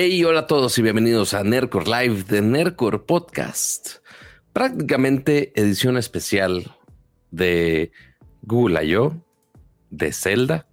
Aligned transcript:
Hey, 0.00 0.22
hola 0.22 0.38
a 0.38 0.46
todos 0.46 0.78
y 0.78 0.82
bienvenidos 0.82 1.34
a 1.34 1.42
Nercor 1.42 1.88
Live 1.88 2.22
de 2.22 2.40
Nercor 2.40 3.04
Podcast. 3.04 3.96
Prácticamente 4.52 5.50
edición 5.60 5.96
especial 5.96 6.76
de 7.32 7.90
Google 8.42 8.84
I.O., 8.84 9.20
de 9.90 10.12
Zelda 10.12 10.68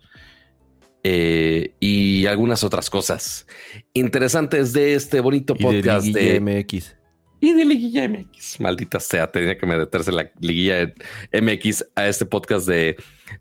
eh, 1.02 1.73
y 1.80 2.27
algunas 2.27 2.64
otras 2.64 2.91
cosas 2.91 3.48
interesantes 3.95 4.73
de 4.73 4.94
este 4.94 5.22
bonito 5.22 5.55
podcast 5.55 6.05
de, 6.05 6.39
MX. 6.39 6.95
Y 7.39 7.53
de 7.53 7.66
Liguilla 7.66 8.08
MX. 8.08 8.59
Maldita 8.59 9.00
sea, 9.00 9.31
tenía 9.31 9.58
que 9.58 9.66
meterse 9.66 10.12
la 10.12 10.31
Liguilla 10.39 10.94
MX 11.34 11.84
a 11.95 12.08
este 12.08 12.28
podcast 12.28 12.67
de 12.67 12.95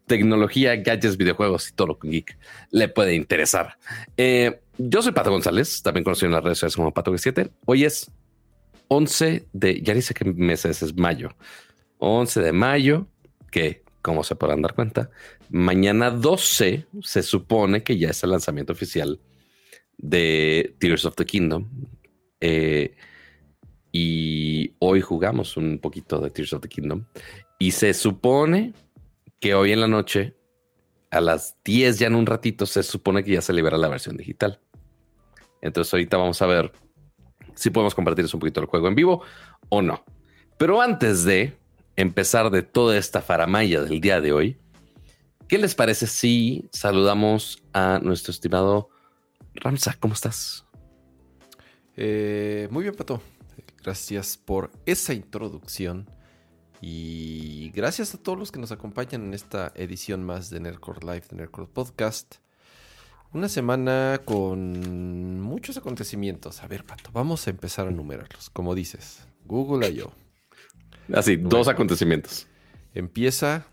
tecnología, 0.06 0.76
gadgets, 0.76 1.18
videojuegos 1.18 1.68
y 1.68 1.74
todo 1.74 1.88
lo 1.88 1.98
que 1.98 2.08
geek 2.08 2.38
le 2.70 2.88
puede 2.88 3.14
interesar. 3.14 3.76
Eh, 4.16 4.62
yo 4.78 5.02
soy 5.02 5.12
Pato 5.12 5.30
González, 5.30 5.82
también 5.82 6.04
conocido 6.04 6.26
en 6.26 6.32
las 6.32 6.44
redes 6.44 6.58
sociales 6.58 6.76
como 6.76 6.92
Pato 6.92 7.12
G7. 7.12 7.50
Hoy 7.66 7.84
es 7.84 8.10
11 8.88 9.46
de, 9.52 9.80
ya 9.82 9.94
dice 9.94 10.14
que 10.14 10.24
meses 10.24 10.82
es 10.82 10.96
mayo, 10.96 11.30
11 11.98 12.40
de 12.40 12.52
mayo, 12.52 13.06
que 13.50 13.84
como 14.02 14.22
se 14.22 14.36
podrán 14.36 14.60
dar 14.60 14.74
cuenta, 14.74 15.10
mañana 15.48 16.10
12 16.10 16.86
se 17.02 17.22
supone 17.22 17.82
que 17.82 17.96
ya 17.96 18.10
es 18.10 18.22
el 18.22 18.30
lanzamiento 18.30 18.72
oficial 18.72 19.18
de 19.96 20.76
Tears 20.78 21.06
of 21.06 21.14
the 21.14 21.24
Kingdom. 21.24 21.70
Eh, 22.40 22.94
y 23.92 24.74
hoy 24.80 25.00
jugamos 25.00 25.56
un 25.56 25.78
poquito 25.78 26.20
de 26.20 26.30
Tears 26.30 26.52
of 26.52 26.60
the 26.60 26.68
Kingdom. 26.68 27.06
Y 27.58 27.70
se 27.70 27.94
supone 27.94 28.74
que 29.40 29.54
hoy 29.54 29.72
en 29.72 29.80
la 29.80 29.88
noche, 29.88 30.34
a 31.10 31.20
las 31.20 31.56
10 31.64 31.98
ya 32.00 32.08
en 32.08 32.16
un 32.16 32.26
ratito, 32.26 32.66
se 32.66 32.82
supone 32.82 33.24
que 33.24 33.32
ya 33.32 33.40
se 33.40 33.52
libera 33.52 33.78
la 33.78 33.88
versión 33.88 34.16
digital. 34.16 34.60
Entonces 35.64 35.92
ahorita 35.92 36.18
vamos 36.18 36.40
a 36.42 36.46
ver 36.46 36.72
si 37.54 37.70
podemos 37.70 37.94
compartirles 37.94 38.32
un 38.34 38.40
poquito 38.40 38.60
el 38.60 38.66
juego 38.66 38.86
en 38.86 38.94
vivo 38.94 39.22
o 39.70 39.80
no. 39.80 40.04
Pero 40.58 40.80
antes 40.80 41.24
de 41.24 41.56
empezar 41.96 42.50
de 42.50 42.62
toda 42.62 42.96
esta 42.98 43.22
faramaya 43.22 43.80
del 43.80 44.00
día 44.00 44.20
de 44.20 44.32
hoy, 44.32 44.58
¿qué 45.48 45.58
les 45.58 45.74
parece 45.74 46.06
si 46.06 46.68
saludamos 46.70 47.62
a 47.72 47.98
nuestro 48.02 48.30
estimado 48.30 48.90
Ramsa? 49.54 49.96
¿Cómo 49.98 50.12
estás? 50.12 50.66
Eh, 51.96 52.68
muy 52.70 52.82
bien, 52.82 52.94
Pato. 52.94 53.22
Gracias 53.82 54.36
por 54.36 54.70
esa 54.84 55.14
introducción. 55.14 56.10
Y 56.82 57.70
gracias 57.70 58.14
a 58.14 58.18
todos 58.18 58.38
los 58.38 58.52
que 58.52 58.60
nos 58.60 58.70
acompañan 58.70 59.24
en 59.24 59.32
esta 59.32 59.72
edición 59.74 60.24
más 60.24 60.50
de 60.50 60.60
Nerdcore 60.60 61.00
Live, 61.00 61.22
de 61.30 61.36
Nerdcore 61.36 61.68
Podcast. 61.68 62.43
Una 63.34 63.48
semana 63.48 64.20
con 64.24 65.40
muchos 65.40 65.76
acontecimientos. 65.76 66.62
A 66.62 66.68
ver, 66.68 66.84
Pato, 66.84 67.10
vamos 67.12 67.46
a 67.46 67.50
empezar 67.50 67.88
a 67.88 67.90
enumerarlos. 67.90 68.48
Como 68.48 68.76
dices, 68.76 69.26
Google 69.44 69.90
I.O. 69.90 70.12
Así, 71.12 71.36
dos 71.36 71.66
acontecimientos. 71.66 72.46
Empieza, 72.94 73.66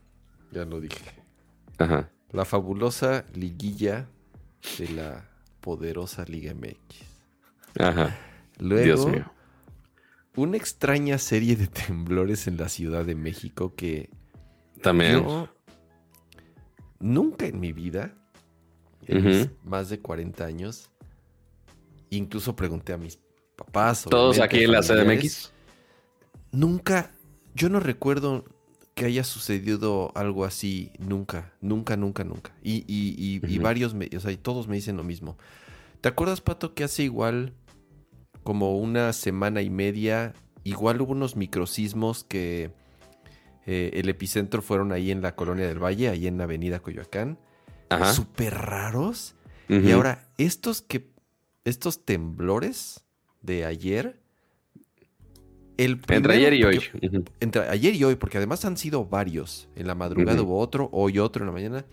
ya 0.51 0.65
lo 0.65 0.81
dije. 0.81 0.99
Ajá. 1.77 2.09
La 2.31 2.43
fabulosa 2.43 3.23
liguilla 3.35 4.09
de 4.79 4.89
la 4.89 5.29
poderosa 5.59 6.25
Liga 6.25 6.55
MX. 6.55 7.79
Ajá. 7.79 8.17
Luego, 8.57 8.83
Dios 8.83 9.05
mío. 9.05 9.31
una 10.35 10.57
extraña 10.57 11.19
serie 11.19 11.55
de 11.55 11.67
temblores 11.67 12.47
en 12.47 12.57
la 12.57 12.67
Ciudad 12.67 13.05
de 13.05 13.13
México 13.13 13.75
que 13.75 14.09
También. 14.81 15.23
yo 15.23 15.49
nunca 16.99 17.45
en 17.45 17.59
mi 17.59 17.73
vida, 17.73 18.15
más 19.63 19.89
de 19.89 19.99
40 19.99 20.45
años, 20.45 20.89
incluso 22.09 22.55
pregunté 22.55 22.93
a 22.93 22.97
mis 22.97 23.19
papás. 23.55 24.03
Todos 24.09 24.39
aquí 24.39 24.63
en 24.63 24.71
la 24.71 24.81
CDMX. 24.81 25.53
Nunca, 26.51 27.11
yo 27.55 27.69
no 27.69 27.79
recuerdo 27.79 28.43
que 28.93 29.05
haya 29.05 29.23
sucedido 29.23 30.11
algo 30.15 30.43
así 30.45 30.91
nunca, 30.99 31.53
nunca, 31.61 31.95
nunca, 31.95 32.23
nunca. 32.23 32.53
Y, 32.61 32.83
y, 32.87 33.15
y, 33.17 33.35
y 33.35 33.57
varios, 33.63 33.93
me- 33.93 34.09
o 34.15 34.19
sea, 34.19 34.31
y 34.31 34.37
todos 34.37 34.67
me 34.67 34.75
dicen 34.75 34.97
lo 34.97 35.03
mismo. 35.03 35.37
¿Te 36.01 36.09
acuerdas, 36.09 36.41
Pato, 36.41 36.73
que 36.73 36.83
hace 36.83 37.03
igual 37.03 37.53
como 38.43 38.77
una 38.77 39.13
semana 39.13 39.61
y 39.61 39.69
media, 39.69 40.33
igual 40.63 40.99
hubo 41.01 41.13
unos 41.13 41.35
microsismos 41.35 42.23
que 42.25 42.71
eh, 43.65 43.91
el 43.93 44.09
epicentro 44.09 44.61
fueron 44.61 44.91
ahí 44.91 45.11
en 45.11 45.21
la 45.21 45.35
colonia 45.35 45.67
del 45.67 45.79
Valle, 45.81 46.09
ahí 46.09 46.27
en 46.27 46.37
la 46.37 46.43
avenida 46.45 46.79
Coyoacán? 46.81 47.37
Súper 48.13 48.53
raros. 48.53 49.35
Y 49.67 49.91
ahora, 49.91 50.27
estos 50.37 50.81
que, 50.81 51.09
estos 51.63 52.03
temblores 52.03 53.05
de 53.41 53.63
ayer, 53.65 54.19
el 55.77 56.01
Entre 56.09 56.33
ayer 56.33 56.53
y 56.53 56.63
hoy. 56.63 56.81
entre 57.39 57.69
ayer 57.69 57.95
y 57.95 58.03
hoy, 58.03 58.15
porque 58.15 58.37
además 58.37 58.65
han 58.65 58.75
sido 58.75 59.05
varios. 59.05 59.69
En 59.75 59.87
la 59.87 59.95
madrugada 59.95 60.41
hubo 60.41 60.59
otro, 60.59 60.89
hoy 60.91 61.19
otro 61.19 61.43
en 61.43 61.47
la 61.47 61.53
mañana. 61.53 61.85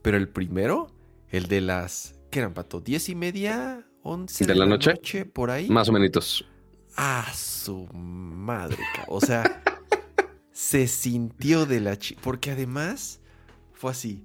Pero 0.00 0.16
el 0.16 0.28
primero, 0.28 0.88
el 1.30 1.46
de 1.46 1.60
las, 1.60 2.14
¿qué 2.30 2.38
eran, 2.38 2.54
Pato? 2.54 2.80
¿Diez 2.80 3.08
y 3.08 3.14
media? 3.14 3.86
¿Once 4.02 4.46
¿De 4.46 4.54
la 4.54 4.66
noche? 4.66 5.26
Por 5.26 5.50
ahí. 5.50 5.68
Más 5.68 5.88
o 5.88 5.92
menos. 5.92 6.44
Ah, 6.96 7.30
su 7.34 7.86
madre. 7.92 8.78
O 9.08 9.20
sea, 9.20 9.62
se 10.52 10.86
sintió 10.86 11.66
de 11.66 11.80
la. 11.80 11.98
Porque 12.22 12.52
además 12.52 13.20
fue 13.74 13.90
así. 13.90 14.24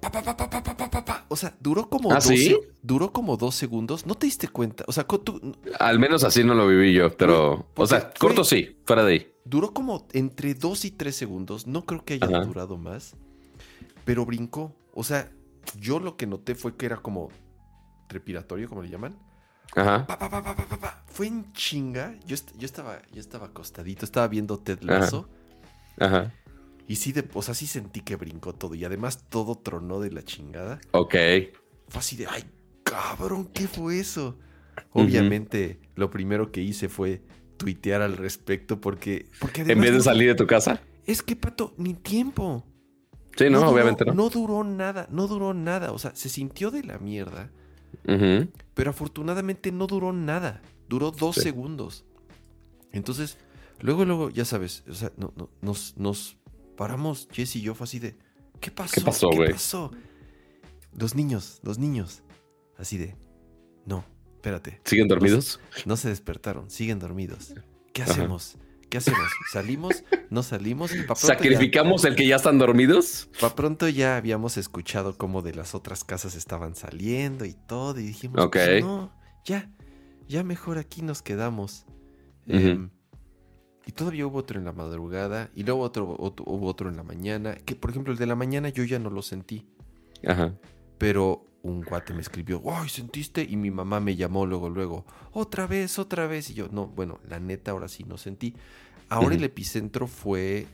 Pa, 0.00 0.10
pa, 0.10 1.04
pa, 1.04 1.26
o 1.28 1.36
sea, 1.36 1.54
duró 1.60 1.90
como, 1.90 2.10
¿Ah, 2.12 2.20
¿sí? 2.20 2.56
duró 2.82 3.12
como 3.12 3.36
dos 3.36 3.54
segundos. 3.54 4.06
¿No 4.06 4.14
te 4.14 4.26
diste 4.26 4.48
cuenta? 4.48 4.84
O 4.86 4.92
sea, 4.92 5.04
tú... 5.04 5.54
Al 5.78 5.98
menos 5.98 6.24
así 6.24 6.42
no 6.42 6.54
lo 6.54 6.66
viví 6.66 6.94
yo, 6.94 7.14
pero... 7.16 7.66
O 7.76 7.86
sea, 7.86 8.10
corto 8.18 8.42
sí, 8.42 8.78
fuera 8.86 9.04
de 9.04 9.12
ahí. 9.12 9.32
Duró 9.44 9.72
como 9.72 10.06
entre 10.12 10.54
dos 10.54 10.84
y 10.84 10.90
tres 10.90 11.16
segundos. 11.16 11.66
No 11.66 11.84
creo 11.84 12.04
que 12.04 12.14
haya 12.14 12.40
durado 12.40 12.78
más. 12.78 13.14
Pero 14.04 14.24
brincó. 14.24 14.74
O 14.94 15.04
sea, 15.04 15.30
yo 15.78 16.00
lo 16.00 16.16
que 16.16 16.26
noté 16.26 16.54
fue 16.54 16.76
que 16.76 16.86
era 16.86 16.96
como 16.96 17.28
trepiratorio, 18.08 18.68
como 18.68 18.82
le 18.82 18.88
llaman. 18.88 19.18
Ajá. 19.76 20.06
Fue 21.06 21.26
en 21.26 21.52
chinga. 21.52 22.14
Yo, 22.26 22.36
yo, 22.56 22.66
estaba, 22.66 23.02
yo 23.12 23.20
estaba 23.20 23.46
acostadito, 23.46 24.04
estaba 24.04 24.26
viendo 24.28 24.58
Ted 24.58 24.80
Lasso. 24.80 25.28
Ajá. 25.98 26.32
Y 26.90 26.96
sí, 26.96 27.12
de, 27.12 27.28
o 27.34 27.42
sea, 27.42 27.54
sí 27.54 27.68
sentí 27.68 28.00
que 28.00 28.16
brincó 28.16 28.52
todo. 28.52 28.74
Y 28.74 28.84
además 28.84 29.28
todo 29.28 29.54
tronó 29.54 30.00
de 30.00 30.10
la 30.10 30.24
chingada. 30.24 30.80
Ok. 30.90 31.14
Fue 31.88 31.98
así 32.00 32.16
de, 32.16 32.26
ay, 32.26 32.42
cabrón, 32.82 33.46
¿qué 33.54 33.68
fue 33.68 34.00
eso? 34.00 34.36
Obviamente, 34.92 35.78
lo 35.94 36.10
primero 36.10 36.50
que 36.50 36.62
hice 36.62 36.88
fue 36.88 37.22
tuitear 37.58 38.02
al 38.02 38.16
respecto 38.16 38.80
porque... 38.80 39.26
porque 39.38 39.60
En 39.62 39.80
vez 39.80 39.92
de 39.92 40.00
salir 40.00 40.28
de 40.30 40.34
tu 40.34 40.48
casa. 40.48 40.82
Es 41.06 41.22
que, 41.22 41.36
Pato, 41.36 41.74
ni 41.76 41.94
tiempo. 41.94 42.66
Sí, 43.36 43.48
no, 43.50 43.60
duró- 43.60 43.70
obviamente 43.70 44.04
no. 44.04 44.14
No 44.14 44.28
duró 44.28 44.64
nada, 44.64 45.06
no 45.12 45.28
duró 45.28 45.54
nada. 45.54 45.92
O 45.92 45.98
sea, 46.00 46.12
se 46.16 46.28
sintió 46.28 46.72
de 46.72 46.82
la 46.82 46.98
mierda. 46.98 47.52
Ujú. 48.08 48.48
Pero 48.74 48.90
afortunadamente 48.90 49.70
no 49.70 49.86
duró 49.86 50.12
nada. 50.12 50.60
Duró 50.88 51.12
dos 51.12 51.36
Sí. 51.36 51.42
segundos. 51.42 52.04
Entonces, 52.92 53.38
luego, 53.80 54.04
luego, 54.04 54.30
ya 54.30 54.44
sabes, 54.44 54.82
o 54.88 54.94
sea, 54.94 55.12
no, 55.16 55.32
no- 55.36 55.50
nos, 55.62 55.96
nos 55.96 56.36
paramos, 56.80 57.28
Jess 57.30 57.56
y 57.56 57.60
yo, 57.60 57.74
fue 57.74 57.84
así 57.84 57.98
de, 57.98 58.16
¿qué 58.58 58.70
pasó? 58.70 59.04
pasó, 59.04 59.28
güey? 59.28 59.52
pasó? 59.52 59.90
Los 60.98 61.14
niños, 61.14 61.60
los 61.62 61.76
niños, 61.78 62.22
así 62.78 62.96
de, 62.96 63.16
no, 63.84 64.02
espérate, 64.36 64.80
¿Siguen 64.86 65.06
dormidos? 65.06 65.60
no 65.84 65.98
se 65.98 66.08
despertaron, 66.08 66.70
siguen 66.70 66.98
dormidos. 66.98 67.52
¿Qué 67.92 68.00
Ajá. 68.02 68.12
hacemos? 68.12 68.56
¿Qué 68.88 68.96
hacemos? 68.96 69.20
¿Salimos? 69.52 70.04
¿No 70.30 70.42
salimos? 70.42 70.94
Y 70.94 71.06
ya- 71.06 71.14
¿Sacrificamos 71.14 72.06
el 72.06 72.16
que 72.16 72.26
ya 72.26 72.36
están 72.36 72.56
dormidos? 72.58 73.28
Pa' 73.42 73.54
pronto 73.54 73.86
ya 73.86 74.16
habíamos 74.16 74.56
escuchado 74.56 75.18
cómo 75.18 75.42
de 75.42 75.54
las 75.54 75.74
otras 75.74 76.02
casas 76.02 76.34
estaban 76.34 76.74
saliendo 76.76 77.44
y 77.44 77.52
todo, 77.52 78.00
y 78.00 78.04
dijimos, 78.04 78.48
pues 78.50 78.82
no, 78.82 79.12
ya, 79.44 79.70
ya 80.28 80.42
mejor 80.44 80.78
aquí 80.78 81.02
nos 81.02 81.20
quedamos. 81.20 81.84
Em, 82.46 82.88
y 83.90 83.92
todavía 83.92 84.24
hubo 84.24 84.38
otro 84.38 84.56
en 84.56 84.64
la 84.64 84.72
madrugada, 84.72 85.50
y 85.56 85.64
luego 85.64 85.80
otro, 85.80 86.14
otro- 86.16 86.44
hubo 86.46 86.68
otro 86.68 86.88
en 86.88 86.96
la 86.96 87.02
mañana, 87.02 87.56
que 87.56 87.74
por 87.74 87.90
ejemplo 87.90 88.12
el 88.12 88.18
de 88.20 88.26
la 88.26 88.36
mañana 88.36 88.68
yo 88.68 88.84
ya 88.84 89.00
no 89.00 89.10
lo 89.10 89.20
sentí, 89.20 89.66
Ajá. 90.24 90.54
pero 90.96 91.44
un 91.62 91.82
guate 91.82 92.14
me 92.14 92.20
escribió, 92.20 92.62
¡ay, 92.70 92.88
sentiste! 92.88 93.42
Y 93.42 93.56
mi 93.56 93.72
mamá 93.72 93.98
me 93.98 94.14
llamó 94.14 94.46
luego, 94.46 94.70
luego, 94.70 95.04
otra 95.32 95.66
vez, 95.66 95.98
otra 95.98 96.28
vez, 96.28 96.50
y 96.50 96.54
yo, 96.54 96.68
no, 96.70 96.86
bueno, 96.86 97.18
la 97.28 97.40
neta 97.40 97.72
ahora 97.72 97.88
sí 97.88 98.04
no 98.04 98.16
sentí. 98.16 98.54
Ahora 99.08 99.34
el 99.34 99.42
epicentro 99.42 100.06
fue 100.06 100.66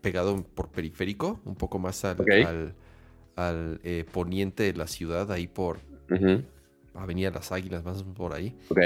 pegado 0.00 0.42
por 0.42 0.70
periférico, 0.70 1.40
un 1.44 1.54
poco 1.54 1.78
más 1.78 2.04
al, 2.04 2.16
al, 2.44 2.74
al, 3.36 3.80
eh, 3.84 4.04
poniente 4.12 4.64
de 4.64 4.74
la 4.74 4.88
ciudad, 4.88 5.30
ahí 5.30 5.46
por. 5.46 5.78
Avenida 6.94 7.30
Las 7.30 7.52
Águilas, 7.52 7.84
más 7.84 8.02
por 8.02 8.34
ahí. 8.34 8.56
Ok. 8.70 8.80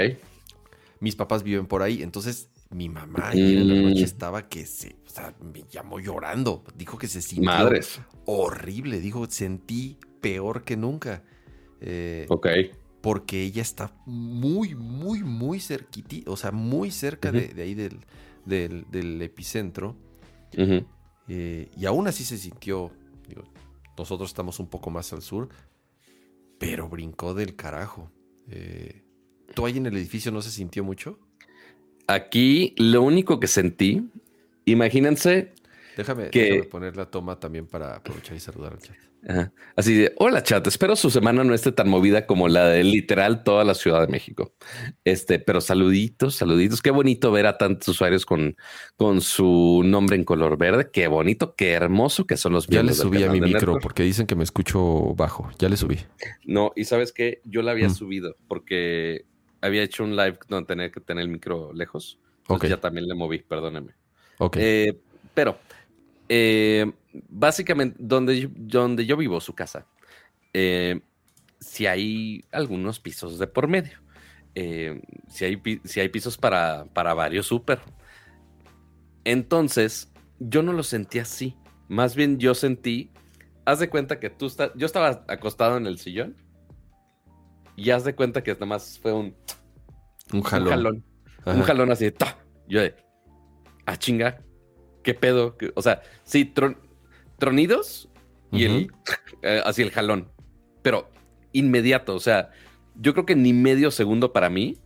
Mis 0.99 1.15
papás 1.15 1.41
viven 1.43 1.65
por 1.65 1.81
ahí, 1.81 2.03
entonces 2.03 2.49
mi 2.71 2.87
mamá 2.87 3.29
ayer 3.29 3.57
en 3.57 3.67
la 3.67 3.89
noche 3.89 4.03
estaba 4.03 4.47
que 4.47 4.65
se, 4.65 4.95
o 5.05 5.09
sea, 5.09 5.33
me 5.41 5.63
llamó 5.69 5.99
llorando, 5.99 6.63
dijo 6.75 6.97
que 6.97 7.07
se 7.07 7.21
sintió 7.21 7.45
Madres. 7.45 7.99
horrible, 8.25 8.99
dijo, 8.99 9.25
sentí 9.29 9.97
peor 10.21 10.63
que 10.63 10.77
nunca. 10.77 11.23
Eh, 11.81 12.25
Ok. 12.29 12.47
porque 13.01 13.41
ella 13.43 13.61
está 13.61 13.95
muy, 14.05 14.75
muy, 14.75 15.23
muy 15.23 15.59
cerquitita, 15.59 16.29
o 16.29 16.37
sea, 16.37 16.51
muy 16.51 16.91
cerca 16.91 17.31
de, 17.31 17.53
ahí 17.61 17.73
del, 17.73 18.05
del, 18.45 19.21
epicentro. 19.21 19.95
Eh, 21.27 21.69
y 21.75 21.85
aún 21.85 22.07
así 22.07 22.23
se 22.23 22.37
sintió, 22.37 22.91
nosotros 23.97 24.29
estamos 24.29 24.59
un 24.59 24.67
poco 24.67 24.89
más 24.89 25.11
al 25.13 25.21
sur, 25.21 25.49
pero 26.59 26.89
brincó 26.89 27.33
del 27.33 27.55
carajo. 27.55 28.11
Eh, 28.47 29.03
¿Tú 29.55 29.65
ahí 29.65 29.77
en 29.77 29.85
el 29.85 29.95
edificio 29.97 30.31
no 30.31 30.41
se 30.41 30.51
sintió 30.51 30.83
mucho? 30.83 31.19
Aquí 32.09 32.73
lo 32.77 33.03
único 33.03 33.39
que 33.39 33.45
sentí, 33.45 34.09
imagínense 34.65 35.53
Déjame, 35.95 36.31
que... 36.31 36.63
poner 36.63 36.97
la 36.97 37.05
toma 37.05 37.39
también 37.39 37.67
para 37.67 37.97
aprovechar 37.97 38.35
y 38.35 38.39
saludar 38.39 38.73
al 38.73 38.79
chat. 38.79 38.95
Así 39.75 39.95
de, 39.95 40.13
hola 40.17 40.41
chat, 40.41 40.65
espero 40.65 40.95
su 40.95 41.11
semana 41.11 41.43
no 41.43 41.53
esté 41.53 41.71
tan 41.71 41.87
movida 41.87 42.25
como 42.25 42.47
la 42.47 42.67
de 42.69 42.83
literal 42.83 43.43
toda 43.43 43.63
la 43.63 43.75
Ciudad 43.75 44.01
de 44.01 44.07
México. 44.07 44.55
Este, 45.03 45.37
pero 45.37 45.61
saluditos, 45.61 46.33
saluditos. 46.35 46.81
Qué 46.81 46.89
bonito 46.89 47.31
ver 47.31 47.45
a 47.45 47.59
tantos 47.59 47.89
usuarios 47.89 48.25
con, 48.25 48.57
con 48.95 49.21
su 49.21 49.83
nombre 49.85 50.15
en 50.15 50.23
color 50.23 50.57
verde. 50.57 50.89
Qué 50.91 51.07
bonito, 51.07 51.53
qué 51.53 51.73
hermoso 51.73 52.25
que 52.25 52.37
son 52.37 52.53
los 52.53 52.65
Ya 52.65 52.81
le 52.81 52.93
subí 52.93 53.21
a 53.21 53.31
mi 53.31 53.39
micro 53.39 53.77
porque 53.79 54.01
dicen 54.01 54.25
que 54.25 54.35
me 54.35 54.43
escucho 54.43 55.13
bajo. 55.15 55.51
Ya 55.59 55.69
le 55.69 55.77
subí. 55.77 55.99
No, 56.43 56.71
y 56.75 56.85
sabes 56.85 57.11
que 57.11 57.41
yo 57.43 57.61
la 57.61 57.71
había 57.71 57.89
mm. 57.89 57.93
subido 57.93 58.35
porque 58.47 59.25
había 59.61 59.83
hecho 59.83 60.03
un 60.03 60.15
live 60.15 60.39
donde 60.47 60.67
tenía 60.67 60.91
que 60.91 60.99
tener 60.99 61.23
el 61.23 61.29
micro 61.29 61.73
lejos. 61.73 62.19
Ok. 62.47 62.65
Ya 62.65 62.77
también 62.77 63.07
le 63.07 63.15
moví, 63.15 63.39
perdóneme. 63.39 63.93
Ok. 64.37 64.57
Eh, 64.59 64.99
pero 65.33 65.57
eh, 66.27 66.91
básicamente, 67.29 67.95
donde, 67.99 68.49
donde 68.55 69.05
yo 69.05 69.17
vivo, 69.17 69.39
su 69.39 69.53
casa, 69.53 69.85
eh, 70.53 71.01
si 71.59 71.85
hay 71.85 72.43
algunos 72.51 72.99
pisos 72.99 73.37
de 73.39 73.47
por 73.47 73.67
medio. 73.67 73.99
Si, 75.29 75.45
hay, 75.45 75.61
si 75.85 76.01
hay 76.01 76.09
pisos 76.09 76.37
para, 76.37 76.83
para 76.93 77.13
varios 77.13 77.47
súper. 77.47 77.79
Entonces, 79.23 80.11
yo 80.39 80.63
no 80.63 80.73
lo 80.73 80.83
sentí 80.83 81.19
así. 81.19 81.55
Más 81.87 82.13
bien 82.13 82.39
yo 82.39 82.53
sentí, 82.53 83.11
haz 83.63 83.79
de 83.79 83.89
cuenta 83.89 84.19
que 84.19 84.29
tú 84.29 84.47
estás, 84.47 84.71
yo 84.75 84.85
estaba 84.85 85.23
acostado 85.29 85.77
en 85.77 85.87
el 85.87 85.97
sillón 85.97 86.35
y 87.79 87.91
haz 87.91 88.03
de 88.03 88.13
cuenta 88.13 88.43
que 88.43 88.53
nada 88.53 88.65
más 88.65 88.99
fue 88.99 89.13
un, 89.13 89.35
un 90.33 90.41
jalón. 90.41 91.03
Un 91.45 91.61
jalón, 91.63 91.91
así 91.91 92.05
de, 92.05 92.15
yo 92.67 92.81
de, 92.81 92.89
a 93.85 93.93
ah, 93.93 93.97
chinga, 93.97 94.41
¿qué 95.01 95.13
pedo? 95.13 95.57
O 95.75 95.81
sea, 95.81 96.01
sí, 96.23 96.53
tronidos 97.37 98.09
y 98.51 98.65
el, 98.65 98.91
eh, 99.41 99.61
así 99.65 99.81
el 99.81 99.91
jalón, 99.91 100.29
pero 100.81 101.09
inmediato, 101.53 102.15
o 102.15 102.19
sea, 102.19 102.51
yo 102.95 103.13
creo 103.13 103.25
que 103.25 103.35
ni 103.35 103.53
medio 103.53 103.91
segundo 103.91 104.33
para 104.33 104.49
mí 104.49 104.77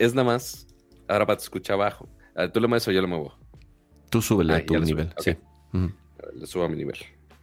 es 0.00 0.14
nada 0.14 0.26
más, 0.26 0.66
ahora 1.08 1.26
para 1.26 1.38
te 1.38 1.44
escuchar 1.44 1.74
abajo. 1.74 2.08
tú 2.52 2.60
lo 2.60 2.68
mueves 2.68 2.88
o 2.88 2.90
yo 2.90 3.00
lo 3.00 3.08
muevo. 3.08 3.38
Tú 4.10 4.20
súbele 4.20 4.54
a 4.54 4.66
tu 4.66 4.78
nivel, 4.80 5.14
sí. 5.18 5.36
Le 6.34 6.46
subo 6.46 6.64
a 6.64 6.68
mi 6.68 6.76
nivel. 6.76 6.98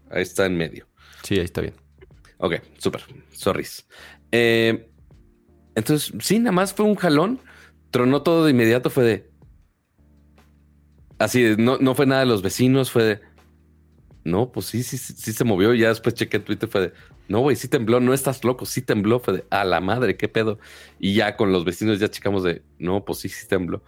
Ahí 0.09 0.24
está 0.24 0.45
en 0.45 0.57
medio. 0.57 0.88
Sí, 1.24 1.36
ahí 1.36 1.45
está 1.45 1.62
bien. 1.62 1.74
Ok, 2.41 2.55
súper. 2.79 3.03
Sorry. 3.31 3.65
Eh, 4.31 4.89
entonces, 5.75 6.11
sí, 6.19 6.39
nada 6.39 6.51
más 6.51 6.73
fue 6.73 6.85
un 6.85 6.95
jalón. 6.95 7.39
Tronó 7.91 8.23
todo 8.23 8.45
de 8.45 8.51
inmediato. 8.51 8.89
Fue 8.89 9.03
de. 9.03 9.31
Así, 11.19 11.55
no, 11.57 11.77
no 11.77 11.93
fue 11.93 12.07
nada 12.07 12.21
de 12.21 12.27
los 12.27 12.41
vecinos, 12.41 12.89
fue 12.91 13.03
de. 13.03 13.21
No, 14.23 14.51
pues 14.51 14.67
sí, 14.67 14.81
sí, 14.81 14.97
sí, 14.97 15.33
se 15.33 15.43
movió. 15.43 15.73
Ya 15.75 15.89
después 15.89 16.15
chequé 16.15 16.39
Twitter, 16.39 16.67
fue 16.67 16.81
de. 16.81 16.93
No, 17.27 17.41
güey, 17.41 17.55
sí 17.55 17.67
tembló, 17.67 17.99
no 17.99 18.13
estás 18.13 18.43
loco, 18.43 18.65
sí 18.65 18.81
tembló. 18.81 19.19
Fue 19.19 19.35
de. 19.35 19.45
A 19.51 19.63
la 19.63 19.79
madre, 19.79 20.17
qué 20.17 20.27
pedo. 20.27 20.57
Y 20.99 21.13
ya 21.13 21.38
con 21.38 21.51
los 21.51 21.63
vecinos 21.63 21.99
ya 21.99 22.09
checamos 22.09 22.41
de. 22.43 22.63
No, 22.79 23.05
pues 23.05 23.19
sí, 23.19 23.29
sí 23.29 23.47
tembló. 23.47 23.83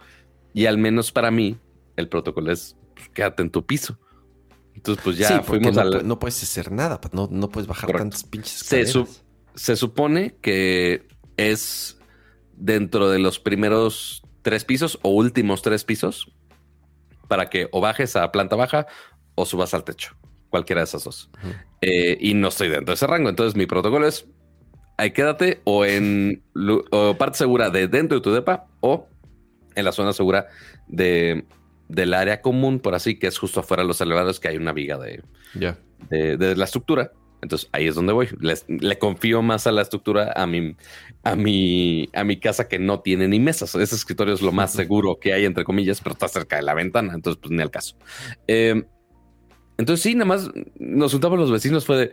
Y 0.52 0.66
al 0.66 0.78
menos 0.78 1.10
para 1.10 1.32
mí, 1.32 1.58
el 1.96 2.08
protocolo 2.08 2.52
es. 2.52 2.76
Pues, 2.94 3.08
quédate 3.08 3.42
en 3.42 3.50
tu 3.50 3.66
piso. 3.66 3.98
Entonces, 4.74 5.02
pues 5.04 5.16
ya 5.16 5.42
fuimos 5.42 5.74
no, 5.74 6.02
No 6.02 6.18
puedes 6.18 6.42
hacer 6.42 6.72
nada, 6.72 7.00
no, 7.12 7.28
no 7.30 7.48
puedes 7.48 7.66
bajar 7.68 7.92
tantas 7.92 8.24
pinches 8.24 8.58
se, 8.58 8.84
se 9.54 9.76
supone 9.76 10.36
que 10.40 11.06
es 11.36 11.98
dentro 12.56 13.08
de 13.08 13.18
los 13.18 13.38
primeros 13.38 14.22
tres 14.42 14.64
pisos 14.64 14.98
o 15.02 15.10
últimos 15.10 15.62
tres 15.62 15.84
pisos 15.84 16.32
para 17.28 17.50
que 17.50 17.68
o 17.72 17.80
bajes 17.80 18.16
a 18.16 18.30
planta 18.30 18.56
baja 18.56 18.86
o 19.34 19.46
subas 19.46 19.74
al 19.74 19.84
techo. 19.84 20.16
Cualquiera 20.50 20.82
de 20.82 20.84
esas 20.84 21.04
dos. 21.04 21.30
Eh, 21.80 22.16
y 22.20 22.34
no 22.34 22.48
estoy 22.48 22.68
dentro 22.68 22.92
de 22.92 22.94
ese 22.94 23.06
rango. 23.06 23.28
Entonces 23.28 23.56
mi 23.56 23.66
protocolo 23.66 24.06
es, 24.06 24.26
ahí 24.96 25.10
quédate 25.12 25.60
o 25.64 25.84
en 25.84 26.44
parte 27.18 27.38
segura 27.38 27.70
de 27.70 27.88
dentro 27.88 28.18
de 28.18 28.22
tu 28.22 28.32
depa 28.32 28.66
o 28.80 29.08
en 29.74 29.84
la 29.84 29.92
zona 29.92 30.12
segura 30.12 30.46
de, 30.86 31.44
del 31.88 32.14
área 32.14 32.40
común, 32.40 32.80
por 32.80 32.94
así, 32.94 33.18
que 33.18 33.26
es 33.26 33.38
justo 33.38 33.60
afuera 33.60 33.82
de 33.82 33.88
los 33.88 34.00
elevadores, 34.00 34.40
que 34.40 34.48
hay 34.48 34.56
una 34.56 34.72
viga 34.72 34.98
de, 34.98 35.22
de 36.10 36.56
la 36.56 36.64
estructura. 36.64 37.12
Entonces 37.44 37.68
ahí 37.72 37.86
es 37.86 37.94
donde 37.94 38.12
voy. 38.12 38.28
le 38.68 38.98
confío 38.98 39.42
más 39.42 39.66
a 39.66 39.72
la 39.72 39.82
estructura, 39.82 40.32
a 40.34 40.46
mi, 40.46 40.74
a 41.22 41.36
mi, 41.36 42.08
a 42.14 42.24
mi 42.24 42.40
casa 42.40 42.68
que 42.68 42.78
no 42.78 43.00
tiene 43.00 43.28
ni 43.28 43.38
mesas. 43.38 43.74
Ese 43.74 43.94
escritorio 43.94 44.34
es 44.34 44.42
lo 44.42 44.50
más 44.50 44.72
seguro 44.80 45.18
que 45.20 45.34
hay, 45.34 45.44
entre 45.44 45.64
comillas, 45.64 46.00
pero 46.00 46.14
está 46.14 46.26
cerca 46.26 46.56
de 46.56 46.62
la 46.62 46.74
ventana. 46.74 47.12
Entonces, 47.14 47.38
pues 47.40 47.52
ni 47.52 47.62
al 47.62 47.70
caso. 47.70 47.96
Em, 48.46 48.84
entonces, 49.76 50.02
sí, 50.02 50.14
nada 50.14 50.24
más 50.24 50.50
nos 50.78 51.12
juntamos 51.12 51.38
los 51.38 51.52
vecinos. 51.52 51.84
Fue 51.84 51.98
de 51.98 52.12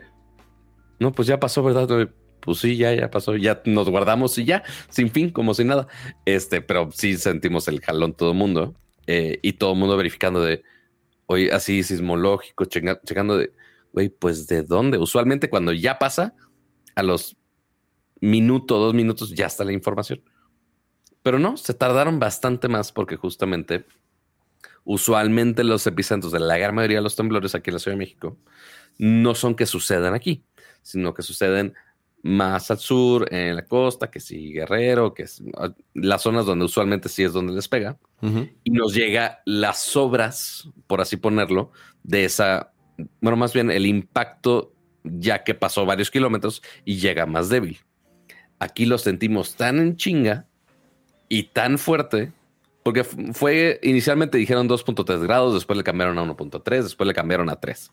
no, 1.00 1.12
pues 1.12 1.26
ya 1.26 1.40
pasó, 1.40 1.62
¿verdad? 1.64 2.10
Pues 2.40 2.58
sí, 2.58 2.76
ya, 2.76 2.94
ya 2.94 3.10
pasó. 3.10 3.34
Ya 3.36 3.62
nos 3.64 3.88
guardamos 3.88 4.36
y 4.36 4.44
ya, 4.44 4.62
sin 4.90 5.10
fin, 5.10 5.30
como 5.30 5.54
si 5.54 5.64
nada. 5.64 5.88
Este, 6.26 6.60
pero 6.60 6.90
sí 6.92 7.16
sentimos 7.16 7.68
el 7.68 7.80
jalón 7.80 8.12
todo 8.12 8.32
el 8.32 8.36
mundo 8.36 8.76
eh, 9.14 9.38
y 9.42 9.52
todo 9.54 9.72
el 9.72 9.78
mundo 9.78 9.96
verificando 9.96 10.40
de 10.42 10.62
hoy 11.26 11.50
así 11.50 11.82
sismológico, 11.82 12.64
checando 12.64 13.36
de 13.36 13.52
güey, 13.92 14.08
pues 14.08 14.46
de 14.46 14.62
dónde? 14.62 14.98
Usualmente 14.98 15.50
cuando 15.50 15.72
ya 15.72 15.98
pasa, 15.98 16.34
a 16.94 17.02
los 17.02 17.36
minuto, 18.20 18.78
dos 18.78 18.94
minutos 18.94 19.34
ya 19.34 19.46
está 19.46 19.64
la 19.64 19.72
información. 19.72 20.22
Pero 21.22 21.38
no, 21.38 21.56
se 21.56 21.74
tardaron 21.74 22.18
bastante 22.18 22.68
más 22.68 22.90
porque 22.90 23.16
justamente, 23.16 23.84
usualmente 24.84 25.62
los 25.62 25.86
epicentros 25.86 26.32
de 26.32 26.40
la 26.40 26.58
gran 26.58 26.74
mayoría 26.74 26.98
de 26.98 27.02
los 27.02 27.16
temblores 27.16 27.54
aquí 27.54 27.70
en 27.70 27.74
la 27.74 27.80
Ciudad 27.80 27.96
de 27.96 28.04
México 28.04 28.38
no 28.98 29.34
son 29.34 29.54
que 29.54 29.66
sucedan 29.66 30.14
aquí, 30.14 30.44
sino 30.82 31.14
que 31.14 31.22
suceden 31.22 31.74
más 32.22 32.70
al 32.70 32.78
sur, 32.78 33.26
en 33.32 33.56
la 33.56 33.64
costa, 33.64 34.10
que 34.10 34.20
sí, 34.20 34.52
Guerrero, 34.52 35.12
que 35.12 35.24
es 35.24 35.42
las 35.94 36.22
zonas 36.22 36.46
donde 36.46 36.64
usualmente 36.64 37.08
sí 37.08 37.22
es 37.24 37.32
donde 37.32 37.52
les 37.52 37.68
pega, 37.68 37.98
y 38.64 38.70
nos 38.70 38.94
llega 38.94 39.40
las 39.44 39.82
sobras, 39.82 40.68
por 40.86 41.00
así 41.00 41.16
ponerlo, 41.16 41.72
de 42.04 42.24
esa 42.24 42.72
bueno, 43.20 43.36
más 43.36 43.52
bien 43.52 43.70
el 43.70 43.86
impacto 43.86 44.72
ya 45.04 45.42
que 45.44 45.54
pasó 45.54 45.84
varios 45.84 46.10
kilómetros 46.10 46.62
y 46.84 46.96
llega 46.96 47.26
más 47.26 47.48
débil. 47.48 47.78
Aquí 48.58 48.86
lo 48.86 48.98
sentimos 48.98 49.56
tan 49.56 49.78
en 49.78 49.96
chinga 49.96 50.46
y 51.28 51.44
tan 51.44 51.78
fuerte, 51.78 52.32
porque 52.82 53.04
fue 53.04 53.80
inicialmente 53.82 54.38
dijeron 54.38 54.68
2.3 54.68 55.22
grados, 55.22 55.54
después 55.54 55.76
le 55.76 55.84
cambiaron 55.84 56.18
a 56.18 56.24
1.3, 56.24 56.82
después 56.82 57.06
le 57.06 57.14
cambiaron 57.14 57.48
a 57.48 57.56
3. 57.56 57.90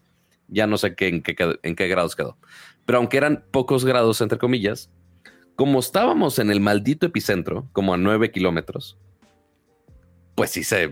Ya 0.49 0.67
no 0.67 0.77
sé 0.77 0.95
qué, 0.95 1.07
en, 1.07 1.21
qué, 1.21 1.35
en 1.63 1.75
qué 1.75 1.87
grados 1.87 2.15
quedó. 2.15 2.37
Pero 2.85 2.97
aunque 2.97 3.17
eran 3.17 3.45
pocos 3.51 3.85
grados, 3.85 4.21
entre 4.21 4.37
comillas, 4.37 4.91
como 5.55 5.79
estábamos 5.79 6.39
en 6.39 6.51
el 6.51 6.59
maldito 6.59 7.05
epicentro, 7.05 7.69
como 7.73 7.93
a 7.93 7.97
9 7.97 8.31
kilómetros, 8.31 8.97
pues 10.35 10.51
sí 10.51 10.63
se 10.63 10.89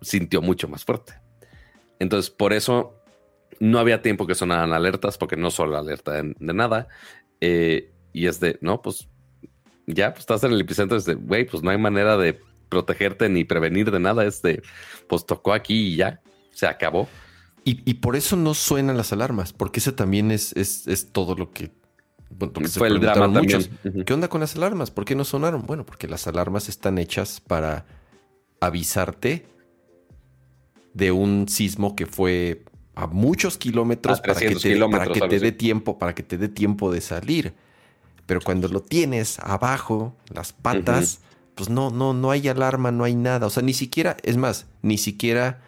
sintió 0.00 0.40
mucho 0.40 0.68
más 0.68 0.84
fuerte. 0.84 1.20
Entonces, 1.98 2.30
por 2.30 2.52
eso 2.52 2.94
no 3.60 3.78
había 3.78 4.02
tiempo 4.02 4.26
que 4.26 4.34
sonaran 4.34 4.72
alertas 4.72 5.18
porque 5.18 5.36
no 5.36 5.50
solo 5.50 5.76
alerta 5.76 6.22
de, 6.22 6.34
nada. 6.38 6.88
Eh, 7.40 7.92
y 8.12 8.26
es 8.26 8.40
de, 8.40 8.58
no, 8.62 8.80
pues 8.80 9.08
ya 9.86 10.12
pues, 10.12 10.20
estás 10.20 10.42
en 10.44 10.52
el 10.52 10.60
epicentro, 10.60 10.96
es 10.96 11.04
de, 11.04 11.14
güey, 11.14 11.46
pues 11.46 11.62
no 11.62 11.70
hay 11.70 11.78
manera 11.78 12.16
de 12.16 12.40
protegerte 12.68 13.28
ni 13.28 13.44
prevenir 13.44 13.90
de 13.90 14.00
nada. 14.00 14.24
Es 14.24 14.42
de, 14.42 14.62
pues 15.08 15.26
tocó 15.26 15.52
aquí 15.52 15.92
y 15.92 15.96
ya, 15.96 16.20
se 16.52 16.66
acabó. 16.66 17.08
Y, 17.68 17.94
por 17.94 18.14
eso 18.14 18.36
no 18.36 18.54
suenan 18.54 18.96
las 18.96 19.12
alarmas, 19.12 19.52
porque 19.52 19.80
ese 19.80 19.90
también 19.90 20.30
es, 20.30 20.52
es, 20.54 21.08
todo 21.10 21.34
lo 21.34 21.50
que 21.50 21.72
Fue 22.70 22.86
el 22.86 23.00
drama 23.00 23.26
muchos. 23.26 23.70
¿Qué 24.06 24.14
onda 24.14 24.28
con 24.28 24.40
las 24.40 24.54
alarmas? 24.54 24.92
¿Por 24.92 25.04
qué 25.04 25.16
no 25.16 25.24
sonaron? 25.24 25.66
Bueno, 25.66 25.84
porque 25.84 26.06
las 26.06 26.28
alarmas 26.28 26.68
están 26.68 26.96
hechas 26.96 27.40
para 27.40 27.84
avisarte 28.60 29.46
de 30.94 31.10
un 31.10 31.48
sismo 31.48 31.96
que 31.96 32.06
fue 32.06 32.62
a 32.94 33.08
muchos 33.08 33.58
kilómetros, 33.58 34.20
para 34.20 34.38
que 34.38 34.54
te, 34.54 34.78
para 34.88 35.06
que 35.08 35.20
te 35.22 35.40
dé 35.40 35.50
tiempo, 35.50 35.98
para 35.98 36.14
que 36.14 36.22
te 36.22 36.38
dé 36.38 36.48
tiempo 36.48 36.92
de 36.92 37.00
salir. 37.00 37.54
Pero 38.26 38.40
cuando 38.42 38.68
lo 38.68 38.80
tienes 38.80 39.40
abajo, 39.40 40.14
las 40.32 40.52
patas, 40.52 41.18
pues 41.56 41.68
no, 41.68 41.90
no, 41.90 42.14
no 42.14 42.30
hay 42.30 42.46
alarma, 42.46 42.92
no 42.92 43.02
hay 43.02 43.16
nada. 43.16 43.48
O 43.48 43.50
sea, 43.50 43.64
ni 43.64 43.74
siquiera, 43.74 44.16
es 44.22 44.36
más, 44.36 44.66
ni 44.82 44.98
siquiera 44.98 45.65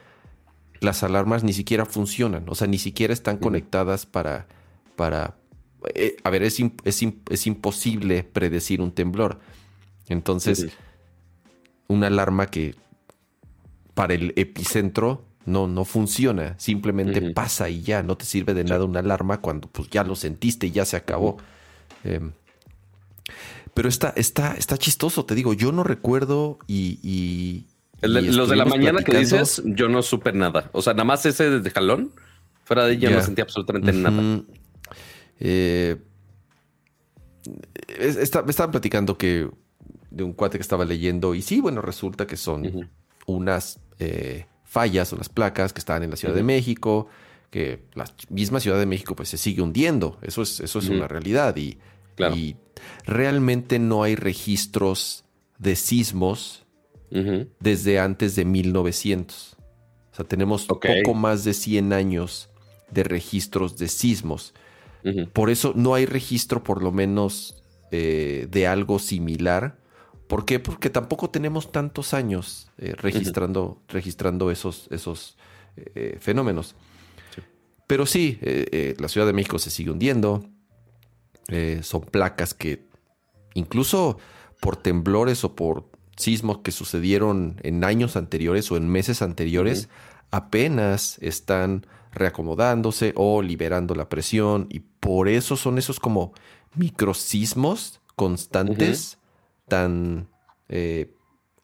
las 0.81 1.03
alarmas 1.03 1.45
ni 1.45 1.53
siquiera 1.53 1.85
funcionan. 1.87 2.49
O 2.49 2.55
sea, 2.55 2.67
ni 2.67 2.79
siquiera 2.79 3.13
están 3.13 3.39
conectadas 3.39 4.07
para, 4.07 4.47
para 4.97 5.37
eh, 5.95 6.17
a 6.25 6.31
ver, 6.31 6.43
es, 6.43 6.59
es, 6.85 7.47
imposible 7.47 8.25
predecir 8.25 8.81
un 8.81 8.93
temblor. 8.93 9.39
Entonces, 10.09 10.69
una 11.87 12.09
alarma 12.09 12.47
que 12.47 12.75
para 13.95 14.15
el 14.15 14.33
epicentro 14.37 15.25
no, 15.45 15.67
no 15.69 15.85
funciona. 15.85 16.55
Simplemente 16.59 17.33
pasa 17.33 17.69
y 17.69 17.83
ya. 17.83 18.03
No 18.03 18.17
te 18.17 18.25
sirve 18.25 18.55
de 18.55 18.65
nada 18.65 18.85
una 18.85 19.01
alarma 19.01 19.41
cuando 19.41 19.69
pues, 19.69 19.89
ya 19.91 20.05
lo 20.05 20.17
sentiste 20.17 20.67
y 20.67 20.73
ya 20.73 20.85
se 20.85 20.97
acabó. 20.97 21.39
Em, 22.05 22.33
pero 23.75 23.89
está, 23.89 24.13
está, 24.17 24.55
está 24.55 24.77
chistoso, 24.79 25.25
te 25.25 25.35
digo. 25.35 25.53
Yo 25.53 25.73
no 25.73 25.85
recuerdo 25.85 26.59
y. 26.67 27.67
los 28.03 28.49
de 28.49 28.57
la 28.57 28.65
mañana 28.65 29.03
que 29.03 29.17
dices, 29.17 29.63
yo 29.65 29.89
no 29.89 30.03
supe 30.03 30.33
nada. 30.33 30.71
O 30.73 30.83
sea, 30.83 30.93
nada 30.93 31.05
más 31.05 31.27
ese 31.27 31.61
de 31.61 31.71
jalón. 31.71 32.13
Fuera 32.65 32.85
de 32.85 32.95
ella 32.95 33.11
no 33.11 33.23
sentí 33.23 33.41
absolutamente 33.41 33.93
nada. 33.93 34.43
Eh, 35.41 35.97
me 37.99 38.51
estaban 38.51 38.71
platicando 38.71 39.17
que 39.17 39.49
de 40.11 40.23
un 40.23 40.33
cuate 40.33 40.59
que 40.59 40.63
estaba 40.63 40.85
leyendo 40.85 41.35
y 41.35 41.43
sí, 41.43 41.61
bueno, 41.61 41.81
resulta 41.81 42.27
que 42.27 42.37
son 42.37 42.91
unas 43.27 43.81
eh, 43.99 44.47
fallas 44.65 45.13
o 45.13 45.17
las 45.17 45.29
placas 45.29 45.73
que 45.73 45.79
estaban 45.79 46.03
en 46.03 46.11
la 46.11 46.17
Ciudad 46.17 46.35
de 46.35 46.43
México, 46.43 47.09
que 47.51 47.85
la 47.95 48.05
misma 48.31 48.61
Ciudad 48.61 48.79
de 48.79 48.87
México 48.87 49.15
pues 49.17 49.29
se 49.29 49.39
sigue 49.39 49.63
hundiendo, 49.63 50.19
eso 50.23 50.43
es, 50.43 50.61
eso 50.61 50.79
es 50.79 50.89
una 50.89 51.09
realidad 51.09 51.57
y, 51.57 51.79
y, 52.35 52.57
realmente 53.07 53.79
no 53.79 54.03
hay 54.03 54.15
registros 54.15 55.25
de 55.59 55.75
sismos 55.75 56.65
desde 57.11 57.99
antes 57.99 58.37
de 58.37 58.45
1900. 58.45 59.57
O 60.13 60.15
sea, 60.15 60.25
tenemos 60.25 60.67
poco 60.67 61.15
más 61.15 61.45
de 61.45 61.55
100 61.55 61.93
años 61.93 62.51
de 62.91 63.05
registros 63.05 63.77
de 63.79 63.89
sismos. 63.89 64.55
Por 65.33 65.49
eso 65.49 65.73
no 65.75 65.95
hay 65.95 66.05
registro, 66.05 66.63
por 66.63 66.83
lo 66.83 66.93
menos, 66.93 67.63
eh, 67.91 68.47
de 68.51 68.67
algo 68.67 68.99
similar. 68.99 69.79
¿Por 70.27 70.45
qué? 70.45 70.59
Porque 70.61 70.91
tampoco 70.91 71.31
tenemos 71.31 71.73
tantos 71.73 72.13
años 72.13 72.71
eh, 72.77 72.93
registrando, 72.95 73.81
registrando 73.89 74.51
esos, 74.51 74.89
esos 74.91 75.39
eh, 75.77 76.19
fenómenos. 76.21 76.75
Pero 77.87 78.05
sí, 78.05 78.39
la 78.99 79.09
Ciudad 79.09 79.27
de 79.27 79.33
México 79.33 79.59
se 79.59 79.71
sigue 79.71 79.91
hundiendo. 79.91 80.45
son 81.81 82.03
placas 82.03 82.53
que 82.53 82.87
incluso 83.55 84.19
por 84.61 84.77
temblores 84.77 85.43
o 85.45 85.57
por 85.57 85.91
sismos 86.19 86.59
que 86.59 86.73
sucedieron 86.73 87.57
en 87.63 87.85
años 87.85 88.17
anteriores 88.17 88.71
o 88.71 88.77
en 88.77 88.89
meses 88.89 89.23
anteriores, 89.23 89.89
apenas 90.31 91.19
están 91.21 91.87
reacomodándose 92.13 93.13
o 93.17 93.43
liberando 93.43 93.95
la 93.95 94.09
presión 94.09 94.67
y 94.71 94.81
por 94.81 95.29
eso 95.29 95.57
son 95.57 95.79
esos 95.79 96.01
como 96.01 96.33
microsismos 96.75 98.01
constantes 98.17 99.19
tan 99.69 100.29
eh, 100.69 101.13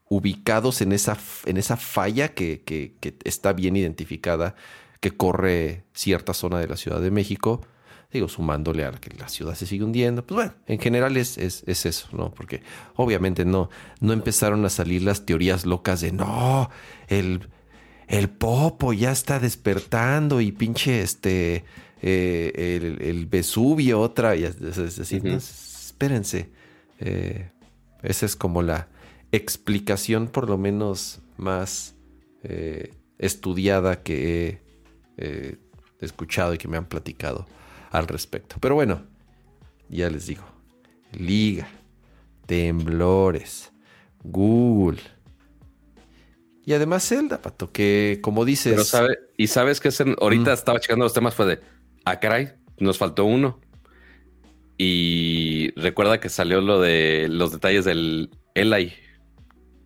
ubicados 0.08 0.80
en 0.80 0.92
esa, 0.92 1.18
en 1.46 1.56
esa 1.56 1.76
falla 1.76 2.34
que, 2.34 2.62
que, 2.62 2.94
está 3.24 3.52
bien 3.52 3.76
identificada 3.76 4.54
que 5.00 5.16
corre 5.16 5.84
cierta 5.92 6.34
zona 6.34 6.60
de 6.60 6.68
la 6.68 6.76
Ciudad 6.76 7.00
de 7.00 7.10
México. 7.10 7.66
Digo, 8.14 8.28
sumándole 8.28 8.84
a 8.84 8.92
que 8.92 9.10
la 9.18 9.28
ciudad 9.28 9.56
se 9.56 9.66
sigue 9.66 9.82
hundiendo. 9.82 10.24
Pues 10.24 10.36
bueno, 10.36 10.54
en 10.68 10.78
general 10.78 11.16
es, 11.16 11.36
es, 11.36 11.64
es 11.66 11.84
eso, 11.84 12.06
¿no? 12.12 12.32
Porque 12.32 12.62
obviamente 12.94 13.44
no, 13.44 13.70
no 13.98 14.12
empezaron 14.12 14.64
a 14.64 14.70
salir 14.70 15.02
las 15.02 15.26
teorías 15.26 15.66
locas 15.66 16.00
de 16.00 16.12
no, 16.12 16.70
el, 17.08 17.48
el 18.06 18.28
Popo 18.28 18.92
ya 18.92 19.10
está 19.10 19.40
despertando 19.40 20.40
y 20.40 20.52
pinche 20.52 21.02
este, 21.02 21.64
eh, 22.02 23.00
el, 23.00 23.26
Vesubio 23.26 24.00
otra, 24.00 24.36
y 24.36 24.44
espérense. 24.44 26.50
Eh, 27.00 27.50
esa 28.04 28.26
es 28.26 28.36
como 28.36 28.62
la 28.62 28.86
explicación 29.32 30.28
por 30.28 30.48
lo 30.48 30.56
menos 30.56 31.18
más 31.36 31.96
eh, 32.44 32.94
estudiada 33.18 34.04
que 34.04 34.60
he 35.16 35.58
escuchado 36.00 36.54
y 36.54 36.58
que 36.58 36.68
me 36.68 36.76
han 36.76 36.86
platicado 36.86 37.48
al 37.94 38.08
respecto. 38.08 38.56
Pero 38.60 38.74
bueno, 38.74 39.06
ya 39.88 40.10
les 40.10 40.26
digo, 40.26 40.44
liga, 41.12 41.68
temblores, 42.46 43.72
Google 44.22 45.00
y 46.66 46.72
además 46.72 47.06
Zelda, 47.06 47.42
Pato, 47.42 47.70
que 47.72 48.18
como 48.22 48.44
dices... 48.44 48.72
Pero 48.72 48.84
sabe, 48.84 49.18
y 49.36 49.48
sabes 49.48 49.80
que 49.80 49.90
ahorita 50.20 50.52
estaba 50.52 50.80
checando 50.80 51.04
los 51.04 51.12
temas, 51.12 51.34
fue 51.34 51.46
de, 51.46 51.60
ah, 52.04 52.18
caray, 52.20 52.52
nos 52.78 52.96
faltó 52.96 53.24
uno. 53.26 53.60
Y 54.78 55.70
recuerda 55.78 56.20
que 56.20 56.30
salió 56.30 56.60
lo 56.60 56.80
de 56.80 57.28
los 57.28 57.52
detalles 57.52 57.84
del 57.84 58.30
Eli. 58.54 58.94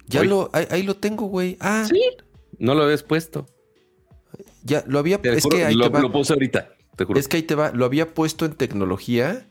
Ya 0.06 0.22
lo, 0.22 0.50
ahí, 0.52 0.82
lo 0.84 0.94
tengo, 0.96 1.26
güey. 1.26 1.56
Ah. 1.60 1.84
Sí. 1.86 2.00
No 2.58 2.74
lo 2.74 2.84
habías 2.84 3.02
puesto. 3.02 3.46
Ya, 4.62 4.84
lo 4.86 4.98
había 4.98 5.20
Es 5.24 5.46
que 5.46 5.64
ahí 5.64 5.74
lo, 5.74 5.88
lo 5.88 6.12
puse 6.12 6.32
ahorita, 6.32 6.70
te 6.98 7.04
juro. 7.04 7.18
Es 7.18 7.28
que 7.28 7.38
ahí 7.38 7.42
te 7.44 7.54
va. 7.54 7.70
Lo 7.72 7.84
había 7.86 8.12
puesto 8.12 8.44
en 8.44 8.52
tecnología 8.52 9.46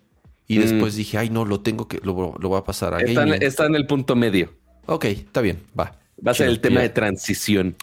y 0.48 0.60
mm. 0.60 0.62
después 0.62 0.96
dije, 0.96 1.18
ay, 1.18 1.30
no, 1.30 1.46
lo 1.46 1.62
tengo 1.62 1.88
que, 1.88 2.00
lo, 2.04 2.36
lo 2.38 2.50
voy 2.50 2.60
a 2.60 2.64
pasar 2.64 2.94
a 2.94 3.00
está 3.00 3.26
está 3.38 3.66
en 3.66 3.76
el 3.76 3.88
punto 3.88 4.16
medio. 4.16 4.54
Ok, 4.86 5.06
está 5.06 5.42
bien, 5.42 5.64
va. 5.78 5.98
Va 6.26 6.32
a 6.32 6.36
ser 6.36 6.48
el 6.48 6.60
tema 6.60 6.82
de 6.82 6.90
transición. 6.90 7.76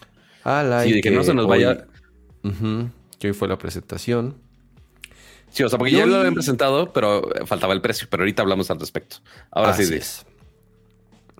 Ah, 0.44 0.82
sí, 0.84 0.92
de 0.92 1.00
que, 1.00 1.10
no 1.10 1.24
se 1.24 1.34
nos 1.34 1.46
vaya. 1.46 1.86
Que 3.18 3.28
hoy 3.28 3.32
fue 3.32 3.48
la 3.48 3.58
presentación. 3.58 4.36
Sí, 5.50 5.62
o 5.62 5.68
sea, 5.68 5.78
porque 5.78 5.92
ya 5.92 6.04
lo 6.04 6.16
habían 6.16 6.34
presentado, 6.34 6.92
pero 6.92 7.28
faltaba 7.46 7.72
el 7.72 7.80
precio. 7.80 8.06
Pero 8.10 8.22
ahorita 8.22 8.42
hablamos 8.42 8.70
al 8.70 8.80
respecto. 8.80 9.16
Ahora 9.50 9.72
sí. 9.74 9.94
Es. 9.94 10.26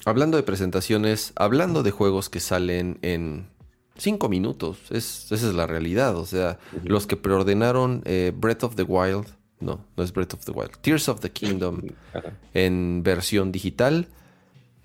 Hablando 0.07 0.37
de 0.37 0.43
presentaciones, 0.43 1.33
hablando 1.37 1.83
de 1.83 1.91
juegos 1.91 2.29
que 2.31 2.41
salen 2.41 2.99
en 3.03 3.49
cinco 3.97 4.29
minutos, 4.29 4.79
esa 4.91 5.35
es 5.35 5.43
la 5.43 5.67
realidad. 5.67 6.17
O 6.17 6.27
sea, 6.27 6.59
los 6.85 7.07
que 7.07 7.17
preordenaron 7.17 8.03
eh, 8.05 8.33
Breath 8.35 8.65
of 8.65 8.77
the 8.77 8.83
Wild, 8.83 9.27
no, 9.61 9.85
no 9.97 10.03
es 10.03 10.13
Breath 10.13 10.35
of 10.35 10.45
the 10.45 10.53
Wild, 10.53 10.73
Tears 10.81 11.09
of 11.09 11.21
the 11.21 11.31
Kingdom 11.31 11.81
en 12.53 13.03
versión 13.03 13.53
digital 13.53 14.09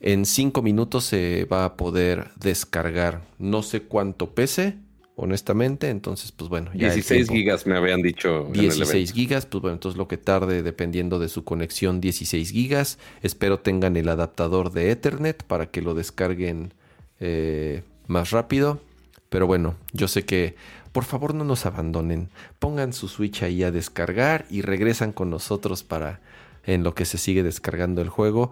en 0.02 0.26
cinco 0.26 0.62
minutos 0.62 1.06
se 1.06 1.46
va 1.46 1.66
a 1.66 1.76
poder 1.76 2.30
descargar. 2.40 3.22
No 3.38 3.64
sé 3.64 3.84
cuánto 3.84 4.34
pese, 4.34 4.78
honestamente. 5.16 5.90
Entonces, 5.90 6.32
pues 6.32 6.50
bueno. 6.50 6.72
Ya 6.74 6.94
16 6.94 7.30
gigas 7.30 7.68
me 7.68 7.76
habían 7.76 8.02
dicho. 8.02 8.48
16 8.52 9.12
gigas, 9.12 9.46
pues 9.46 9.62
bueno, 9.62 9.76
entonces 9.76 9.98
lo 9.98 10.08
que 10.08 10.18
tarde, 10.18 10.64
dependiendo 10.64 11.20
de 11.20 11.28
su 11.28 11.44
conexión, 11.44 12.00
16 12.00 12.52
gigas. 12.52 12.98
Espero 13.22 13.60
tengan 13.60 13.98
el 13.98 14.08
adaptador 14.08 14.72
de 14.72 14.92
Ethernet 14.92 15.44
para 15.44 15.70
que 15.70 15.82
lo 15.82 15.94
descarguen 15.94 16.74
eh, 17.20 17.84
más 18.08 18.32
rápido. 18.32 18.82
Pero 19.30 19.48
bueno, 19.48 19.76
yo 19.94 20.08
sé 20.08 20.26
que 20.26 20.56
por 20.92 21.04
favor 21.04 21.36
no 21.36 21.44
nos 21.44 21.66
abandonen. 21.66 22.30
Pongan 22.58 22.94
su 22.94 23.08
Switch 23.08 23.44
ahí 23.44 23.64
a 23.64 23.72
descargar 23.72 24.46
y 24.50 24.62
regresan 24.62 25.12
con 25.12 25.30
nosotros 25.30 25.84
para 25.84 26.22
en 26.66 26.84
lo 26.84 26.94
que 26.94 27.06
se 27.06 27.18
sigue 27.18 27.44
descargando 27.44 28.02
el 28.02 28.10
juego. 28.10 28.52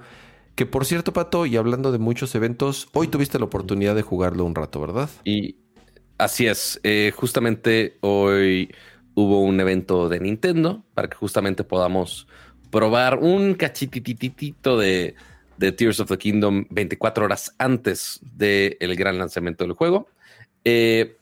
Que 0.55 0.65
por 0.65 0.86
cierto, 0.86 1.13
Pato, 1.13 1.46
y 1.46 1.57
hablando 1.57 1.91
de 1.91 2.00
muchos 2.00 2.34
eventos, 2.36 2.89
hoy 2.93 3.07
tuviste 3.07 3.38
la 3.38 3.46
oportunidad 3.46 3.96
de 3.96 4.01
jugarlo 4.01 4.43
un 4.43 4.55
rato, 4.55 4.79
¿verdad? 4.81 5.10
Y 5.24 5.57
así 6.17 6.48
es. 6.48 6.79
Eh, 6.84 7.12
justamente 7.15 7.98
hoy 8.01 8.74
hubo 9.13 9.41
un 9.41 9.60
evento 9.60 10.10
de 10.10 10.19
Nintendo 10.19 10.84
para 10.93 11.10
que 11.10 11.17
justamente 11.17 11.63
podamos 11.63 12.27
probar 12.72 13.19
un 13.19 13.53
cachitititito 13.53 14.77
de, 14.77 15.15
de 15.57 15.72
Tears 15.72 16.00
of 16.00 16.10
the 16.10 16.17
Kingdom 16.17 16.65
24 16.69 17.25
horas 17.25 17.55
antes 17.57 18.19
del 18.22 18.96
gran 18.96 19.17
lanzamiento 19.17 19.63
del 19.63 19.74
juego. 19.74 20.07
Eh, 20.69 21.15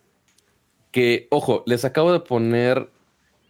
que, 0.91 1.27
ojo, 1.29 1.63
les 1.67 1.85
acabo 1.85 2.11
de 2.11 2.19
poner. 2.19 2.89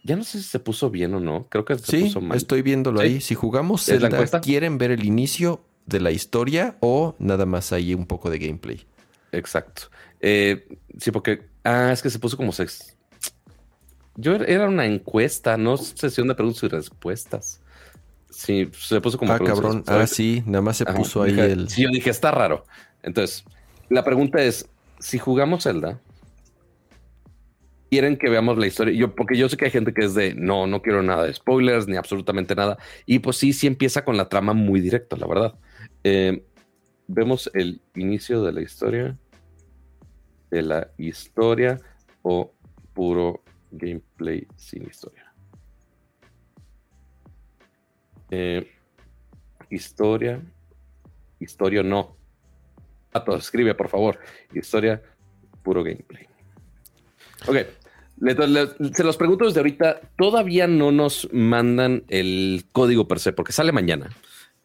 Ya 0.04 0.14
no 0.14 0.24
sé 0.24 0.38
si 0.38 0.44
se 0.44 0.60
puso 0.60 0.90
bien 0.90 1.14
o 1.14 1.20
no. 1.20 1.46
Creo 1.48 1.64
que 1.64 1.78
se 1.78 2.00
puso 2.00 2.20
mal. 2.20 2.36
Estoy 2.36 2.60
viéndolo 2.60 3.00
ahí. 3.00 3.22
Si 3.22 3.34
jugamos 3.34 3.84
Zelda, 3.84 4.40
quieren 4.40 4.76
ver 4.76 4.90
el 4.90 5.04
inicio, 5.04 5.62
de 5.86 6.00
la 6.00 6.10
historia 6.10 6.76
o 6.80 7.14
nada 7.18 7.46
más 7.46 7.72
hay 7.72 7.94
un 7.94 8.06
poco 8.06 8.28
de 8.28 8.38
gameplay. 8.38 8.86
Exacto. 9.32 9.84
Eh, 10.20 10.68
sí, 10.98 11.10
porque. 11.10 11.46
Ah, 11.64 11.90
es 11.92 12.02
que 12.02 12.10
se 12.10 12.18
puso 12.18 12.36
como 12.36 12.52
sex. 12.52 12.96
Yo 14.16 14.34
era 14.34 14.68
una 14.68 14.86
encuesta, 14.86 15.56
no 15.56 15.76
sesión 15.76 16.28
de 16.28 16.34
preguntas 16.34 16.62
y 16.62 16.68
respuestas. 16.68 17.60
Sí, 18.30 18.68
se 18.78 19.00
puso 19.00 19.18
como. 19.18 19.32
Ah, 19.32 19.38
cabrón. 19.38 19.82
Ah, 19.86 20.06
sí, 20.06 20.42
nada 20.46 20.62
más 20.62 20.76
se 20.76 20.84
puso 20.84 21.22
ahí 21.22 21.38
el. 21.38 21.68
Sí, 21.70 21.82
yo 21.82 21.88
dije, 21.88 22.10
está 22.10 22.30
raro. 22.30 22.64
Entonces, 23.02 23.44
la 23.88 24.04
pregunta 24.04 24.42
es: 24.42 24.68
si 24.98 25.18
jugamos 25.18 25.64
Zelda, 25.64 26.00
quieren 27.90 28.16
que 28.16 28.28
veamos 28.28 28.58
la 28.58 28.66
historia. 28.66 28.94
Yo, 28.94 29.14
porque 29.14 29.36
yo 29.36 29.48
sé 29.48 29.56
que 29.56 29.66
hay 29.66 29.70
gente 29.70 29.92
que 29.92 30.04
es 30.04 30.14
de 30.14 30.34
no, 30.34 30.66
no 30.66 30.82
quiero 30.82 31.02
nada 31.02 31.24
de 31.24 31.32
spoilers 31.32 31.86
ni 31.88 31.96
absolutamente 31.96 32.54
nada. 32.54 32.78
Y 33.04 33.20
pues 33.20 33.36
sí, 33.36 33.52
sí 33.52 33.66
empieza 33.66 34.04
con 34.04 34.16
la 34.16 34.28
trama 34.28 34.52
muy 34.52 34.80
directa, 34.80 35.16
la 35.16 35.26
verdad. 35.26 35.54
Eh, 36.04 36.44
vemos 37.06 37.50
el 37.54 37.80
inicio 37.94 38.42
de 38.42 38.52
la 38.52 38.62
historia. 38.62 39.16
De 40.50 40.62
la 40.62 40.90
historia 40.96 41.80
o 42.22 42.52
puro 42.92 43.42
gameplay 43.70 44.46
sin 44.56 44.84
historia. 44.84 45.32
Eh, 48.30 48.70
historia. 49.70 50.40
Historia 51.38 51.82
no. 51.82 52.16
Escribe, 53.38 53.74
por 53.74 53.88
favor. 53.88 54.18
Historia, 54.54 55.02
puro 55.62 55.82
gameplay. 55.82 56.26
Ok. 57.46 57.56
se 58.94 59.04
los 59.04 59.16
pregunto 59.16 59.44
desde 59.44 59.60
ahorita. 59.60 60.00
Todavía 60.16 60.66
no 60.66 60.92
nos 60.92 61.28
mandan 61.32 62.04
el 62.08 62.64
código 62.72 63.06
per 63.08 63.18
se, 63.18 63.32
porque 63.32 63.52
sale 63.52 63.72
mañana. 63.72 64.10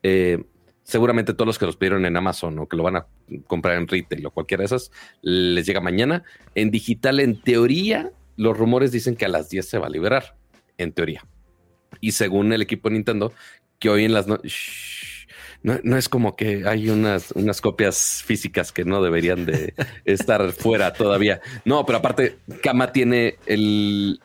Eh, 0.03 0.43
seguramente 0.83 1.33
todos 1.33 1.47
los 1.47 1.59
que 1.59 1.65
los 1.65 1.77
pidieron 1.77 2.05
en 2.05 2.17
Amazon 2.17 2.59
o 2.59 2.67
que 2.67 2.77
lo 2.77 2.83
van 2.83 2.97
a 2.97 3.07
comprar 3.47 3.77
en 3.77 3.87
retail 3.87 4.25
o 4.25 4.31
cualquiera 4.31 4.61
de 4.61 4.65
esas, 4.65 4.91
les 5.21 5.65
llega 5.65 5.81
mañana. 5.81 6.23
En 6.55 6.71
digital, 6.71 7.19
en 7.19 7.41
teoría, 7.41 8.11
los 8.37 8.57
rumores 8.57 8.91
dicen 8.91 9.15
que 9.15 9.25
a 9.25 9.29
las 9.29 9.49
10 9.49 9.67
se 9.67 9.77
va 9.77 9.87
a 9.87 9.89
liberar. 9.89 10.35
En 10.77 10.93
teoría. 10.93 11.23
Y 11.99 12.13
según 12.13 12.51
el 12.53 12.61
equipo 12.61 12.89
de 12.89 12.95
Nintendo, 12.95 13.33
que 13.77 13.89
hoy 13.89 14.05
en 14.05 14.13
las 14.13 14.27
noches 14.27 15.10
no, 15.63 15.97
es 15.97 16.09
como 16.09 16.35
que 16.35 16.67
hay 16.67 16.89
unas, 16.89 17.31
unas 17.31 17.61
copias 17.61 18.23
físicas 18.25 18.71
que 18.71 18.85
no 18.85 19.01
deberían 19.01 19.45
de 19.45 19.73
estar 20.05 20.51
fuera 20.51 20.93
todavía. 20.93 21.41
No, 21.65 21.85
pero 21.85 21.99
aparte, 21.99 22.37
Kama 22.63 22.91
tiene 22.91 23.37
el, 23.45 24.19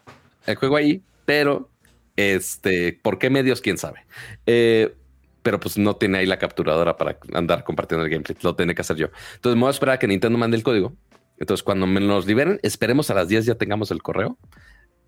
el, 0.46 0.56
juego 0.56 0.76
ahí, 0.76 1.02
pero 1.24 1.70
este, 2.16 2.98
¿por 3.02 3.18
qué 3.18 3.30
medios? 3.30 3.60
Quién 3.60 3.78
sabe. 3.78 4.06
Eh, 4.46 4.94
pero 5.42 5.60
pues 5.60 5.78
no 5.78 5.94
tiene 5.96 6.18
ahí 6.18 6.26
la 6.26 6.38
capturadora 6.38 6.96
para 6.96 7.18
andar 7.34 7.64
compartiendo 7.64 8.04
el 8.04 8.10
gameplay. 8.10 8.36
Lo 8.42 8.56
tiene 8.56 8.74
que 8.74 8.80
hacer 8.80 8.96
yo. 8.96 9.08
Entonces 9.34 9.56
me 9.56 9.60
voy 9.60 9.68
a 9.68 9.70
esperar 9.70 9.94
a 9.96 9.98
que 9.98 10.08
Nintendo 10.08 10.38
mande 10.38 10.56
el 10.56 10.62
código. 10.62 10.94
Entonces 11.38 11.62
cuando 11.62 11.86
me 11.86 12.00
nos 12.00 12.26
liberen, 12.26 12.58
esperemos 12.62 13.10
a 13.10 13.14
las 13.14 13.28
10 13.28 13.44
ya 13.44 13.54
tengamos 13.54 13.90
el 13.90 14.02
correo 14.02 14.38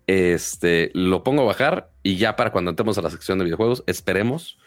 este, 0.09 0.89
lo 0.95 1.23
pongo 1.23 1.43
a 1.43 1.45
bajar 1.45 1.91
y 2.01 2.17
ya 2.17 2.35
para 2.35 2.51
cuando 2.51 2.71
entremos 2.71 2.97
a 2.97 3.03
la 3.03 3.11
sección 3.11 3.37
de 3.37 3.45
videojuegos, 3.45 3.83
esperemos 3.85 4.57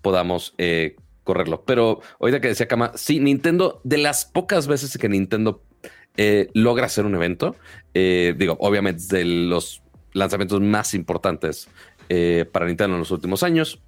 podamos 0.00 0.54
eh, 0.58 0.94
correrlo. 1.24 1.64
Pero 1.64 2.00
ahorita 2.20 2.40
que 2.40 2.48
decía 2.48 2.68
Kama, 2.68 2.92
sí, 2.94 3.20
Nintendo, 3.20 3.80
de 3.84 3.98
las 3.98 4.24
pocas 4.24 4.66
veces 4.66 4.96
que 4.98 5.08
Nintendo 5.08 5.62
eh, 6.16 6.48
logra 6.54 6.86
hacer 6.86 7.04
un 7.06 7.14
evento, 7.14 7.56
eh, 7.94 8.34
digo, 8.36 8.56
obviamente 8.60 9.02
de 9.16 9.24
los 9.24 9.82
lanzamientos 10.12 10.60
más 10.60 10.94
importantes 10.94 11.68
para 12.52 12.66
Nintendo 12.66 12.96
en 12.96 13.00
los 13.00 13.10
últimos 13.10 13.42
años, 13.42 13.80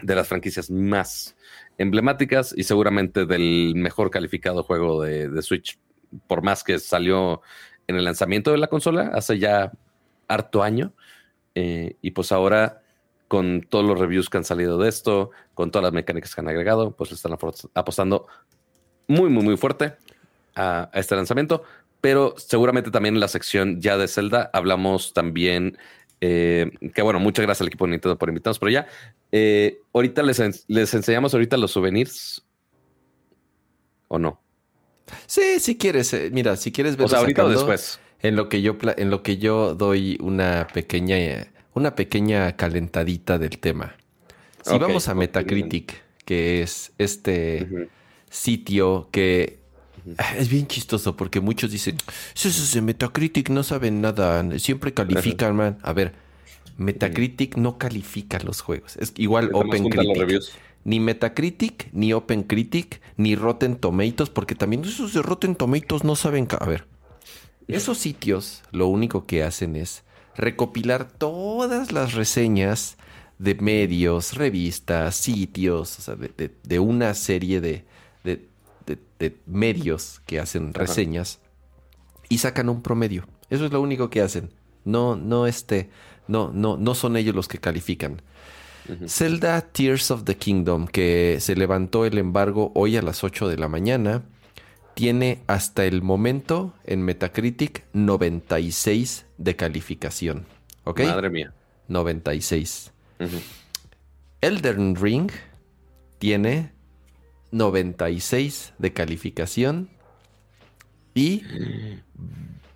de 0.00 0.14
las 0.14 0.28
franquicias 0.28 0.70
más 0.70 1.34
emblemáticas 1.76 2.54
y 2.56 2.62
seguramente 2.62 3.26
del 3.26 3.72
mejor 3.74 4.10
calificado 4.10 4.62
juego 4.62 5.02
de, 5.02 5.28
de 5.28 5.42
Switch, 5.42 5.76
por 6.28 6.42
más 6.42 6.62
que 6.62 6.78
salió 6.78 7.42
en 7.88 7.96
el 7.96 8.04
lanzamiento 8.04 8.52
de 8.52 8.58
la 8.58 8.68
consola 8.68 9.10
hace 9.14 9.38
ya 9.38 9.72
harto 10.28 10.62
año. 10.62 10.92
Eh, 11.54 11.96
y 12.02 12.12
pues 12.12 12.30
ahora, 12.30 12.82
con 13.28 13.62
todos 13.68 13.84
los 13.84 13.98
reviews 13.98 14.28
que 14.28 14.38
han 14.38 14.44
salido 14.44 14.78
de 14.78 14.88
esto, 14.88 15.30
con 15.54 15.70
todas 15.70 15.84
las 15.84 15.92
mecánicas 15.92 16.34
que 16.34 16.40
han 16.40 16.48
agregado, 16.48 16.92
pues 16.92 17.10
le 17.10 17.16
están 17.16 17.36
apostando 17.74 18.26
muy, 19.06 19.30
muy, 19.30 19.44
muy 19.44 19.56
fuerte 19.56 19.94
a, 20.54 20.90
este 20.94 21.14
lanzamiento. 21.14 21.62
Pero 22.00 22.34
seguramente 22.36 22.90
también 22.90 23.14
en 23.14 23.20
la 23.20 23.28
sección 23.28 23.80
ya 23.80 23.96
de 23.96 24.08
Zelda 24.08 24.50
hablamos 24.52 25.12
también. 25.12 25.76
Eh, 26.20 26.70
que 26.94 27.02
bueno, 27.02 27.20
muchas 27.20 27.44
gracias 27.44 27.60
al 27.60 27.68
equipo 27.68 27.84
de 27.84 27.92
Nintendo 27.92 28.18
por 28.18 28.28
invitarnos, 28.28 28.58
pero 28.58 28.70
ya 28.70 28.88
eh, 29.30 29.78
ahorita 29.92 30.22
les, 30.22 30.64
les 30.66 30.94
enseñamos 30.94 31.32
ahorita 31.32 31.56
los 31.56 31.70
souvenirs 31.70 32.44
o 34.08 34.18
no. 34.18 34.40
Sí, 35.26 35.60
si 35.60 35.76
quieres, 35.78 36.14
mira, 36.32 36.56
si 36.56 36.72
quieres 36.72 36.96
ver. 36.96 37.06
O 37.06 37.08
sea, 37.08 37.20
ahorita 37.20 37.44
o 37.44 37.48
después 37.48 38.00
en 38.20 38.36
lo 38.36 38.48
que 38.48 38.62
yo 38.62 38.76
en 38.82 39.10
lo 39.10 39.22
que 39.22 39.38
yo 39.38 39.74
doy 39.74 40.18
una 40.20 40.66
pequeña 40.72 41.18
una 41.78 41.94
pequeña 41.94 42.54
calentadita 42.56 43.38
del 43.38 43.58
tema. 43.58 43.96
Si 44.62 44.76
vamos 44.78 45.08
a 45.08 45.14
Metacritic, 45.14 46.02
que 46.24 46.62
es 46.62 46.92
este 46.98 47.88
sitio 48.28 49.08
que 49.10 49.60
es 50.36 50.48
bien 50.48 50.66
chistoso 50.66 51.16
porque 51.16 51.40
muchos 51.40 51.70
dicen, 51.70 51.96
eso 52.34 52.48
es 52.48 52.72
de 52.74 52.82
Metacritic, 52.82 53.48
no 53.50 53.62
saben 53.62 54.00
nada, 54.00 54.58
siempre 54.58 54.92
califican, 54.92 55.56
man. 55.56 55.78
A 55.82 55.92
ver, 55.92 56.14
Metacritic 56.76 57.56
no 57.56 57.78
califica 57.78 58.38
los 58.40 58.60
juegos. 58.60 58.96
Es 58.96 59.12
igual 59.16 59.50
OpenCritic. 59.52 60.42
Ni 60.84 61.00
Metacritic, 61.00 61.88
ni 61.92 62.12
OpenCritic, 62.12 63.00
ni 63.16 63.34
Rotten 63.34 63.76
Tomatoes, 63.76 64.30
porque 64.30 64.54
también 64.54 64.84
esos 64.84 65.12
de 65.12 65.22
Rotten 65.22 65.54
Tomatoes 65.54 66.04
no 66.04 66.16
saben... 66.16 66.48
A 66.58 66.66
ver, 66.66 66.86
esos 67.66 67.98
sitios 67.98 68.62
lo 68.70 68.86
único 68.86 69.26
que 69.26 69.42
hacen 69.42 69.76
es 69.76 70.04
recopilar 70.38 71.10
todas 71.10 71.92
las 71.92 72.14
reseñas 72.14 72.96
de 73.38 73.54
medios, 73.56 74.34
revistas, 74.34 75.16
sitios, 75.16 75.98
o 75.98 76.02
sea, 76.02 76.16
de, 76.16 76.78
una 76.78 77.12
serie 77.14 77.60
de, 77.60 77.84
medios 79.46 80.22
que 80.26 80.38
hacen 80.38 80.72
reseñas 80.72 81.40
y 82.28 82.38
sacan 82.38 82.68
un 82.68 82.82
promedio. 82.82 83.26
Eso 83.50 83.66
es 83.66 83.72
lo 83.72 83.80
único 83.80 84.10
que 84.10 84.22
hacen. 84.22 84.50
No, 84.84 85.16
no, 85.16 85.46
este, 85.46 85.90
no, 86.28 86.50
no, 86.52 86.76
no 86.76 86.94
son 86.94 87.16
ellos 87.16 87.34
los 87.34 87.48
que 87.48 87.58
califican. 87.58 88.22
Zelda 89.06 89.60
Tears 89.60 90.10
of 90.10 90.24
the 90.24 90.36
Kingdom, 90.36 90.86
que 90.86 91.38
se 91.40 91.56
levantó 91.56 92.06
el 92.06 92.16
embargo 92.16 92.72
hoy 92.74 92.96
a 92.96 93.02
las 93.02 93.22
8 93.22 93.48
de 93.48 93.58
la 93.58 93.68
mañana 93.68 94.22
tiene 94.98 95.44
hasta 95.46 95.84
el 95.84 96.02
momento 96.02 96.74
en 96.84 97.02
Metacritic 97.02 97.84
96 97.92 99.26
de 99.36 99.54
calificación. 99.54 100.44
¿Ok? 100.82 101.02
Madre 101.02 101.30
mía. 101.30 101.54
96. 101.86 102.90
Elden 104.40 104.96
Ring 104.96 105.30
tiene 106.18 106.72
96 107.52 108.72
de 108.78 108.92
calificación. 108.92 109.88
Y 111.14 111.44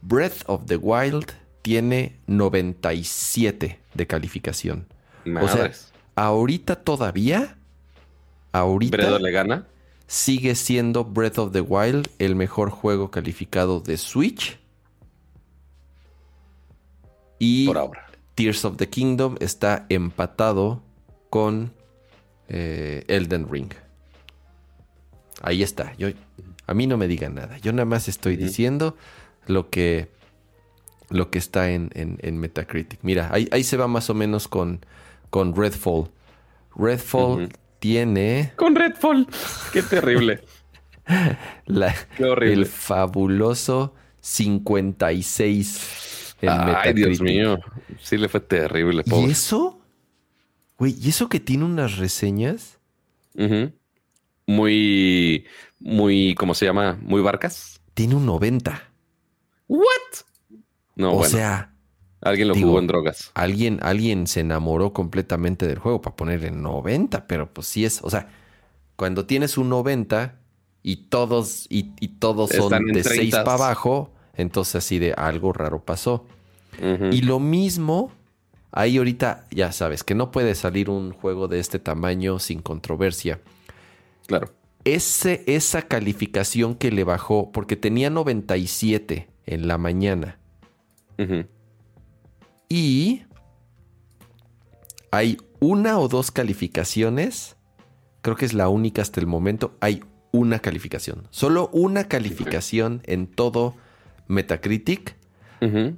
Breath 0.00 0.44
of 0.46 0.66
the 0.66 0.76
Wild 0.76 1.32
tiene 1.62 2.20
97 2.28 3.80
de 3.94 4.06
calificación. 4.06 4.86
O 5.40 5.48
sea, 5.48 5.72
ahorita 6.14 6.76
todavía. 6.76 7.56
Ahorita. 8.52 9.18
le 9.18 9.32
gana? 9.32 9.66
Sigue 10.12 10.54
siendo 10.56 11.04
Breath 11.04 11.38
of 11.38 11.52
the 11.52 11.62
Wild 11.62 12.06
el 12.18 12.36
mejor 12.36 12.68
juego 12.68 13.10
calificado 13.10 13.80
de 13.80 13.96
Switch. 13.96 14.58
Y 17.38 17.66
Por 17.66 17.78
ahora. 17.78 18.06
Tears 18.34 18.66
of 18.66 18.76
the 18.76 18.90
Kingdom 18.90 19.36
está 19.40 19.86
empatado 19.88 20.82
con 21.30 21.72
eh, 22.48 23.04
Elden 23.08 23.50
Ring. 23.50 23.72
Ahí 25.40 25.62
está. 25.62 25.94
Yo, 25.96 26.08
a 26.66 26.74
mí 26.74 26.86
no 26.86 26.98
me 26.98 27.08
digan 27.08 27.34
nada. 27.34 27.56
Yo 27.56 27.72
nada 27.72 27.86
más 27.86 28.06
estoy 28.06 28.36
diciendo 28.36 28.98
lo 29.46 29.70
que, 29.70 30.10
lo 31.08 31.30
que 31.30 31.38
está 31.38 31.70
en, 31.70 31.90
Metacritic. 32.20 32.98
Mira, 33.00 33.30
ahí, 33.32 33.48
ahí, 33.50 33.64
se 33.64 33.78
va 33.78 33.88
más 33.88 34.10
o 34.10 34.14
menos 34.14 34.46
con, 34.46 34.84
con 35.30 35.56
Redfall. 35.56 36.10
Redfall 36.76 37.48
tiene. 37.82 38.52
Con 38.54 38.76
Redfall. 38.76 39.26
Qué 39.72 39.82
terrible. 39.82 40.40
Qué 42.16 42.24
horrible. 42.24 42.54
El 42.54 42.66
fabuloso 42.66 43.96
56 44.20 46.36
en 46.42 46.48
Ay, 46.48 46.92
Dios 46.92 47.20
mío. 47.20 47.58
Sí 48.00 48.18
le 48.18 48.28
fue 48.28 48.38
terrible. 48.38 49.02
¿Y 49.04 49.30
eso? 49.30 49.80
Güey, 50.78 50.94
¿y 50.96 51.08
eso 51.08 51.28
que 51.28 51.40
tiene 51.40 51.64
unas 51.64 51.96
reseñas? 51.96 52.78
Muy, 54.46 55.44
muy, 55.80 56.36
¿cómo 56.36 56.54
se 56.54 56.66
llama? 56.66 56.96
Muy 57.02 57.20
barcas. 57.20 57.80
Tiene 57.94 58.14
un 58.14 58.26
90. 58.26 58.80
¿What? 59.66 59.84
No, 60.94 61.16
o 61.16 61.24
sea, 61.24 61.71
Alguien 62.22 62.48
lo 62.48 62.54
jugó 62.54 62.78
en 62.78 62.86
drogas. 62.86 63.32
Alguien, 63.34 63.80
alguien 63.82 64.28
se 64.28 64.40
enamoró 64.40 64.92
completamente 64.92 65.66
del 65.66 65.78
juego 65.78 66.00
para 66.00 66.14
poner 66.14 66.44
en 66.44 66.62
90, 66.62 67.26
pero 67.26 67.52
pues 67.52 67.66
sí 67.66 67.84
es, 67.84 68.00
o 68.02 68.10
sea, 68.10 68.28
cuando 68.94 69.26
tienes 69.26 69.58
un 69.58 69.68
90 69.68 70.38
y 70.84 70.96
todos, 71.08 71.66
y, 71.68 71.82
todos 72.20 72.50
son 72.50 72.86
de 72.86 73.02
6 73.02 73.34
para 73.34 73.54
abajo, 73.54 74.12
entonces 74.34 74.76
así 74.76 75.00
de 75.00 75.12
algo 75.14 75.52
raro 75.52 75.84
pasó. 75.84 76.24
Y 77.10 77.22
lo 77.22 77.38
mismo, 77.38 78.12
ahí 78.70 78.96
ahorita 78.96 79.46
ya 79.50 79.72
sabes 79.72 80.04
que 80.04 80.14
no 80.14 80.30
puede 80.30 80.54
salir 80.54 80.90
un 80.90 81.12
juego 81.12 81.48
de 81.48 81.58
este 81.58 81.78
tamaño 81.78 82.38
sin 82.38 82.62
controversia. 82.62 83.40
Claro. 84.26 84.50
Ese, 84.84 85.44
esa 85.46 85.82
calificación 85.82 86.74
que 86.76 86.90
le 86.90 87.04
bajó, 87.04 87.52
porque 87.52 87.76
tenía 87.76 88.10
97 88.10 89.28
en 89.46 89.68
la 89.68 89.78
mañana. 89.78 90.38
Y 92.74 93.24
hay 95.10 95.36
una 95.60 95.98
o 95.98 96.08
dos 96.08 96.30
calificaciones. 96.30 97.56
Creo 98.22 98.34
que 98.34 98.46
es 98.46 98.54
la 98.54 98.70
única 98.70 99.02
hasta 99.02 99.20
el 99.20 99.26
momento. 99.26 99.76
Hay 99.80 100.02
una 100.30 100.58
calificación. 100.58 101.28
Solo 101.28 101.68
una 101.74 102.04
calificación 102.04 103.02
en 103.04 103.26
todo 103.26 103.74
Metacritic 104.26 105.18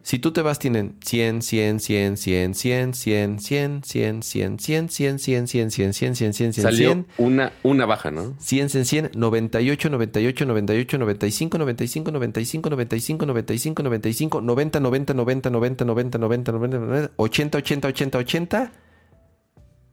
Si 0.03 0.19
tú 0.19 0.31
te 0.33 0.43
vas, 0.43 0.59
tienen 0.59 0.97
100, 1.03 1.41
100, 1.41 1.81
100, 1.81 2.17
100, 2.19 2.55
100, 2.55 2.95
100, 2.95 2.95
100, 2.95 3.83
100, 3.83 3.83
100, 3.83 4.23
100, 4.23 4.89
100, 4.89 4.89
100, 4.89 5.19
100, 5.19 5.49
100, 5.49 5.71
100, 5.71 5.93
100, 5.93 6.35
100, 6.35 6.35
100, 6.35 6.53
Salió 6.53 6.89
100, 6.91 7.07
una, 7.17 7.53
una 7.63 7.87
baja, 7.87 8.11
¿no? 8.11 8.35
100, 8.39 8.69
100, 8.69 8.85
100, 8.85 9.11
98, 9.15 9.89
98, 9.89 10.47
98, 10.47 10.99
95, 10.99 11.59
95, 11.59 12.13
95, 12.13 12.13
95, 12.13 13.27
95, 13.27 13.83
95, 13.83 14.41
90, 14.43 14.81
90, 14.81 15.15
90, 15.15 15.51
90, 15.51 15.85
90, 15.85 16.19
90, 16.19 16.53
90, 16.53 16.79
90, 16.79 17.13
80, 17.17 17.59
80, 17.59 17.89
80, 17.89 18.19
80. 18.19 18.73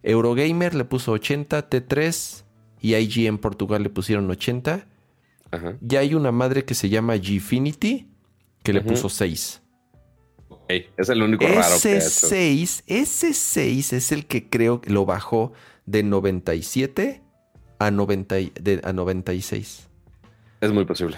Eurogamer 0.04 0.76
le 0.76 0.84
puso 0.84 1.14
80, 1.14 1.70
T3 1.70 2.44
y 2.82 2.96
IG 2.96 3.28
en 3.28 3.38
Portugal 3.38 3.84
le 3.84 3.90
pusieron 3.90 4.30
80. 4.30 4.86
Ajá. 5.52 5.78
Ya 5.80 6.00
hay 6.00 6.14
una 6.14 6.34
madre 6.34 6.66
que 6.66 6.74
se 6.74 6.90
llama 6.90 7.16
Gfinity 7.16 8.12
que 8.64 8.74
le 8.74 8.82
puso 8.82 9.10
6. 9.10 9.61
Es 10.98 11.10
el 11.10 11.22
único 11.22 11.46
raro 11.46 11.58
que 11.82 11.90
ha 11.94 11.98
Ese 11.98 11.98
hecho. 11.98 12.28
6, 12.28 12.84
ese 12.88 13.34
6 13.34 13.94
es 13.94 14.12
el 14.12 14.26
que 14.26 14.50
creo 14.50 14.82
que 14.82 14.90
lo 14.92 15.06
bajó 15.06 15.54
de 15.86 16.04
97 16.04 17.22
a, 17.80 17.92
90, 17.92 18.40
y- 18.40 18.52
de- 18.60 18.82
a 18.84 18.94
96. 18.94 19.88
Es 20.62 20.72
muy 20.72 20.86
posible. 20.86 21.18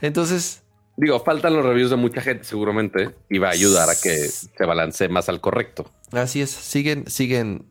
Entonces, 0.00 0.60
Digo, 0.96 1.18
faltan 1.24 1.54
los 1.54 1.64
reviews 1.64 1.90
de 1.90 1.96
mucha 1.96 2.20
gente 2.20 2.44
seguramente 2.44 3.10
y 3.28 3.38
va 3.38 3.48
a 3.48 3.52
ayudar 3.52 3.90
a 3.90 3.94
que 4.00 4.12
se 4.16 4.64
balancee 4.64 5.08
más 5.08 5.28
al 5.28 5.40
correcto. 5.40 5.90
así 6.12 6.40
es, 6.40 6.50
siguen, 6.50 7.08
siguen. 7.10 7.66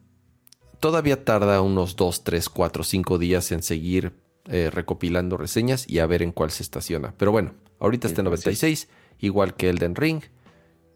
Todavía 0.81 1.23
tarda 1.23 1.61
unos 1.61 1.95
2, 1.95 2.25
3, 2.25 2.49
4, 2.49 2.83
5 2.83 3.17
días 3.17 3.49
en 3.53 3.63
seguir 3.63 4.11
eh, 4.49 4.69
recopilando 4.69 5.37
reseñas 5.37 5.89
y 5.89 5.99
a 5.99 6.05
ver 6.05 6.21
en 6.21 6.33
cuál 6.33 6.51
se 6.51 6.63
estaciona. 6.63 7.13
Pero 7.17 7.31
bueno, 7.31 7.53
ahorita 7.79 8.07
está 8.07 8.19
en 8.19 8.27
Así 8.27 8.33
es. 8.33 8.45
96, 8.45 8.89
igual 9.19 9.55
que 9.55 9.69
Elden 9.69 9.95
Ring. 9.95 10.21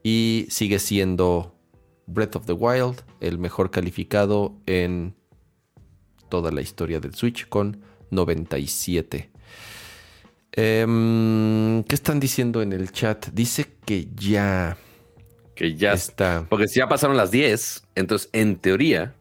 Y 0.09 0.45
sigue 0.49 0.79
siendo 0.79 1.53
Breath 2.05 2.37
of 2.37 2.45
the 2.45 2.53
Wild 2.53 3.01
el 3.19 3.39
mejor 3.39 3.71
calificado 3.71 4.55
en 4.65 5.17
toda 6.29 6.49
la 6.49 6.61
historia 6.61 7.01
del 7.01 7.13
Switch 7.13 7.49
con 7.49 7.83
97. 8.11 9.29
Em, 10.53 11.83
¿Qué 11.83 11.93
están 11.93 12.21
diciendo 12.21 12.61
en 12.61 12.71
el 12.71 12.93
chat? 12.93 13.27
Dice 13.33 13.65
que 13.85 14.07
ya 14.15 14.77
Que 15.55 15.75
ya 15.75 15.91
está. 15.91 16.45
Porque 16.47 16.69
si 16.69 16.79
ya 16.79 16.87
pasaron 16.87 17.17
las 17.17 17.29
10, 17.31 17.83
entonces 17.95 18.29
en 18.31 18.55
teoría, 18.55 19.13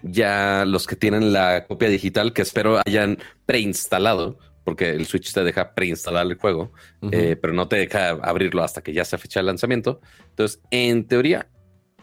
ya 0.00 0.64
los 0.66 0.86
que 0.86 0.96
tienen 0.96 1.34
la 1.34 1.66
copia 1.66 1.90
digital, 1.90 2.32
que 2.32 2.40
espero 2.40 2.80
hayan 2.86 3.18
preinstalado, 3.44 4.38
porque 4.64 4.90
el 4.90 5.06
Switch 5.06 5.32
te 5.32 5.42
deja 5.44 5.74
preinstalar 5.74 6.26
el 6.26 6.36
juego, 6.38 6.72
eh, 7.10 7.36
pero 7.40 7.52
no 7.52 7.68
te 7.68 7.76
deja 7.76 8.10
abrirlo 8.10 8.62
hasta 8.62 8.82
que 8.82 8.92
ya 8.92 9.04
se 9.04 9.18
fecha 9.18 9.40
el 9.40 9.46
lanzamiento. 9.46 10.00
Entonces, 10.30 10.60
en 10.70 11.06
teoría, 11.06 11.48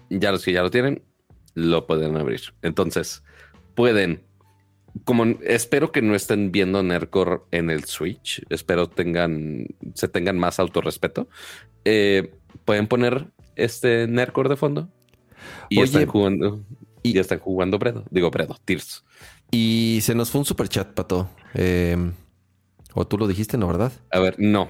ya 0.10 0.32
los 0.32 0.44
que 0.44 0.52
ya 0.54 0.62
lo 0.64 0.72
tienen, 0.72 1.04
lo 1.56 1.88
pueden 1.88 2.18
abrir. 2.18 2.42
Entonces, 2.62 3.24
pueden, 3.76 4.24
como 5.06 5.26
espero 5.44 5.92
que 5.92 6.02
no 6.02 6.16
estén 6.16 6.52
viendo 6.52 6.84
Nercor 6.84 7.48
en 7.52 7.70
el 7.70 7.86
Switch, 7.86 8.44
espero 8.50 8.88
tengan, 8.90 9.68
se 9.94 10.08
tengan 10.08 10.38
más 10.38 10.60
autorrespeto. 10.60 11.28
eh, 11.86 12.34
pueden 12.66 12.88
poner 12.88 13.28
este 13.56 14.06
Nercor 14.08 14.50
de 14.50 14.58
fondo 14.58 14.90
y 15.70 15.78
Oye, 15.78 15.86
están 15.86 16.06
jugando. 16.08 16.66
y- 17.04 17.14
ya 17.14 17.22
están 17.22 17.40
jugando 17.40 17.80
Bredo. 17.80 18.04
Digo 18.12 18.30
Bredo, 18.32 18.58
Tears. 18.66 19.04
Y 19.52 20.00
se 20.02 20.14
nos 20.14 20.30
fue 20.30 20.40
un 20.40 20.46
super 20.46 20.68
chat, 20.70 20.94
Pato. 20.94 21.30
Em, 21.54 22.12
o 22.94 23.06
tú 23.08 23.18
lo 23.18 23.28
dijiste, 23.28 23.58
¿no, 23.58 23.68
verdad? 23.68 23.92
A 24.12 24.20
ver, 24.20 24.36
no. 24.38 24.68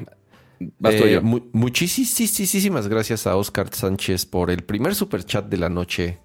Eh, 0.83 1.19
mu- 1.21 1.47
muchísimas 1.53 2.87
gracias 2.89 3.25
a 3.27 3.37
Oscar 3.37 3.73
Sánchez 3.73 4.25
por 4.25 4.51
el 4.51 4.63
primer 4.63 4.93
super 4.93 5.23
chat 5.23 5.45
de 5.45 5.57
la 5.57 5.69
noche. 5.69 6.17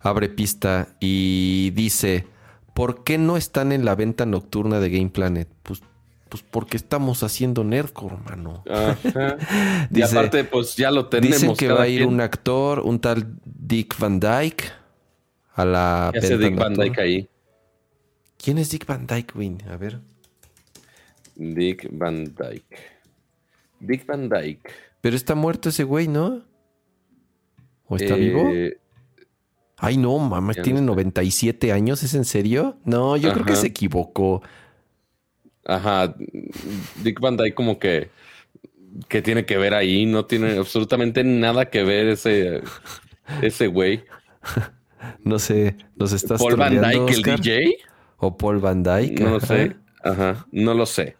Abre 0.00 0.28
pista 0.28 0.88
y 1.00 1.70
dice: 1.70 2.26
¿Por 2.74 3.04
qué 3.04 3.16
no 3.16 3.36
están 3.36 3.70
en 3.72 3.84
la 3.84 3.94
venta 3.94 4.26
nocturna 4.26 4.80
de 4.80 4.90
Game 4.90 5.10
Planet? 5.10 5.48
Pues, 5.62 5.82
pues 6.28 6.42
porque 6.50 6.76
estamos 6.76 7.22
haciendo 7.22 7.62
Nerdcore, 7.62 8.16
hermano. 8.16 8.64
Ajá. 8.68 9.36
y 9.90 10.02
aparte, 10.02 10.42
pues 10.44 10.74
ya 10.74 10.90
lo 10.90 11.06
tenemos. 11.08 11.40
Dicen 11.40 11.56
que 11.56 11.68
va 11.68 11.82
a 11.82 11.88
ir 11.88 12.00
quien. 12.00 12.12
un 12.12 12.20
actor, 12.20 12.80
un 12.80 12.98
tal 12.98 13.36
Dick 13.44 13.96
Van 13.98 14.18
Dyke, 14.18 14.72
a 15.54 15.64
la 15.64 16.10
¿Qué 16.12 16.18
hace 16.18 16.38
Dick 16.38 16.56
Van. 16.56 16.74
Dyke 16.74 17.00
ahí? 17.00 17.28
¿Quién 18.36 18.58
es 18.58 18.68
Dick 18.70 18.84
Van 18.84 19.06
Dyke, 19.06 19.32
Win? 19.38 19.62
A 19.70 19.76
ver. 19.76 20.00
Dick 21.36 21.88
Van 21.92 22.24
Dyke. 22.24 22.76
Dick 23.80 24.06
Van 24.06 24.28
Dyke. 24.28 24.70
Pero 25.00 25.16
está 25.16 25.34
muerto 25.34 25.68
ese 25.68 25.84
güey, 25.84 26.08
¿no? 26.08 26.42
¿O 27.86 27.96
está 27.96 28.14
Eh, 28.14 28.18
vivo? 28.18 28.50
Ay, 29.76 29.96
no, 29.96 30.18
mamá, 30.18 30.54
no 30.56 30.62
tiene 30.62 30.78
está. 30.78 30.86
97 30.86 31.72
años, 31.72 32.02
¿es 32.02 32.14
en 32.14 32.24
serio? 32.24 32.78
No, 32.84 33.16
yo 33.16 33.32
creo 33.32 33.44
que 33.44 33.56
se 33.56 33.66
equivocó. 33.66 34.42
Ajá. 35.66 36.14
Dick 37.02 37.20
Van 37.20 37.36
Dyke 37.36 37.54
como 37.54 37.78
que 37.78 38.10
que 39.08 39.22
tiene 39.22 39.44
que 39.44 39.58
ver 39.58 39.74
ahí, 39.74 40.06
no 40.06 40.24
tiene 40.24 40.56
absolutamente 40.56 41.24
nada 41.24 41.68
que 41.68 41.82
ver 41.82 42.08
ese 42.08 42.62
ese 43.42 43.66
güey. 43.66 44.04
No 45.22 45.38
sé, 45.38 45.76
¿nos 45.96 46.12
estás 46.12 46.40
Paul 46.40 46.56
Van 46.56 46.80
Dyke, 46.80 47.10
el? 47.12 47.22
DJ. 47.22 47.76
¿O 48.16 48.36
Paul 48.38 48.58
Van 48.58 48.82
Dyke? 48.82 49.20
No 49.20 49.30
lo 49.32 49.40
sé. 49.40 49.76
Ajá, 50.02 50.46
no 50.50 50.72
lo 50.72 50.86
sé. 50.86 51.16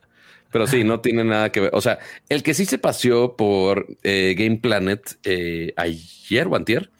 Pero 0.54 0.68
sí, 0.68 0.84
no 0.84 1.00
tiene 1.00 1.24
nada 1.24 1.50
que 1.50 1.58
ver. 1.58 1.70
O 1.72 1.80
sea, 1.80 1.98
el 2.28 2.44
que 2.44 2.54
sí 2.54 2.64
se 2.64 2.78
paseó 2.78 3.34
por 3.36 3.88
eh, 4.04 4.36
Game 4.38 4.58
Planet 4.58 5.18
eh, 5.24 5.72
ayer 5.76 6.46
o 6.46 6.54
antier 6.54 6.90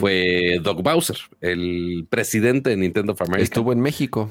fue 0.00 0.58
Doc 0.60 0.82
Bowser, 0.82 1.16
el 1.40 2.04
presidente 2.10 2.70
de 2.70 2.76
Nintendo 2.76 3.12
of 3.12 3.22
America. 3.22 3.44
Estuvo 3.44 3.72
en 3.72 3.78
México. 3.80 4.28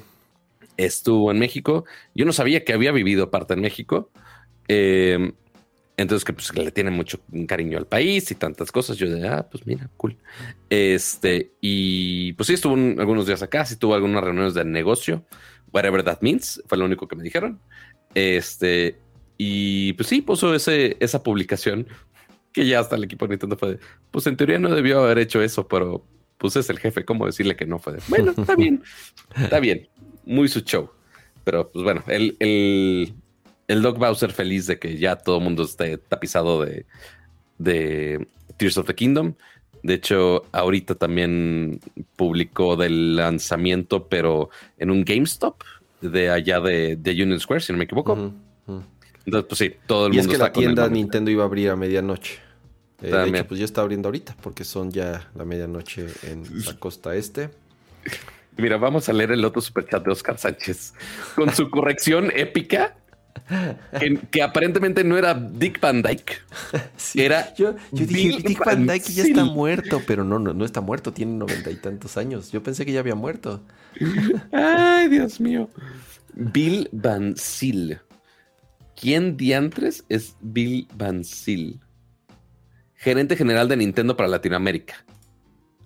Estuvo 0.75 1.31
en 1.31 1.39
México. 1.39 1.85
Yo 2.15 2.25
no 2.25 2.33
sabía 2.33 2.65
que 2.65 2.73
había 2.73 2.91
vivido 2.91 3.31
parte 3.31 3.53
en 3.53 3.61
México. 3.61 4.11
Eh, 4.67 5.31
entonces, 5.95 6.25
que, 6.25 6.33
pues, 6.33 6.51
que 6.51 6.61
le 6.61 6.71
tiene 6.71 6.91
mucho 6.91 7.21
cariño 7.47 7.77
al 7.77 7.87
país 7.87 8.29
y 8.29 8.35
tantas 8.35 8.73
cosas. 8.73 8.97
Yo 8.97 9.09
de, 9.09 9.25
ah, 9.25 9.47
pues 9.49 9.65
mira, 9.65 9.89
cool. 9.95 10.17
Este, 10.69 11.51
y 11.61 12.33
pues 12.33 12.47
sí, 12.47 12.55
estuvo 12.55 12.73
un- 12.73 12.97
algunos 12.99 13.25
días 13.25 13.41
acá, 13.41 13.63
sí 13.65 13.77
tuvo 13.77 13.95
algunas 13.95 14.21
reuniones 14.21 14.53
de 14.53 14.65
negocio, 14.65 15.23
whatever 15.71 16.03
that 16.03 16.17
means, 16.19 16.61
fue 16.67 16.77
lo 16.77 16.83
único 16.83 17.07
que 17.07 17.15
me 17.15 17.23
dijeron. 17.23 17.61
Este, 18.15 18.97
y 19.37 19.93
pues 19.93 20.09
sí, 20.09 20.21
puso 20.21 20.55
ese, 20.55 20.97
esa 20.99 21.21
publicación 21.21 21.87
que 22.51 22.65
ya 22.65 22.79
hasta 22.79 22.95
el 22.95 23.03
equipo 23.03 23.25
de 23.25 23.31
Nintendo 23.31 23.57
fue 23.57 23.73
de, 23.73 23.79
pues 24.11 24.25
en 24.27 24.37
teoría 24.37 24.57
no 24.57 24.73
debió 24.73 25.03
haber 25.03 25.19
hecho 25.19 25.41
eso, 25.41 25.67
pero 25.67 26.05
pues 26.37 26.55
es 26.55 26.69
el 26.69 26.79
jefe, 26.79 27.05
¿cómo 27.05 27.25
decirle 27.25 27.55
que 27.55 27.65
no 27.65 27.79
fue 27.79 27.93
de, 27.93 27.99
bueno, 28.07 28.33
está 28.35 28.55
bien, 28.57 28.81
está 29.35 29.59
bien, 29.59 29.89
muy 30.25 30.47
su 30.47 30.61
show. 30.61 30.89
Pero 31.43 31.69
pues 31.69 31.83
bueno, 31.83 32.03
el, 32.07 32.35
el, 32.39 33.13
el 33.67 33.81
Doc 33.81 33.99
Bowser 33.99 34.31
feliz 34.31 34.65
de 34.67 34.79
que 34.79 34.97
ya 34.97 35.17
todo 35.17 35.37
el 35.37 35.43
mundo 35.43 35.63
esté 35.63 35.97
tapizado 35.97 36.63
de, 36.63 36.85
de 37.57 38.27
Tears 38.57 38.77
of 38.77 38.87
the 38.87 38.95
Kingdom. 38.95 39.35
De 39.83 39.93
hecho, 39.93 40.43
ahorita 40.51 40.95
también 40.95 41.79
publicó 42.15 42.75
del 42.75 43.17
lanzamiento, 43.17 44.07
pero 44.07 44.49
en 44.77 44.89
un 44.89 45.03
GameStop 45.03 45.61
de 46.11 46.29
allá 46.29 46.59
de, 46.59 46.95
de 46.95 47.11
Union 47.11 47.39
Square, 47.39 47.61
si 47.61 47.71
no 47.71 47.77
me 47.77 47.85
equivoco. 47.85 48.33
Entonces, 49.25 49.47
pues 49.47 49.57
sí, 49.57 49.73
todo 49.87 50.07
el 50.07 50.13
Y 50.13 50.17
mundo 50.17 50.21
es 50.21 50.27
que 50.27 50.43
está 50.43 50.45
la 50.45 50.53
tienda. 50.53 50.89
Nintendo 50.89 51.31
iba 51.31 51.43
a 51.43 51.47
abrir 51.47 51.69
a 51.69 51.75
medianoche. 51.75 52.39
Eh, 53.01 53.11
de 53.11 53.29
hecho, 53.29 53.47
pues 53.47 53.59
ya 53.59 53.65
está 53.65 53.81
abriendo 53.81 54.07
ahorita 54.07 54.37
porque 54.41 54.63
son 54.63 54.91
ya 54.91 55.29
la 55.35 55.45
medianoche 55.45 56.07
en 56.23 56.43
la 56.65 56.73
costa 56.77 57.15
este. 57.15 57.49
Mira, 58.57 58.77
vamos 58.77 59.09
a 59.09 59.13
leer 59.13 59.31
el 59.31 59.43
otro 59.43 59.61
superchat 59.61 60.05
de 60.05 60.11
Oscar 60.11 60.37
Sánchez 60.37 60.93
con 61.35 61.53
su 61.53 61.69
corrección 61.71 62.31
épica. 62.33 62.95
Que, 63.99 64.17
que 64.31 64.41
aparentemente 64.41 65.03
no 65.03 65.17
era 65.17 65.33
Dick 65.33 65.79
Van 65.79 66.01
Dyke. 66.01 66.37
Sí, 66.97 67.21
Era 67.21 67.53
yo, 67.55 67.75
yo 67.91 68.05
dije, 68.05 68.27
Bill 68.29 68.43
Dick 68.43 68.65
Van 68.65 68.87
Dyke 68.87 69.11
ya 69.11 69.23
está 69.23 69.43
Van 69.43 69.53
muerto, 69.53 70.01
pero 70.07 70.23
no, 70.23 70.39
no, 70.39 70.53
no 70.53 70.65
está 70.65 70.81
muerto, 70.81 71.13
tiene 71.13 71.33
noventa 71.33 71.69
y 71.69 71.75
tantos 71.75 72.17
años. 72.17 72.51
Yo 72.51 72.63
pensé 72.63 72.85
que 72.85 72.91
ya 72.91 72.99
había 73.01 73.15
muerto. 73.15 73.61
Ay, 74.51 75.09
Dios 75.09 75.39
mío. 75.39 75.69
Bill 76.33 76.89
Van 76.91 77.35
Sil. 77.37 77.99
¿Quién 78.99 79.37
diantres 79.37 80.05
es 80.09 80.35
Bill 80.41 80.87
Van 80.95 81.23
Sil? 81.27 81.79
Gerente 82.95 83.35
general 83.35 83.67
de 83.67 83.77
Nintendo 83.77 84.15
para 84.17 84.29
Latinoamérica. 84.29 85.05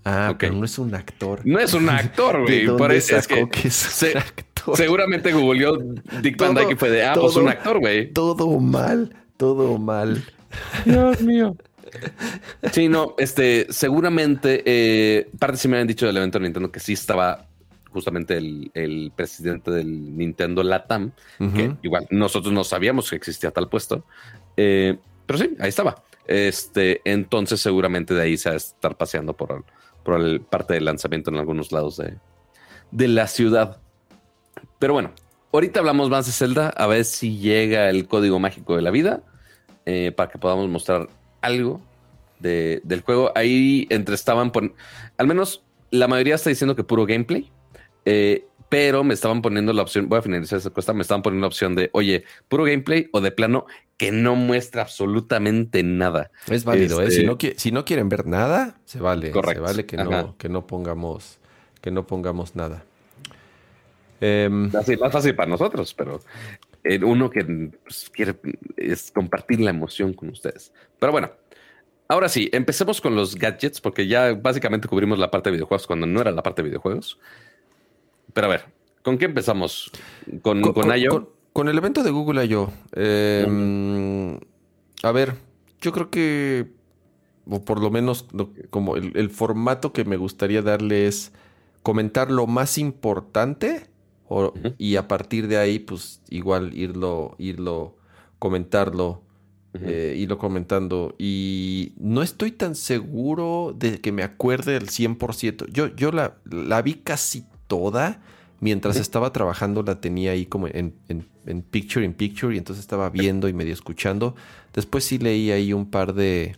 Ah, 0.06 0.36
pero 0.40 0.54
no 0.54 0.64
es 0.64 0.78
un 0.80 0.96
actor. 0.96 1.42
No 1.46 1.60
es 1.60 1.74
un 1.74 1.90
actor, 1.90 2.46
¿De 2.50 2.66
güey. 2.66 2.78
Por 2.78 2.92
eso 2.94 3.18
es 3.18 3.28
que 3.28 3.50
que 3.50 3.68
es 3.68 3.74
se- 3.74 4.14
un 4.16 4.24
actor? 4.60 4.78
seguramente 4.78 5.32
googleó 5.32 5.78
Dick 6.22 6.38
Van 6.38 6.54
Dyke 6.56 6.72
y 6.74 6.76
fue 6.76 6.90
de, 6.90 7.04
ah, 7.06 7.14
pues 7.16 7.36
un 7.36 7.48
actor, 7.48 7.80
güey. 7.80 8.12
Todo 8.14 8.60
mal, 8.60 9.16
todo 9.38 9.78
mal. 9.78 10.24
Dios 10.86 11.22
mío. 11.22 11.56
Sí, 12.72 12.88
no, 12.88 13.16
este, 13.18 13.66
seguramente, 13.70 14.62
eh, 14.66 15.30
parte 15.40 15.58
sí 15.58 15.68
me 15.68 15.78
habían 15.78 15.88
dicho 15.88 16.06
del 16.06 16.18
evento 16.18 16.38
de 16.38 16.44
Nintendo 16.44 16.72
que 16.72 16.80
sí 16.80 16.94
estaba 16.94 17.48
justamente 17.92 18.38
el, 18.38 18.70
el 18.76 19.12
presidente 19.16 19.72
del 19.72 20.16
Nintendo 20.16 20.62
Latam, 20.62 21.12
que 21.40 21.44
Ujú. 21.70 21.78
igual 21.82 22.06
nosotros 22.12 22.54
no 22.54 22.64
sabíamos 22.64 23.10
que 23.10 23.16
existía 23.16 23.52
tal 23.52 23.70
puesto, 23.70 24.06
Eh, 24.58 24.98
pero 25.26 25.40
sí, 25.40 25.56
ahí 25.60 25.70
estaba. 25.70 26.04
Este, 26.28 27.02
entonces 27.06 27.60
seguramente 27.60 28.14
de 28.14 28.22
ahí 28.22 28.38
se 28.38 28.50
va 28.50 28.54
a 28.54 28.58
estar 28.58 28.96
paseando 28.98 29.34
por, 29.36 29.64
por 30.04 30.22
el 30.22 30.42
parte 30.42 30.76
del 30.76 30.86
lanzamiento 30.86 31.32
en 31.32 31.38
algunos 31.38 31.72
lados 31.72 31.98
de, 31.98 32.16
de 32.92 33.08
la 33.08 33.26
ciudad. 33.28 33.78
Pero 34.80 34.94
bueno, 34.94 35.12
ahorita 35.52 35.82
hablamos 35.82 36.10
más 36.10 36.26
de 36.26 36.32
Zelda, 36.32 36.70
a 36.70 36.88
ver 36.88 37.06
si 37.06 37.38
llega 37.38 37.90
el 37.90 38.08
código 38.08 38.40
mágico 38.40 38.76
de 38.76 38.82
la 38.82 38.92
vida 38.92 39.22
eh, 39.86 40.14
para 40.16 40.32
que 40.32 40.40
podamos 40.40 40.70
mostrar 40.70 41.10
algo 41.42 41.82
del 42.40 43.02
juego. 43.06 43.34
Ahí 43.36 43.86
entre 43.90 44.16
estaban, 44.16 44.52
al 45.18 45.28
menos 45.28 45.64
la 45.92 46.08
mayoría 46.08 46.36
está 46.36 46.50
diciendo 46.50 46.76
que 46.76 46.84
puro 46.84 47.06
gameplay. 47.06 47.52
Eh, 48.06 48.46
pero 48.70 49.04
me 49.04 49.16
estaban 49.16 49.42
poniendo 49.42 49.74
la 49.74 49.82
opción, 49.82 50.08
voy 50.08 50.20
a 50.20 50.22
finalizar 50.22 50.60
esa 50.60 50.70
cuesta, 50.70 50.94
me 50.94 51.02
estaban 51.02 51.24
poniendo 51.24 51.46
la 51.46 51.48
opción 51.48 51.76
de, 51.76 51.90
oye, 51.92 52.24
puro 52.48 52.64
gameplay 52.64 53.10
o 53.12 53.20
de 53.20 53.32
plano 53.32 53.66
que 53.98 54.12
no 54.12 54.36
muestra 54.36 54.84
absolutamente 54.84 55.82
nada. 55.82 56.30
Es 56.48 56.64
válido, 56.66 57.02
¿eh? 57.02 57.10
si, 57.10 57.26
no, 57.26 57.38
si 57.58 57.72
no 57.72 57.84
quieren 57.84 58.10
ver 58.10 58.28
nada, 58.28 58.80
se 58.86 59.00
vale. 59.00 59.32
Correcto. 59.32 59.66
Se 59.66 59.72
vale 59.72 59.86
que 59.88 59.98
no, 59.98 60.38
que 60.38 60.50
no 60.50 60.68
pongamos, 60.68 61.40
que 61.82 61.90
no 61.90 62.06
pongamos 62.06 62.56
nada. 62.56 62.86
Em, 64.22 64.70
Así, 64.76 64.98
más 64.98 65.12
fácil 65.12 65.36
para 65.36 65.50
nosotros, 65.50 65.94
pero 65.94 66.20
uno 67.06 67.30
que 67.30 67.44
pues, 67.84 68.10
quiere 68.10 68.36
es 68.78 69.12
compartir 69.12 69.60
la 69.60 69.70
emoción 69.70 70.14
con 70.14 70.30
ustedes. 70.30 70.74
Pero 71.00 71.12
bueno, 71.12 71.32
ahora 72.08 72.30
sí, 72.30 72.50
empecemos 72.52 73.02
con 73.02 73.16
los 73.16 73.36
gadgets, 73.36 73.82
porque 73.82 74.08
ya 74.08 74.34
básicamente 74.34 74.88
cubrimos 74.88 75.20
la 75.20 75.32
parte 75.32 75.50
de 75.50 75.58
videojuegos 75.58 75.88
cuando 75.88 76.06
no 76.06 76.22
era 76.22 76.32
la 76.32 76.44
parte 76.44 76.62
de 76.62 76.70
videojuegos. 76.70 77.20
Pero 78.34 78.48
a 78.48 78.50
ver, 78.50 78.66
¿con 79.04 79.18
qué 79.18 79.26
empezamos? 79.26 79.92
¿Con, 80.42 80.62
con, 80.62 80.98
I.O.? 80.98 81.34
Con, 81.54 81.68
el 81.68 81.78
evento 81.78 82.04
de 82.04 82.12
Google 82.12 82.46
I.O. 82.46 82.72
Em, 82.94 84.40
a 85.04 85.12
ver, 85.12 85.36
yo 85.82 85.92
creo 85.92 86.10
que, 86.10 86.68
o 87.50 87.64
por 87.64 87.82
lo 87.82 87.90
menos 87.90 88.28
como 88.70 88.96
el, 88.96 89.30
formato 89.30 89.94
que 89.94 90.06
me 90.06 90.18
gustaría 90.18 90.62
darle 90.62 91.08
es 91.08 91.32
comentar 91.84 92.30
lo 92.30 92.48
más 92.48 92.78
importante 92.78 93.88
y 94.78 94.96
a 94.96 95.08
partir 95.08 95.48
de 95.48 95.58
ahí, 95.58 95.80
pues 95.80 96.22
igual 96.30 96.74
irlo, 96.76 97.36
irlo, 97.40 97.98
comentarlo, 98.38 99.24
eh, 99.74 100.16
irlo 100.18 100.38
comentando. 100.38 101.16
Y 101.18 101.94
no 101.98 102.22
estoy 102.22 102.52
tan 102.52 102.76
seguro 102.76 103.76
de 103.78 104.00
que 104.02 104.12
me 104.12 104.24
acuerde 104.24 104.76
el 104.76 104.88
100%. 104.88 105.68
Yo, 105.72 105.88
yo 105.96 106.12
la, 106.12 106.38
la 106.46 106.82
vi 106.82 106.96
casi 106.96 107.46
toda. 107.68 108.22
Mientras 108.62 108.98
estaba 108.98 109.32
trabajando 109.32 109.84
la 109.84 110.02
tenía 110.02 110.32
ahí 110.32 110.46
como 110.46 110.68
en, 110.68 110.94
picture 111.72 112.06
in 112.06 112.14
picture 112.14 112.54
y 112.54 112.58
entonces 112.58 112.84
estaba 112.84 113.10
viendo 113.10 113.48
y 113.48 113.54
medio 113.54 113.74
escuchando. 113.74 114.36
Después 114.74 115.06
sí 115.06 115.18
leí 115.18 115.52
ahí 115.52 115.72
un 115.72 115.90
par 115.90 116.14
de, 116.14 116.58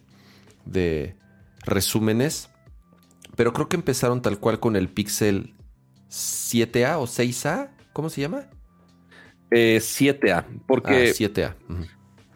de 0.66 1.16
resúmenes. 1.64 2.50
Pero 3.36 3.54
creo 3.54 3.70
que 3.70 3.76
empezaron 3.76 4.22
tal 4.22 4.40
cual 4.40 4.60
con 4.60 4.76
el 4.76 4.90
Pixel 4.90 5.54
7A 6.12 6.97
o 6.97 7.08
6A. 7.08 7.69
¿Cómo 7.93 8.10
se 8.10 8.21
llama? 8.21 8.50
7A. 9.50 10.45
Eh, 10.45 10.60
porque... 10.67 11.12
7A. 11.12 11.56
Ah, 11.69 11.76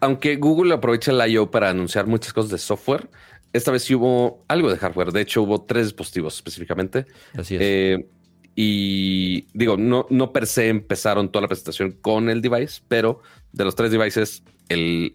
aunque 0.00 0.36
Google 0.36 0.74
aprovecha 0.74 1.12
el 1.12 1.30
I.O. 1.30 1.50
para 1.50 1.70
anunciar 1.70 2.06
muchas 2.06 2.32
cosas 2.32 2.50
de 2.50 2.58
software, 2.58 3.08
esta 3.52 3.70
vez 3.70 3.82
sí 3.84 3.94
hubo 3.94 4.44
algo 4.48 4.70
de 4.70 4.76
hardware. 4.76 5.12
De 5.12 5.22
hecho, 5.22 5.42
hubo 5.42 5.62
tres 5.62 5.86
dispositivos 5.86 6.36
específicamente. 6.36 7.06
Así 7.34 7.56
es. 7.56 7.60
Eh, 7.62 8.08
y 8.54 9.46
digo, 9.52 9.76
no, 9.76 10.06
no 10.10 10.32
per 10.32 10.46
se 10.46 10.68
empezaron 10.68 11.30
toda 11.30 11.42
la 11.42 11.48
presentación 11.48 11.92
con 11.92 12.30
el 12.30 12.40
device, 12.40 12.82
pero 12.88 13.20
de 13.52 13.64
los 13.64 13.74
tres 13.74 13.90
devices, 13.90 14.42
el, 14.68 15.12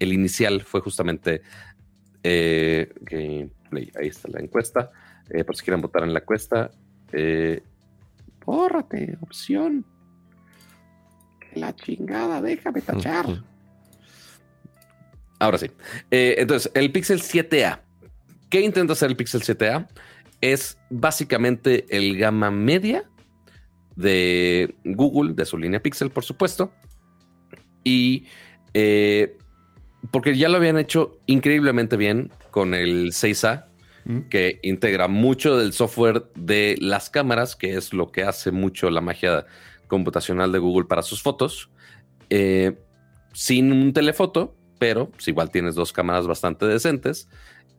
inicial 0.00 0.62
fue 0.62 0.80
justamente 0.80 1.42
eh, 2.22 2.88
ahí 3.12 4.08
está 4.08 4.28
la 4.28 4.40
encuesta. 4.40 4.90
Eh, 5.30 5.44
por 5.44 5.54
si 5.54 5.64
quieren 5.64 5.80
votar 5.80 6.02
en 6.02 6.12
la 6.12 6.20
encuesta. 6.20 6.70
Eh, 7.12 7.62
bórrate, 8.44 9.16
opción. 9.20 9.84
la 11.54 11.74
chingada, 11.74 12.40
déjame 12.40 12.80
tachar. 12.80 13.26
Ahora 15.38 15.58
sí. 15.58 15.70
Eh, 16.10 16.36
entonces, 16.38 16.70
el 16.74 16.92
Pixel 16.92 17.20
7A. 17.20 17.80
¿Qué 18.48 18.60
intenta 18.60 18.92
hacer 18.92 19.10
el 19.10 19.16
Pixel 19.16 19.42
7A? 19.42 19.86
es 20.40 20.78
básicamente 20.88 21.84
el 21.90 22.16
gama 22.16 22.50
media 22.50 23.04
de 23.96 24.74
Google, 24.84 25.34
de 25.34 25.44
su 25.44 25.58
línea 25.58 25.82
Pixel, 25.82 26.10
por 26.10 26.24
supuesto. 26.24 26.72
Y 27.84 28.26
eh, 28.74 29.36
porque 30.10 30.36
ya 30.36 30.48
lo 30.48 30.56
habían 30.56 30.78
hecho 30.78 31.18
increíblemente 31.26 31.96
bien 31.96 32.30
con 32.50 32.74
el 32.74 33.12
6A, 33.12 33.66
que 34.28 34.58
integra 34.62 35.08
mucho 35.08 35.56
del 35.56 35.72
software 35.72 36.24
de 36.34 36.76
las 36.80 37.10
cámaras, 37.10 37.54
que 37.54 37.76
es 37.76 37.92
lo 37.92 38.10
que 38.10 38.22
hace 38.22 38.50
mucho 38.50 38.90
la 38.90 39.00
magia 39.00 39.46
computacional 39.86 40.52
de 40.52 40.58
Google 40.58 40.86
para 40.86 41.02
sus 41.02 41.22
fotos, 41.22 41.70
eh, 42.30 42.78
sin 43.32 43.72
un 43.72 43.92
telefoto, 43.92 44.56
pero 44.78 45.10
pues, 45.10 45.28
igual 45.28 45.50
tienes 45.50 45.74
dos 45.74 45.92
cámaras 45.92 46.26
bastante 46.26 46.66
decentes. 46.66 47.28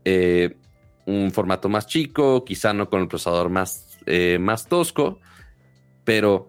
Eh, 0.05 0.57
un 1.05 1.31
formato 1.31 1.67
más 1.67 1.87
chico, 1.87 2.45
quizá 2.45 2.73
no 2.73 2.89
con 2.89 3.01
el 3.01 3.07
procesador 3.07 3.49
más, 3.49 3.97
eh, 4.05 4.37
más 4.39 4.67
tosco, 4.67 5.19
pero 6.03 6.47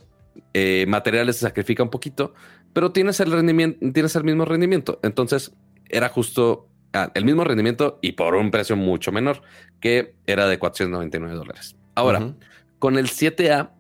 materiales 0.87 1.37
se 1.37 1.43
sacrifica 1.43 1.83
un 1.83 1.91
poquito, 1.91 2.35
pero 2.73 2.93
tienes 2.93 3.21
el 3.21 3.33
rendimiento, 3.33 3.79
tienes 3.93 4.17
el 4.17 4.25
mismo 4.25 4.45
rendimiento. 4.45 4.99
Entonces 5.03 5.53
era 5.89 6.09
justo 6.09 6.69
el 7.15 7.25
mismo 7.25 7.45
rendimiento 7.45 7.99
y 8.03 8.13
por 8.13 8.35
un 8.35 8.51
precio 8.51 8.77
mucho 8.77 9.13
menor, 9.13 9.43
que 9.81 10.15
era 10.27 10.47
de 10.47 10.59
499 10.59 11.35
dólares. 11.35 11.77
Ahora, 11.95 12.35
con 12.79 12.99
el 12.99 13.09
7A, 13.09 13.71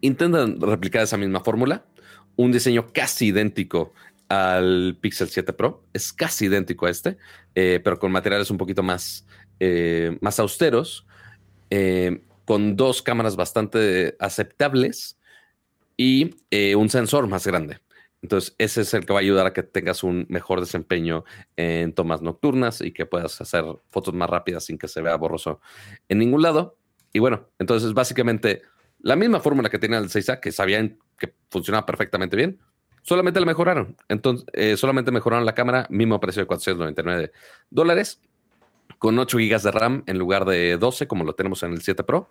intentan 0.00 0.60
replicar 0.60 1.02
esa 1.02 1.16
misma 1.16 1.40
fórmula, 1.40 1.84
un 2.36 2.52
diseño 2.52 2.92
casi 2.92 3.26
idéntico 3.26 3.92
al 4.28 4.96
Pixel 5.00 5.28
7 5.28 5.52
Pro, 5.52 5.84
es 5.92 6.12
casi 6.12 6.46
idéntico 6.46 6.86
a 6.86 6.90
este, 6.90 7.18
eh, 7.54 7.80
pero 7.82 7.98
con 7.98 8.12
materiales 8.12 8.50
un 8.50 8.58
poquito 8.58 8.82
más, 8.82 9.26
eh, 9.58 10.16
más 10.20 10.38
austeros, 10.38 11.06
eh, 11.68 12.22
con 12.44 12.76
dos 12.76 13.02
cámaras 13.02 13.36
bastante 13.36 14.16
aceptables 14.18 15.18
y 15.96 16.36
un 16.74 16.88
sensor 16.88 17.26
más 17.26 17.46
grande. 17.46 17.78
Entonces, 18.22 18.54
ese 18.58 18.82
es 18.82 18.92
el 18.92 19.06
que 19.06 19.12
va 19.12 19.20
a 19.20 19.22
ayudar 19.22 19.46
a 19.46 19.52
que 19.52 19.62
tengas 19.62 20.02
un 20.04 20.26
mejor 20.28 20.60
desempeño 20.60 21.24
en 21.56 21.94
tomas 21.94 22.20
nocturnas 22.20 22.82
y 22.82 22.92
que 22.92 23.06
puedas 23.06 23.40
hacer 23.40 23.64
fotos 23.88 24.12
más 24.12 24.28
rápidas 24.28 24.64
sin 24.64 24.76
que 24.76 24.88
se 24.88 25.00
vea 25.00 25.16
borroso 25.16 25.60
en 26.08 26.18
ningún 26.18 26.42
lado. 26.42 26.76
Y 27.12 27.18
bueno, 27.18 27.48
entonces 27.58 27.94
básicamente 27.94 28.62
la 28.98 29.16
misma 29.16 29.40
fórmula 29.40 29.70
que 29.70 29.78
tenía 29.78 29.98
el 29.98 30.10
6A, 30.10 30.40
que 30.40 30.52
sabían 30.52 30.98
que 31.18 31.34
funcionaba 31.50 31.86
perfectamente 31.86 32.36
bien, 32.36 32.60
solamente 33.02 33.40
la 33.40 33.46
mejoraron. 33.46 33.96
Entonces, 34.08 34.78
solamente 34.78 35.10
mejoraron 35.10 35.46
la 35.46 35.54
cámara, 35.54 35.86
mismo 35.88 36.20
precio 36.20 36.42
de 36.42 36.46
499 36.46 37.32
dólares 37.70 38.20
con 38.98 39.18
8 39.18 39.38
GB 39.38 39.62
de 39.62 39.70
RAM 39.70 40.02
en 40.06 40.18
lugar 40.18 40.44
de 40.44 40.76
12 40.76 41.08
como 41.08 41.24
lo 41.24 41.34
tenemos 41.34 41.62
en 41.62 41.72
el 41.72 41.80
7 41.80 42.04
Pro. 42.04 42.28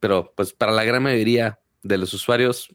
Pero 0.00 0.34
pues 0.36 0.52
para 0.52 0.72
la 0.72 0.84
gran 0.84 1.02
mayoría 1.02 1.60
de 1.82 1.96
los 1.96 2.12
usuarios 2.12 2.74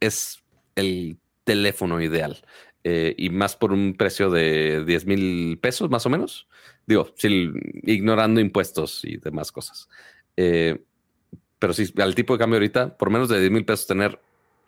es 0.00 0.44
el 0.74 1.18
teléfono 1.44 2.00
ideal. 2.00 2.44
Eh, 2.82 3.14
y 3.16 3.30
más 3.30 3.56
por 3.56 3.72
un 3.72 3.94
precio 3.96 4.30
de 4.30 4.84
10 4.84 5.06
mil 5.06 5.58
pesos 5.58 5.88
más 5.90 6.04
o 6.06 6.10
menos. 6.10 6.48
Digo, 6.86 7.14
ignorando 7.22 8.40
impuestos 8.40 9.04
y 9.04 9.16
demás 9.16 9.52
cosas. 9.52 9.88
Eh, 10.36 10.82
pero 11.58 11.72
sí, 11.72 11.92
al 11.98 12.14
tipo 12.14 12.34
de 12.34 12.38
cambio 12.38 12.56
ahorita, 12.56 12.96
por 12.96 13.10
menos 13.10 13.28
de 13.28 13.40
10 13.40 13.50
mil 13.52 13.64
pesos 13.64 13.86
tener 13.86 14.20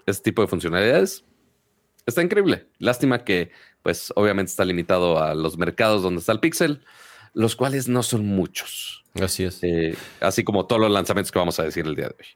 este 0.06 0.30
tipo 0.30 0.40
de 0.42 0.48
funcionalidades, 0.48 1.24
está 2.06 2.22
increíble. 2.22 2.68
Lástima 2.78 3.24
que, 3.24 3.50
pues, 3.82 4.12
obviamente 4.16 4.50
está 4.50 4.64
limitado 4.64 5.22
a 5.22 5.34
los 5.34 5.58
mercados 5.58 6.02
donde 6.02 6.20
está 6.20 6.32
el 6.32 6.40
Pixel 6.40 6.80
los 7.36 7.54
cuales 7.54 7.86
no 7.86 8.02
son 8.02 8.24
muchos. 8.24 9.04
Así 9.20 9.44
es. 9.44 9.62
Eh, 9.62 9.94
así 10.20 10.42
como 10.42 10.66
todos 10.66 10.80
los 10.80 10.90
lanzamientos 10.90 11.30
que 11.30 11.38
vamos 11.38 11.60
a 11.60 11.64
decir 11.64 11.86
el 11.86 11.94
día 11.94 12.06
de 12.06 12.16
hoy. 12.18 12.26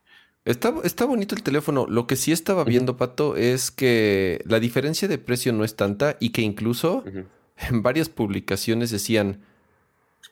Está, 0.45 0.75
está 0.85 1.05
bonito 1.05 1.35
el 1.35 1.43
teléfono. 1.43 1.87
Lo 1.89 2.07
que 2.07 2.17
sí 2.17 2.33
estaba 2.33 2.65
viendo, 2.65 2.97
Pato, 2.97 3.37
es 3.37 3.71
que 3.71 4.43
la 4.47 4.59
diferencia 4.59 5.07
de 5.07 5.19
precio 5.19 5.53
no 5.53 5.65
es 5.65 5.77
tanta 5.77 6.17
y 6.19 6.31
que 6.31 6.43
incluso 6.43 7.05
en 7.69 7.83
varias 7.83 8.09
publicaciones 8.09 8.91
decían, 8.91 9.41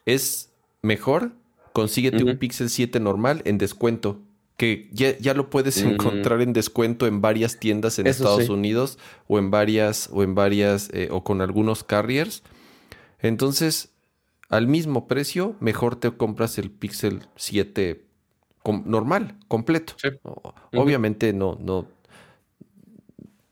es 0.05 0.49
mejor, 0.81 1.33
consíguete 1.73 2.23
un 2.23 2.37
Pixel 2.37 2.69
7 2.69 2.99
normal 2.99 3.41
en 3.45 3.57
descuento 3.57 4.19
que 4.59 4.89
ya, 4.91 5.33
lo 5.35 5.49
puedes 5.49 5.81
encontrar 5.81 6.41
en 6.41 6.51
descuento 6.51 7.07
en 7.07 7.21
varias 7.21 7.59
tiendas 7.59 7.97
en 7.97 8.07
Estados 8.07 8.49
Unidos 8.49 8.99
o 9.29 9.39
en 9.39 9.51
varias 9.51 10.09
o 10.11 10.21
en 10.21 10.35
varias 10.35 10.89
eh, 10.91 11.07
o 11.11 11.23
con 11.23 11.39
algunos 11.39 11.85
carriers. 11.85 12.43
Entonces, 13.19 13.91
al 14.49 14.67
mismo 14.67 15.07
precio, 15.07 15.55
mejor 15.61 15.95
te 15.95 16.11
compras 16.11 16.57
el 16.57 16.71
Pixel 16.71 17.27
7 17.37 18.08
normal, 18.63 19.37
completo. 19.47 19.93
Obviamente 20.73 21.33
no, 21.33 21.57
no, 21.59 21.87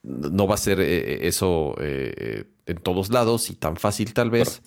no 0.04 0.48
va 0.48 0.56
a 0.56 0.58
ser 0.58 0.80
eh, 0.80 0.86
eh, 0.86 1.20
eso 1.24 1.76
eh, 1.80 2.46
en 2.66 2.78
todos 2.78 3.10
lados 3.10 3.50
y 3.50 3.56
tan 3.56 3.78
fácil 3.78 4.14
tal 4.14 4.30
vez. 4.30 4.62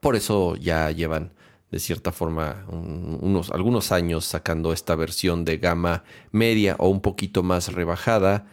Por 0.00 0.16
eso 0.16 0.56
ya 0.56 0.90
llevan 0.90 1.32
de 1.70 1.78
cierta 1.78 2.12
forma 2.12 2.64
unos, 2.68 3.50
algunos 3.50 3.92
años 3.92 4.24
sacando 4.24 4.72
esta 4.72 4.94
versión 4.94 5.44
de 5.44 5.58
gama 5.58 6.04
media 6.30 6.76
o 6.78 6.88
un 6.88 7.00
poquito 7.00 7.42
más 7.42 7.72
rebajada 7.72 8.46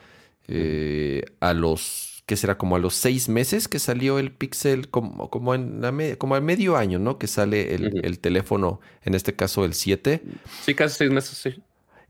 eh, 0.48 1.24
a 1.40 1.54
los 1.54 2.05
que 2.26 2.36
será 2.36 2.58
como 2.58 2.76
a 2.76 2.80
los 2.80 2.96
seis 2.96 3.30
meses 3.30 3.68
que 3.68 3.78
salió 3.78 4.18
el 4.18 4.32
Pixel, 4.32 4.90
como, 4.90 5.30
como, 5.30 5.54
en 5.54 5.82
la 5.82 5.94
como 6.18 6.36
al 6.36 6.42
medio 6.42 6.76
año, 6.76 6.98
¿no? 6.98 7.20
Que 7.20 7.28
sale 7.28 7.76
el, 7.76 8.20
teléfono, 8.20 8.80
en 9.04 9.14
este 9.14 9.36
caso 9.36 9.64
el 9.64 9.74
7. 9.74 10.22
Sí, 10.64 10.74
casi 10.74 10.98
seis 10.98 11.12
meses, 11.12 11.38
sí. 11.38 11.62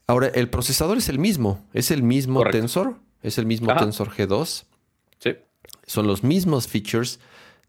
Ahora, 0.07 0.27
el 0.27 0.49
procesador 0.49 0.97
es 0.97 1.09
el 1.09 1.19
mismo, 1.19 1.65
es 1.73 1.91
el 1.91 2.03
mismo 2.03 2.43
Tensor, 2.45 2.95
es 3.23 3.37
el 3.37 3.45
mismo 3.45 3.75
Tensor 3.75 4.09
G2. 4.09 4.65
Sí. 5.19 5.35
Son 5.85 6.07
los 6.07 6.23
mismos 6.23 6.67
features. 6.67 7.19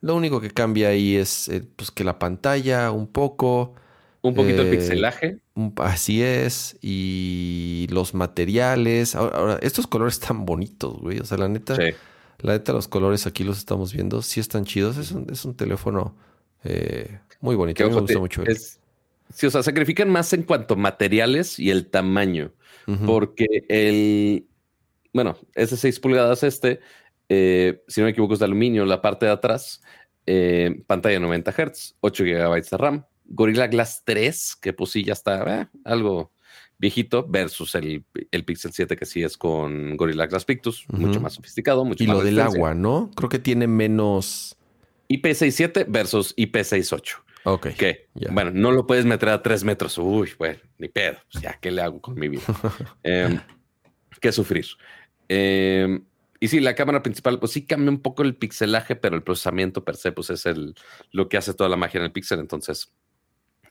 Lo 0.01 0.15
único 0.15 0.41
que 0.41 0.51
cambia 0.51 0.89
ahí 0.89 1.17
es 1.17 1.49
eh, 1.49 1.65
pues 1.75 1.91
que 1.91 2.05
la 2.05 2.19
pantalla 2.19 2.93
un 2.93 3.09
poco. 3.09 3.75
Un 4.23 4.35
poquito 4.35 4.63
el 4.63 4.69
eh, 4.69 4.77
pixelaje. 4.77 5.39
así 5.77 6.23
es. 6.23 6.77
Y 6.83 7.87
los 7.91 8.15
materiales. 8.15 9.15
Ahora, 9.17 9.59
estos 9.63 9.87
colores 9.87 10.15
están 10.15 10.45
bonitos, 10.45 10.99
güey. 11.01 11.19
O 11.19 11.25
sea, 11.25 11.39
la 11.39 11.49
neta. 11.49 11.77
La 12.41 12.53
neta, 12.53 12.73
los 12.73 12.89
colores 12.89 13.27
aquí 13.27 13.45
los 13.45 13.59
estamos 13.59 13.93
viendo. 13.93 14.23
Sí 14.23 14.41
están 14.41 14.65
chidos. 14.65 14.97
Es 14.97 15.11
un, 15.13 15.27
es 15.31 15.45
un 15.45 15.57
teléfono 15.57 16.17
eh, 16.65 17.19
muy 17.41 17.57
bonito. 17.57 17.89
me 17.89 18.01
gusta 18.01 18.19
mucho. 18.19 18.43
sí, 19.33 19.47
o 19.47 19.51
sea, 19.51 19.63
sacrifican 19.63 20.11
más 20.11 20.33
en 20.33 20.43
cuanto 20.43 20.75
a 20.75 20.77
materiales 20.77 21.59
y 21.59 21.71
el 21.71 21.87
tamaño. 21.87 22.53
Porque 23.05 23.65
el. 23.69 24.47
Bueno, 25.13 25.37
ese 25.55 25.77
6 25.77 25.99
pulgadas 25.99 26.43
este 26.43 26.81
eh, 27.29 27.83
si 27.89 28.01
no 28.01 28.07
me 28.07 28.11
equivoco, 28.11 28.35
es 28.35 28.39
de 28.39 28.45
aluminio, 28.45 28.85
la 28.85 29.03
parte 29.03 29.27
de 29.27 29.33
atrás, 29.33 29.83
eh, 30.27 30.83
pantalla 30.87 31.19
90 31.21 31.53
Hz, 31.53 31.97
8 32.01 32.25
GB 32.25 32.63
de 32.63 32.77
RAM, 32.77 33.05
Gorilla 33.25 33.67
Glass 33.67 34.03
3, 34.05 34.57
que 34.57 34.73
pues 34.73 34.91
sí 34.91 35.05
ya 35.05 35.13
está 35.13 35.61
eh, 35.61 35.67
algo 35.85 36.33
viejito, 36.79 37.27
versus 37.27 37.75
el, 37.75 38.05
el, 38.31 38.45
Pixel 38.45 38.73
7, 38.73 38.97
que 38.97 39.07
sí 39.07 39.23
es 39.23 39.37
con 39.37 39.97
Gorilla 39.97 40.27
Glass 40.27 40.45
Pictus, 40.45 40.87
mucho 40.89 41.21
más 41.21 41.35
sofisticado, 41.35 41.85
mucho 41.85 42.05
y 42.05 42.07
más. 42.07 42.17
Y 42.17 42.19
lo 42.19 42.25
del 42.25 42.41
agua, 42.41 42.75
¿no? 42.75 43.11
Creo 43.15 43.29
que 43.29 43.39
tiene 43.39 43.67
menos. 43.67 44.57
IP67 45.09 45.87
versus 45.89 46.35
IP68. 46.37 47.23
Ok. 47.45 47.69
Que, 47.69 48.09
bueno, 48.31 48.51
no 48.51 48.73
lo 48.73 48.87
puedes 48.87 49.05
meter 49.05 49.29
a 49.29 49.43
3 49.43 49.63
metros. 49.65 49.97
Uy, 49.99 50.31
bueno, 50.39 50.59
ni 50.79 50.89
pedo. 50.89 51.19
Pues 51.33 51.43
ya, 51.43 51.59
¿qué 51.61 51.71
le 51.71 51.81
hago 51.81 52.01
con 52.01 52.15
mi 52.15 52.29
vida? 52.29 52.43
eh, 53.05 53.39
¿Qué 54.21 54.33
sufrir? 54.33 54.67
Eh, 55.29 56.01
y 56.41 56.49
sí, 56.49 56.61
la 56.61 56.75
cámara 56.75 57.03
principal, 57.03 57.39
pues 57.39 57.53
sí 57.53 57.65
cambia 57.67 57.91
un 57.91 58.03
poco 58.03 58.23
el 58.23 58.37
pixelaje, 58.37 58.97
pero 58.97 59.17
el 59.17 59.23
procesamiento 59.23 59.85
per 59.85 59.97
se, 59.97 60.13
pues 60.13 60.31
es 60.31 60.45
el, 60.47 60.75
lo 61.13 61.29
que 61.29 61.37
hace 61.37 61.55
toda 61.55 61.71
la 61.71 61.77
magia 61.77 61.99
en 61.99 62.05
el 62.05 62.13
pixel. 62.13 62.41
Entonces, 62.41 62.93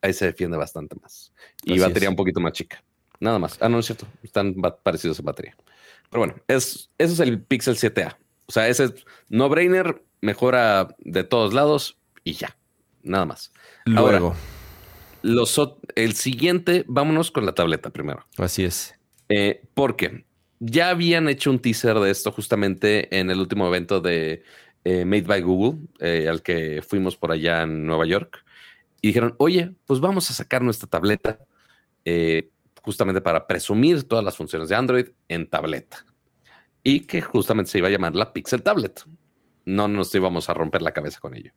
ahí 0.01 0.13
se 0.13 0.25
defiende 0.25 0.57
bastante 0.57 0.95
más. 1.01 1.33
Y 1.63 1.77
batería 1.79 2.09
un 2.09 2.15
poquito 2.15 2.39
más 2.39 2.53
chica. 2.53 2.83
Nada 3.19 3.39
más. 3.39 3.57
Ah, 3.61 3.69
no, 3.69 3.79
es 3.79 3.85
cierto. 3.85 4.07
Están 4.23 4.55
parecidos 4.83 5.19
en 5.19 5.25
batería. 5.25 5.55
Pero 6.09 6.19
bueno, 6.19 6.35
es, 6.47 6.89
eso 6.97 7.13
es 7.13 7.19
el 7.19 7.41
Pixel 7.41 7.75
7A. 7.75 8.17
O 8.47 8.51
sea, 8.51 8.67
ese 8.67 8.85
es 8.85 8.93
no-brainer, 9.29 10.03
mejora 10.21 10.95
de 10.99 11.23
todos 11.23 11.53
lados 11.53 11.97
y 12.23 12.33
ya. 12.33 12.55
Nada 13.03 13.25
más. 13.25 13.51
Luego. 13.85 14.35
los, 15.21 15.61
el 15.95 16.13
siguiente, 16.13 16.83
vámonos 16.87 17.31
con 17.31 17.45
la 17.45 17.53
tableta 17.53 17.89
primero. 17.89 18.25
Así 18.37 18.63
es. 18.63 18.95
Eh, 19.29 19.63
porque 19.73 20.25
ya 20.59 20.89
habían 20.89 21.27
hecho 21.29 21.51
un 21.51 21.59
teaser 21.59 21.99
de 21.99 22.11
esto 22.11 22.31
justamente 22.31 23.17
en 23.17 23.29
el 23.29 23.39
último 23.39 23.67
evento 23.67 24.01
de 24.01 24.43
eh, 24.83 25.05
Made 25.05 25.23
by 25.23 25.41
Google, 25.41 25.79
eh, 25.99 26.27
al 26.29 26.41
que 26.41 26.81
fuimos 26.87 27.17
por 27.17 27.31
allá 27.31 27.63
en 27.63 27.85
Nueva 27.85 28.05
York. 28.05 28.45
Y 29.01 29.07
dijeron, 29.07 29.35
oye, 29.37 29.71
pues 29.85 29.99
vamos 29.99 30.29
a 30.29 30.33
sacar 30.33 30.61
nuestra 30.61 30.87
tableta 30.87 31.39
eh, 32.05 32.49
justamente 32.85 33.19
para 33.19 33.47
presumir 33.47 34.07
todas 34.07 34.23
las 34.23 34.37
funciones 34.37 34.69
de 34.69 34.75
Android 34.75 35.07
en 35.27 35.49
tableta. 35.49 36.05
Y 36.83 37.01
que 37.01 37.21
justamente 37.21 37.71
se 37.71 37.79
iba 37.79 37.87
a 37.87 37.91
llamar 37.91 38.15
la 38.15 38.31
Pixel 38.31 38.63
Tablet. 38.63 39.03
No 39.65 39.87
nos 39.87 40.13
íbamos 40.13 40.49
a 40.49 40.53
romper 40.53 40.81
la 40.81 40.91
cabeza 40.91 41.19
con 41.19 41.35
ello. 41.35 41.51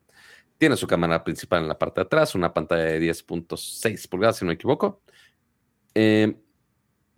Tiene 0.57 0.77
su 0.77 0.87
cámara 0.87 1.23
principal 1.23 1.63
en 1.63 1.69
la 1.69 1.79
parte 1.79 2.01
de 2.01 2.07
atrás, 2.07 2.35
una 2.35 2.53
pantalla 2.53 2.85
de 2.85 3.01
10.6 3.01 4.09
pulgadas, 4.09 4.39
si 4.39 4.45
no 4.45 4.49
me 4.49 4.55
equivoco. 4.55 5.03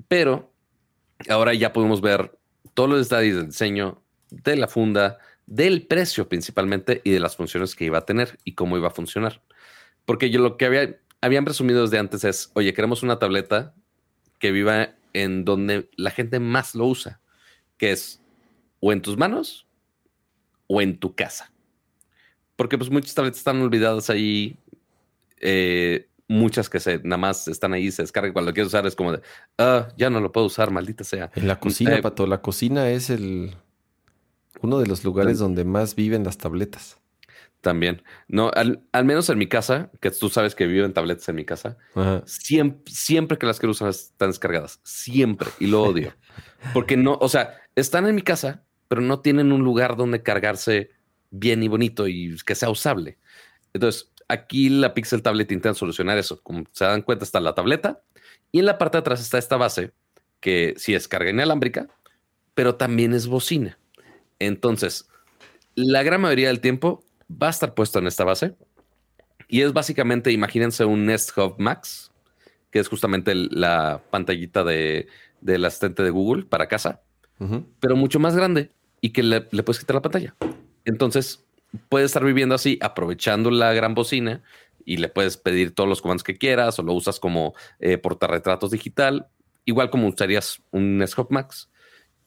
pero 0.09 0.51
Ahora 1.29 1.53
ya 1.55 1.73
podemos 1.73 2.01
ver 2.01 2.39
todos 2.75 2.89
los 2.89 3.09
detalles 3.09 3.37
del 3.37 3.47
diseño, 3.47 4.03
de 4.31 4.57
la 4.57 4.69
funda, 4.69 5.19
del 5.47 5.87
precio 5.87 6.29
principalmente 6.29 7.03
y 7.05 7.11
de 7.11 7.21
las 7.21 7.37
funciones 7.37 7.75
que 7.75 7.85
iba 7.85 7.99
a 7.99 8.07
tener 8.07 8.39
y 8.45 8.55
cómo 8.55 8.77
iba 8.77 8.89
a 8.89 8.93
funcionar. 8.93 9.43
Porque 10.05 10.31
yo 10.31 10.41
lo 10.41 10.57
que 10.57 10.65
había, 10.65 10.99
habían 11.21 11.45
presumido 11.45 11.83
desde 11.83 11.99
antes 11.99 12.25
es, 12.25 12.51
oye, 12.55 12.73
queremos 12.73 13.03
una 13.03 13.19
tableta 13.19 13.75
que 14.41 14.51
viva 14.51 14.97
en 15.13 15.45
donde 15.45 15.89
la 15.97 16.11
gente 16.11 16.41
más 16.41 16.75
lo 16.75 16.87
usa, 16.87 17.21
que 17.77 17.93
es 17.93 18.21
o 18.81 18.93
en 18.93 19.03
tus 19.03 19.17
manos 19.17 19.69
o 20.67 20.83
en 20.83 20.99
tu 20.99 21.15
casa. 21.15 21.53
Porque 22.57 22.77
pues 22.77 22.91
muchas 22.91 23.15
tabletas 23.15 23.39
están 23.39 23.63
olvidadas 23.63 24.11
ahí 24.11 24.57
eh, 25.41 26.09
muchas 26.31 26.71
que 26.71 26.79
se 26.79 26.99
nada 26.99 27.17
más 27.17 27.49
están 27.49 27.73
ahí, 27.73 27.91
se 27.91 28.03
descargan 28.03 28.33
cuando 28.33 28.55
quieres 28.55 28.69
usar, 28.69 28.87
es 28.87 28.95
como 28.95 29.13
de, 29.13 29.21
ah, 29.59 29.89
ya 29.97 30.11
no 30.11 30.21
lo 30.21 30.31
puedo 30.31 30.47
usar, 30.47 30.71
maldita 30.71 31.03
sea. 31.03 31.31
En 31.35 31.49
la 31.49 31.59
cocina, 31.59 31.97
eh, 31.97 32.03
Pato, 32.03 32.27
la 32.27 32.41
cocina 32.41 32.89
es 32.89 33.11
el 33.11 33.57
uno 34.63 34.79
de 34.79 34.87
los 34.87 35.03
lugares 35.03 35.39
donde 35.39 35.65
más 35.65 35.97
viven 35.97 36.23
las 36.23 36.39
tabletas. 36.39 37.00
También. 37.61 38.03
No, 38.27 38.51
al, 38.55 39.05
menos 39.05 39.29
en 39.29 39.39
mi 39.39 39.47
casa, 39.47 39.91
que 40.01 40.11
tú 40.11 40.31
sabes 40.31 40.55
que 40.55 40.67
vivo 40.67 40.87
en 40.87 40.95
tabletas 40.95 41.29
en 41.29 41.37
mi 41.37 41.45
casa, 41.45 41.77
siempre, 42.25 42.93
siempre 42.93 43.37
que 43.37 43.47
las 43.47 43.59
quiero 43.59 43.73
usar 43.73 43.91
están 43.91 44.31
descargadas. 44.31 44.81
Siempre. 44.83 45.49
Y 45.59 45.67
lo 45.67 45.83
odio. 45.83 46.15
Porque 46.73 46.97
no, 46.97 47.19
o 47.21 47.29
sea, 47.29 47.55
están 47.77 48.07
en 48.07 48.15
mi 48.15 48.23
casa, 48.23 48.65
pero 48.89 49.03
no 49.03 49.21
tienen 49.21 49.53
un 49.53 49.63
lugar 49.63 49.97
donde 49.97 50.23
cargarse 50.23 50.91
bien 51.31 51.63
y 51.63 51.69
bonito 51.69 52.09
y 52.09 52.37
que 52.45 52.55
sea 52.55 52.71
usable. 52.71 53.19
Entonces, 53.73 54.11
aquí 54.29 54.69
la 54.69 54.95
Pixel 54.95 55.23
Tablet 55.23 55.53
intenta 55.53 55.79
solucionar 55.79 56.19
eso. 56.19 56.43
Como 56.43 56.65
se 56.73 56.85
dan 56.85 57.03
cuenta, 57.03 57.25
está 57.25 57.41
la 57.41 57.55
tableta 57.55 58.03
y 58.53 58.61
en 58.61 58.67
la 58.67 58.79
parte 58.79 58.97
de 58.97 59.01
atrás 59.01 59.21
está 59.21 59.39
esta 59.39 59.57
base 59.57 59.93
que 60.41 60.75
sí 60.77 60.95
es 60.95 61.09
carga 61.09 61.31
inalámbrica, 61.31 61.89
pero 62.55 62.77
también 62.77 63.13
es 63.13 63.27
bocina. 63.27 63.79
Entonces, 64.39 65.09
la 65.75 66.03
gran 66.03 66.21
mayoría 66.23 66.49
del 66.49 66.61
tiempo 66.61 67.05
va 67.31 67.49
a 67.49 67.51
estar 67.51 67.75
puesto 67.75 67.99
en 67.99 68.07
esta 68.07 68.25
base 68.25 68.55
y 69.51 69.63
es 69.63 69.73
básicamente, 69.73 70.31
imagínense 70.31 70.85
un 70.85 71.07
Nest 71.07 71.37
Hub 71.37 71.57
Max, 71.59 72.13
que 72.71 72.79
es 72.79 72.89
justamente 72.89 73.35
la 73.35 74.01
pantallita 74.11 74.63
de, 74.63 75.09
del 75.41 75.65
asistente 75.65 76.05
de 76.05 76.11
Google 76.11 76.45
para 76.45 76.69
casa, 76.69 77.03
pero 77.81 77.97
mucho 77.97 78.21
más 78.21 78.37
grande 78.37 78.71
y 79.01 79.11
que 79.11 79.23
le, 79.23 79.49
le 79.51 79.63
puedes 79.63 79.81
quitar 79.81 79.97
la 79.97 80.03
pantalla. 80.03 80.37
Entonces, 80.85 81.45
puedes 81.89 82.07
estar 82.07 82.25
viviendo 82.25 82.55
así, 82.55 82.79
aprovechando 82.81 83.51
la 83.51 83.73
gran 83.73 83.95
bocina 83.95 84.43
y 84.85 84.99
le 84.99 85.09
puedes 85.09 85.37
pedir 85.37 85.75
todos 85.75 85.89
los 85.89 86.01
comandos 86.01 86.23
que 86.23 86.37
quieras 86.37 86.79
o 86.79 86.83
lo 86.83 86.93
usas 86.93 87.19
como 87.19 87.55
eh, 87.81 87.99
portarretratos 87.99 88.71
digital, 88.71 89.29
igual 89.65 89.91
como 89.91 90.07
usarías 90.07 90.63
un 90.71 91.03
Scope 91.07 91.35
Max. 91.35 91.71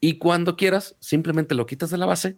Y 0.01 0.17
cuando 0.17 0.57
quieras, 0.57 0.97
simplemente 0.99 1.55
lo 1.55 1.65
quitas 1.65 1.89
de 1.89 1.97
la 1.97 2.05
base 2.05 2.37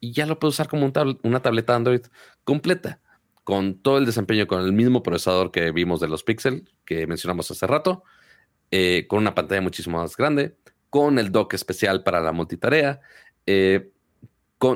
y 0.00 0.12
ya 0.12 0.26
lo 0.26 0.38
puedes 0.38 0.54
usar 0.54 0.68
como 0.68 0.90
una 1.22 1.42
tableta 1.42 1.76
Android 1.76 2.02
completa, 2.44 3.00
con 3.44 3.74
todo 3.74 3.98
el 3.98 4.06
desempeño, 4.06 4.46
con 4.46 4.62
el 4.62 4.72
mismo 4.72 5.02
procesador 5.02 5.50
que 5.50 5.70
vimos 5.72 6.00
de 6.00 6.08
los 6.08 6.24
Pixel 6.24 6.68
que 6.84 7.06
mencionamos 7.06 7.50
hace 7.50 7.66
rato, 7.66 8.02
eh, 8.70 9.06
con 9.08 9.20
una 9.20 9.34
pantalla 9.34 9.60
muchísimo 9.60 9.98
más 9.98 10.16
grande, 10.16 10.56
con 10.88 11.18
el 11.18 11.32
dock 11.32 11.54
especial 11.54 12.02
para 12.02 12.20
la 12.20 12.32
multitarea. 12.32 13.00
Eh, 13.46 13.90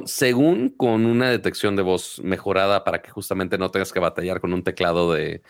según 0.06 0.70
con 0.70 1.04
una 1.04 1.28
detección 1.28 1.76
de 1.76 1.82
voz 1.82 2.20
mejorada 2.22 2.84
para 2.84 3.02
que 3.02 3.10
justamente 3.10 3.58
no 3.58 3.70
tengas 3.70 3.92
que 3.92 4.00
batallar 4.00 4.40
con 4.40 4.54
un 4.54 4.62
teclado 4.62 5.12
de, 5.12 5.42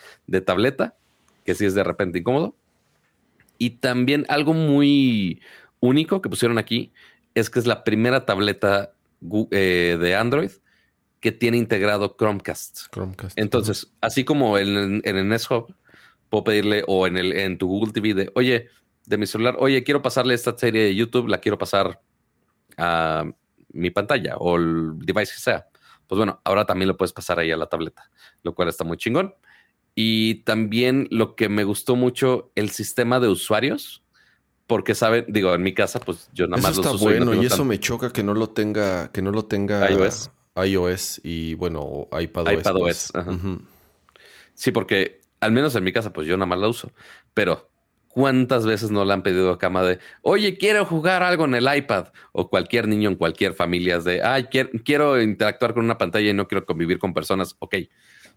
tableta, 0.45 0.97
que 1.45 1.55
sí 1.55 1.64
es 1.64 1.75
de 1.75 1.85
repente 1.85 2.18
incómodo. 2.18 2.57
Y 3.59 3.70
también 3.70 4.27
algo 4.29 4.53
muy 4.53 5.41
único 5.81 6.20
que 6.20 6.29
pusieron 6.29 6.59
aquí 6.59 6.93
es 7.35 7.49
que 7.49 7.61
es 7.61 7.66
la 7.66 7.85
primera 7.85 8.27
tableta 8.27 8.93
eh, 9.51 9.99
de 10.01 10.16
Android 10.16 10.51
que 11.20 11.33
tiene 11.33 11.57
integrado 11.57 12.16
Chromecast. 12.18 12.93
Chromecast. 12.93 13.39
Entonces, 13.39 13.95
así 14.03 14.25
como 14.25 14.59
en, 14.59 15.01
el 15.03 15.29
Nest 15.29 15.51
Hub, 15.51 15.75
puedo 16.29 16.45
pedirle 16.45 16.85
o 16.87 17.07
en, 17.07 17.16
el, 17.16 17.33
en 17.33 17.57
tu 17.57 17.66
Google 17.66 17.95
TV 17.95 18.12
de, 18.12 18.31
oye, 18.35 18.68
de 19.07 19.16
mi 19.16 19.27
celular, 19.27 19.57
oye, 19.59 19.83
quiero 19.85 20.03
pasarle 20.03 20.35
esta 20.35 20.57
serie 20.57 20.83
de 20.83 20.95
YouTube, 20.95 21.29
la 21.29 21.39
quiero 21.39 21.57
pasar 21.57 21.99
a 22.77 23.25
mi 23.72 23.91
pantalla 23.91 24.37
o 24.37 24.57
el 24.57 24.99
device 24.99 25.33
que 25.33 25.41
sea. 25.41 25.66
Pues 26.07 26.18
bueno, 26.18 26.43
ahora 26.45 26.66
también 26.66 26.89
lo 26.89 26.97
puedes 26.99 27.14
pasar 27.14 27.39
ahí 27.39 27.51
a 27.51 27.57
la 27.57 27.66
tableta, 27.66 28.11
lo 28.43 28.55
cual 28.55 28.68
está 28.68 28.85
muy 28.85 28.99
chingón. 28.99 29.35
Y 29.95 30.43
también 30.43 31.09
lo 31.11 31.37
que 31.37 31.49
me 31.49 31.64
gustó 31.64 31.97
mucho, 31.97 32.53
el 32.55 32.68
sistema 32.68 33.18
de 33.18 33.29
usuarios, 33.29 34.04
porque 34.67 34.95
saben, 34.95 35.27
digo, 35.29 35.55
en 35.55 35.62
mi 35.62 35.75
casa, 35.75 36.01
pues 36.01 36.31
yo 36.33 36.47
nada 36.47 36.62
más 36.62 36.73
eso 36.73 36.83
está 36.83 36.97
bueno 36.97 37.35
y 37.35 37.47
eso 37.47 37.65
me 37.65 37.79
choca 37.79 38.11
que 38.11 38.23
no 38.23 38.35
lo 38.35 38.51
tenga, 38.51 39.11
que 39.12 39.23
no 39.23 39.31
lo 39.31 39.45
tenga 39.45 39.91
iOS. 39.91 40.31
iOS 40.57 41.21
y 41.23 41.55
bueno, 41.55 42.09
iPadOS. 42.19 42.53
iPadOS. 42.53 43.12
Pues. 43.12 43.12
Sí, 44.55 44.71
porque 44.71 45.21
al 45.41 45.53
menos 45.53 45.75
en 45.75 45.85
mi 45.85 45.93
casa, 45.93 46.12
pues 46.12 46.27
yo 46.27 46.37
nada 46.37 46.47
más 46.47 46.59
la 46.59 46.69
uso. 46.69 46.91
Pero 47.35 47.69
¿cuántas 48.09 48.65
veces 48.65 48.91
no 48.91 49.05
le 49.05 49.12
han 49.12 49.23
pedido 49.23 49.51
a 49.51 49.59
cama 49.59 49.83
de, 49.83 49.99
oye, 50.23 50.57
quiero 50.57 50.85
jugar 50.85 51.23
algo 51.23 51.45
en 51.45 51.55
el 51.55 51.69
iPad? 51.77 52.09
O 52.33 52.49
cualquier 52.49 52.89
niño 52.89 53.11
en 53.11 53.17
cualquier 53.17 53.55
familia 53.55 53.97
es 53.97 54.05
de, 54.05 54.23
ay, 54.23 54.45
quiero, 54.45 55.21
interactuar 55.21 55.75
con 55.75 55.85
una 55.85 55.99
pantalla 55.99 56.31
y 56.31 56.35
no 56.35 56.49
quiero 56.49 56.65
convivir 56.65 56.99
con 56.99 57.12
personas. 57.12 57.57
Ok, 57.59 57.77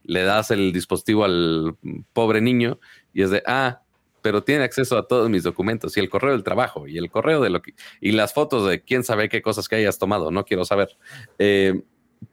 le 0.03 0.23
das 0.23 0.51
el 0.51 0.73
dispositivo 0.73 1.23
al 1.23 1.78
pobre 2.11 2.41
niño 2.41 2.80
y 3.13 3.21
es 3.21 3.30
de, 3.30 3.43
ah, 3.45 3.84
pero 4.28 4.43
tiene 4.43 4.65
acceso 4.65 4.97
a 4.97 5.07
todos 5.07 5.30
mis 5.30 5.43
documentos 5.43 5.95
y 5.95 6.01
el 6.01 6.09
correo 6.09 6.34
del 6.34 6.43
trabajo 6.43 6.86
y 6.86 6.97
el 6.97 7.09
correo 7.09 7.39
de 7.39 7.49
lo 7.49 7.61
que, 7.61 7.73
y 8.01 8.11
las 8.11 8.34
fotos 8.34 8.67
de 8.67 8.82
quién 8.82 9.05
sabe 9.05 9.30
qué 9.30 9.41
cosas 9.41 9.69
que 9.69 9.78
hayas 9.78 9.97
tomado. 9.99 10.32
No 10.32 10.43
quiero 10.43 10.65
saber. 10.65 10.97
Eh, 11.39 11.82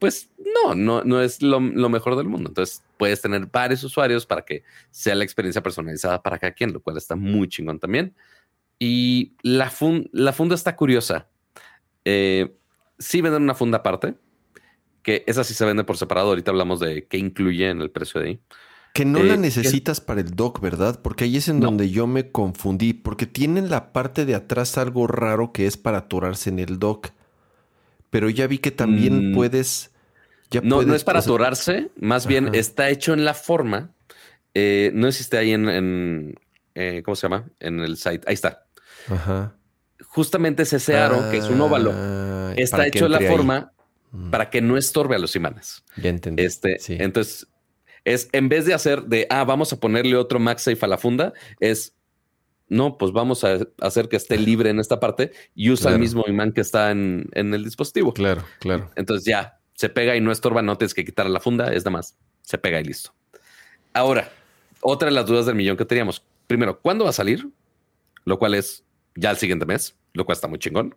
pues 0.00 0.32
no, 0.36 0.74
no, 0.74 1.04
no 1.04 1.22
es 1.22 1.40
lo, 1.40 1.60
mejor 1.60 2.16
del 2.16 2.26
mundo. 2.26 2.48
Entonces 2.48 2.82
puedes 2.96 3.22
tener 3.22 3.46
varios 3.46 3.84
usuarios 3.84 4.26
para 4.26 4.44
que 4.44 4.64
sea 4.90 5.14
la 5.14 5.22
experiencia 5.22 5.62
personalizada 5.62 6.20
para 6.20 6.36
cada 6.36 6.52
quien, 6.52 6.72
lo 6.72 6.82
cual 6.82 6.96
está 6.96 7.14
muy 7.14 7.46
chingón 7.46 7.78
también. 7.78 8.12
Y 8.80 9.36
la, 9.44 9.72
la 10.10 10.32
funda 10.32 10.56
está 10.56 10.74
curiosa. 10.74 11.28
Eh, 12.04 12.56
sí 12.98 13.20
venden 13.20 13.44
una 13.44 13.54
funda 13.54 13.78
aparte, 13.78 14.16
que 15.04 15.22
esa 15.28 15.44
sí 15.44 15.54
se 15.54 15.64
vende 15.64 15.84
por 15.84 15.96
separado. 15.96 16.30
Ahorita 16.30 16.50
hablamos 16.50 16.80
de 16.80 17.06
qué 17.06 17.18
incluye 17.18 17.70
en 17.70 17.80
el 17.80 17.92
precio 17.92 18.20
de 18.20 18.26
ahí. 18.30 18.40
Que 18.94 19.04
no 19.04 19.22
la 19.22 19.34
eh, 19.34 19.38
necesitas 19.38 20.00
para 20.00 20.22
el 20.22 20.30
dock, 20.30 20.60
¿verdad? 20.60 21.00
Porque 21.02 21.24
ahí 21.24 21.36
es 21.36 21.48
en 21.48 21.60
donde 21.60 21.90
yo 21.90 22.06
me 22.06 22.30
confundí, 22.30 22.94
porque 22.94 23.26
tienen 23.26 23.68
la 23.68 23.92
parte 23.92 24.24
de 24.24 24.34
atrás 24.34 24.78
algo 24.78 25.06
raro 25.06 25.52
que 25.52 25.66
es 25.66 25.76
para 25.76 25.98
atorarse 25.98 26.48
en 26.48 26.58
el 26.60 26.78
dock 26.78 27.10
pero 28.14 28.30
ya 28.30 28.46
vi 28.46 28.58
que 28.58 28.70
también 28.70 29.32
mm. 29.32 29.34
puedes... 29.34 29.90
no, 30.62 30.82
no 30.82 30.94
es 30.94 31.02
para 31.02 31.18
atorarse, 31.18 31.90
más 31.96 32.28
bien 32.28 32.54
está 32.54 32.88
hecho 32.88 33.12
en 33.12 33.24
la 33.24 33.34
forma. 33.34 33.90
Eh, 34.54 34.92
no 34.94 35.08
existe 35.08 35.36
ahí 35.36 35.50
en, 35.50 36.36
eh, 36.76 37.02
¿cómo 37.04 37.16
se 37.16 37.22
llama? 37.22 37.50
En 37.58 37.80
el 37.80 37.96
site. 37.96 38.20
Ahí 38.28 38.34
está. 38.34 38.66
Ajá. 39.08 39.56
Justamente 40.06 40.62
ese 40.62 40.96
aro, 40.96 41.28
que 41.32 41.38
es 41.38 41.48
un 41.48 41.60
óvalo, 41.60 41.90
ah, 41.92 42.54
está 42.56 42.86
hecho 42.86 43.06
en 43.06 43.10
la 43.10 43.20
forma 43.22 43.72
mm. 44.12 44.30
para 44.30 44.48
que 44.48 44.60
no 44.60 44.76
estorbe 44.76 45.16
a 45.16 45.18
los 45.18 45.34
imanes. 45.34 45.82
Ya 45.96 46.10
entendí. 46.10 46.44
Este, 46.44 46.78
Entonces, 47.02 47.48
es 48.04 48.28
en 48.32 48.48
vez 48.48 48.66
de 48.66 48.74
hacer 48.74 49.04
de, 49.04 49.26
ah, 49.30 49.44
vamos 49.44 49.72
a 49.72 49.80
ponerle 49.80 50.16
otro 50.16 50.38
MagSafe 50.38 50.84
a 50.84 50.88
la 50.88 50.98
funda, 50.98 51.32
es 51.60 51.96
no, 52.68 52.96
pues 52.96 53.12
vamos 53.12 53.44
a 53.44 53.58
hacer 53.80 54.08
que 54.08 54.16
esté 54.16 54.38
libre 54.38 54.70
en 54.70 54.80
esta 54.80 54.98
parte 54.98 55.32
y 55.54 55.70
usa 55.70 55.92
el 55.92 55.98
mismo 55.98 56.24
imán 56.26 56.52
que 56.52 56.62
está 56.62 56.90
en, 56.90 57.28
el 57.34 57.62
dispositivo. 57.62 58.12
Claro, 58.14 58.42
claro. 58.58 58.90
Entonces 58.96 59.26
ya 59.26 59.60
se 59.74 59.88
pega 59.90 60.16
y 60.16 60.20
no 60.20 60.32
estorba, 60.32 60.62
no 60.62 60.76
tienes 60.78 60.94
que 60.94 61.04
quitar 61.04 61.28
la 61.28 61.40
funda, 61.40 61.72
es 61.72 61.84
nada 61.84 61.98
más, 61.98 62.16
se 62.42 62.58
pega 62.58 62.80
y 62.80 62.84
listo. 62.84 63.12
Ahora, 63.92 64.30
otra 64.80 65.08
de 65.08 65.14
las 65.14 65.26
dudas 65.26 65.46
del 65.46 65.54
millón 65.54 65.76
que 65.76 65.84
teníamos. 65.84 66.24
Primero, 66.46 66.80
¿cuándo 66.80 67.04
va 67.04 67.10
a 67.10 67.14
salir? 67.14 67.48
Lo 68.24 68.38
cual 68.38 68.54
es 68.54 68.84
ya 69.14 69.30
el 69.30 69.36
siguiente 69.36 69.66
mes, 69.66 69.96
lo 70.12 70.24
cual 70.24 70.34
está 70.34 70.48
muy 70.48 70.58
chingón. 70.58 70.94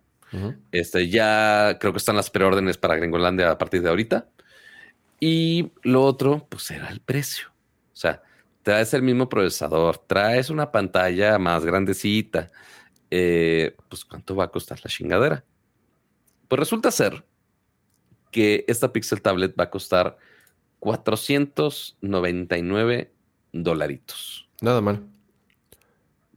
Este 0.72 1.08
ya 1.08 1.78
creo 1.80 1.92
que 1.92 1.98
están 1.98 2.16
las 2.16 2.28
preórdenes 2.28 2.76
para 2.76 2.96
Gringolandia 2.96 3.50
a 3.50 3.56
partir 3.56 3.82
de 3.82 3.88
ahorita. 3.88 4.28
Y 5.20 5.72
lo 5.82 6.04
otro, 6.04 6.46
pues 6.48 6.70
era 6.70 6.88
el 6.88 7.00
precio. 7.00 7.48
O 7.92 7.96
sea, 7.96 8.22
traes 8.62 8.94
el 8.94 9.02
mismo 9.02 9.28
procesador, 9.28 9.98
traes 9.98 10.48
una 10.50 10.70
pantalla 10.70 11.36
más 11.38 11.64
grandecita, 11.64 12.52
eh, 13.10 13.74
pues 13.88 14.04
¿cuánto 14.04 14.36
va 14.36 14.44
a 14.44 14.50
costar 14.50 14.78
la 14.84 14.90
chingadera? 14.90 15.42
Pues 16.46 16.60
resulta 16.60 16.90
ser 16.90 17.24
que 18.30 18.66
esta 18.68 18.92
Pixel 18.92 19.22
Tablet 19.22 19.58
va 19.58 19.64
a 19.64 19.70
costar 19.70 20.18
499 20.80 23.12
dolaritos. 23.52 24.48
Nada 24.60 24.80
mal. 24.80 25.04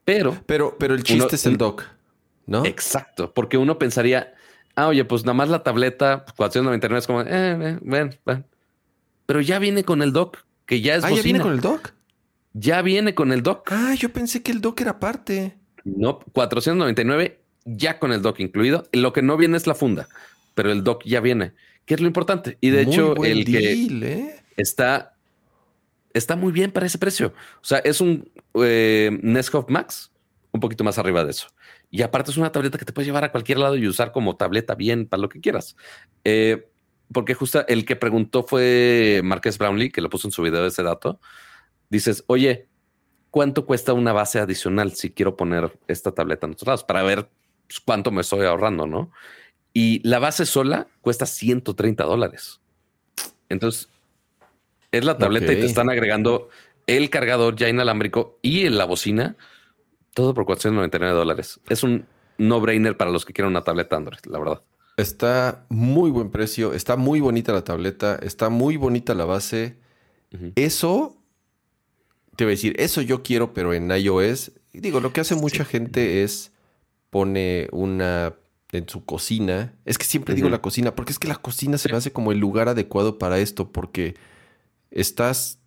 Pero. 0.06 0.38
Pero, 0.46 0.78
pero 0.78 0.94
el 0.96 1.04
chiste 1.04 1.36
es 1.36 1.46
el 1.46 1.58
dock, 1.58 1.84
¿no? 2.46 2.66
Exacto. 2.66 3.34
Porque 3.34 3.58
uno 3.58 3.78
pensaría, 3.78 4.34
ah, 4.76 4.88
oye, 4.88 5.06
pues 5.06 5.24
nada 5.24 5.34
más 5.34 5.50
la 5.50 5.64
tableta, 5.64 6.26
499 6.38 7.00
es 7.00 7.08
como, 7.08 7.22
eh, 7.22 7.28
eh, 7.30 7.80
Pero 9.26 9.42
ya 9.42 9.60
viene 9.60 9.84
con 9.84 10.02
el 10.02 10.14
dock, 10.14 10.40
que 10.66 10.82
ya 10.82 10.96
es. 10.96 11.04
Ah, 11.04 11.12
ya 11.12 11.22
viene 11.22 11.40
con 11.40 11.54
el 11.54 11.62
dock 11.62 11.94
ya 12.54 12.82
viene 12.82 13.16
con 13.16 13.32
el 13.32 13.44
dock. 13.44 13.72
Ah, 13.72 13.94
yo 13.96 14.12
pensé 14.12 14.42
que 14.42 14.52
el 14.52 14.62
dock 14.62 14.82
era 14.82 15.00
parte. 15.00 15.58
No, 15.84 16.20
499 16.34 17.40
ya 17.66 18.00
con 18.00 18.12
el 18.12 18.22
dock 18.22 18.40
incluido. 18.40 18.88
Lo 18.92 19.14
que 19.14 19.22
no 19.22 19.38
viene 19.38 19.58
es 19.58 19.68
la 19.68 19.76
funda, 19.76 20.08
pero 20.54 20.72
el 20.72 20.84
dock 20.84 21.04
ya 21.06 21.22
viene, 21.22 21.54
que 21.86 21.94
es 21.94 22.02
lo 22.02 22.08
importante. 22.08 22.58
Y 22.62 22.70
de 22.70 22.82
hecho, 22.82 23.16
el 23.24 23.46
que 23.46 23.74
¿eh? 23.84 24.36
está, 24.58 25.16
está 26.14 26.36
muy 26.36 26.52
bien 26.52 26.72
para 26.72 26.86
ese 26.86 26.98
precio. 26.98 27.34
O 27.62 27.66
sea, 27.66 27.80
es 27.80 28.02
un 28.02 28.30
eh, 28.56 29.18
Max, 29.68 30.12
un 30.52 30.60
poquito 30.60 30.84
más 30.84 30.98
arriba 30.98 31.24
de 31.24 31.32
eso. 31.32 31.48
Y 31.90 32.04
aparte 32.04 32.32
es 32.32 32.38
una 32.38 32.52
tableta 32.52 32.78
que 32.78 32.86
te 32.86 32.94
puedes 32.94 33.08
llevar 33.08 33.26
a 33.26 33.32
cualquier 33.32 33.58
lado 33.58 33.76
y 33.76 33.86
usar 33.86 34.12
como 34.12 34.38
tableta 34.38 34.76
bien 34.76 35.08
para 35.08 35.22
lo 35.22 35.30
que 35.30 35.42
quieras. 35.42 35.76
Eh, 36.24 36.71
porque 37.14 37.34
justo 37.34 37.66
el 37.68 37.86
que 37.86 37.96
preguntó 37.96 38.44
fue 38.44 39.22
Marques 39.24 39.58
Brownlee, 39.58 39.92
que 39.92 40.02
lo 40.02 40.10
puso 40.10 40.28
en 40.28 40.32
su 40.32 40.42
video 40.42 40.66
ese 40.66 40.84
dato 40.84 41.20
dices, 41.92 42.24
oye, 42.26 42.68
¿cuánto 43.30 43.68
cuesta 43.68 43.94
una 43.94 44.14
base 44.14 44.40
adicional 44.40 44.94
si 44.94 45.12
quiero 45.12 45.36
poner 45.36 45.78
esta 45.88 46.14
tableta 46.14 46.48
en 46.48 46.54
otros 46.54 46.66
lados 46.66 46.84
para 46.84 47.04
ver 47.04 47.30
pues, 47.68 47.80
cuánto 47.82 48.10
me 48.10 48.22
estoy 48.22 48.46
ahorrando, 48.46 48.88
no? 48.88 49.12
Y 49.74 50.06
la 50.08 50.18
base 50.18 50.46
sola 50.46 50.88
cuesta 51.02 51.26
130 51.26 52.04
dólares. 52.04 52.60
Entonces, 53.50 53.90
es 54.92 55.06
la 55.06 55.18
tableta 55.18 55.54
y 55.54 55.58
te 55.58 55.66
están 55.66 55.90
agregando 55.90 56.50
el 56.88 57.10
cargador 57.10 57.56
ya 57.56 57.70
inalámbrico 57.70 58.40
y 58.42 58.68
la 58.70 58.86
bocina, 58.86 59.36
todo 60.14 60.34
por 60.34 60.46
499 60.46 61.14
dólares. 61.14 61.60
Es 61.70 61.84
un 61.84 62.06
no-brainer 62.38 62.98
para 62.98 63.12
los 63.12 63.24
que 63.24 63.34
quieren 63.34 63.52
una 63.52 63.64
tableta 63.64 63.96
Android, 63.96 64.20
la 64.26 64.40
verdad. 64.40 64.62
Está 65.02 65.66
muy 65.70 66.12
buen 66.12 66.30
precio, 66.30 66.74
está 66.74 66.96
muy 66.96 67.20
bonita 67.20 67.52
la 67.54 67.64
tableta, 67.64 68.20
está 68.22 68.50
muy 68.50 68.78
bonita 68.78 69.14
la 69.14 69.26
base. 69.26 69.78
Eso 70.56 71.18
te 72.36 72.46
voy 72.46 72.52
a 72.52 72.56
decir, 72.56 72.76
eso 72.80 73.02
yo 73.02 73.24
quiero, 73.24 73.54
pero 73.54 73.74
en 73.74 73.92
iOS. 73.92 74.52
Digo, 74.74 75.02
lo 75.02 75.12
que 75.12 75.22
hace 75.22 75.36
mucha 75.36 75.66
gente 75.66 76.24
es 76.24 76.52
pone 77.10 77.68
una 77.72 78.34
en 78.72 78.88
su 78.88 79.04
cocina. 79.04 79.74
Es 79.86 79.98
que 79.98 80.06
siempre 80.06 80.36
digo 80.36 80.50
la 80.50 80.62
cocina, 80.62 80.96
porque 80.96 81.12
es 81.12 81.20
que 81.20 81.28
la 81.28 81.36
cocina 81.36 81.78
se 81.78 81.90
me 81.90 81.98
hace 81.98 82.12
como 82.12 82.32
el 82.32 82.40
lugar 82.40 82.70
adecuado 82.70 83.18
para 83.18 83.40
esto, 83.40 83.72
porque 83.72 84.16
estás, 84.92 85.60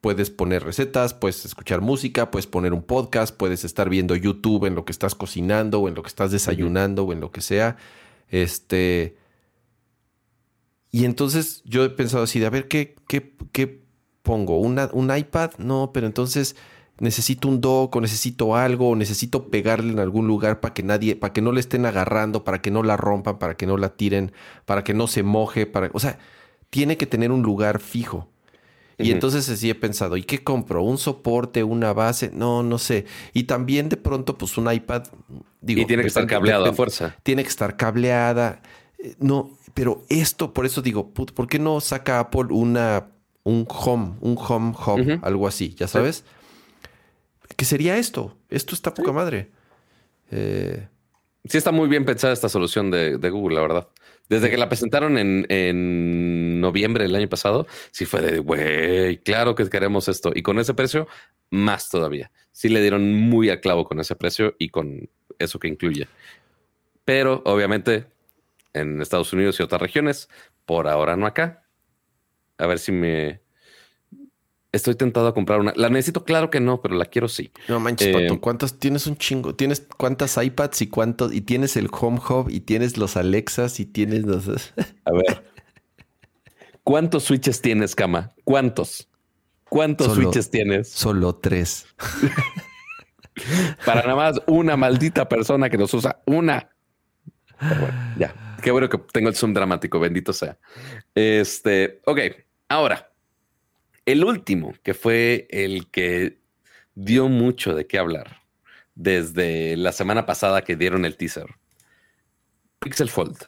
puedes 0.00 0.30
poner 0.30 0.62
recetas, 0.62 1.14
puedes 1.14 1.44
escuchar 1.44 1.80
música, 1.80 2.30
puedes 2.30 2.46
poner 2.46 2.72
un 2.72 2.82
podcast, 2.82 3.36
puedes 3.36 3.64
estar 3.64 3.88
viendo 3.88 4.14
YouTube 4.14 4.66
en 4.66 4.74
lo 4.74 4.84
que 4.84 4.92
estás 4.92 5.14
cocinando 5.14 5.80
o 5.80 5.88
en 5.88 5.94
lo 5.94 6.02
que 6.02 6.08
estás 6.08 6.30
desayunando 6.30 7.04
o 7.04 7.12
en 7.12 7.20
lo 7.20 7.32
que 7.32 7.40
sea. 7.40 7.76
Este. 8.28 9.16
Y 10.90 11.04
entonces 11.04 11.62
yo 11.64 11.84
he 11.84 11.90
pensado 11.90 12.24
así 12.24 12.38
de 12.38 12.46
a 12.46 12.50
ver 12.50 12.68
qué, 12.68 12.94
qué, 13.08 13.82
pongo? 14.22 14.58
¿Una, 14.58 14.88
¿Un 14.92 15.14
iPad? 15.14 15.50
No, 15.58 15.90
pero 15.92 16.06
entonces 16.06 16.56
necesito 17.00 17.48
un 17.48 17.60
dock 17.60 17.96
o 17.96 18.00
necesito 18.00 18.54
algo 18.54 18.90
o 18.90 18.96
necesito 18.96 19.50
pegarle 19.50 19.92
en 19.92 19.98
algún 19.98 20.26
lugar 20.26 20.60
para 20.60 20.72
que 20.72 20.82
nadie, 20.82 21.16
para 21.16 21.32
que 21.32 21.42
no 21.42 21.52
le 21.52 21.60
estén 21.60 21.84
agarrando, 21.84 22.44
para 22.44 22.62
que 22.62 22.70
no 22.70 22.82
la 22.82 22.96
rompan, 22.96 23.38
para 23.38 23.56
que 23.56 23.66
no 23.66 23.76
la 23.76 23.96
tiren, 23.96 24.32
para 24.64 24.84
que 24.84 24.94
no 24.94 25.08
se 25.08 25.22
moje, 25.22 25.66
para, 25.66 25.90
o 25.92 25.98
sea, 25.98 26.18
tiene 26.70 26.96
que 26.96 27.06
tener 27.06 27.32
un 27.32 27.42
lugar 27.42 27.80
fijo. 27.80 28.28
Y 28.98 29.10
entonces 29.10 29.48
así 29.48 29.70
he 29.70 29.74
pensado, 29.74 30.16
¿y 30.16 30.22
qué 30.22 30.44
compro? 30.44 30.82
¿Un 30.82 30.98
soporte, 30.98 31.64
una 31.64 31.92
base? 31.92 32.30
No, 32.32 32.62
no 32.62 32.78
sé. 32.78 33.06
Y 33.32 33.44
también 33.44 33.88
de 33.88 33.96
pronto, 33.96 34.38
pues 34.38 34.56
un 34.56 34.72
iPad, 34.72 35.04
digo. 35.60 35.80
Y 35.80 35.86
tiene 35.86 36.02
que 36.02 36.08
estar 36.08 36.26
cableada 36.26 36.70
a 36.70 36.72
fuerza. 36.72 37.16
Tiene 37.22 37.42
que 37.42 37.48
estar 37.48 37.76
cableada. 37.76 38.62
Eh, 38.98 39.14
no, 39.18 39.58
pero 39.74 40.04
esto, 40.08 40.52
por 40.52 40.64
eso 40.64 40.80
digo, 40.80 41.10
¿por 41.10 41.48
qué 41.48 41.58
no 41.58 41.80
saca 41.80 42.20
Apple 42.20 42.46
una 42.50 43.08
un 43.44 43.66
home, 43.68 44.14
un 44.20 44.36
home 44.38 44.74
hub, 44.74 45.20
algo 45.22 45.46
así, 45.46 45.74
ya 45.74 45.86
sabes. 45.86 46.24
¿Qué 47.56 47.64
sería 47.64 47.96
esto? 47.98 48.36
Esto 48.48 48.74
está 48.74 48.92
poca 48.92 49.12
madre. 49.12 49.50
Eh, 50.30 50.88
sí 51.44 51.58
está 51.58 51.70
muy 51.70 51.88
bien 51.88 52.04
pensada 52.04 52.32
esta 52.32 52.48
solución 52.48 52.90
de, 52.90 53.30
Google, 53.30 53.54
la 53.54 53.60
verdad. 53.60 53.88
Desde 54.28 54.50
que 54.50 54.56
la 54.56 54.68
presentaron 54.68 55.18
en, 55.18 56.60
noviembre 56.60 57.04
del 57.04 57.14
año 57.14 57.28
pasado, 57.28 57.66
sí 57.90 58.06
fue 58.06 58.22
de, 58.22 58.38
güey, 58.38 59.18
claro 59.18 59.54
que 59.54 59.68
queremos 59.68 60.08
esto. 60.08 60.32
Y 60.34 60.42
con 60.42 60.58
ese 60.58 60.72
precio, 60.72 61.06
más 61.50 61.90
todavía. 61.90 62.30
Sí 62.52 62.68
le 62.68 62.80
dieron 62.80 63.14
muy 63.14 63.50
a 63.50 63.60
clavo 63.60 63.84
con 63.84 64.00
ese 64.00 64.16
precio 64.16 64.54
y 64.58 64.70
con 64.70 65.10
eso 65.38 65.58
que 65.58 65.68
incluye. 65.68 66.08
Pero 67.04 67.42
obviamente 67.44 68.06
en 68.72 69.00
Estados 69.00 69.32
Unidos 69.32 69.58
y 69.60 69.62
otras 69.62 69.80
regiones, 69.80 70.28
por 70.64 70.88
ahora 70.88 71.16
no 71.16 71.26
acá. 71.26 71.64
A 72.58 72.66
ver 72.66 72.78
si 72.78 72.92
me. 72.92 73.40
Estoy 74.74 74.96
tentado 74.96 75.28
a 75.28 75.34
comprar 75.34 75.60
una. 75.60 75.72
¿La 75.76 75.88
necesito? 75.88 76.24
Claro 76.24 76.50
que 76.50 76.58
no, 76.58 76.82
pero 76.82 76.96
la 76.96 77.04
quiero 77.04 77.28
sí. 77.28 77.52
No 77.68 77.78
manches, 77.78 78.08
Pato. 78.08 78.34
Eh, 78.34 78.40
¿Cuántas 78.40 78.80
tienes 78.80 79.06
un 79.06 79.16
chingo? 79.16 79.54
¿Tienes 79.54 79.86
cuántas 79.96 80.36
iPads 80.36 80.82
y 80.82 80.88
cuántos? 80.88 81.32
Y 81.32 81.42
tienes 81.42 81.76
el 81.76 81.88
Home 81.92 82.20
Hub 82.28 82.50
y 82.50 82.58
tienes 82.58 82.98
los 82.98 83.16
Alexas 83.16 83.78
y 83.78 83.86
tienes 83.86 84.24
los. 84.24 84.48
a 85.04 85.12
ver. 85.12 85.44
¿Cuántos 86.82 87.22
switches 87.22 87.62
tienes, 87.62 87.94
Cama? 87.94 88.32
¿Cuántos? 88.42 89.08
¿Cuántos 89.68 90.12
switches 90.12 90.50
tienes? 90.50 90.88
Solo 90.88 91.36
tres. 91.36 91.86
Para 93.86 94.02
nada 94.02 94.16
más 94.16 94.42
una 94.48 94.76
maldita 94.76 95.28
persona 95.28 95.70
que 95.70 95.78
los 95.78 95.94
usa. 95.94 96.20
Una. 96.26 96.68
ya. 98.18 98.56
Qué 98.60 98.72
bueno 98.72 98.88
que 98.88 98.98
tengo 99.12 99.28
el 99.28 99.36
zoom 99.36 99.54
dramático, 99.54 100.00
bendito 100.00 100.32
sea. 100.32 100.58
Este, 101.14 102.00
ok. 102.06 102.18
Ahora, 102.68 103.13
el 104.06 104.24
último, 104.24 104.74
que 104.82 104.94
fue 104.94 105.46
el 105.50 105.88
que 105.90 106.38
dio 106.94 107.28
mucho 107.28 107.74
de 107.74 107.86
qué 107.86 107.98
hablar 107.98 108.42
desde 108.94 109.76
la 109.76 109.92
semana 109.92 110.26
pasada 110.26 110.62
que 110.62 110.76
dieron 110.76 111.04
el 111.04 111.16
teaser. 111.16 111.46
Pixel 112.78 113.08
Fold. 113.08 113.38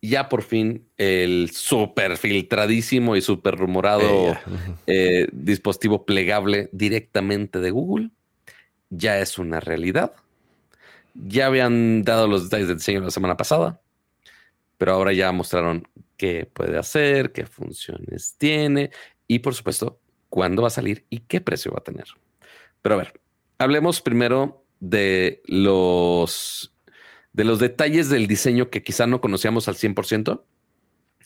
Ya 0.00 0.28
por 0.28 0.42
fin 0.42 0.86
el 0.96 1.50
súper 1.52 2.18
filtradísimo 2.18 3.16
y 3.16 3.22
súper 3.22 3.56
rumorado 3.56 4.36
eh, 4.86 5.26
dispositivo 5.32 6.04
plegable 6.04 6.68
directamente 6.72 7.58
de 7.58 7.70
Google 7.70 8.10
ya 8.90 9.18
es 9.18 9.38
una 9.38 9.60
realidad. 9.60 10.12
Ya 11.14 11.46
habían 11.46 12.02
dado 12.02 12.26
los 12.26 12.44
detalles 12.44 12.68
del 12.68 12.78
diseño 12.78 13.00
la 13.00 13.10
semana 13.10 13.36
pasada, 13.36 13.80
pero 14.78 14.92
ahora 14.92 15.12
ya 15.12 15.32
mostraron 15.32 15.88
qué 16.16 16.48
puede 16.52 16.78
hacer, 16.78 17.32
qué 17.32 17.46
funciones 17.46 18.36
tiene 18.38 18.90
y 19.26 19.40
por 19.40 19.54
supuesto 19.54 20.00
cuándo 20.28 20.62
va 20.62 20.68
a 20.68 20.70
salir 20.70 21.06
y 21.10 21.20
qué 21.20 21.40
precio 21.40 21.72
va 21.72 21.78
a 21.78 21.84
tener. 21.84 22.06
Pero 22.82 22.96
a 22.96 22.98
ver, 22.98 23.20
hablemos 23.58 24.00
primero 24.00 24.64
de 24.80 25.42
los 25.46 26.72
de 27.32 27.44
los 27.44 27.58
detalles 27.58 28.10
del 28.10 28.26
diseño 28.28 28.70
que 28.70 28.82
quizá 28.82 29.06
no 29.06 29.20
conocíamos 29.20 29.66
al 29.66 29.74
100% 29.74 30.42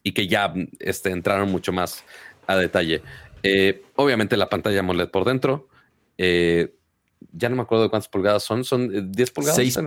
y 0.02 0.12
que 0.12 0.26
ya 0.26 0.54
este, 0.78 1.10
entraron 1.10 1.50
mucho 1.50 1.72
más 1.72 2.04
a 2.46 2.56
detalle. 2.56 3.02
Eh, 3.42 3.82
obviamente 3.94 4.36
la 4.36 4.48
pantalla 4.48 4.80
AMOLED 4.80 5.10
por 5.10 5.24
dentro. 5.26 5.68
Eh, 6.16 6.74
ya 7.32 7.48
no 7.48 7.56
me 7.56 7.62
acuerdo 7.62 7.84
de 7.84 7.90
cuántas 7.90 8.08
pulgadas 8.08 8.42
son. 8.42 8.64
¿Son 8.64 9.12
10 9.12 9.28
eh, 9.28 9.32
pulgadas? 9.32 9.56
6. 9.56 9.78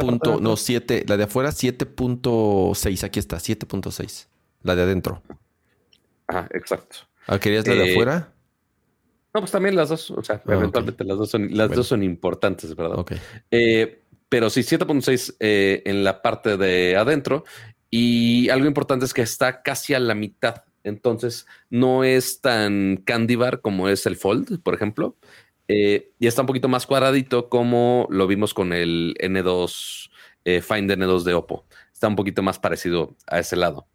no, 0.41 0.57
7. 0.57 1.05
La 1.07 1.17
de 1.17 1.23
afuera 1.23 1.49
7.6. 1.49 3.03
Aquí 3.03 3.19
está, 3.19 3.37
7.6. 3.37 4.27
La 4.63 4.75
de 4.75 4.83
adentro. 4.83 5.21
Ah, 6.27 6.47
exacto. 6.51 6.97
Ah, 7.27 7.39
¿Querías 7.39 7.67
la 7.67 7.75
de 7.75 7.91
afuera? 7.91 8.33
No, 9.33 9.41
pues 9.41 9.51
también 9.51 9.75
las 9.75 9.89
dos. 9.89 10.11
O 10.11 10.23
sea, 10.23 10.41
ah, 10.45 10.53
eventualmente 10.53 11.03
las 11.03 11.17
dos 11.17 11.29
son, 11.29 11.55
las 11.55 11.71
dos 11.71 11.87
son 11.87 12.03
importantes, 12.03 12.75
¿verdad? 12.75 12.99
Ok. 12.99 13.13
pero 14.29 14.49
sí, 14.49 14.61
7.6 14.61 15.35
en 15.39 16.03
la 16.03 16.21
parte 16.21 16.57
de 16.57 16.95
adentro. 16.95 17.43
Y 17.89 18.49
algo 18.49 18.67
importante 18.67 19.05
es 19.05 19.13
que 19.13 19.21
está 19.21 19.61
casi 19.61 19.93
a 19.93 19.99
la 19.99 20.15
mitad. 20.15 20.63
Entonces, 20.83 21.45
no 21.69 22.03
es 22.03 22.41
tan 22.41 22.97
candy 23.05 23.35
bar 23.35 23.61
como 23.61 23.89
es 23.89 24.05
el 24.05 24.15
Fold, 24.15 24.61
por 24.63 24.73
ejemplo. 24.73 25.17
Eh, 25.71 26.11
y 26.19 26.27
está 26.27 26.41
un 26.41 26.47
poquito 26.47 26.67
más 26.67 26.85
cuadradito 26.85 27.47
como 27.47 28.07
lo 28.09 28.27
vimos 28.27 28.53
con 28.53 28.73
el 28.73 29.15
N2 29.21 30.09
eh, 30.43 30.61
Find 30.61 30.91
N2 30.91 31.23
de 31.23 31.33
Oppo. 31.33 31.65
Está 31.93 32.07
un 32.07 32.15
poquito 32.15 32.43
más 32.43 32.59
parecido 32.59 33.15
a 33.27 33.39
ese 33.39 33.55
lado. 33.55 33.87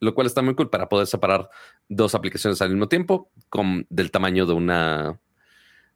Lo 0.00 0.14
cual 0.14 0.26
está 0.26 0.42
muy 0.42 0.54
cool 0.54 0.70
para 0.70 0.88
poder 0.88 1.06
separar 1.06 1.50
dos 1.88 2.14
aplicaciones 2.14 2.60
al 2.62 2.70
mismo 2.70 2.88
tiempo 2.88 3.30
con, 3.48 3.86
del 3.90 4.10
tamaño 4.10 4.46
de 4.46 4.52
una 4.52 5.20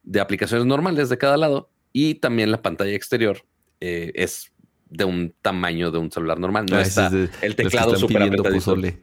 de 0.03 0.19
aplicaciones 0.19 0.65
normales 0.65 1.09
de 1.09 1.17
cada 1.17 1.37
lado. 1.37 1.69
Y 1.91 2.15
también 2.15 2.51
la 2.51 2.61
pantalla 2.61 2.93
exterior 2.93 3.45
eh, 3.79 4.11
es 4.15 4.51
de 4.89 5.05
un 5.05 5.33
tamaño 5.41 5.91
de 5.91 5.97
un 5.97 6.11
celular 6.11 6.39
normal. 6.39 6.65
No 6.69 6.77
ah, 6.77 6.81
está 6.81 7.11
el 7.41 7.55
teclado 7.55 7.93
apretadito. 7.93 8.75
Eh, 8.85 9.01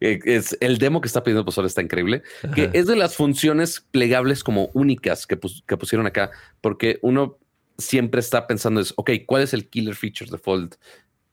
es 0.00 0.56
el 0.60 0.78
demo 0.78 1.00
que 1.00 1.08
está 1.08 1.22
pidiendo 1.22 1.44
Pozole 1.44 1.68
está 1.68 1.82
increíble, 1.82 2.22
que 2.54 2.70
es 2.72 2.86
de 2.86 2.96
las 2.96 3.16
funciones 3.16 3.86
plegables 3.90 4.44
como 4.44 4.70
únicas 4.74 5.26
que, 5.26 5.36
pusieron 5.36 6.06
acá, 6.06 6.30
porque 6.60 6.98
uno 7.02 7.38
siempre 7.78 8.20
está 8.20 8.46
pensando 8.46 8.80
es, 8.80 8.92
ok, 8.96 9.10
¿cuál 9.26 9.42
es 9.42 9.54
el 9.54 9.68
killer 9.68 9.94
feature 9.94 10.30
de 10.30 10.38
Fold? 10.38 10.74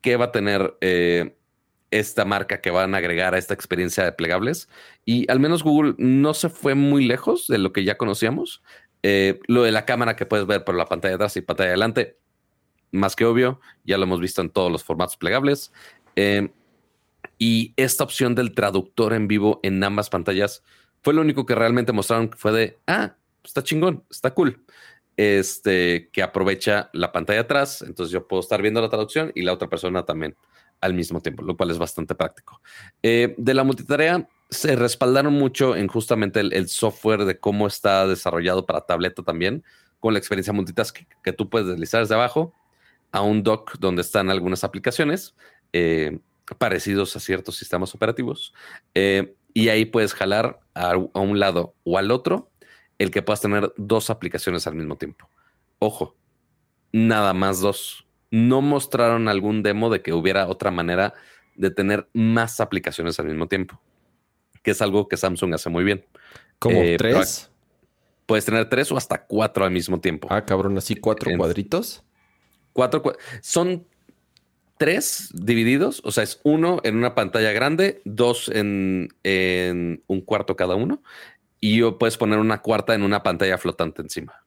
¿Qué 0.01 0.15
va 0.15 0.25
a 0.25 0.31
tener 0.31 0.77
eh, 0.81 1.35
esta 1.91 2.25
marca 2.25 2.61
que 2.61 2.71
van 2.71 2.95
a 2.95 2.99
agregar 2.99 3.33
a 3.33 3.37
esta 3.37 3.53
experiencia 3.53 4.03
de 4.03 4.11
plegables? 4.11 4.69
Y 5.05 5.29
al 5.29 5.39
menos 5.39 5.63
Google 5.63 5.95
no 5.97 6.33
se 6.33 6.49
fue 6.49 6.75
muy 6.75 7.05
lejos 7.05 7.47
de 7.47 7.57
lo 7.57 7.73
que 7.73 7.83
ya 7.83 7.97
conocíamos. 7.97 8.63
Eh, 9.03 9.39
lo 9.47 9.63
de 9.63 9.71
la 9.71 9.85
cámara 9.85 10.15
que 10.15 10.25
puedes 10.25 10.47
ver 10.47 10.63
por 10.63 10.75
la 10.75 10.85
pantalla 10.85 11.11
de 11.11 11.15
atrás 11.15 11.37
y 11.37 11.41
pantalla 11.41 11.67
de 11.67 11.73
adelante, 11.73 12.17
más 12.91 13.15
que 13.15 13.25
obvio, 13.25 13.59
ya 13.83 13.97
lo 13.97 14.03
hemos 14.03 14.19
visto 14.19 14.41
en 14.41 14.49
todos 14.49 14.71
los 14.71 14.83
formatos 14.83 15.17
plegables. 15.17 15.71
Y 17.37 17.73
esta 17.77 18.03
opción 18.03 18.35
del 18.35 18.53
traductor 18.53 19.13
en 19.13 19.27
vivo 19.27 19.59
en 19.63 19.83
ambas 19.83 20.09
pantallas 20.09 20.63
fue 21.01 21.13
lo 21.13 21.21
único 21.21 21.45
que 21.45 21.55
realmente 21.55 21.93
mostraron 21.93 22.29
que 22.29 22.37
fue 22.37 22.51
de, 22.51 22.79
ah, 22.87 23.15
está 23.43 23.63
chingón, 23.63 24.03
está 24.09 24.33
cool. 24.33 24.63
Este, 25.15 26.09
que 26.11 26.21
aprovecha 26.21 26.91
la 26.93 27.11
pantalla 27.11 27.41
atrás, 27.41 27.81
entonces 27.81 28.11
yo 28.11 28.27
puedo 28.27 28.41
estar 28.41 28.61
viendo 28.61 28.81
la 28.81 28.89
traducción 28.89 29.31
y 29.33 29.41
la 29.41 29.53
otra 29.53 29.67
persona 29.67 30.05
también 30.05 30.35
al 30.79 30.93
mismo 30.93 31.21
tiempo, 31.21 31.43
lo 31.43 31.57
cual 31.57 31.71
es 31.71 31.77
bastante 31.77 32.13
práctico. 32.13 32.61
Eh, 33.01 33.33
de 33.37 33.53
la 33.53 33.63
multitarea 33.63 34.27
se 34.49 34.75
respaldaron 34.75 35.33
mucho 35.33 35.75
en 35.75 35.87
justamente 35.87 36.39
el, 36.39 36.67
software 36.69 37.25
de 37.25 37.39
cómo 37.39 37.67
está 37.67 38.07
desarrollado 38.07 38.65
para 38.65 38.81
tableta 38.81 39.23
también, 39.23 39.63
con 39.99 40.13
la 40.13 40.19
experiencia 40.19 40.53
multitask 40.53 40.99
que 41.23 41.33
tú 41.33 41.49
puedes 41.49 41.67
deslizar 41.67 42.01
desde 42.01 42.15
abajo 42.15 42.53
a 43.11 43.21
un 43.21 43.41
dock 43.41 43.77
donde 43.79 44.01
están 44.01 44.29
algunas 44.29 44.63
aplicaciones. 44.63 45.35
Eh, 45.73 46.19
parecidos 46.55 47.15
a 47.15 47.19
ciertos 47.19 47.55
sistemas 47.55 47.93
operativos. 47.93 48.53
Eh, 48.93 49.35
y 49.53 49.69
ahí 49.69 49.85
puedes 49.85 50.13
jalar 50.13 50.59
a, 50.73 50.95
un 50.95 51.39
lado 51.39 51.75
o 51.83 51.97
al 51.97 52.11
otro 52.11 52.51
el 52.99 53.11
que 53.11 53.21
puedas 53.21 53.41
tener 53.41 53.73
dos 53.77 54.09
aplicaciones 54.09 54.67
al 54.67 54.75
mismo 54.75 54.97
tiempo. 54.97 55.29
Ojo, 55.79 56.15
nada 56.91 57.33
más 57.33 57.59
dos. 57.59 58.07
No 58.31 58.61
mostraron 58.61 59.27
algún 59.27 59.63
demo 59.63 59.89
de 59.89 60.01
que 60.01 60.13
hubiera 60.13 60.47
otra 60.47 60.71
manera 60.71 61.13
de 61.55 61.71
tener 61.71 62.07
más 62.13 62.59
aplicaciones 62.59 63.19
al 63.19 63.27
mismo 63.27 63.47
tiempo, 63.47 63.81
que 64.63 64.71
es 64.71 64.81
algo 64.81 65.07
que 65.07 65.17
Samsung 65.17 65.53
hace 65.53 65.69
muy 65.69 65.83
bien. 65.83 66.05
¿Como 66.59 66.77
eh, 66.77 66.97
tres? 66.97 67.51
Puedes 68.25 68.45
tener 68.45 68.67
tres 68.69 68.91
o 68.91 68.97
hasta 68.97 69.25
cuatro 69.25 69.63
al 69.63 69.71
mismo 69.71 69.99
tiempo. 69.99 70.27
Ah, 70.29 70.45
cabrón, 70.45 70.77
así 70.77 70.95
cuatro 70.95 71.31
cuadritos. 71.37 72.03
Cuatro, 72.73 73.01
son 73.41 73.87
tres 74.77 75.29
divididos, 75.33 76.01
o 76.03 76.11
sea, 76.11 76.23
es 76.23 76.39
uno 76.43 76.79
en 76.83 76.95
una 76.95 77.15
pantalla 77.15 77.51
grande, 77.51 78.01
dos 78.05 78.49
en, 78.53 79.09
un 79.23 80.21
cuarto 80.21 80.55
cada 80.55 80.75
uno, 80.75 81.01
y 81.59 81.81
puedes 81.91 82.17
poner 82.17 82.39
una 82.39 82.61
cuarta 82.61 82.93
en 82.93 83.03
una 83.03 83.23
pantalla 83.23 83.57
flotante 83.57 84.01
encima. 84.01 84.43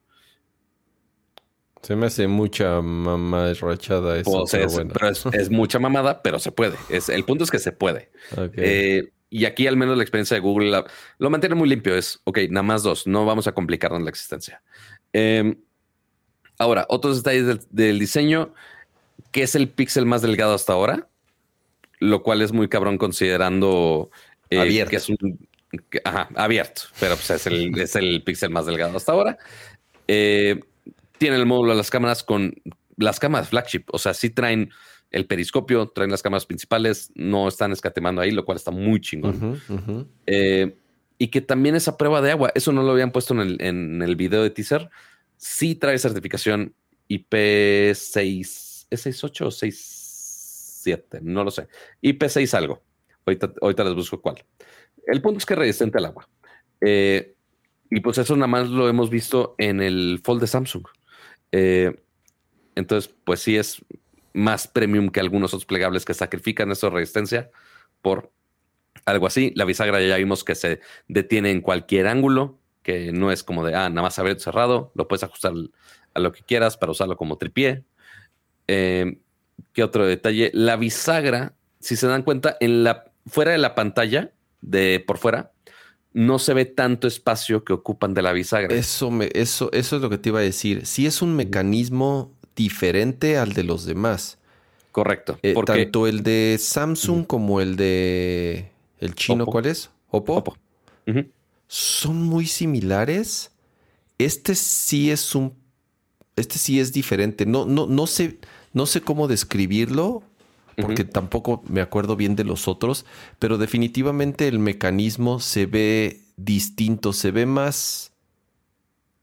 Se 1.83 1.97
me 1.97 2.07
hace 2.07 2.28
mucha 2.28 2.81
mamada 2.83 3.53
rachada 3.55 4.18
eso. 4.18 4.45
Pues 4.51 4.76
pero, 4.93 5.09
es, 5.09 5.51
mucha 5.51 5.78
mamada, 5.78 6.22
pero 6.22 6.39
se 6.39 6.53
puede. 6.53 6.76
Es, 6.91 7.09
el 7.09 7.24
punto 7.24 7.45
es 7.45 7.51
que 7.51 7.59
se 7.59 7.72
puede. 7.72 8.11
Eh, 8.57 9.12
y 9.31 9.47
aquí 9.47 9.66
al 9.66 9.78
menos 9.78 9.97
la 9.97 10.03
experiencia 10.03 10.35
de 10.35 10.43
Google 10.43 10.85
lo 11.18 11.31
mantiene 11.31 11.55
muy 11.55 11.68
limpio. 11.68 11.97
Es, 11.97 12.20
ok, 12.24 12.41
nada 12.51 12.62
más 12.62 12.83
dos. 12.83 13.07
No 13.07 13.24
vamos 13.24 13.47
a 13.47 13.53
complicarnos 13.53 14.03
la 14.03 14.11
existencia. 14.11 14.62
Em, 15.14 15.57
ahora, 16.59 16.85
otros 16.91 17.22
detalles 17.22 17.66
del 17.70 17.99
diseño 17.99 18.53
que 19.33 19.43
es 19.43 19.55
el 19.55 19.68
píxel 19.68 20.07
más 20.07 20.23
delgado 20.23 20.55
hasta 20.55 20.73
ahora, 20.73 21.09
lo 21.99 22.23
cual 22.23 22.43
es 22.43 22.53
muy 22.53 22.68
cabrón 22.68 22.99
considerando 22.99 24.11
eh, 24.51 24.87
que 24.89 24.97
es 24.97 25.09
un 25.09 25.39
ajá, 26.05 26.29
abierto, 26.35 26.83
pero 26.99 27.14
pues 27.14 27.31
es 27.31 27.47
el, 27.47 27.79
es 27.79 27.97
el 27.97 28.23
píxel 28.23 28.51
más 28.51 28.66
delgado 28.66 28.97
hasta 28.97 29.12
ahora. 29.12 29.39
Eh, 30.09 30.61
tiene 31.18 31.37
el 31.37 31.47
módulo 31.47 31.73
de 31.73 31.77
las 31.77 31.91
cámaras 31.91 32.25
con 32.25 32.55
las 32.97 33.21
cámaras 33.21 33.49
flagship, 33.51 33.85
o 33.93 33.99
sea, 33.99 34.14
sí 34.14 34.31
traen 34.31 34.71
el 35.11 35.27
periscopio, 35.27 35.89
traen 35.89 36.11
las 36.11 36.23
cámaras 36.23 36.47
principales, 36.47 37.11
no 37.14 37.49
están 37.49 37.73
escatemando 37.73 38.21
ahí, 38.21 38.31
lo 38.31 38.45
cual 38.45 38.57
está 38.57 38.71
muy 38.71 39.01
chingón. 39.01 39.61
Eh, 40.27 40.77
y 41.18 41.29
que 41.29 41.41
también 41.41 41.75
esa 41.75 41.97
prueba 41.97 42.23
de 42.23 42.31
agua, 42.31 42.53
eso 42.55 42.73
no 42.73 42.83
lo 42.83 42.93
habían 42.93 43.11
puesto 43.11 43.35
en 43.35 43.41
el, 43.41 43.62
en 43.62 44.03
el 44.03 44.16
video 44.16 44.43
de 44.43 44.51
teaser, 44.51 44.89
sí 45.37 45.75
trae 45.75 45.99
certificación 45.99 46.75
IP6 47.09 48.70
¿Es 48.91 49.07
6.8 49.07 49.47
o 49.47 49.49
6.7? 49.49 51.20
No 51.22 51.45
lo 51.45 51.51
sé. 51.51 51.68
IP6 52.03 52.55
algo. 52.55 52.82
Ahorita, 53.24 53.53
ahorita 53.61 53.84
les 53.84 53.95
busco 53.95 54.20
cuál. 54.20 54.45
El 55.07 55.22
punto 55.22 55.38
es 55.38 55.47
que 55.47 55.55
es 55.55 55.59
resistente 55.59 55.99
al 55.99 56.07
agua. 56.07 56.28
Eh, 56.80 57.34
y 57.91 58.01
pues 58.01 58.18
eso 58.18 58.36
nada 58.36 58.47
más 58.47 58.68
lo 58.68 58.88
hemos 58.88 59.11
visto 59.11 59.55
en 59.59 59.80
el 59.80 60.20
Fold 60.22 60.41
de 60.41 60.47
Samsung. 60.47 60.84
Eh, 61.53 62.03
entonces, 62.74 63.14
pues 63.24 63.41
sí 63.41 63.57
es 63.57 63.84
más 64.32 64.68
premium 64.68 65.11
que 65.11 65.20
algunos 65.20 65.53
otros 65.53 65.66
plegables 65.66 66.05
que 66.05 66.14
sacrifican 66.14 66.70
esa 66.70 66.88
resistencia 66.88 67.51
por 68.01 68.32
algo 69.05 69.26
así. 69.26 69.53
La 69.57 69.64
bisagra 69.64 70.01
ya 70.01 70.16
vimos 70.16 70.45
que 70.45 70.55
se 70.55 70.80
detiene 71.09 71.51
en 71.51 71.61
cualquier 71.61 72.07
ángulo, 72.07 72.59
que 72.82 73.12
no 73.12 73.32
es 73.32 73.43
como 73.43 73.64
de, 73.64 73.74
ah, 73.74 73.88
nada 73.91 74.03
más 74.03 74.18
abierto 74.18 74.43
cerrado, 74.43 74.93
lo 74.95 75.09
puedes 75.09 75.24
ajustar 75.24 75.53
a 76.14 76.20
lo 76.20 76.32
que 76.32 76.43
quieras 76.43 76.76
para 76.76 76.93
usarlo 76.93 77.16
como 77.16 77.38
tripié. 77.38 77.84
Eh, 78.73 79.18
¿Qué 79.73 79.83
otro 79.83 80.07
detalle? 80.07 80.51
La 80.55 80.77
bisagra, 80.77 81.55
si 81.81 81.97
se 81.97 82.07
dan 82.07 82.23
cuenta, 82.23 82.57
en 82.61 82.85
la, 82.85 83.11
fuera 83.27 83.51
de 83.51 83.59
la 83.59 83.75
pantalla, 83.75 84.31
de 84.61 85.03
por 85.05 85.18
fuera, 85.18 85.51
no 86.12 86.39
se 86.39 86.55
ve 86.55 86.64
tanto 86.64 87.09
espacio 87.09 87.64
que 87.64 87.73
ocupan 87.73 88.14
de 88.14 88.23
la 88.23 88.33
bisagra. 88.33 88.75
Eso, 88.75 89.11
me, 89.11 89.29
eso, 89.35 89.71
eso 89.73 89.97
es 89.97 90.03
lo 90.03 90.09
que 90.09 90.18
te 90.18 90.29
iba 90.29 90.39
a 90.39 90.43
decir. 90.43 90.87
Sí 90.87 91.07
es 91.07 91.21
un 91.21 91.35
mecanismo 91.35 92.33
diferente 92.55 93.39
al 93.39 93.53
de 93.55 93.64
los 93.64 93.87
demás. 93.87 94.39
Correcto. 94.93 95.39
Eh, 95.43 95.55
tanto 95.66 96.07
el 96.07 96.23
de 96.23 96.57
Samsung 96.59 97.27
como 97.27 97.61
el 97.61 97.77
de 97.77 98.71
el 98.99 99.14
chino, 99.14 99.47
¿cuál 99.47 99.66
es? 99.66 99.91
Oppo. 100.11 100.37
Oppo. 100.37 100.57
Son 101.68 102.23
muy 102.25 102.47
similares. 102.47 103.53
Este 104.18 104.55
sí 104.55 105.11
es 105.11 105.35
un. 105.35 105.55
Este 106.37 106.59
sí 106.59 106.81
es 106.81 106.93
diferente. 106.93 107.47
No, 107.47 107.64
no, 107.66 107.87
no 107.87 108.07
sé, 108.07 108.39
no 108.73 108.87
sé 108.87 109.01
cómo 109.01 109.29
describirlo. 109.29 110.23
Porque 110.77 111.05
tampoco 111.05 111.62
me 111.68 111.83
acuerdo 111.83 112.16
bien 112.16 112.37
de 112.37 112.45
los 112.45 112.66
otros. 112.66 113.05
Pero 113.39 113.59
definitivamente 113.59 114.49
el 114.49 114.59
mecanismo 114.59 115.39
se 115.39 115.66
ve 115.66 116.23
distinto. 116.37 117.12
Se 117.12 117.33
ve 117.33 117.45
más. 117.45 118.12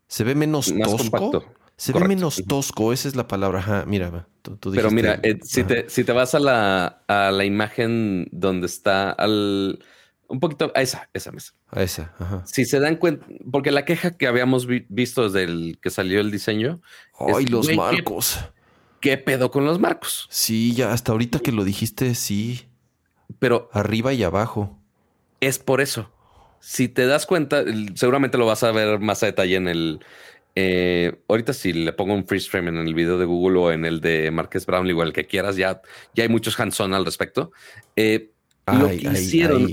Se 0.07 0.23
ve 0.23 0.35
menos 0.35 0.71
tosco. 0.83 1.45
Se 1.75 1.93
ve 1.93 2.07
menos 2.07 2.43
tosco, 2.47 2.93
esa 2.93 3.07
es 3.07 3.15
la 3.15 3.27
palabra. 3.27 3.85
mira, 3.87 4.27
Pero 4.71 4.91
mira, 4.91 5.19
eh, 5.23 5.39
si, 5.43 5.63
te, 5.63 5.89
si, 5.89 6.03
te, 6.03 6.11
vas 6.11 6.35
a 6.35 6.39
la, 6.39 7.03
a 7.07 7.31
la 7.31 7.45
imagen 7.45 8.27
donde 8.31 8.67
está 8.67 9.11
al 9.11 9.79
un 10.27 10.39
poquito 10.39 10.71
a 10.75 10.81
esa, 10.81 11.09
esa 11.13 11.31
mesa. 11.31 11.53
A 11.69 11.83
esa, 11.83 12.13
ajá. 12.19 12.43
Si 12.45 12.65
se 12.65 12.79
dan 12.79 12.97
cuenta, 12.97 13.25
porque 13.51 13.71
la 13.71 13.85
queja 13.85 14.17
que 14.17 14.27
habíamos 14.27 14.67
visto 14.67 15.29
desde 15.29 15.43
el 15.43 15.79
que 15.81 15.89
salió 15.89 16.19
el 16.19 16.31
diseño. 16.31 16.81
Ay, 17.19 17.45
los 17.45 17.73
marcos. 17.75 18.39
¿Qué, 18.99 19.17
pedo 19.17 19.51
con 19.51 19.65
los 19.65 19.79
marcos? 19.79 20.27
Sí, 20.29 20.73
ya 20.73 20.91
hasta 20.91 21.11
ahorita 21.11 21.39
que 21.39 21.51
lo 21.51 21.63
dijiste, 21.63 22.15
sí. 22.15 22.67
Pero. 23.39 23.69
Arriba 23.73 24.13
y 24.13 24.23
abajo. 24.23 24.77
Es 25.39 25.59
por 25.59 25.81
eso. 25.81 26.09
Si 26.59 26.89
te 26.89 27.05
das 27.05 27.25
cuenta, 27.25 27.63
seguramente 27.95 28.37
lo 28.37 28.45
vas 28.45 28.63
a 28.63 28.71
ver 28.71 28.99
más 28.99 29.23
a 29.23 29.27
detalle 29.27 29.55
en 29.55 29.67
el. 29.67 29.99
Eh, 30.55 31.19
ahorita 31.27 31.53
si 31.53 31.71
le 31.71 31.93
pongo 31.93 32.15
un 32.15 32.25
freeze 32.25 32.49
frame 32.49 32.69
en 32.69 32.77
el 32.77 32.95
video 32.95 33.19
de 33.19 33.25
Google 33.25 33.59
o 33.59 33.71
en 33.71 33.85
el 33.85 34.01
de 34.01 34.31
Marques 34.31 34.65
Brownlee 34.65 34.93
o 34.93 35.03
el 35.03 35.13
que 35.13 35.27
quieras, 35.27 35.55
ya, 35.55 35.81
ya 36.15 36.23
hay 36.23 36.29
muchos 36.29 36.59
hands-on 36.59 36.93
al 36.95 37.05
respecto. 37.05 37.51
Eh, 37.95 38.31
lo 38.65 38.87
que 38.87 38.95
hicieron. 38.95 39.71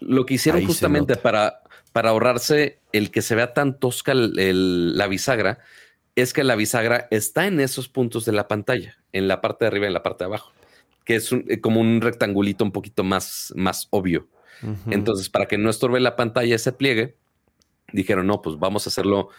Lo 0.00 0.26
que 0.26 0.34
hicieron 0.34 0.66
justamente 0.66 1.14
para, 1.14 1.62
para 1.92 2.10
ahorrarse 2.10 2.80
el 2.92 3.12
que 3.12 3.22
se 3.22 3.36
vea 3.36 3.54
tan 3.54 3.78
tosca 3.78 4.12
la 4.14 5.06
bisagra 5.06 5.60
es 6.16 6.32
que 6.32 6.44
la 6.44 6.56
bisagra 6.56 7.08
está 7.10 7.46
en 7.46 7.60
esos 7.60 7.88
puntos 7.88 8.24
de 8.24 8.32
la 8.32 8.48
pantalla, 8.48 8.96
en 9.12 9.28
la 9.28 9.40
parte 9.40 9.64
de 9.64 9.68
arriba 9.68 9.86
y 9.86 9.88
en 9.88 9.94
la 9.94 10.02
parte 10.02 10.24
de 10.24 10.28
abajo, 10.28 10.52
que 11.04 11.16
es 11.16 11.32
eh, 11.32 11.60
como 11.60 11.80
un 11.80 12.00
rectangulito 12.00 12.64
un 12.64 12.72
poquito 12.72 13.04
más, 13.04 13.52
más 13.56 13.88
obvio. 13.90 14.28
Entonces, 14.90 15.30
para 15.30 15.46
que 15.46 15.56
no 15.56 15.70
estorbe 15.70 16.00
la 16.00 16.16
pantalla 16.16 16.54
ese 16.54 16.72
pliegue, 16.72 17.16
dijeron, 17.94 18.26
no, 18.26 18.42
pues 18.42 18.58
vamos 18.58 18.86
a 18.86 18.90
hacerlo 18.90 19.30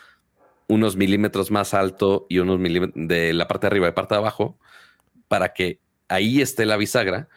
unos 0.67 0.95
milímetros 0.95 1.51
más 1.51 1.75
alto 1.75 2.25
y 2.27 2.39
unos 2.39 2.57
milímetros 2.57 3.07
de 3.07 3.31
la 3.33 3.47
parte 3.47 3.67
de 3.67 3.67
arriba 3.67 3.87
y 3.87 3.91
parte 3.91 4.15
de 4.15 4.19
abajo, 4.19 4.57
para 5.27 5.53
que 5.53 5.79
ahí 6.07 6.41
esté 6.41 6.65
la 6.65 6.75
bisagra 6.75 7.29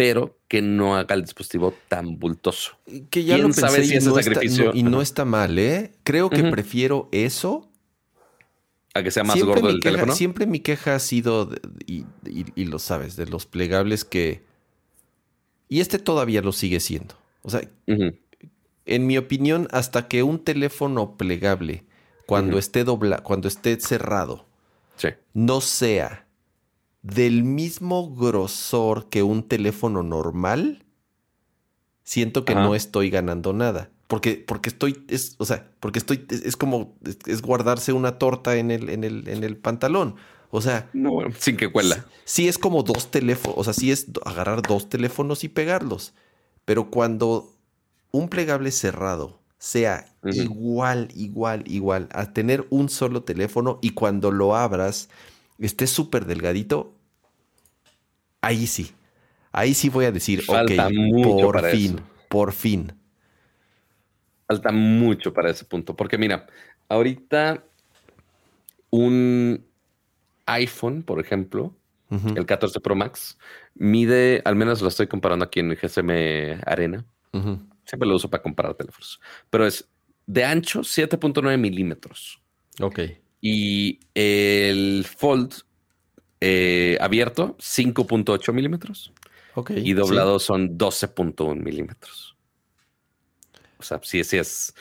pero 0.00 0.38
que 0.48 0.62
no 0.62 0.96
haga 0.96 1.14
el 1.14 1.20
dispositivo 1.20 1.74
tan 1.88 2.18
bultoso. 2.18 2.78
Que 3.10 3.22
ya 3.24 3.36
lo 3.36 3.50
pensé 3.50 3.84
y, 3.84 3.98
no 3.98 4.18
está, 4.18 4.40
y 4.72 4.82
no 4.82 5.02
está 5.02 5.26
mal, 5.26 5.58
¿eh? 5.58 5.92
Creo 6.04 6.30
que 6.30 6.42
prefiero 6.44 7.10
eso. 7.12 7.69
A 8.94 9.02
que 9.02 9.10
sea 9.10 9.24
más 9.24 9.40
gordo 9.42 9.68
el 9.70 9.80
teléfono. 9.80 10.14
Siempre 10.14 10.46
mi 10.46 10.60
queja 10.60 10.96
ha 10.96 10.98
sido, 10.98 11.50
y, 11.86 12.04
lo 12.64 12.78
sabes, 12.78 13.16
de 13.16 13.26
los 13.26 13.46
plegables 13.46 14.04
que... 14.04 14.42
Y 15.68 15.80
este 15.80 15.98
todavía 15.98 16.42
lo 16.42 16.52
sigue 16.52 16.80
siendo. 16.80 17.14
O 17.42 17.50
sea, 17.50 17.62
en 17.86 19.06
mi 19.06 19.16
opinión, 19.16 19.68
hasta 19.70 20.08
que 20.08 20.24
un 20.24 20.42
teléfono 20.42 21.16
plegable, 21.16 21.84
cuando 22.26 22.58
esté 22.58 22.82
dobla, 22.82 23.18
cuando 23.18 23.46
esté 23.46 23.78
cerrado, 23.80 24.46
no 25.32 25.60
sea 25.60 26.26
del 27.02 27.44
mismo 27.44 28.14
grosor 28.14 29.08
que 29.08 29.22
un 29.22 29.44
teléfono 29.44 30.02
normal, 30.02 30.84
siento 32.02 32.44
que 32.44 32.54
no 32.54 32.74
estoy 32.74 33.10
ganando 33.10 33.52
nada. 33.52 33.90
Porque, 34.10 34.42
porque 34.44 34.70
estoy, 34.70 35.04
es, 35.06 35.36
o 35.38 35.44
sea, 35.44 35.70
porque 35.78 36.00
estoy, 36.00 36.26
es, 36.30 36.56
como, 36.56 36.98
es, 37.26 37.42
guardarse 37.42 37.92
una 37.92 38.18
torta 38.18 38.56
en 38.56 38.72
el, 38.72 38.88
en 38.88 39.04
el, 39.04 39.28
en 39.28 39.44
el 39.44 39.56
pantalón. 39.56 40.16
O 40.50 40.60
sea, 40.60 40.90
no, 40.92 41.12
sin 41.38 41.56
que 41.56 41.70
cuela. 41.70 42.04
Sí, 42.24 42.48
es 42.48 42.58
como 42.58 42.82
dos 42.82 43.12
teléfonos, 43.12 43.56
o 43.56 43.62
sea, 43.62 43.72
sí 43.72 43.92
es 43.92 44.08
agarrar 44.24 44.62
dos 44.62 44.88
teléfonos 44.88 45.44
y 45.44 45.48
pegarlos. 45.48 46.12
Pero 46.64 46.90
cuando 46.90 47.54
un 48.10 48.28
plegable 48.28 48.72
cerrado 48.72 49.38
sea 49.58 50.12
igual, 50.24 51.10
igual, 51.14 51.62
igual 51.68 52.08
a 52.10 52.32
tener 52.32 52.66
un 52.70 52.88
solo 52.88 53.22
teléfono 53.22 53.78
y 53.80 53.90
cuando 53.90 54.32
lo 54.32 54.56
abras 54.56 55.08
esté 55.60 55.86
súper 55.86 56.26
delgadito, 56.26 56.96
ahí 58.40 58.66
sí. 58.66 58.90
Ahí 59.52 59.72
sí 59.72 59.88
voy 59.88 60.06
a 60.06 60.10
decir, 60.10 60.42
Falta 60.42 60.88
ok, 60.88 61.22
por 61.22 61.70
fin, 61.70 62.00
por 62.28 62.52
fin. 62.52 62.99
Falta 64.50 64.72
mucho 64.72 65.32
para 65.32 65.48
ese 65.48 65.64
punto, 65.64 65.94
porque 65.94 66.18
mira, 66.18 66.48
ahorita 66.88 67.62
un 68.90 69.64
iPhone, 70.46 71.04
por 71.04 71.20
ejemplo, 71.20 71.72
el 72.10 72.44
14 72.44 72.80
Pro 72.80 72.96
Max, 72.96 73.38
mide, 73.76 74.42
al 74.44 74.56
menos 74.56 74.82
lo 74.82 74.88
estoy 74.88 75.06
comparando 75.06 75.44
aquí 75.44 75.60
en 75.60 75.70
el 75.70 75.76
GSM 75.76 76.60
Arena. 76.66 77.04
Siempre 77.84 78.08
lo 78.08 78.16
uso 78.16 78.28
para 78.28 78.42
comparar 78.42 78.74
teléfonos, 78.74 79.20
pero 79.50 79.64
es 79.64 79.88
de 80.26 80.44
ancho 80.44 80.80
7.9 80.80 81.56
milímetros. 81.56 82.40
Ok. 82.80 83.02
Y 83.40 84.00
el 84.14 85.06
Fold 85.16 85.62
eh, 86.40 86.98
abierto 87.00 87.56
5.8 87.58 88.52
milímetros. 88.52 89.12
y 89.76 89.92
doblado 89.92 90.40
son 90.40 90.76
12.1 90.76 91.54
milímetros. 91.54 92.29
O 93.80 93.82
sea, 93.82 94.00
sí, 94.02 94.22
sí 94.24 94.36
es 94.36 94.74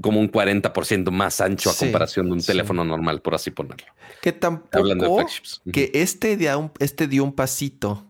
como 0.00 0.20
un 0.20 0.30
40% 0.30 1.10
más 1.10 1.40
ancho 1.40 1.70
a 1.70 1.74
comparación 1.74 2.26
de 2.26 2.32
un 2.32 2.42
teléfono 2.42 2.84
normal, 2.84 3.20
por 3.20 3.34
así 3.34 3.50
ponerlo. 3.50 3.86
Que 4.20 4.32
tampoco 4.32 5.26
que 5.72 5.90
este, 5.94 6.36
un, 6.56 6.72
este 6.78 7.08
dio 7.08 7.24
un 7.24 7.32
pasito, 7.32 8.06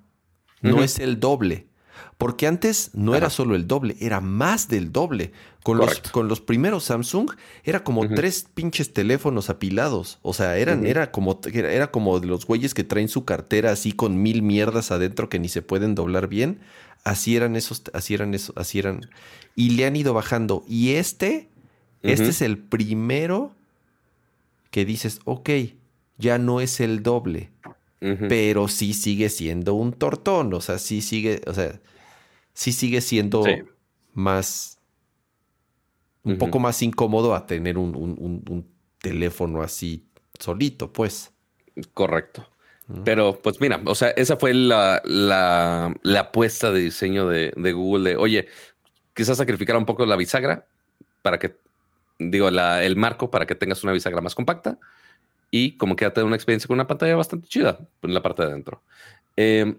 no 0.61 0.83
es 0.83 0.99
el 0.99 1.21
doble. 1.21 1.67
Porque 2.19 2.47
antes 2.47 2.91
no 2.95 3.15
era 3.15 3.29
solo 3.29 3.57
el 3.57 3.67
doble, 3.67 3.97
era 4.01 4.21
más 4.21 4.69
del 4.69 4.93
doble. 4.93 5.33
Con, 5.63 5.79
los, 5.79 6.01
con 6.01 6.29
los, 6.29 6.41
primeros 6.41 6.85
Samsung 6.85 7.31
era 7.65 7.83
como 7.83 8.07
tres 8.09 8.47
pinches 8.55 8.93
teléfonos 8.93 9.51
apilados. 9.51 10.19
O 10.23 10.33
sea, 10.33 10.57
eran, 10.59 10.87
era, 10.87 11.11
como, 11.11 11.41
era 11.53 11.91
como 11.91 12.21
de 12.21 12.27
los 12.27 12.47
güeyes 12.47 12.75
que 12.75 12.85
traen 12.85 13.09
su 13.09 13.25
cartera 13.25 13.73
así 13.73 13.93
con 13.93 14.23
mil 14.23 14.43
mierdas 14.43 14.91
adentro 14.91 15.29
que 15.29 15.39
ni 15.39 15.49
se 15.49 15.63
pueden 15.63 15.95
doblar 15.95 16.29
bien. 16.29 16.61
Así 17.05 17.37
eran 17.37 17.55
esos, 17.55 17.83
así 17.93 18.15
eran 18.15 18.33
esos, 18.33 18.57
así 18.57 18.79
eran. 18.79 19.03
Y 19.55 19.71
le 19.71 19.85
han 19.85 19.95
ido 19.95 20.15
bajando. 20.15 20.65
Y 20.67 20.95
este, 20.95 21.51
este 22.03 22.29
es 22.29 22.41
el 22.41 22.59
primero 22.59 23.55
que 24.71 24.87
dices, 24.87 25.21
ok, 25.25 25.51
ya 26.19 26.39
no 26.39 26.61
es 26.61 26.81
el 26.81 27.03
doble. 27.03 27.51
Pero 28.29 28.69
sí 28.69 28.93
sigue 28.93 29.31
siendo 29.31 29.75
un 29.75 29.93
tortón. 29.93 30.53
O 30.53 30.61
sea, 30.61 30.79
sí 30.79 31.01
sigue, 31.01 31.41
o 31.47 31.55
sea, 31.55 31.81
sí 32.53 32.73
sigue 32.73 33.01
siendo 33.01 33.45
más, 34.13 34.79
un 36.23 36.37
poco 36.37 36.59
más 36.59 36.83
incómodo 36.83 37.35
a 37.35 37.47
tener 37.47 37.79
un, 37.79 38.69
teléfono 38.99 39.63
así 39.63 40.07
solito, 40.39 40.93
pues. 40.93 41.33
Correcto. 41.93 42.47
Pero 43.05 43.41
pues 43.43 43.61
mira, 43.61 43.81
o 43.87 43.95
sea, 43.95 44.11
esa 44.11 44.37
fue 44.37 44.53
la, 44.53 45.01
la, 45.05 46.21
apuesta 46.21 46.71
de 46.71 46.81
diseño 46.81 47.27
de, 47.27 47.51
Google 47.73 48.11
de, 48.11 48.17
oye, 48.17 48.49
quizás 49.15 49.39
sacrificar 49.39 49.77
un 49.77 49.87
poco 49.87 50.05
la 50.05 50.17
bisagra 50.17 50.67
para 51.23 51.39
que, 51.39 51.57
digo, 52.19 52.51
la, 52.51 52.85
el 52.85 52.97
marco 52.97 53.31
para 53.31 53.47
que 53.47 53.55
tengas 53.55 53.83
una 53.85 53.93
bisagra 53.93 54.21
más 54.21 54.35
compacta 54.35 54.79
y 55.51 55.79
como 55.79 55.97
que 55.97 56.05
una 56.17 56.37
experiencia 56.37 56.69
con 56.69 56.75
una 56.75 56.87
pantalla 56.87 57.17
bastante 57.17 57.49
chida 57.49 57.79
en 58.03 58.13
la 58.13 58.23
parte 58.23 58.43
de 58.43 58.49
adentro. 58.49 58.83
Eh, 59.37 59.77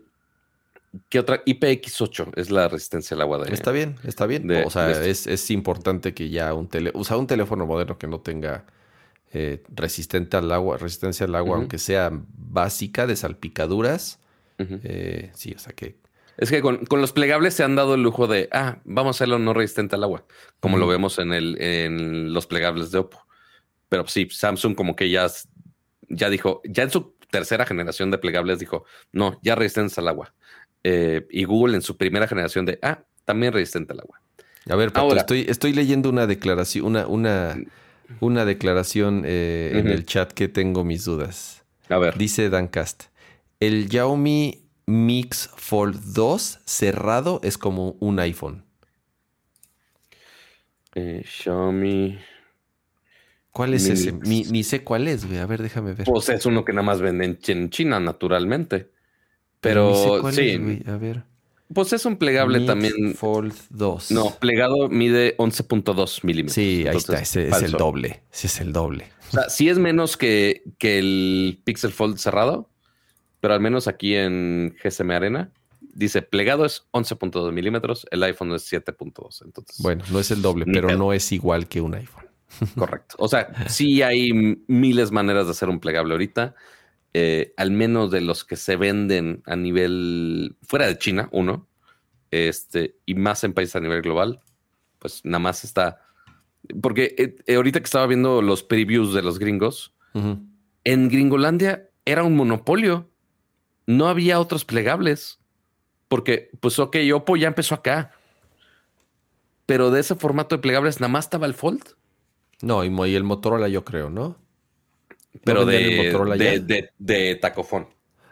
¿Qué 1.10 1.20
otra? 1.20 1.44
IPX8 1.44 2.32
es 2.36 2.50
la 2.50 2.68
resistencia 2.68 3.16
al 3.16 3.22
agua 3.22 3.40
de. 3.40 3.54
Está 3.54 3.72
bien, 3.72 3.98
está 4.04 4.26
bien. 4.26 4.50
o 4.66 4.70
sea, 4.70 4.90
es, 5.04 5.52
importante 5.52 6.14
que 6.14 6.30
ya 6.30 6.54
un 6.54 6.70
tele, 6.70 6.92
o 6.94 7.04
sea, 7.04 7.18
un 7.18 7.28
teléfono 7.28 7.66
moderno 7.66 7.98
que 7.98 8.08
no 8.08 8.20
tenga 8.20 8.64
eh, 9.38 9.62
resistente 9.68 10.38
al 10.38 10.50
agua, 10.54 10.78
resistencia 10.78 11.26
al 11.26 11.36
agua, 11.36 11.58
aunque 11.58 11.78
sea 11.78 12.10
básica 12.14 13.06
de 13.06 13.18
salpicaduras. 13.18 14.22
Eh, 14.58 15.30
sí, 15.34 15.52
o 15.54 15.60
sea 15.60 15.74
que. 15.74 15.98
Es 16.38 16.50
que 16.50 16.62
con, 16.62 16.80
los 16.90 17.12
plegables 17.12 17.54
se 17.54 17.62
han 17.64 17.76
dado 17.76 17.96
el 17.96 18.02
lujo 18.02 18.28
de, 18.28 18.48
ah, 18.54 18.78
vamos 18.86 19.16
a 19.16 19.18
hacerlo 19.18 19.38
no 19.38 19.54
resistente 19.54 19.98
al 19.98 20.04
agua, 20.04 20.24
como 20.62 20.78
lo 20.78 20.88
vemos 20.88 21.20
en, 21.20 21.34
el, 21.34 21.62
en 21.62 22.34
los 22.34 22.48
plegables 22.48 22.92
de 22.92 23.00
Oppo. 23.00 23.26
Pero 23.90 24.08
sí, 24.08 24.30
Samsung 24.32 24.74
como 24.74 24.96
que 24.96 25.10
ya, 25.10 25.28
ya 26.08 26.30
dijo, 26.30 26.62
ya 26.64 26.84
en 26.84 26.92
su 26.92 27.18
tercera 27.30 27.66
generación 27.66 28.12
de 28.12 28.18
plegables 28.18 28.60
dijo, 28.60 28.86
no, 29.12 29.38
ya 29.44 29.56
resistencia 29.56 30.00
al 30.00 30.08
agua 30.08 30.34
eh, 30.86 31.28
y 31.30 31.44
Google 31.44 31.76
en 31.76 31.82
su 31.82 31.98
primera 31.98 32.26
generación 32.26 32.66
de, 32.66 32.80
ah, 32.82 33.04
también 33.26 33.52
resistente 33.52 33.92
al 33.92 34.00
agua. 34.00 34.22
A 34.70 34.76
ver, 34.78 34.94
Pato, 34.94 35.14
estoy, 35.14 35.46
estoy 35.50 35.74
leyendo 35.74 36.10
una 36.10 36.26
declaración, 36.26 36.86
una, 36.86 37.06
una, 37.06 37.58
una 38.20 38.46
declaración 38.46 39.24
eh, 39.26 39.72
en 39.76 39.88
el 39.88 40.06
chat 40.06 40.32
que 40.32 40.48
tengo 40.48 40.84
mis 40.84 41.06
dudas. 41.06 41.64
A 41.90 41.98
ver. 41.98 42.18
Dice 42.18 42.50
Dancast, 42.50 43.06
el 43.60 43.90
Xiaomi 43.90 44.66
Mix 44.86 45.50
Fold 45.56 46.14
2 46.14 46.60
cerrado 46.66 47.40
es 47.44 47.58
como 47.58 47.96
un 48.00 48.20
iPhone. 48.20 48.64
Eh, 50.96 51.24
Xiaomi. 51.26 52.18
¿Cuál 53.52 53.74
es 53.74 53.88
ese? 53.88 54.12
Ni, 54.12 54.64
sé 54.64 54.84
cuál 54.84 55.08
es, 55.08 55.26
güey. 55.26 55.40
A 55.40 55.46
ver, 55.46 55.62
déjame 55.62 55.94
ver. 55.94 56.06
Pues 56.06 56.28
es 56.30 56.46
uno 56.46 56.66
que 56.66 56.74
nada 56.74 56.84
más 56.84 57.00
venden 57.00 57.40
en 57.48 57.70
China, 57.70 58.00
naturalmente. 58.00 58.92
Pero, 59.62 60.22
sí. 60.32 60.84
A 60.88 60.98
ver. 60.98 61.24
Pues 61.74 61.94
es 61.94 62.06
un 62.06 62.18
plegable 62.18 62.62
también. 62.62 63.16
Fold 63.16 63.54
2. 63.70 64.12
No, 64.12 64.36
plegado 64.40 64.88
mide 64.88 65.36
11.2 65.38 66.24
milímetros. 66.24 66.54
Sí, 66.54 66.86
ahí 66.88 66.98
está. 66.98 67.20
Ese 67.20 67.50
es 67.50 67.62
el 67.62 67.72
doble. 67.72 68.22
Ese 68.32 68.48
es 68.48 68.62
el 68.62 68.72
doble. 68.72 69.12
O 69.30 69.32
sea, 69.32 69.50
sí 69.50 69.70
es 69.70 69.80
menos 69.80 70.18
que, 70.18 70.64
que 70.78 71.00
el 71.00 71.60
Pixel 71.64 71.92
Fold 71.92 72.18
cerrado, 72.18 72.70
pero 73.40 73.56
al 73.56 73.60
menos 73.60 73.88
aquí 73.88 74.16
en 74.16 74.76
GSM 74.84 75.12
Arena 75.12 75.52
dice 75.96 76.22
plegado 76.22 76.66
es 76.66 76.88
11.2 76.92 77.52
milímetros, 77.52 78.06
el 78.12 78.22
iPhone 78.24 78.54
es 78.54 78.72
7.2. 78.72 79.44
Entonces, 79.46 79.78
bueno, 79.80 80.04
no 80.12 80.20
es 80.20 80.30
el 80.30 80.42
doble, 80.42 80.66
pero 80.66 80.96
no 80.96 81.14
es 81.14 81.32
igual 81.32 81.68
que 81.68 81.82
un 81.82 81.96
iPhone. 81.96 82.26
Correcto. 82.78 83.16
O 83.18 83.28
sea, 83.28 83.50
sí 83.68 84.02
hay 84.02 84.32
miles 84.68 85.12
maneras 85.12 85.46
de 85.46 85.52
hacer 85.52 85.70
un 85.70 85.80
plegable 85.80 86.14
ahorita. 86.14 86.56
Eh, 87.18 87.54
al 87.56 87.72
menos 87.72 88.12
de 88.12 88.20
los 88.20 88.44
que 88.44 88.58
se 88.58 88.76
venden 88.76 89.42
a 89.46 89.56
nivel 89.56 90.58
fuera 90.62 90.86
de 90.86 90.98
China, 90.98 91.30
uno, 91.32 91.66
este, 92.30 92.98
y 93.06 93.16
más 93.16 93.46
en 93.46 93.54
países 93.54 93.78
a 93.78 93.80
nivel 93.80 94.02
global, 94.02 94.42
pues 95.00 95.24
nada 95.24 95.40
más 95.40 95.64
está. 95.64 96.02
Porque 96.82 97.16
eh, 97.18 97.38
eh, 97.48 97.56
ahorita 97.56 97.80
que 97.80 97.86
estaba 97.86 98.06
viendo 98.06 98.42
los 98.42 98.64
previews 98.64 99.14
de 99.14 99.22
los 99.22 99.40
gringos, 99.40 99.94
en 100.84 101.08
Gringolandia 101.08 101.90
era 102.04 102.24
un 102.24 102.36
monopolio. 102.36 103.10
No 103.88 104.10
había 104.10 104.42
otros 104.42 104.66
plegables. 104.66 105.40
Porque, 106.10 106.50
pues, 106.60 106.80
ok, 106.80 106.98
Oppo 107.14 107.38
ya 107.38 107.48
empezó 107.48 107.76
acá. 107.76 108.12
Pero 109.66 109.90
de 109.90 110.02
ese 110.02 110.16
formato 110.16 110.58
de 110.58 110.62
plegables, 110.62 111.00
nada 111.00 111.14
más 111.14 111.28
estaba 111.28 111.46
el 111.46 111.54
Fold. 111.54 111.96
No, 112.62 112.84
y 112.84 113.16
el 113.16 113.24
Motorola, 113.24 113.70
yo 113.70 113.86
creo, 113.86 114.10
¿no? 114.10 114.38
Pero 115.44 115.66
de, 115.66 116.60
de, 116.60 116.90
de, 116.98 117.36
tacofón. 117.36 117.88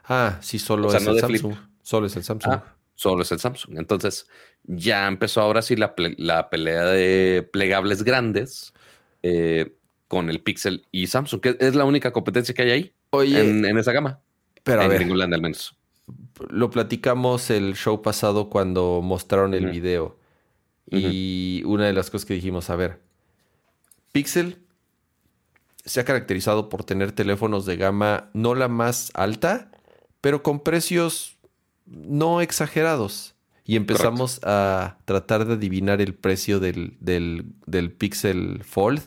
Ah, 0.05 0.37
sí, 0.41 0.59
solo 0.59 0.93
es 0.93 1.05
el 1.05 1.19
Samsung. 1.19 1.55
Solo 1.81 2.07
es 2.07 2.15
el 2.15 2.23
Samsung. 2.23 2.53
Ah, 2.53 2.75
solo 2.95 3.23
es 3.23 3.31
el 3.31 3.39
Samsung. 3.39 3.77
Entonces, 3.77 4.27
ya 4.63 5.07
empezó 5.07 5.41
ahora 5.41 5.61
sí 5.61 5.75
la, 5.75 5.95
pelea 5.95 6.85
de 6.85 7.47
plegables 7.51 8.03
grandes 8.03 8.73
eh, 9.21 9.75
con 10.07 10.29
el 10.29 10.41
Pixel 10.41 10.85
y 10.91 11.07
Samsung, 11.07 11.41
que 11.41 11.57
es 11.59 11.75
la 11.75 11.85
única 11.85 12.11
competencia 12.11 12.53
que 12.53 12.61
hay 12.63 12.71
ahí 12.71 12.93
en, 13.35 13.77
esa 13.77 13.91
gama. 13.91 14.19
Pero 14.63 14.81
en 14.81 14.85
a 14.85 14.89
ver, 14.89 15.03
al 15.03 15.41
menos. 15.41 15.75
Lo 16.49 16.69
platicamos 16.69 17.49
el 17.49 17.75
show 17.75 18.01
pasado 18.01 18.49
cuando 18.49 19.01
mostraron 19.01 19.53
el 19.53 19.67
video. 19.67 20.17
Y 20.89 21.63
una 21.65 21.87
de 21.87 21.93
las 21.93 22.09
cosas 22.09 22.25
que 22.25 22.33
dijimos, 22.35 22.69
a 22.69 22.75
ver, 22.75 22.99
Pixel 24.11 24.59
se 25.85 25.99
ha 25.99 26.05
caracterizado 26.05 26.69
por 26.69 26.83
tener 26.83 27.11
teléfonos 27.11 27.65
de 27.65 27.77
gama 27.77 28.29
no 28.33 28.55
la 28.55 28.67
más 28.67 29.11
alta, 29.13 29.71
pero 30.21 30.43
con 30.43 30.61
precios 30.61 31.37
no 31.85 32.41
exagerados. 32.41 33.35
Y 33.65 33.77
empezamos 33.77 34.41
a 34.43 34.97
tratar 35.05 35.45
de 35.45 35.53
adivinar 35.53 36.01
el 36.01 36.13
precio 36.13 36.59
del, 36.59 36.97
del, 36.99 37.91
Pixel 37.91 38.61
Fold. 38.63 39.01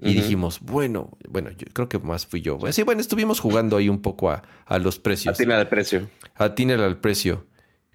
Y 0.00 0.14
dijimos, 0.14 0.58
bueno, 0.60 1.16
bueno, 1.28 1.50
yo 1.50 1.68
creo 1.72 1.88
que 1.88 2.00
más 2.00 2.26
fui 2.26 2.40
yo. 2.40 2.58
Sí, 2.72 2.82
bueno, 2.82 3.00
estuvimos 3.00 3.38
jugando 3.38 3.76
ahí 3.76 3.88
un 3.88 4.02
poco 4.02 4.30
a, 4.30 4.42
los 4.80 4.98
precios. 4.98 5.36
Atina 5.36 5.56
al 5.56 5.68
precio. 5.68 6.10
Atina 6.34 6.74
al 6.74 6.98
precio. 6.98 7.46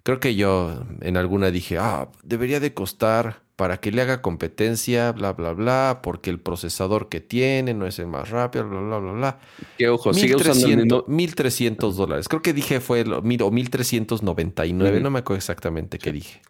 Creo 0.02 0.18
que 0.18 0.34
yo 0.34 0.86
en 1.02 1.18
alguna 1.18 1.50
dije, 1.50 1.76
ah, 1.76 2.08
debería 2.22 2.60
de 2.60 2.72
costar 2.72 3.42
para 3.58 3.80
que 3.80 3.90
le 3.90 4.02
haga 4.02 4.22
competencia, 4.22 5.10
bla, 5.10 5.32
bla, 5.32 5.52
bla, 5.52 5.98
porque 6.00 6.30
el 6.30 6.38
procesador 6.38 7.08
que 7.08 7.20
tiene 7.20 7.74
no 7.74 7.88
es 7.88 7.98
el 7.98 8.06
más 8.06 8.30
rápido, 8.30 8.68
bla, 8.68 8.78
bla, 8.78 8.98
bla, 8.98 9.12
bla. 9.12 9.40
¿Qué 9.76 9.88
ojo? 9.88 10.14
Sigue 10.14 10.36
usando 10.36 11.04
1300 11.08 11.96
dólares. 11.96 12.28
Creo 12.28 12.40
que 12.40 12.52
dije 12.52 12.78
fue, 12.78 13.02
o 13.02 13.20
1399, 13.20 15.00
no 15.00 15.10
me 15.10 15.18
acuerdo 15.18 15.38
exactamente 15.38 15.98
qué 15.98 16.12
dije. 16.12 16.40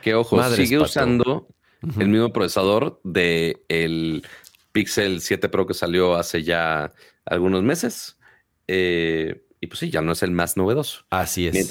¿Qué 0.00 0.14
ojo? 0.14 0.42
sigue 0.54 0.78
usando 0.78 1.48
el 1.98 2.08
mismo 2.08 2.32
procesador 2.32 2.98
del 3.04 3.60
el 3.68 4.26
Pixel 4.72 5.20
7 5.20 5.50
Pro 5.50 5.66
que 5.66 5.74
salió 5.74 6.14
hace 6.14 6.44
ya 6.44 6.94
algunos 7.26 7.62
meses. 7.62 8.18
Eh, 8.68 9.44
y 9.60 9.66
pues 9.66 9.80
sí, 9.80 9.90
ya 9.90 10.00
no 10.00 10.12
es 10.12 10.22
el 10.22 10.30
más 10.30 10.56
novedoso. 10.56 11.04
Así 11.10 11.46
es. 11.46 11.68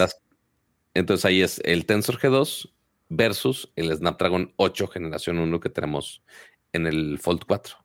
entonces 0.93 1.25
ahí 1.25 1.41
es 1.41 1.59
el 1.65 1.87
Tensor 1.87 2.19
G2 2.19 2.69
versus 3.15 3.71
el 3.75 3.95
Snapdragon 3.95 4.53
8 4.57 4.87
generación 4.87 5.39
1 5.39 5.59
que 5.59 5.69
tenemos 5.69 6.23
en 6.71 6.87
el 6.87 7.19
Fold 7.19 7.43
4. 7.47 7.75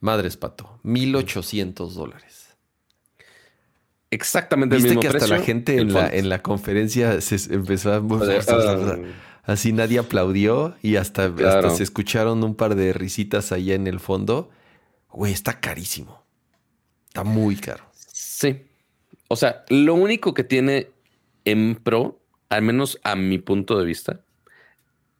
Madres, 0.00 0.36
Pato, 0.36 0.80
1800 0.82 1.94
dólares. 1.94 2.56
Exactamente 4.10 4.76
el 4.76 4.82
mismo 4.82 5.00
que 5.00 5.08
hasta 5.08 5.26
la 5.26 5.40
gente 5.40 5.76
en 5.76 5.92
la, 5.92 6.08
en 6.08 6.28
la, 6.28 6.42
conferencia 6.42 7.20
se 7.20 7.54
empezó 7.54 7.92
a... 7.92 7.96
Ah, 7.96 8.98
así 9.44 9.72
nadie 9.72 9.98
aplaudió 9.98 10.74
y 10.82 10.96
hasta, 10.96 11.26
hasta 11.26 11.70
se 11.70 11.82
escucharon 11.82 12.42
un 12.42 12.54
par 12.56 12.74
de 12.74 12.92
risitas 12.92 13.52
allá 13.52 13.74
en 13.74 13.86
el 13.86 14.00
fondo. 14.00 14.50
Güey, 15.10 15.32
está 15.32 15.60
carísimo. 15.60 16.24
Está 17.06 17.22
muy 17.22 17.56
caro. 17.56 17.84
Sí. 17.92 18.62
O 19.28 19.36
sea, 19.36 19.64
lo 19.68 19.94
único 19.94 20.34
que 20.34 20.42
tiene 20.42 20.88
en 21.44 21.76
Pro, 21.76 22.20
al 22.48 22.62
menos 22.62 22.98
a 23.04 23.14
mi 23.14 23.38
punto 23.38 23.78
de 23.78 23.84
vista, 23.84 24.20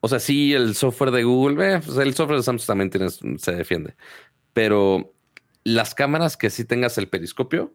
o 0.00 0.08
sea, 0.08 0.18
sí, 0.18 0.54
el 0.54 0.74
software 0.74 1.10
de 1.10 1.24
Google, 1.24 1.74
eh, 1.74 1.80
pues 1.84 1.98
el 1.98 2.14
software 2.14 2.38
de 2.38 2.42
Samsung 2.42 2.66
también 2.66 3.38
se 3.38 3.52
defiende. 3.52 3.94
Pero 4.52 5.12
las 5.62 5.94
cámaras 5.94 6.36
que 6.36 6.50
sí 6.50 6.64
tengas 6.64 6.96
el 6.98 7.08
periscopio, 7.08 7.72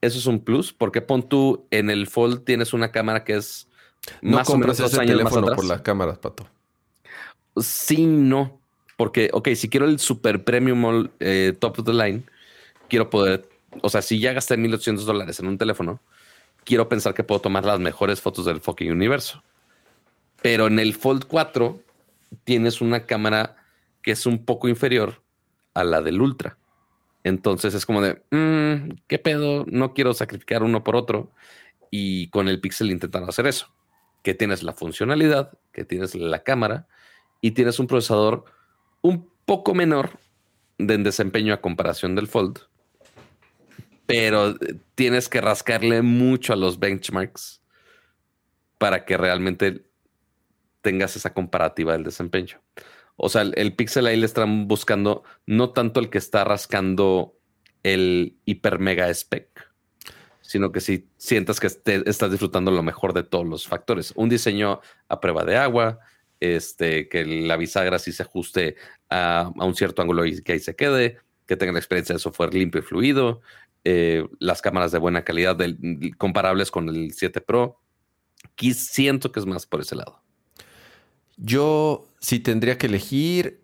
eso 0.00 0.18
es 0.18 0.26
un 0.26 0.40
plus, 0.40 0.72
porque 0.72 1.00
pon 1.00 1.28
tú 1.28 1.66
en 1.70 1.90
el 1.90 2.06
Fold 2.06 2.44
tienes 2.44 2.72
una 2.72 2.92
cámara 2.92 3.24
que 3.24 3.34
es 3.34 3.68
más 4.22 4.48
o 4.50 4.58
menos 4.58 4.78
dos 4.78 4.96
años 4.98 5.22
más 5.22 5.36
atrás. 5.36 5.56
por 5.56 5.64
las 5.64 5.82
cámaras, 5.82 6.18
pato. 6.18 6.48
Sí, 7.56 8.06
no. 8.06 8.60
Porque, 8.96 9.30
ok, 9.32 9.48
si 9.56 9.68
quiero 9.68 9.86
el 9.86 9.98
super 9.98 10.44
premium 10.44 11.08
eh, 11.20 11.54
top 11.58 11.80
of 11.80 11.86
the 11.86 11.92
line, 11.92 12.22
quiero 12.88 13.10
poder, 13.10 13.48
o 13.82 13.88
sea, 13.88 14.00
si 14.00 14.20
ya 14.20 14.32
gasté 14.32 14.56
1800 14.56 15.04
dólares 15.04 15.40
en 15.40 15.48
un 15.48 15.58
teléfono, 15.58 16.00
quiero 16.64 16.88
pensar 16.88 17.14
que 17.14 17.24
puedo 17.24 17.40
tomar 17.40 17.64
las 17.64 17.80
mejores 17.80 18.20
fotos 18.20 18.44
del 18.44 18.60
fucking 18.60 18.90
universo. 18.90 19.42
Pero 20.46 20.68
en 20.68 20.78
el 20.78 20.94
Fold 20.94 21.24
4 21.26 21.82
tienes 22.44 22.80
una 22.80 23.04
cámara 23.04 23.56
que 24.00 24.12
es 24.12 24.26
un 24.26 24.44
poco 24.44 24.68
inferior 24.68 25.20
a 25.74 25.82
la 25.82 26.02
del 26.02 26.20
Ultra. 26.20 26.56
Entonces 27.24 27.74
es 27.74 27.84
como 27.84 28.00
de, 28.00 28.22
mm, 28.30 28.98
¿qué 29.08 29.18
pedo? 29.18 29.64
No 29.66 29.92
quiero 29.92 30.14
sacrificar 30.14 30.62
uno 30.62 30.84
por 30.84 30.94
otro. 30.94 31.32
Y 31.90 32.28
con 32.28 32.46
el 32.46 32.60
Pixel 32.60 32.92
intentaron 32.92 33.28
hacer 33.28 33.48
eso. 33.48 33.74
Que 34.22 34.34
tienes 34.34 34.62
la 34.62 34.72
funcionalidad, 34.72 35.50
que 35.72 35.84
tienes 35.84 36.14
la 36.14 36.44
cámara 36.44 36.86
y 37.40 37.50
tienes 37.50 37.80
un 37.80 37.88
procesador 37.88 38.44
un 39.02 39.28
poco 39.46 39.74
menor 39.74 40.20
de 40.78 40.96
desempeño 40.98 41.54
a 41.54 41.60
comparación 41.60 42.14
del 42.14 42.28
Fold. 42.28 42.60
Pero 44.06 44.54
tienes 44.94 45.28
que 45.28 45.40
rascarle 45.40 46.02
mucho 46.02 46.52
a 46.52 46.56
los 46.56 46.78
benchmarks 46.78 47.60
para 48.78 49.04
que 49.04 49.16
realmente 49.16 49.86
tengas 50.86 51.16
esa 51.16 51.34
comparativa 51.34 51.94
del 51.94 52.04
desempeño. 52.04 52.62
O 53.16 53.28
sea, 53.28 53.42
el, 53.42 53.74
Pixel 53.74 54.06
ahí 54.06 54.16
le 54.16 54.24
están 54.24 54.68
buscando 54.68 55.24
no 55.44 55.70
tanto 55.70 55.98
el 55.98 56.10
que 56.10 56.18
está 56.18 56.44
rascando 56.44 57.36
el 57.82 58.36
hiper 58.44 58.78
mega 58.78 59.12
spec, 59.12 59.68
sino 60.42 60.70
que 60.70 60.78
si 60.80 61.08
sientas 61.16 61.58
que 61.58 61.66
estás 61.66 62.30
disfrutando 62.30 62.70
lo 62.70 62.84
mejor 62.84 63.14
de 63.14 63.24
todos 63.24 63.44
los 63.44 63.66
factores. 63.66 64.12
Un 64.14 64.28
diseño 64.28 64.80
a 65.08 65.18
prueba 65.18 65.44
de 65.44 65.56
agua, 65.56 65.98
este, 66.38 67.08
que 67.08 67.24
la 67.24 67.56
bisagra 67.56 67.98
sí 67.98 68.12
se 68.12 68.22
ajuste 68.22 68.76
a, 69.10 69.50
un 69.56 69.74
cierto 69.74 70.02
ángulo 70.02 70.24
y 70.24 70.40
que 70.40 70.52
ahí 70.52 70.60
se 70.60 70.76
quede, 70.76 71.18
que 71.46 71.56
tenga 71.56 71.72
la 71.72 71.80
experiencia 71.80 72.14
de 72.14 72.20
software 72.20 72.54
limpio 72.54 72.80
y 72.80 72.84
fluido, 72.84 73.40
eh, 73.82 74.24
las 74.38 74.62
cámaras 74.62 74.92
de 74.92 74.98
buena 74.98 75.24
calidad 75.24 75.58
comparables 76.16 76.70
con 76.70 76.88
el 76.88 77.12
7 77.12 77.40
Pro. 77.40 77.80
Aquí 78.44 78.72
siento 78.72 79.32
que 79.32 79.40
es 79.40 79.46
más 79.46 79.66
por 79.66 79.80
ese 79.80 79.96
lado. 79.96 80.25
Yo 81.36 82.06
si 82.18 82.40
tendría 82.40 82.78
que 82.78 82.86
elegir, 82.86 83.60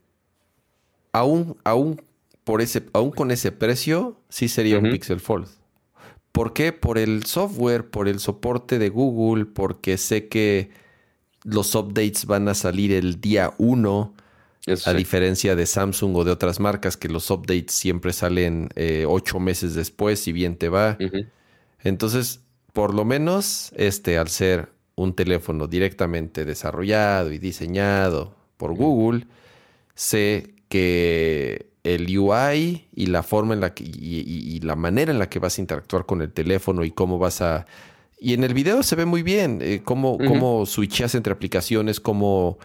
aún, 1.12 1.56
aún, 1.64 2.02
por 2.44 2.60
ese, 2.60 2.84
aún 2.92 3.10
con 3.10 3.30
ese 3.30 3.52
precio, 3.52 4.20
sí 4.28 4.48
sería 4.48 4.78
un 4.78 4.90
Pixel 4.90 5.20
Fold. 5.20 5.48
¿Por 6.32 6.52
qué? 6.52 6.72
Por 6.72 6.98
el 6.98 7.24
software, 7.24 7.90
por 7.90 8.08
el 8.08 8.18
soporte 8.18 8.78
de 8.78 8.88
Google, 8.88 9.46
porque 9.46 9.98
sé 9.98 10.28
que 10.28 10.70
los 11.44 11.74
updates 11.74 12.26
van 12.26 12.48
a 12.48 12.54
salir 12.54 12.92
el 12.92 13.20
día 13.20 13.52
1, 13.58 14.14
a 14.86 14.92
diferencia 14.92 15.56
de 15.56 15.66
Samsung 15.66 16.16
o 16.16 16.24
de 16.24 16.30
otras 16.30 16.60
marcas, 16.60 16.96
que 16.96 17.08
los 17.08 17.30
updates 17.30 17.74
siempre 17.74 18.12
salen 18.12 18.68
eh, 18.76 19.04
ocho 19.08 19.40
meses 19.40 19.74
después, 19.74 20.20
si 20.20 20.32
bien 20.32 20.56
te 20.56 20.68
va. 20.68 20.96
Entonces, 21.80 22.40
por 22.72 22.94
lo 22.94 23.04
menos, 23.04 23.72
este, 23.76 24.16
al 24.18 24.28
ser 24.28 24.70
un 25.02 25.14
teléfono 25.14 25.66
directamente 25.66 26.44
desarrollado 26.44 27.32
y 27.32 27.38
diseñado 27.38 28.34
por 28.56 28.74
Google, 28.74 29.26
sé 29.94 30.54
que 30.68 31.72
el 31.84 32.16
UI 32.16 32.86
y 32.94 33.06
la 33.06 33.22
forma 33.22 33.54
en 33.54 33.60
la 33.60 33.74
que, 33.74 33.84
y, 33.84 34.60
la 34.60 34.76
manera 34.76 35.10
en 35.10 35.18
la 35.18 35.28
que 35.28 35.38
vas 35.38 35.58
a 35.58 35.60
interactuar 35.60 36.06
con 36.06 36.22
el 36.22 36.32
teléfono 36.32 36.84
y 36.84 36.92
cómo 36.92 37.18
vas 37.18 37.42
a 37.42 37.66
y 38.18 38.34
en 38.34 38.44
el 38.44 38.54
video 38.54 38.84
se 38.84 38.94
ve 38.94 39.04
muy 39.04 39.24
bien 39.24 39.58
eh, 39.60 39.80
cómo, 39.84 40.16
cómo 40.16 40.64
switchas 40.64 41.16
entre 41.16 41.32
aplicaciones, 41.32 41.98
cómo 41.98 42.58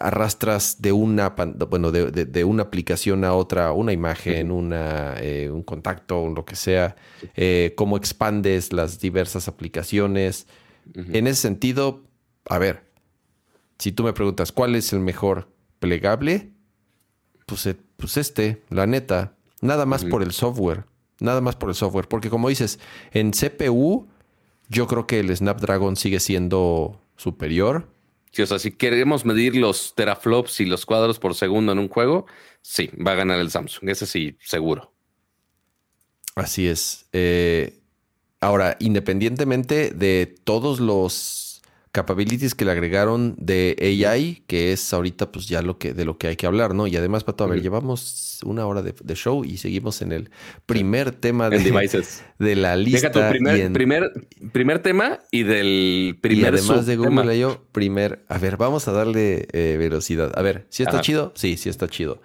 arrastras 0.00 0.82
de 0.82 0.90
una 0.90 1.28
bueno 1.28 1.92
de, 1.92 2.44
una 2.44 2.64
aplicación 2.64 3.24
a 3.24 3.34
otra 3.34 3.70
una 3.70 3.92
imagen 3.92 4.50
una 4.50 5.14
eh, 5.20 5.48
un 5.48 5.62
contacto 5.62 6.28
lo 6.28 6.44
que 6.44 6.56
sea 6.56 6.96
eh, 7.36 7.72
cómo 7.76 7.96
expandes 7.96 8.72
las 8.72 8.98
diversas 8.98 9.46
aplicaciones 9.46 10.48
en 10.94 11.26
ese 11.26 11.42
sentido 11.42 12.04
a 12.48 12.58
ver 12.58 12.84
si 13.78 13.92
tú 13.92 14.04
me 14.04 14.12
preguntas 14.12 14.52
cuál 14.52 14.74
es 14.74 14.92
el 14.92 15.00
mejor 15.00 15.48
plegable 15.78 16.52
pues, 17.46 17.66
eh, 17.66 17.76
pues 17.96 18.16
este 18.16 18.62
la 18.70 18.86
neta 18.86 19.36
nada 19.60 19.86
más 19.86 20.04
por 20.04 20.22
el 20.22 20.32
software 20.32 20.84
nada 21.20 21.40
más 21.40 21.56
por 21.56 21.68
el 21.68 21.74
software 21.74 22.08
porque 22.08 22.30
como 22.30 22.48
dices 22.48 22.78
en 23.12 23.32
CPU 23.32 24.06
yo 24.68 24.86
creo 24.86 25.06
que 25.06 25.20
el 25.20 25.36
Snapdragon 25.36 25.96
sigue 25.96 26.20
siendo 26.20 27.00
superior 27.16 27.88
o 28.42 28.46
sea, 28.46 28.58
si 28.58 28.72
queremos 28.72 29.24
medir 29.24 29.56
los 29.56 29.94
teraflops 29.94 30.60
y 30.60 30.66
los 30.66 30.86
cuadros 30.86 31.18
por 31.18 31.34
segundo 31.34 31.72
en 31.72 31.78
un 31.78 31.88
juego, 31.88 32.26
sí, 32.62 32.90
va 32.94 33.12
a 33.12 33.16
ganar 33.16 33.38
el 33.38 33.50
Samsung. 33.50 33.88
Ese 33.88 34.06
sí, 34.06 34.36
seguro. 34.40 34.92
Así 36.34 36.66
es. 36.66 37.06
Eh, 37.12 37.75
ahora, 38.40 38.76
independientemente 38.80 39.90
de 39.90 40.34
todos 40.44 40.80
los 40.80 41.46
capabilities 41.96 42.54
que 42.54 42.66
le 42.66 42.72
agregaron 42.72 43.34
de 43.38 43.74
AI, 43.80 44.42
que 44.46 44.72
es 44.74 44.92
ahorita 44.92 45.32
pues 45.32 45.48
ya 45.48 45.62
lo 45.62 45.78
que, 45.78 45.94
de 45.94 46.04
lo 46.04 46.18
que 46.18 46.26
hay 46.26 46.36
que 46.36 46.46
hablar, 46.46 46.74
¿no? 46.74 46.86
Y 46.86 46.94
además, 46.94 47.24
Pato, 47.24 47.44
a 47.44 47.46
ver, 47.46 47.62
llevamos 47.62 48.40
una 48.44 48.66
hora 48.66 48.82
de, 48.82 49.14
show 49.14 49.46
y 49.46 49.56
seguimos 49.56 50.02
en 50.02 50.12
el 50.12 50.28
primer 50.66 51.12
tema 51.12 51.48
de, 51.48 51.58
devices. 51.58 52.22
de 52.38 52.54
la 52.54 52.76
lista. 52.76 53.08
Deja 53.08 53.12
tu 53.12 53.30
primer, 53.30 53.72
primer, 53.72 54.12
primer, 54.52 54.80
tema 54.80 55.20
y 55.30 55.44
del 55.44 56.18
primer 56.20 56.52
Y 56.54 56.58
además 56.58 56.84
de 56.84 56.96
Google 56.96 57.38
yo, 57.38 57.64
primer... 57.72 58.26
A 58.28 58.36
ver, 58.36 58.58
vamos 58.58 58.86
a 58.88 58.92
darle 58.92 59.48
eh, 59.52 59.76
velocidad. 59.78 60.38
A 60.38 60.42
ver, 60.42 60.66
¿sí 60.68 60.82
está 60.82 61.00
chido? 61.00 61.32
Sí, 61.34 61.56
sí 61.56 61.70
está 61.70 61.88
chido. 61.88 62.20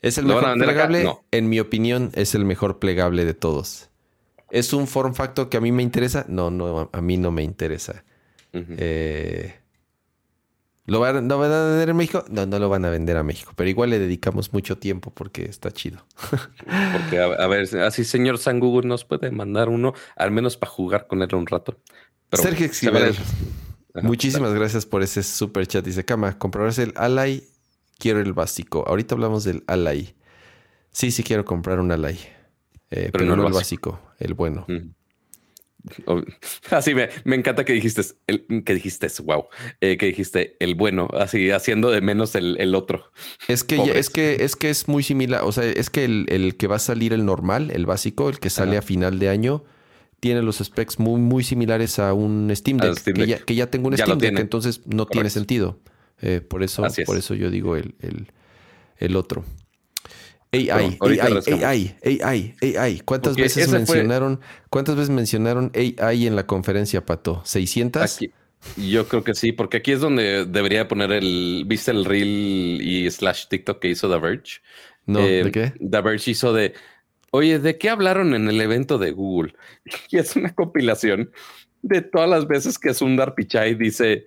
¿Es 0.00 0.16
el 0.16 0.24
mejor 0.24 0.54
plegable? 0.54 1.06
En 1.30 1.50
mi 1.50 1.60
opinión, 1.60 2.10
es 2.14 2.34
el 2.34 2.46
mejor 2.46 2.78
plegable 2.78 3.26
de 3.26 3.34
todos. 3.34 3.90
¿Es 4.50 4.72
un 4.72 4.86
form 4.86 5.14
factor 5.14 5.48
que 5.48 5.56
a 5.56 5.60
mí 5.60 5.72
me 5.72 5.82
interesa? 5.82 6.24
No, 6.28 6.50
no, 6.50 6.90
a 6.92 7.00
mí 7.00 7.16
no 7.16 7.30
me 7.30 7.42
interesa. 7.42 8.04
Eh, 8.52 9.54
¿Lo 10.86 11.00
van, 11.00 11.30
a 11.30 11.36
vender 11.36 11.88
en 11.88 11.96
México? 11.96 12.24
No, 12.30 12.46
no 12.46 12.58
lo 12.60 12.68
van 12.68 12.84
a 12.84 12.90
vender 12.90 13.16
a 13.16 13.24
México, 13.24 13.52
pero 13.56 13.68
igual 13.68 13.90
le 13.90 13.98
dedicamos 13.98 14.52
mucho 14.52 14.78
tiempo 14.78 15.12
porque 15.12 15.44
está 15.44 15.72
chido. 15.72 16.06
porque, 16.92 17.18
a, 17.18 17.46
ver, 17.48 17.76
así 17.80 18.04
señor 18.04 18.38
San 18.38 18.60
Google 18.60 18.86
nos 18.88 19.04
puede 19.04 19.32
mandar 19.32 19.68
uno, 19.68 19.94
al 20.14 20.30
menos 20.30 20.56
para 20.56 20.70
jugar 20.70 21.08
con 21.08 21.22
él 21.22 21.34
un 21.34 21.46
rato. 21.46 21.76
Sergio 22.32 22.68
muchísimas 24.02 24.52
gracias 24.52 24.86
por 24.86 25.02
ese 25.02 25.22
super 25.24 25.66
chat. 25.66 25.84
Dice, 25.84 26.04
Cama, 26.04 26.38
comprarás 26.38 26.78
el 26.78 26.92
Alay, 26.96 27.48
quiero 27.98 28.20
el 28.20 28.32
básico. 28.32 28.84
Ahorita 28.86 29.16
hablamos 29.16 29.42
del 29.42 29.64
Alay. 29.66 30.14
Sí, 30.92 31.10
sí 31.10 31.24
quiero 31.24 31.44
comprar 31.44 31.80
un 31.80 31.90
Alay, 31.90 32.18
eh, 32.90 33.10
pero, 33.12 33.24
no, 33.24 33.46
el 33.46 33.52
básico. 33.52 34.00
El 34.18 34.34
bueno. 34.34 34.66
Así 36.70 36.94
me, 36.94 37.08
me 37.24 37.36
encanta 37.36 37.64
que 37.64 37.72
dijiste, 37.72 38.02
el, 38.26 38.64
que 38.64 38.74
dijiste, 38.74 39.08
wow, 39.22 39.44
eh, 39.80 39.96
que 39.96 40.06
dijiste 40.06 40.56
el 40.60 40.74
bueno, 40.74 41.08
así 41.12 41.50
haciendo 41.50 41.90
de 41.90 42.00
menos 42.00 42.34
el, 42.34 42.74
otro. 42.74 43.12
Es 43.48 43.64
que, 43.64 43.76
es 43.94 44.10
que 44.10 44.44
es 44.44 44.56
que 44.56 44.70
es 44.70 44.88
muy 44.88 45.02
similar, 45.02 45.42
o 45.44 45.52
sea, 45.52 45.64
es 45.64 45.90
que 45.90 46.04
el, 46.04 46.56
que 46.56 46.66
va 46.66 46.76
a 46.76 46.80
salir 46.80 47.12
el 47.12 47.24
normal, 47.24 47.70
el 47.72 47.86
básico, 47.86 48.28
el 48.28 48.38
que 48.38 48.50
sale 48.50 48.76
a 48.76 48.82
final 48.82 49.18
de 49.18 49.28
año, 49.28 49.64
tiene 50.20 50.42
los 50.42 50.58
specs 50.58 50.98
muy, 50.98 51.20
muy 51.20 51.44
similares 51.44 51.98
a 51.98 52.12
un 52.12 52.50
Steam 52.54 52.78
Deck, 52.78 53.44
Que, 53.44 53.54
ya, 53.54 53.70
tengo 53.70 53.88
un 53.88 53.96
Steam 53.96 54.18
Deck, 54.18 54.38
entonces 54.38 54.80
no 54.86 55.06
tiene 55.06 55.30
sentido. 55.30 55.78
Eh, 56.20 56.40
por 56.40 56.62
eso, 56.62 56.82
por 57.04 57.16
eso 57.16 57.34
yo 57.34 57.50
digo 57.50 57.76
el, 57.76 57.94
el 58.98 59.16
otro. 59.16 59.44
AI, 60.56 60.98
AI, 61.00 61.96
AI, 62.00 62.20
AI, 62.22 62.76
AI. 62.76 63.00
¿Cuántas 63.04 63.36
veces 63.36 63.68
mencionaron, 63.68 64.40
cuántas 64.70 64.96
veces 64.96 65.10
mencionaron 65.10 65.70
AI 65.74 66.26
en 66.26 66.36
la 66.36 66.46
conferencia, 66.46 67.04
Pato? 67.04 67.42
¿600? 67.44 68.30
yo 68.76 69.06
creo 69.06 69.22
que 69.22 69.34
sí, 69.34 69.52
porque 69.52 69.78
aquí 69.78 69.92
es 69.92 70.00
donde 70.00 70.44
debería 70.44 70.88
poner 70.88 71.12
el, 71.12 71.64
¿viste 71.66 71.90
el 71.90 72.04
reel 72.04 72.80
y 72.80 73.10
slash 73.10 73.46
TikTok 73.48 73.80
que 73.80 73.88
hizo 73.88 74.10
The 74.10 74.18
Verge? 74.18 74.60
No, 75.06 75.20
¿de 75.20 75.40
eh, 75.40 75.50
qué? 75.52 75.72
The 75.78 76.00
Verge 76.00 76.30
hizo 76.30 76.52
de, 76.52 76.74
oye, 77.30 77.58
¿de 77.58 77.78
qué 77.78 77.90
hablaron 77.90 78.34
en 78.34 78.48
el 78.48 78.60
evento 78.60 78.98
de 78.98 79.12
Google? 79.12 79.54
Y 80.10 80.18
es 80.18 80.34
una 80.36 80.54
compilación 80.54 81.30
de 81.82 82.02
todas 82.02 82.28
las 82.28 82.48
veces 82.48 82.78
que 82.78 82.94
Sundar 82.94 83.34
Pichai 83.34 83.74
dice, 83.74 84.26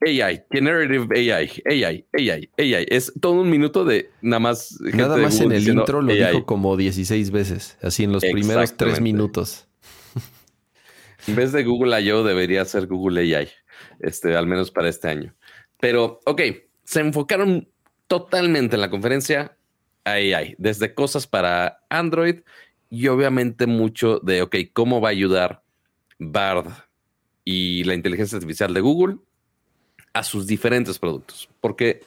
AI, 0.00 0.44
Generative 0.50 1.06
AI, 1.14 1.50
AI, 1.66 2.06
AI, 2.12 2.50
AI. 2.56 2.86
Es 2.88 3.12
todo 3.20 3.40
un 3.42 3.50
minuto 3.50 3.84
de 3.84 4.10
nada 4.22 4.40
más. 4.40 4.78
Nada 4.80 5.16
más 5.18 5.40
en 5.40 5.52
el 5.52 5.68
intro 5.68 6.00
lo 6.00 6.12
dijo 6.12 6.46
como 6.46 6.76
16 6.76 7.30
veces, 7.30 7.76
así 7.82 8.04
en 8.04 8.12
los 8.12 8.24
primeros 8.24 8.76
tres 8.76 9.00
minutos. 9.00 9.66
En 11.26 11.36
vez 11.36 11.52
de 11.52 11.62
Google 11.64 12.00
I.O. 12.00 12.24
debería 12.24 12.64
ser 12.64 12.86
Google 12.86 13.20
AI, 13.20 13.46
este, 14.00 14.34
al 14.34 14.46
menos 14.46 14.70
para 14.70 14.88
este 14.88 15.08
año. 15.08 15.34
Pero, 15.78 16.18
ok, 16.24 16.40
se 16.82 17.00
enfocaron 17.00 17.68
totalmente 18.06 18.76
en 18.76 18.80
la 18.80 18.88
conferencia 18.88 19.54
a 20.04 20.12
AI, 20.12 20.54
desde 20.56 20.94
cosas 20.94 21.26
para 21.26 21.82
Android 21.90 22.36
y 22.88 23.08
obviamente 23.08 23.66
mucho 23.66 24.18
de, 24.20 24.40
ok, 24.40 24.56
cómo 24.72 25.02
va 25.02 25.08
a 25.08 25.12
ayudar 25.12 25.62
Bard 26.18 26.72
y 27.44 27.84
la 27.84 27.94
inteligencia 27.94 28.36
artificial 28.36 28.72
de 28.72 28.80
Google 28.80 29.18
a 30.12 30.22
sus 30.22 30.46
diferentes 30.46 30.98
productos. 30.98 31.48
Porque, 31.60 32.00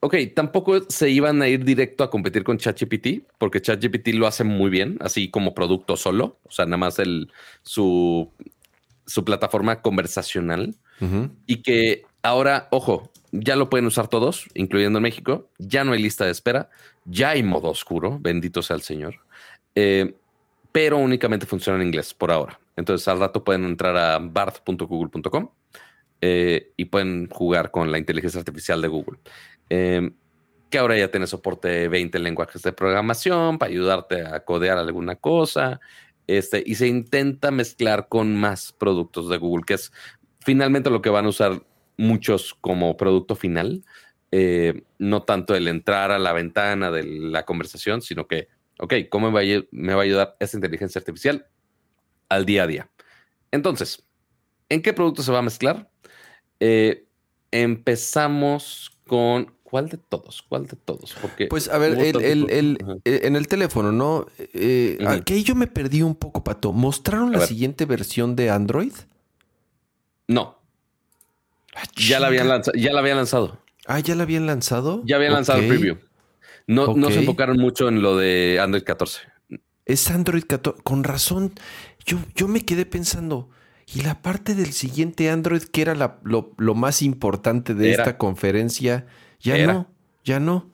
ok, 0.00 0.16
tampoco 0.34 0.80
se 0.88 1.10
iban 1.10 1.42
a 1.42 1.48
ir 1.48 1.64
directo 1.64 2.04
a 2.04 2.10
competir 2.10 2.44
con 2.44 2.58
ChatGPT, 2.58 3.22
porque 3.38 3.60
ChatGPT 3.60 4.08
lo 4.08 4.26
hace 4.26 4.44
muy 4.44 4.70
bien, 4.70 4.96
así 5.00 5.30
como 5.30 5.54
producto 5.54 5.96
solo, 5.96 6.38
o 6.44 6.50
sea, 6.50 6.66
nada 6.66 6.78
más 6.78 6.98
el, 6.98 7.32
su, 7.62 8.30
su 9.06 9.24
plataforma 9.24 9.82
conversacional. 9.82 10.74
Y 11.46 11.60
que 11.60 12.04
ahora, 12.22 12.68
ojo, 12.70 13.10
ya 13.32 13.54
lo 13.56 13.68
pueden 13.68 13.86
usar 13.86 14.08
todos, 14.08 14.46
incluyendo 14.54 14.98
en 14.98 15.02
México. 15.02 15.50
Ya 15.58 15.84
no 15.84 15.92
hay 15.92 16.02
lista 16.02 16.24
de 16.24 16.30
espera, 16.30 16.70
ya 17.04 17.30
hay 17.30 17.42
modo 17.42 17.68
oscuro, 17.68 18.18
bendito 18.18 18.62
sea 18.62 18.76
el 18.76 18.82
Señor. 18.82 19.16
Eh, 19.74 20.14
pero 20.72 20.98
únicamente 20.98 21.46
funciona 21.46 21.80
en 21.80 21.86
inglés 21.86 22.14
por 22.14 22.30
ahora. 22.30 22.58
Entonces 22.76 23.06
al 23.08 23.18
rato 23.18 23.44
pueden 23.44 23.64
entrar 23.64 23.96
a 23.96 24.18
bard.google.com 24.18 25.48
eh, 26.28 26.72
y 26.76 26.86
pueden 26.86 27.28
jugar 27.30 27.70
con 27.70 27.92
la 27.92 27.98
inteligencia 27.98 28.40
artificial 28.40 28.82
de 28.82 28.88
Google. 28.88 29.20
Em, 29.68 30.12
que 30.68 30.78
ahora 30.78 30.98
ya 30.98 31.08
tiene 31.08 31.28
soporte 31.28 31.86
20 31.86 32.18
lenguajes 32.18 32.62
de 32.62 32.72
programación 32.72 33.58
para 33.58 33.70
ayudarte 33.70 34.26
a 34.26 34.44
codear 34.44 34.76
alguna 34.76 35.14
cosa. 35.14 35.78
Este, 36.26 36.64
y 36.66 36.74
se 36.74 36.88
intenta 36.88 37.52
mezclar 37.52 38.08
con 38.08 38.34
más 38.34 38.72
productos 38.72 39.28
de 39.28 39.36
Google, 39.36 39.64
que 39.64 39.74
es 39.74 39.92
finalmente 40.40 40.90
lo 40.90 41.00
que 41.00 41.10
van 41.10 41.26
a 41.26 41.28
usar 41.28 41.62
muchos 41.96 42.54
como 42.60 42.96
producto 42.96 43.36
final. 43.36 43.84
Eh, 44.32 44.82
no 44.98 45.22
tanto 45.22 45.54
el 45.54 45.68
entrar 45.68 46.10
a 46.10 46.18
la 46.18 46.32
ventana 46.32 46.90
de 46.90 47.04
la 47.04 47.44
conversación, 47.44 48.02
sino 48.02 48.26
que, 48.26 48.48
ok, 48.80 48.94
¿cómo 49.08 49.30
me 49.30 49.64
me 49.70 49.94
va 49.94 50.00
a 50.00 50.04
ayudar 50.04 50.36
esta 50.40 50.56
inteligencia 50.56 50.98
artificial 50.98 51.46
al 52.28 52.44
día 52.44 52.64
a 52.64 52.66
día? 52.66 52.90
Entonces, 53.52 54.04
¿en 54.68 54.82
qué 54.82 54.92
producto 54.92 55.22
se 55.22 55.30
va 55.30 55.38
a 55.38 55.42
mezclar? 55.42 55.88
Eh, 56.60 57.06
empezamos 57.50 58.92
con. 59.06 59.52
¿Cuál 59.62 59.88
de 59.88 59.98
todos? 59.98 60.42
¿Cuál 60.48 60.68
de 60.68 60.76
todos? 60.76 61.16
Porque 61.20 61.48
pues 61.48 61.68
a 61.68 61.76
ver, 61.76 61.98
el, 61.98 62.78
eh, 63.04 63.20
en 63.24 63.34
el 63.34 63.48
teléfono, 63.48 63.90
¿no? 63.90 64.26
Eh, 64.38 64.96
Aquí 65.04 65.42
yo 65.42 65.56
me 65.56 65.66
perdí 65.66 66.02
un 66.02 66.14
poco, 66.14 66.44
Pato. 66.44 66.72
¿Mostraron 66.72 67.32
la 67.32 67.40
siguiente 67.40 67.84
versión 67.84 68.36
de 68.36 68.50
Android? 68.50 68.92
No. 70.28 70.56
Ah, 71.74 71.82
ya 71.96 72.20
la, 72.20 72.28
habían 72.28 72.48
lanzado, 72.48 72.78
ya 72.78 72.92
la 72.92 73.00
habían 73.00 73.16
lanzado. 73.16 73.58
Ah, 73.86 73.98
¿ya 73.98 74.14
la 74.14 74.22
habían 74.22 74.46
lanzado? 74.46 75.02
Ya 75.04 75.16
habían 75.16 75.32
lanzado 75.32 75.58
el 75.58 75.68
preview. 75.68 75.96
No, 76.66 76.94
no 76.94 77.10
se 77.10 77.20
enfocaron 77.20 77.58
mucho 77.58 77.88
en 77.88 78.02
lo 78.02 78.16
de 78.16 78.58
Android 78.60 78.82
14. 78.82 79.20
Es 79.84 80.10
Android 80.10 80.44
14. 80.46 80.82
Con 80.82 81.04
razón. 81.04 81.52
yo, 82.04 82.18
yo 82.34 82.48
me 82.48 82.64
quedé 82.64 82.86
pensando, 82.86 83.50
¿y 83.86 84.02
la 84.02 84.20
parte 84.22 84.54
del 84.54 84.72
siguiente 84.72 85.30
Android 85.30 85.62
que 85.62 85.82
era 85.82 85.94
lo, 86.22 86.74
más 86.74 87.02
importante 87.02 87.74
de 87.74 87.92
esta 87.92 88.18
conferencia? 88.18 89.06
Ya 89.40 89.66
no, 89.66 89.88
ya 90.24 90.40
no. 90.40 90.70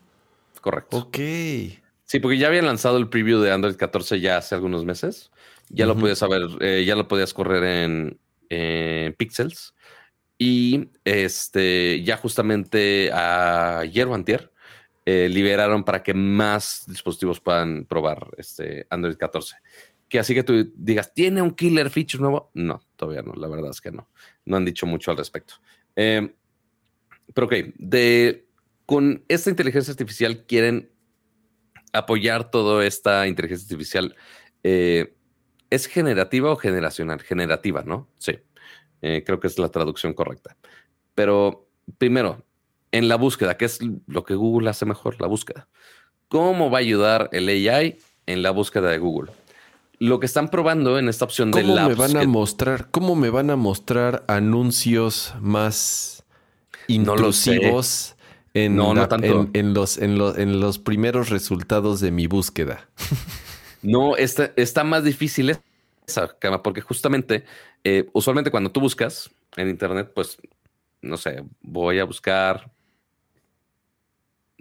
Correcto. 0.61 0.97
Ok. 0.97 1.19
Sí, 2.13 2.21
porque 2.21 2.39
ya 2.39 2.49
habían 2.49 2.67
lanzado 2.67 2.99
el 2.99 3.09
preview 3.09 3.41
de 3.41 3.53
Android 3.53 3.77
14 3.77 4.21
ya 4.21 4.37
hace 4.37 4.55
algunos 4.55 4.85
meses. 4.85 5.31
Ya 5.71 5.87
lo 5.87 5.97
podías 5.97 6.19
saber, 6.19 6.43
eh, 6.61 6.85
ya 6.87 6.95
lo 6.95 7.09
podías 7.09 7.33
correr 7.33 7.65
en, 7.65 9.15
Pixels. 9.17 9.75
Y 10.37 10.91
este, 11.05 12.03
ya 12.03 12.19
justamente 12.19 13.11
ayer 13.13 14.07
o 14.07 14.15
antier, 14.15 14.53
eh, 15.07 15.29
liberaron 15.31 15.85
para 15.85 16.03
que 16.03 16.13
más 16.15 16.85
dispositivos 16.87 17.41
puedan 17.41 17.87
probar 17.87 18.29
este 18.37 18.87
Android 18.91 19.17
14. 19.17 19.57
Que 20.13 20.19
así 20.19 20.35
que 20.35 20.43
tú 20.43 20.71
digas, 20.77 21.15
¿tiene 21.15 21.41
un 21.41 21.53
killer 21.53 21.89
feature 21.89 22.21
nuevo? 22.21 22.51
No, 22.53 22.83
todavía 22.97 23.23
no, 23.23 23.33
la 23.33 23.49
verdad 23.49 23.71
es 23.71 23.81
que 23.81 23.91
no. 23.91 24.11
No 24.45 24.59
han 24.59 24.65
dicho 24.67 24.85
mucho 24.85 25.11
al 25.11 25.17
respecto. 25.17 25.55
Em, 25.97 26.35
pero 27.33 27.47
ok, 27.47 27.55
de, 27.79 28.47
con 28.85 29.25
esta 29.27 29.49
inteligencia 29.49 29.91
artificial 29.91 30.45
quieren 30.45 30.93
apoyar 31.95 32.51
toda 32.51 32.85
esta 32.85 33.27
inteligencia 33.27 33.65
artificial. 33.65 34.15
Eh, 34.63 35.17
¿Es 35.71 35.87
generativa 35.87 36.53
o 36.53 36.57
generacional? 36.57 37.23
Generativa, 37.23 37.83
¿no? 37.83 38.11
Sí. 38.19 38.39
Eh, 39.01 39.23
creo 39.25 39.41
que 39.41 39.47
es 39.47 39.59
la 39.59 39.71
traducción 39.71 40.13
correcta. 40.13 40.59
Pero 41.15 41.71
primero, 41.97 42.45
en 42.91 43.09
la 43.09 43.17
búsqueda, 43.17 43.57
¿qué 43.57 43.65
es 43.65 43.79
lo 44.07 44.25
que 44.25 44.35
Google 44.35 44.69
hace 44.69 44.85
mejor? 44.85 45.19
La 45.23 45.27
búsqueda. 45.27 45.71
¿Cómo 46.29 46.71
va 46.71 46.77
a 46.77 46.81
ayudar 46.83 47.31
el 47.33 47.49
AI 47.49 47.97
en 48.27 48.43
la 48.43 48.51
búsqueda 48.51 48.91
de 48.91 48.99
Google? 48.99 49.33
Lo 50.03 50.19
que 50.19 50.27
están 50.27 50.49
probando 50.49 50.99
en 50.99 51.09
esta 51.09 51.25
opción 51.25 51.51
de 51.51 51.63
labs. 51.63 51.91
Me 51.91 51.95
van 51.95 52.17
a 52.17 52.27
mostrar, 52.27 52.91
¿Cómo 52.91 53.15
me 53.15 53.31
van 53.31 53.51
a 53.51 53.57
mostrar 53.57 54.25
anuncios 54.27 55.35
más 55.41 56.25
intrusivos 56.89 58.17
en, 58.55 58.73
en, 58.73 59.75
los, 59.75 59.99
en, 59.99 60.61
los, 60.61 60.79
primeros 60.79 61.31
resultados 61.31 62.01
de 62.01 62.11
mi 62.11 62.27
búsqueda? 62.27 62.89
no, 63.83 64.17
está, 64.17 64.53
está 64.57 64.83
más 64.83 65.05
difícil 65.05 65.57
esa 66.07 66.37
cama, 66.39 66.63
porque 66.63 66.81
justamente, 66.81 67.45
eh, 67.85 68.09
usualmente 68.13 68.51
cuando 68.51 68.73
tú 68.73 68.81
buscas 68.81 69.31
en 69.57 69.69
Internet, 69.69 70.11
pues, 70.15 70.39
no 71.01 71.17
sé, 71.17 71.45
voy 71.61 72.01
a 72.01 72.05
buscar 72.05 72.73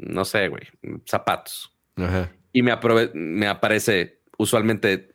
no 0.02 0.26
sé, 0.26 0.48
güey, 0.48 0.64
zapatos. 1.06 1.72
Y 2.52 2.64
me, 2.64 2.78
me 3.14 3.48
aparece 3.48 4.22
usualmente 4.38 5.11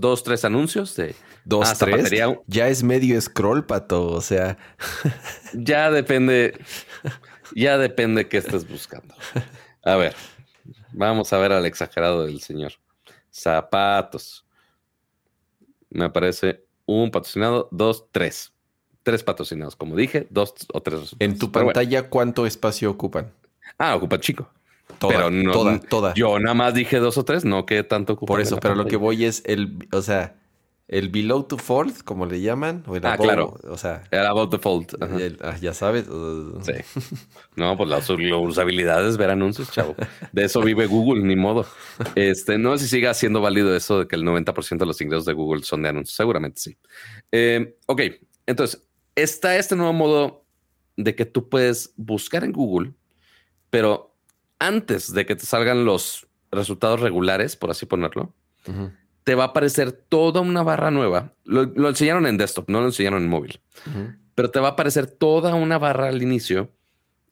dos, 0.00 0.22
tres 0.22 0.44
anuncios 0.44 0.96
de 0.96 1.14
dos, 1.44 1.68
ah, 1.68 1.76
tres. 1.78 2.10
Ya 2.46 2.68
es 2.68 2.82
medio 2.82 3.20
scroll, 3.20 3.64
pato. 3.64 4.06
O 4.06 4.20
sea, 4.20 4.58
ya 5.52 5.90
depende, 5.90 6.58
ya 7.54 7.78
depende 7.78 8.28
qué 8.28 8.38
estés 8.38 8.68
buscando. 8.68 9.14
A 9.84 9.96
ver, 9.96 10.14
vamos 10.92 11.32
a 11.32 11.38
ver 11.38 11.52
al 11.52 11.66
exagerado 11.66 12.26
del 12.26 12.40
señor. 12.40 12.72
Zapatos. 13.30 14.44
Me 15.90 16.04
aparece 16.04 16.64
un 16.86 17.10
patrocinado, 17.10 17.68
dos, 17.70 18.06
tres. 18.12 18.52
Tres 19.02 19.22
patrocinados. 19.22 19.76
Como 19.76 19.96
dije, 19.96 20.26
dos 20.30 20.54
o 20.72 20.82
tres. 20.82 21.16
En 21.18 21.38
tu 21.38 21.50
pantalla, 21.50 22.10
¿cuánto 22.10 22.44
espacio 22.46 22.90
ocupan? 22.90 23.32
Ah, 23.78 23.94
ocupa 23.96 24.18
chico. 24.18 24.50
Toda, 24.98 25.14
pero 25.14 25.30
no, 25.30 25.52
toda, 25.52 25.80
toda. 25.80 26.14
Yo 26.14 26.38
nada 26.38 26.54
más 26.54 26.74
dije 26.74 26.98
dos 26.98 27.18
o 27.18 27.24
tres, 27.24 27.44
no 27.44 27.66
que 27.66 27.84
tanto 27.84 28.14
ocupa. 28.14 28.32
Por 28.32 28.40
eso, 28.40 28.58
pero 28.58 28.74
lo 28.74 28.86
que 28.86 28.96
voy 28.96 29.24
es 29.24 29.42
el, 29.46 29.86
o 29.92 30.02
sea, 30.02 30.36
el 30.88 31.10
below 31.10 31.44
to 31.44 31.58
fold, 31.58 32.02
como 32.02 32.24
le 32.24 32.40
llaman. 32.40 32.82
O 32.86 32.96
el 32.96 33.04
ah, 33.04 33.16
claro. 33.18 33.56
O 33.68 33.76
sea, 33.76 34.04
el 34.10 34.26
about 34.26 34.50
the 34.50 34.58
fold. 34.58 34.86
Ah, 35.42 35.56
ya 35.60 35.74
sabes. 35.74 36.06
Sí. 36.62 36.72
No, 37.56 37.76
pues 37.76 37.88
la, 37.90 37.98
usabilidad 38.38 39.06
es 39.06 39.16
ver 39.16 39.30
anuncios, 39.30 39.72
chavo. 39.72 39.96
De 40.32 40.44
eso 40.44 40.60
vive 40.62 40.86
Google, 40.86 41.24
ni 41.24 41.34
modo. 41.34 41.66
Este, 42.14 42.56
no 42.56 42.78
sé 42.78 42.84
si 42.84 42.90
siga 42.90 43.12
siendo 43.14 43.40
válido 43.40 43.74
eso 43.74 43.98
de 43.98 44.06
que 44.06 44.14
el 44.14 44.22
90% 44.22 44.78
de 44.78 44.86
los 44.86 45.00
ingresos 45.00 45.24
de 45.24 45.32
Google 45.32 45.64
son 45.64 45.82
de 45.82 45.88
anuncios. 45.88 46.14
Seguramente 46.14 46.60
sí. 46.60 46.76
Eh, 47.32 47.76
ok, 47.86 48.02
entonces 48.46 48.86
está 49.16 49.56
este 49.56 49.74
nuevo 49.74 49.92
modo 49.92 50.44
de 50.96 51.16
que 51.16 51.26
tú 51.26 51.48
puedes 51.48 51.92
buscar 51.96 52.44
en 52.44 52.52
Google 52.52 52.92
pero 53.70 54.07
antes 54.58 55.12
de 55.12 55.26
que 55.26 55.36
te 55.36 55.46
salgan 55.46 55.84
los 55.84 56.26
resultados 56.50 57.00
regulares, 57.00 57.56
por 57.56 57.70
así 57.70 57.86
ponerlo, 57.86 58.34
te 59.24 59.34
va 59.34 59.44
a 59.44 59.46
aparecer 59.48 59.92
toda 59.92 60.40
una 60.40 60.62
barra 60.62 60.90
nueva. 60.90 61.34
Lo, 61.44 61.88
enseñaron 61.88 62.26
en 62.26 62.38
desktop, 62.38 62.68
no 62.68 62.80
lo 62.80 62.86
enseñaron 62.86 63.22
en 63.22 63.28
móvil, 63.28 63.60
pero 64.34 64.50
te 64.50 64.60
va 64.60 64.68
a 64.68 64.70
aparecer 64.72 65.06
toda 65.06 65.54
una 65.54 65.78
barra 65.78 66.08
al 66.08 66.22
inicio 66.22 66.72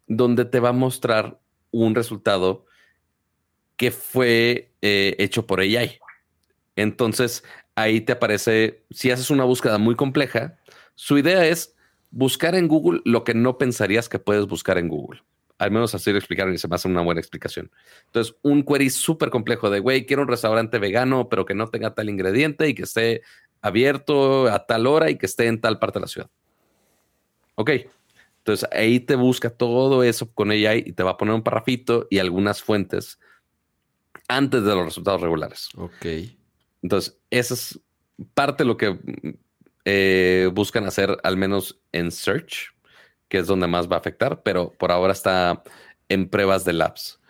donde 0.07 0.45
te 0.45 0.61
va 0.61 0.71
a 0.71 0.73
mostrar 0.73 1.41
un 1.71 1.95
resultado 1.95 2.67
que 3.77 3.91
fue 3.91 4.73
eh, 4.83 5.17
hecho 5.19 5.47
por 5.47 5.61
AI. 5.61 5.99
Entonces 6.77 7.45
ahí 7.75 8.01
te 8.01 8.13
aparece, 8.13 8.85
si 8.91 9.11
haces 9.11 9.31
una 9.31 9.45
búsqueda 9.45 9.79
muy 9.79 9.95
compleja, 9.95 10.59
su 10.95 11.19
idea 11.19 11.47
es 11.47 11.75
buscar 12.11 12.55
en 12.55 12.69
Google 12.69 13.03
lo 13.05 13.25
que 13.25 13.35
no 13.35 13.59
pensarías 13.59 14.09
que 14.09 14.19
puedes 14.19 14.47
buscar 14.47 14.79
en 14.79 14.89
Google. 14.89 15.23
Al 15.59 15.71
menos 15.71 15.95
así 15.95 16.13
lo 16.13 16.19
explicaron 16.19 16.53
y 16.53 16.59
se 16.59 16.69
me 16.69 16.75
hace 16.75 16.89
una 16.89 17.01
buena 17.03 17.21
explicación. 17.21 17.71
Entonces, 18.07 18.37
un 18.43 18.63
query 18.63 18.91
súper 18.91 19.31
complejo 19.31 19.71
de, 19.71 19.81
güey, 19.81 20.05
quiero 20.05 20.23
un 20.23 20.29
restaurante 20.29 20.79
vegano, 20.79 21.29
pero 21.29 21.47
que 21.47 21.55
no 21.55 21.69
tenga 21.69 21.95
tal 21.95 22.11
ingrediente 22.11 22.69
y 22.69 22.75
que 22.75 22.83
esté 22.83 23.23
abierto 23.63 24.49
a 24.49 24.67
tal 24.67 24.87
hora 24.87 25.11
y 25.11 25.17
que 25.17 25.27
esté 25.27 25.47
en 25.47 25.61
tal 25.61 25.79
parte 25.79 25.99
de 25.99 26.03
la 26.03 26.09
ciudad. 26.09 26.31
Ok. 27.55 27.71
Entonces, 28.39 28.69
ahí 28.71 29.01
te 29.01 29.17
busca 29.17 29.51
todo 29.51 30.03
eso 30.03 30.33
con 30.33 30.51
AI 30.51 30.85
y 30.87 30.93
te 30.93 31.03
va 31.03 31.13
a 31.13 31.17
poner 31.17 31.35
un 31.35 31.43
parrafito 31.43 32.07
y 32.11 32.19
algunas 32.19 32.63
fuentes 32.63 33.19
antes 34.29 34.63
de 34.63 34.75
los 34.75 34.85
resultados 34.85 35.21
regulares. 35.21 35.71
Ok. 35.77 36.07
Entonces, 36.83 37.19
esa 37.31 37.55
es 37.55 37.81
parte 38.35 38.63
de 38.63 38.69
lo 38.69 38.77
que 38.77 38.99
eh, 39.85 40.51
buscan 40.53 40.85
hacer, 40.85 41.17
al 41.23 41.37
menos 41.37 41.81
en 41.93 42.11
Search 42.11 42.76
que 43.29 43.39
es 43.39 43.47
donde 43.47 43.67
más 43.67 43.91
va 43.91 43.97
a 43.97 44.01
afectar, 44.01 44.43
pero 44.43 44.73
por 44.73 44.93
ahora 44.93 45.13
está 45.13 45.63
en 46.09 46.29
pruebas 46.29 46.65
de 46.65 46.73
labs. 46.73 47.21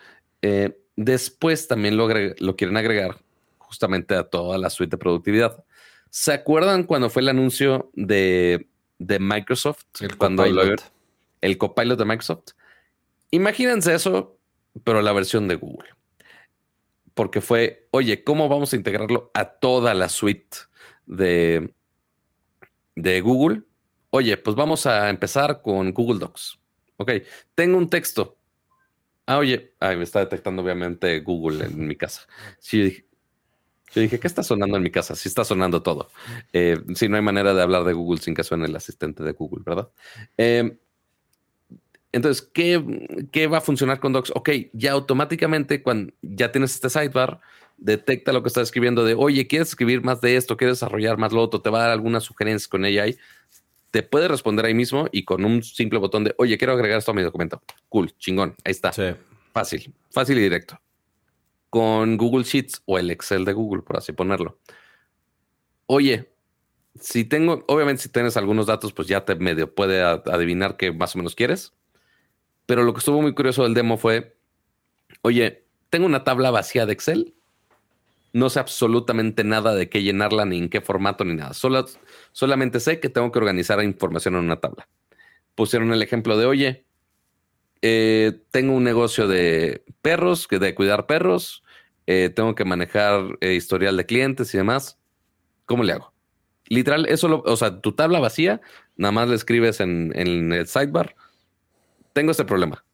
Eh, 0.42 0.78
después 0.96 1.68
también 1.68 1.96
lo, 1.96 2.08
lo, 2.38 2.56
quieren 2.56 2.76
agregar 2.76 3.18
justamente 3.58 4.14
a 4.14 4.24
toda 4.24 4.58
la 4.58 4.70
suite 4.70 4.90
de 4.90 4.98
productividad. 4.98 5.64
¿Se 6.10 6.32
acuerdan 6.32 6.84
cuando 6.84 7.10
fue 7.10 7.22
el 7.22 7.28
anuncio 7.28 7.90
de, 7.94 8.68
Microsoft? 8.98 9.84
El 10.00 10.16
cuando 10.16 10.44
Copilot. 10.44 10.82
el 11.40 11.58
copilot 11.58 11.98
de 11.98 12.04
Microsoft. 12.04 12.52
Imagínense 13.30 13.94
eso, 13.94 14.38
pero 14.84 15.02
la 15.02 15.12
versión 15.12 15.48
de 15.48 15.56
Google. 15.56 15.90
Porque 17.14 17.40
fue, 17.40 17.88
oye, 17.90 18.24
¿cómo 18.24 18.48
vamos 18.48 18.72
a 18.72 18.76
integrarlo 18.76 19.30
a 19.34 19.46
toda 19.46 19.94
la 19.94 20.08
suite 20.08 20.56
de, 21.06 21.72
de 22.94 23.20
Google? 23.20 23.62
Oye, 24.10 24.36
pues 24.36 24.56
vamos 24.56 24.86
a 24.86 25.10
empezar 25.10 25.62
con 25.62 25.92
Google 25.92 26.18
Docs. 26.18 26.58
Ok, 26.96 27.12
tengo 27.54 27.76
un 27.78 27.90
texto. 27.90 28.38
Ah, 29.26 29.38
oye, 29.38 29.72
me 29.80 30.02
está 30.02 30.20
detectando 30.20 30.62
obviamente 30.62 31.20
Google 31.20 31.64
en 31.64 31.86
mi 31.86 31.96
casa. 31.96 32.26
Sí, 32.58 33.04
yo 33.92 34.00
dije, 34.00 34.20
¿qué 34.20 34.26
está 34.26 34.42
sonando 34.42 34.76
en 34.76 34.82
mi 34.82 34.90
casa? 34.90 35.16
Sí 35.16 35.28
está 35.28 35.44
sonando 35.44 35.82
todo. 35.82 36.10
Eh, 36.52 36.78
sí, 36.94 37.08
no 37.08 37.16
hay 37.16 37.22
manera 37.22 37.54
de 37.54 37.62
hablar 37.62 37.84
de 37.84 37.92
Google 37.92 38.20
sin 38.20 38.34
que 38.34 38.44
suene 38.44 38.66
el 38.66 38.76
asistente 38.76 39.22
de 39.22 39.32
Google, 39.32 39.62
¿verdad? 39.64 39.88
Em, 40.36 40.76
entonces, 42.12 42.48
¿qué, 42.52 43.28
¿qué, 43.32 43.46
va 43.46 43.58
a 43.58 43.60
funcionar 43.60 44.00
con 44.00 44.12
Docs? 44.12 44.32
Ok, 44.34 44.50
ya 44.72 44.92
automáticamente 44.92 45.82
cuando 45.82 46.12
ya 46.22 46.52
tienes 46.52 46.74
este 46.74 46.88
sidebar, 46.88 47.40
detecta 47.78 48.32
lo 48.32 48.42
que 48.42 48.48
estás 48.48 48.64
escribiendo 48.64 49.04
de, 49.04 49.14
oye, 49.14 49.46
¿quieres 49.46 49.68
escribir 49.68 50.02
más 50.02 50.20
de 50.20 50.36
esto? 50.36 50.56
¿Quieres 50.56 50.78
desarrollar 50.78 51.18
más 51.18 51.32
lo 51.32 51.42
otro? 51.42 51.60
Te 51.60 51.70
va 51.70 51.78
a 51.80 51.82
dar 51.82 51.90
algunas 51.90 52.24
sugerencias 52.24 52.68
con 52.68 52.84
AI 52.84 53.18
te 53.96 54.02
puede 54.02 54.28
responder 54.28 54.66
ahí 54.66 54.74
mismo 54.74 55.08
y 55.10 55.24
con 55.24 55.42
un 55.46 55.62
simple 55.62 55.98
botón 55.98 56.22
de, 56.22 56.34
oye, 56.36 56.58
quiero 56.58 56.74
agregar 56.74 56.98
esto 56.98 57.12
a 57.12 57.14
mi 57.14 57.22
documento. 57.22 57.62
Cool, 57.88 58.14
chingón, 58.18 58.54
ahí 58.62 58.72
está. 58.72 58.92
Fácil, 59.54 59.94
fácil 60.10 60.36
y 60.36 60.42
directo. 60.42 60.78
Con 61.70 62.18
Google 62.18 62.44
Sheets 62.44 62.82
o 62.84 62.98
el 62.98 63.10
Excel 63.10 63.46
de 63.46 63.54
Google, 63.54 63.80
por 63.80 63.96
así 63.96 64.12
ponerlo. 64.12 64.58
Oye, 65.86 66.30
si 67.00 67.24
tengo, 67.24 67.64
obviamente 67.68 68.02
si 68.02 68.10
tienes 68.10 68.36
algunos 68.36 68.66
datos, 68.66 68.92
pues 68.92 69.08
ya 69.08 69.24
te 69.24 69.34
medio 69.34 69.74
puede 69.74 70.02
adivinar 70.02 70.76
qué 70.76 70.92
más 70.92 71.14
o 71.14 71.18
menos 71.18 71.34
quieres. 71.34 71.72
Pero 72.66 72.84
lo 72.84 72.92
que 72.92 72.98
estuvo 72.98 73.22
muy 73.22 73.34
curioso 73.34 73.62
del 73.62 73.72
demo 73.72 73.96
fue, 73.96 74.36
oye, 75.22 75.64
tengo 75.88 76.04
una 76.04 76.22
tabla 76.22 76.50
vacía 76.50 76.84
de 76.84 76.92
Excel 76.92 77.32
no 78.36 78.50
sé 78.50 78.60
absolutamente 78.60 79.44
nada 79.44 79.74
de 79.74 79.88
qué 79.88 80.02
llenarla, 80.02 80.44
ni 80.44 80.58
en 80.58 80.68
qué 80.68 80.82
formato, 80.82 81.24
ni 81.24 81.32
nada. 81.32 81.54
Solo, 81.54 81.86
solamente 82.36 82.80
sé 82.80 83.00
que 83.00 83.08
tengo 83.08 83.32
que 83.32 83.38
organizar 83.38 83.82
información 83.82 84.34
en 84.34 84.44
una 84.44 84.60
tabla. 84.60 84.86
Pusieron 85.54 85.90
el 85.94 86.02
ejemplo 86.02 86.36
de, 86.36 86.44
oye, 86.44 86.84
eh, 87.80 88.42
tengo 88.50 88.74
un 88.74 88.84
negocio 88.84 89.26
de 89.26 89.82
perros, 90.02 90.46
de 90.50 90.74
cuidar 90.74 91.06
perros, 91.06 91.64
eh, 92.06 92.28
tengo 92.28 92.54
que 92.54 92.66
manejar 92.66 93.38
eh, 93.40 93.54
historial 93.54 93.96
de 93.96 94.04
clientes 94.04 94.52
y 94.52 94.58
demás. 94.58 94.98
¿Cómo 95.64 95.82
le 95.82 95.94
hago? 95.94 96.12
Literal, 96.66 97.06
eso 97.06 97.26
lo, 97.26 97.40
o 97.40 97.56
sea, 97.56 97.80
tu 97.80 97.92
tabla 97.92 98.20
vacía, 98.20 98.60
nada 98.96 99.12
más 99.12 99.28
le 99.30 99.34
escribes 99.34 99.80
en, 99.80 100.12
en 100.14 100.52
el 100.52 100.66
sidebar. 100.66 101.16
Tengo 102.12 102.32
este 102.32 102.44
problema. 102.44 102.84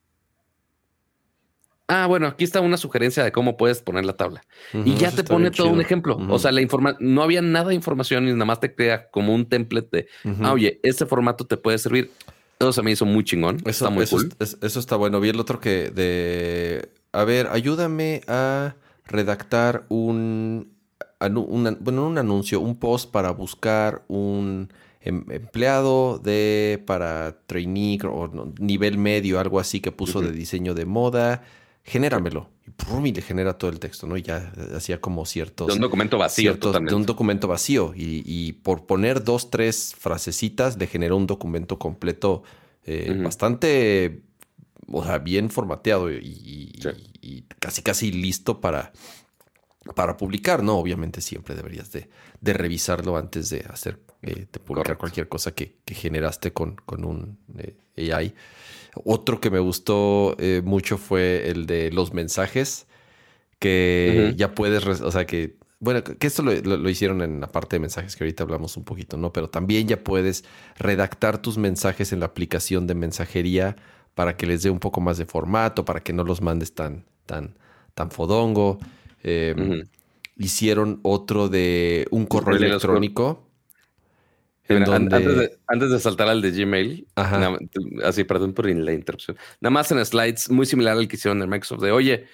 Ah, 1.88 2.06
bueno, 2.06 2.26
aquí 2.26 2.44
está 2.44 2.60
una 2.60 2.76
sugerencia 2.76 3.24
de 3.24 3.32
cómo 3.32 3.56
puedes 3.56 3.82
poner 3.82 4.04
la 4.04 4.14
tabla. 4.14 4.42
y 4.72 4.94
ya 4.94 5.10
te 5.10 5.24
pone 5.24 5.50
todo 5.50 5.68
un 5.68 5.80
ejemplo. 5.80 6.18
O 6.28 6.38
sea, 6.38 6.52
la 6.52 6.60
informa 6.60 6.96
no 7.00 7.22
había 7.22 7.42
nada 7.42 7.68
de 7.68 7.74
información 7.74 8.28
y 8.28 8.32
nada 8.32 8.44
más 8.44 8.60
te 8.60 8.74
crea 8.74 9.10
como 9.10 9.34
un 9.34 9.46
template 9.46 9.88
de, 9.90 10.08
ah, 10.42 10.52
oye, 10.52 10.80
este 10.82 11.06
formato 11.06 11.46
te 11.46 11.56
puede 11.56 11.78
servir. 11.78 12.10
Eso 12.58 12.72
se 12.72 12.82
me 12.82 12.92
hizo 12.92 13.04
muy 13.04 13.24
chingón. 13.24 13.56
Eso 13.64 13.86
está 13.86 13.90
muy 13.90 14.06
cool. 14.06 14.32
eso 14.38 14.78
está 14.78 14.96
bueno. 14.96 15.20
Vi 15.20 15.30
el 15.30 15.40
otro 15.40 15.58
que 15.58 15.90
de, 15.90 16.88
a 17.12 17.24
ver, 17.24 17.48
ayúdame 17.50 18.22
a 18.28 18.76
redactar 19.06 19.84
un 19.88 20.72
bueno, 21.30 22.06
un 22.06 22.18
anuncio, 22.18 22.60
un 22.60 22.76
post 22.76 23.10
para 23.10 23.30
buscar 23.30 24.02
un 24.08 24.70
em, 25.00 25.24
empleado 25.30 26.18
de 26.18 26.82
para 26.86 27.38
trainee 27.46 27.98
o 28.04 28.52
nivel 28.58 28.98
medio, 28.98 29.38
algo 29.38 29.60
así 29.60 29.80
que 29.80 29.92
puso 29.92 30.20
de 30.20 30.32
diseño 30.32 30.74
de 30.74 30.84
moda, 30.84 31.42
genéramelo. 31.84 32.50
Y 32.66 33.08
y 33.08 33.12
le 33.12 33.22
genera 33.22 33.58
todo 33.58 33.70
el 33.70 33.80
texto, 33.80 34.06
¿no? 34.06 34.16
Y 34.16 34.22
ya 34.22 34.52
hacía 34.74 35.00
como 35.00 35.26
ciertos. 35.26 35.68
De 35.68 35.74
un 35.74 35.80
documento 35.80 36.18
vacío. 36.18 36.54
de 36.54 36.94
un 36.94 37.06
documento 37.06 37.48
vacío. 37.48 37.92
Y, 37.94 38.52
por 38.62 38.86
poner 38.86 39.24
dos, 39.24 39.50
tres 39.50 39.94
frasecitas, 39.98 40.78
le 40.78 40.86
generó 40.86 41.16
un 41.16 41.26
documento 41.26 41.78
completo 41.78 42.42
eh, 42.84 43.18
bastante. 43.22 44.22
O 44.88 45.04
sea, 45.04 45.18
bien 45.18 45.50
formateado 45.50 46.12
y, 46.12 46.72
y 47.20 47.42
casi, 47.58 47.82
casi 47.82 48.12
listo 48.12 48.60
para, 48.60 48.92
para 49.94 50.16
publicar, 50.16 50.62
¿no? 50.62 50.78
Obviamente 50.78 51.20
siempre 51.20 51.54
deberías 51.54 51.90
de, 51.92 52.08
revisarlo 52.40 53.16
antes 53.16 53.50
de 53.50 53.64
hacer, 53.68 53.98
eh, 54.22 54.46
de 54.52 54.60
publicar 54.60 54.96
cualquier 54.96 55.28
cosa 55.28 55.52
que, 55.52 55.76
generaste 55.86 56.52
con, 56.52 56.76
con 56.76 57.04
un 57.04 57.38
eh, 57.58 58.12
AI. 58.12 58.34
Otro 59.04 59.40
que 59.40 59.50
me 59.50 59.58
gustó 59.58 60.36
eh, 60.38 60.62
mucho 60.64 60.98
fue 60.98 61.48
el 61.50 61.66
de 61.66 61.90
los 61.90 62.12
mensajes, 62.12 62.86
que 63.58 64.34
ya 64.36 64.54
puedes, 64.54 64.84
o 64.84 65.10
sea, 65.10 65.24
que, 65.26 65.56
bueno, 65.78 66.02
que 66.04 66.26
esto 66.26 66.42
lo, 66.42 66.52
lo, 66.52 66.90
hicieron 66.90 67.22
en 67.22 67.40
la 67.40 67.46
parte 67.46 67.76
de 67.76 67.80
mensajes 67.80 68.16
que 68.16 68.24
ahorita 68.24 68.42
hablamos 68.42 68.76
un 68.76 68.84
poquito, 68.84 69.16
¿no? 69.16 69.32
Pero 69.32 69.48
también 69.48 69.88
ya 69.88 70.02
puedes 70.02 70.44
redactar 70.78 71.40
tus 71.40 71.58
mensajes 71.58 72.12
en 72.12 72.20
la 72.20 72.26
aplicación 72.26 72.86
de 72.86 72.94
mensajería 72.94 73.76
para 74.14 74.36
que 74.36 74.46
les 74.46 74.62
dé 74.62 74.70
un 74.70 74.78
poco 74.78 75.00
más 75.00 75.16
de 75.16 75.26
formato, 75.26 75.84
para 75.84 76.00
que 76.00 76.12
no 76.12 76.24
los 76.24 76.42
mandes 76.42 76.74
tan, 76.74 77.04
tan, 77.26 77.56
tan 77.94 78.10
fodongo. 78.10 78.78
Em, 79.22 79.84
hicieron 80.36 81.00
otro 81.02 81.48
de 81.48 82.06
un 82.10 82.26
correo 82.26 82.56
electrónico. 82.56 83.46
Antes, 84.76 85.90
de, 85.90 86.00
saltar 86.00 86.28
al 86.28 86.40
de 86.40 86.50
Gmail, 86.50 87.06
así, 88.04 88.24
perdón 88.24 88.52
por 88.52 88.66
la 88.68 88.92
interrupción. 88.92 89.36
Nada 89.60 89.70
más 89.70 89.90
en 89.92 90.04
slides 90.04 90.50
muy 90.50 90.66
similar 90.66 90.96
al 90.96 91.08
que 91.08 91.16
hicieron 91.16 91.42
en 91.42 91.48
Microsoft 91.48 91.82
de, 91.82 91.92
oye, 91.92 92.26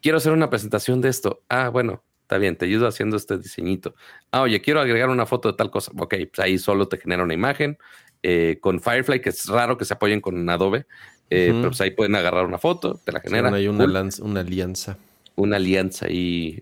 quiero 0.00 0.18
hacer 0.18 0.32
una 0.32 0.50
presentación 0.50 1.00
de 1.00 1.08
esto. 1.08 1.42
Ah, 1.48 1.68
bueno, 1.68 2.02
está 2.22 2.38
bien, 2.38 2.56
te 2.56 2.66
ayudo 2.66 2.86
haciendo 2.86 3.16
este 3.16 3.38
diseñito. 3.38 3.94
Ah, 4.30 4.42
oye, 4.42 4.60
quiero 4.60 4.80
agregar 4.80 5.08
una 5.08 5.26
foto 5.26 5.50
de 5.50 5.56
tal 5.56 5.70
cosa. 5.70 5.92
Ok, 5.98 6.14
pues 6.32 6.38
ahí 6.38 6.58
solo 6.58 6.88
te 6.88 6.98
genera 6.98 7.22
una 7.22 7.34
imagen. 7.34 7.78
Eh, 8.22 8.58
con 8.60 8.80
Firefly, 8.80 9.20
que 9.20 9.30
es 9.30 9.46
raro 9.46 9.76
que 9.76 9.84
se 9.84 9.94
apoyen 9.94 10.20
con 10.20 10.48
Adobe, 10.48 10.86
eh, 11.28 11.48
pero 11.52 11.70
pues 11.70 11.80
ahí 11.80 11.90
pueden 11.90 12.14
agarrar 12.14 12.46
una 12.46 12.58
foto, 12.58 13.00
te 13.04 13.10
la 13.10 13.20
generan. 13.20 13.52
hay 13.52 13.66
una, 13.66 13.84
una 14.20 14.40
alianza 14.40 14.96
una 15.34 15.56
alianza 15.56 16.06
ahí 16.06 16.58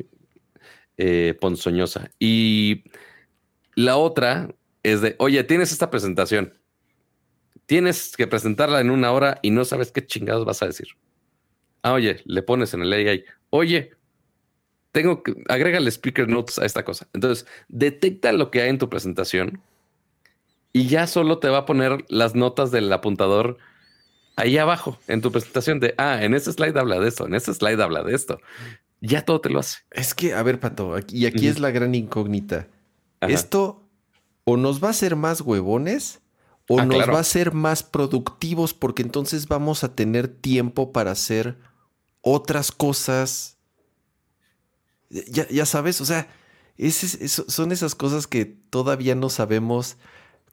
eh, 0.97 1.35
ponzoñosa. 1.41 2.11
Y 2.19 2.85
la 3.75 3.97
otra 3.97 4.55
es 4.83 5.01
de, 5.01 5.17
oye, 5.19 5.43
tienes 5.45 5.73
esta 5.73 5.91
presentación. 5.91 6.59
Tienes 7.67 8.17
que 8.17 8.27
presentarla 8.27 8.81
en 8.81 8.91
una 8.91 9.13
hora 9.13 9.39
y 9.43 9.51
no 9.51 9.65
sabes 9.65 9.93
qué 9.93 10.05
chingados 10.05 10.45
vas 10.45 10.63
a 10.63 10.67
decir. 10.67 10.89
Ah, 11.83 11.93
oye, 11.93 12.21
le 12.25 12.43
pones 12.43 12.75
en 12.75 12.83
el 12.83 12.93
AI, 12.93 13.25
oye, 13.51 13.93
tengo 14.93 15.23
que, 15.23 15.35
agrégale 15.49 15.89
speaker 15.91 16.29
notes 16.29 16.59
a 16.59 16.67
esta 16.67 16.85
cosa. 16.85 17.09
Entonces, 17.13 17.47
detecta 17.69 18.33
lo 18.33 18.51
que 18.51 18.63
hay 18.63 18.71
en 18.71 18.79
tu 18.79 18.89
presentación 18.89 19.61
y 20.73 20.87
ya 20.89 21.07
solo 21.07 21.39
te 21.39 21.49
va 21.49 21.59
a 21.59 21.67
poner 21.67 22.05
las 22.09 22.35
notas 22.35 22.71
del 22.71 22.93
apuntador 22.93 23.59
ahí 24.37 24.59
abajo 24.59 24.99
en 25.07 25.21
tu 25.21 25.31
presentación 25.33 25.81
de, 25.81 25.95
ah, 25.99 26.23
en 26.23 26.35
este 26.35 26.53
slide 26.53 26.79
habla 26.79 26.99
de 26.99 27.09
esto, 27.09 27.27
en 27.27 27.35
este 27.35 27.55
slide 27.55 27.83
habla 27.83 28.03
de 28.03 28.15
esto. 28.15 28.41
Ya 29.01 29.25
todo 29.25 29.41
te 29.41 29.49
lo 29.49 29.61
hace. 29.61 29.79
Es 29.91 30.15
que, 30.15 30.35
a 30.35 30.43
ver, 30.43 30.61
Pato, 30.61 30.95
y 31.09 31.27
aquí 31.27 31.49
es 31.49 31.59
la 31.59 31.71
gran 31.71 31.95
incógnita. 31.95 32.69
Esto 33.21 33.90
o 34.45 34.57
nos 34.57 34.83
va 34.83 34.89
a 34.89 34.91
hacer 34.93 35.17
más 35.17 35.41
huevones 35.41 36.21
o 36.69 36.79
ah, 36.79 36.87
nos 36.87 37.09
va 37.09 37.17
a 37.17 37.21
hacer 37.21 37.53
más 37.53 37.83
productivos 37.83 38.75
porque 38.75 39.03
entonces 39.03 39.49
vamos 39.49 39.83
a 39.85 39.95
tener 39.95 40.29
tiempo 40.29 40.93
para 40.93 41.11
hacer 41.11 41.59
otras 42.21 42.71
cosas. 42.71 43.57
Ya, 45.09 45.49
ya 45.49 45.67
sabes, 45.67 46.01
o 46.01 46.05
sea, 46.05 46.29
son 47.49 47.73
esas 47.73 47.95
cosas 47.95 48.27
que 48.27 48.45
todavía 48.45 49.15
no 49.15 49.29
sabemos 49.29 49.97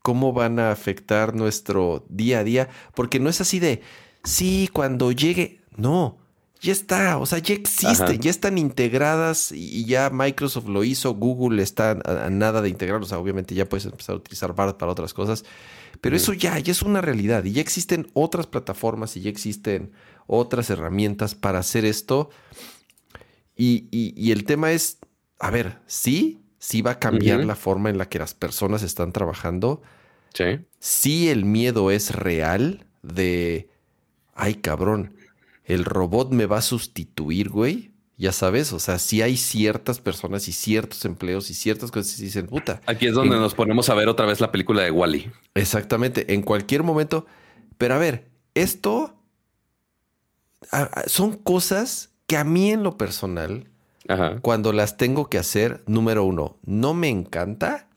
cómo 0.01 0.33
van 0.33 0.59
a 0.59 0.71
afectar 0.71 1.35
nuestro 1.35 2.05
día 2.09 2.39
a 2.39 2.43
día, 2.43 2.69
porque 2.95 3.19
no 3.19 3.29
es 3.29 3.41
así 3.41 3.59
de, 3.59 3.81
sí, 4.23 4.69
cuando 4.73 5.11
llegue, 5.11 5.61
no, 5.75 6.17
ya 6.61 6.71
está, 6.71 7.17
o 7.17 7.25
sea, 7.25 7.39
ya 7.39 7.53
existen, 7.53 8.19
ya 8.19 8.29
están 8.29 8.57
integradas 8.57 9.51
y 9.51 9.85
ya 9.85 10.09
Microsoft 10.09 10.67
lo 10.67 10.83
hizo, 10.83 11.13
Google 11.13 11.61
está 11.61 11.91
a, 11.91 12.29
nada 12.29 12.61
de 12.61 12.69
integrar, 12.69 13.01
o 13.01 13.05
sea, 13.05 13.19
obviamente 13.19 13.55
ya 13.55 13.67
puedes 13.67 13.85
empezar 13.85 14.13
a 14.13 14.17
utilizar 14.17 14.55
Bard 14.55 14.77
para 14.77 14.91
otras 14.91 15.13
cosas, 15.13 15.45
pero 16.01 16.15
eso 16.15 16.33
ya, 16.33 16.57
ya 16.59 16.71
es 16.71 16.81
una 16.81 17.01
realidad 17.01 17.43
y 17.43 17.53
ya 17.53 17.61
existen 17.61 18.07
otras 18.13 18.47
plataformas 18.47 19.17
y 19.17 19.21
ya 19.21 19.29
existen 19.29 19.91
otras 20.27 20.69
herramientas 20.69 21.35
para 21.35 21.59
hacer 21.59 21.85
esto. 21.85 22.29
Y, 23.55 23.87
y 23.91 24.31
el 24.31 24.43
tema 24.43 24.71
es, 24.71 24.99
a 25.39 25.49
ver, 25.49 25.79
sí, 25.87 26.41
sí 26.59 26.81
va 26.81 26.91
a 26.91 26.99
cambiar 26.99 27.43
la 27.45 27.55
forma 27.55 27.89
en 27.89 27.97
la 27.97 28.09
que 28.09 28.19
las 28.19 28.33
personas 28.33 28.83
están 28.83 29.11
trabajando. 29.13 29.81
Sí. 30.33 30.59
Sí, 30.79 31.29
el 31.29 31.45
miedo 31.45 31.91
es 31.91 32.13
real 32.13 32.85
de, 33.01 33.69
ay 34.35 34.55
cabrón, 34.55 35.16
el 35.67 35.85
robot 35.85 36.31
me 36.31 36.45
va 36.45 36.57
a 36.57 36.61
sustituir, 36.61 37.49
güey. 37.49 37.91
Ya 38.17 38.31
sabes, 38.31 38.73
o 38.73 38.79
sea, 38.79 38.97
sí 38.97 39.21
hay 39.21 39.37
ciertas 39.37 39.99
personas 39.99 40.47
y 40.47 40.51
ciertos 40.51 41.05
empleos 41.05 41.51
y 41.51 41.53
ciertas 41.53 41.91
cosas 41.91 42.15
que 42.15 42.23
dicen, 42.23 42.47
puta. 42.47 42.81
Aquí 42.87 43.05
es 43.05 43.13
donde 43.13 43.37
nos 43.37 43.53
ponemos 43.53 43.89
a 43.89 43.93
ver 43.93 44.07
otra 44.07 44.25
vez 44.25 44.41
la 44.41 44.51
película 44.51 44.81
de 44.81 44.89
Wally. 44.89 45.29
Exactamente, 45.53 46.33
en 46.33 46.41
cualquier 46.41 46.81
momento. 46.81 47.27
Pero 47.77 47.93
a 47.93 47.99
ver, 47.99 48.27
esto 48.55 49.13
son 51.05 51.33
cosas 51.33 52.09
que 52.25 52.37
a 52.37 52.43
mí 52.43 52.71
en 52.71 52.81
lo 52.81 52.97
personal 52.97 53.69
cuando 54.41 54.71
las 54.71 54.97
tengo 54.97 55.29
que 55.29 55.37
hacer, 55.37 55.83
número 55.85 56.23
uno, 56.23 56.57
no 56.65 56.93
me 56.93 57.09
encanta. 57.09 57.89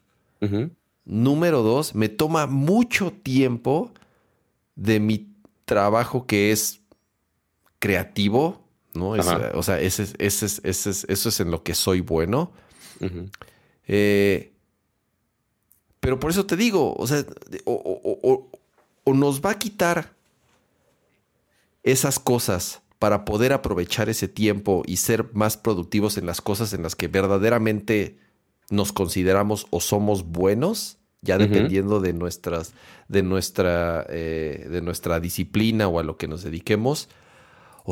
Número 1.05 1.63
dos, 1.63 1.95
me 1.95 2.09
toma 2.09 2.47
mucho 2.47 3.13
tiempo 3.13 3.93
de 4.75 5.01
mi 5.01 5.33
trabajo 5.65 6.27
que 6.27 6.53
es 6.53 6.80
creativo, 7.81 8.65
¿no? 8.95 9.11
o 9.11 9.63
sea, 9.63 9.81
ese, 9.81 10.05
ese, 10.19 10.47
ese, 10.63 10.91
eso 10.91 11.29
es 11.29 11.41
en 11.41 11.51
lo 11.51 11.65
que 11.65 11.75
soy 11.75 12.01
bueno. 12.01 12.53
Eh, 13.89 14.53
pero 15.99 16.21
por 16.21 16.31
eso 16.31 16.47
te 16.47 16.57
digo, 16.57 16.95
o 16.95 17.07
sea, 17.09 17.25
o 17.67 19.15
nos 19.15 19.41
va 19.41 19.51
a 19.51 19.59
quitar 19.59 20.13
esas 21.83 22.21
cosas 22.21 22.83
para 23.01 23.25
poder 23.25 23.53
aprovechar 23.53 24.11
ese 24.11 24.29
tiempo 24.29 24.83
y 24.87 24.99
ser 24.99 25.31
más 25.33 25.57
productivos 25.57 26.19
en 26.19 26.27
las 26.27 26.41
cosas 26.43 26.75
en 26.75 26.83
las 26.83 26.95
que 26.95 27.09
verdaderamente 27.09 28.19
nos 28.71 28.93
consideramos 28.93 29.67
o 29.71 29.81
somos 29.81 30.25
buenos, 30.25 30.99
ya 31.23 31.39
dependiendo 31.39 32.01
de 32.01 32.13
nuestras, 32.13 32.73
de 33.09 33.23
nuestra, 33.23 34.07
eh, 34.09 34.67
de 34.71 34.83
nuestra 34.83 35.19
disciplina 35.19 35.89
o 35.89 35.99
a 35.99 36.03
lo 36.03 36.17
que 36.17 36.29
nos 36.29 36.43
dediquemos. 36.43 37.09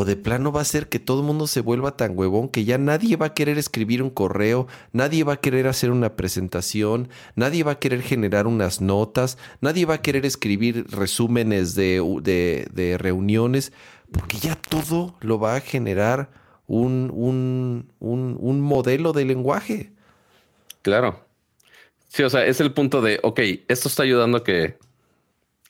O 0.00 0.04
de 0.04 0.14
plano 0.14 0.52
va 0.52 0.60
a 0.60 0.64
ser 0.64 0.88
que 0.88 1.00
todo 1.00 1.22
el 1.22 1.26
mundo 1.26 1.48
se 1.48 1.60
vuelva 1.60 1.96
tan 1.96 2.16
huevón 2.16 2.48
que 2.48 2.64
ya 2.64 2.78
nadie 2.78 3.16
va 3.16 3.26
a 3.26 3.34
querer 3.34 3.58
escribir 3.58 4.00
un 4.00 4.10
correo, 4.10 4.68
nadie 4.92 5.24
va 5.24 5.32
a 5.32 5.40
querer 5.40 5.66
hacer 5.66 5.90
una 5.90 6.14
presentación, 6.14 7.08
nadie 7.34 7.64
va 7.64 7.72
a 7.72 7.78
querer 7.80 8.02
generar 8.02 8.46
unas 8.46 8.80
notas, 8.80 9.38
nadie 9.60 9.86
va 9.86 9.94
a 9.94 10.00
querer 10.00 10.24
escribir 10.24 10.86
resúmenes 10.88 11.74
de, 11.74 12.00
de, 12.72 12.96
reuniones, 12.96 13.72
porque 14.12 14.38
ya 14.38 14.54
todo 14.54 15.16
lo 15.18 15.40
va 15.40 15.56
a 15.56 15.60
generar 15.60 16.30
un, 16.68 17.10
un, 17.98 18.60
modelo 18.60 19.12
de 19.12 19.24
lenguaje. 19.24 19.90
Claro. 20.82 21.24
Sí, 22.06 22.22
o 22.22 22.30
sea, 22.30 22.46
es 22.46 22.60
el 22.60 22.72
punto 22.72 23.02
de, 23.02 23.18
ok, 23.24 23.40
esto 23.66 23.88
está 23.88 24.04
ayudando 24.04 24.38
a 24.38 24.44
que 24.44 24.78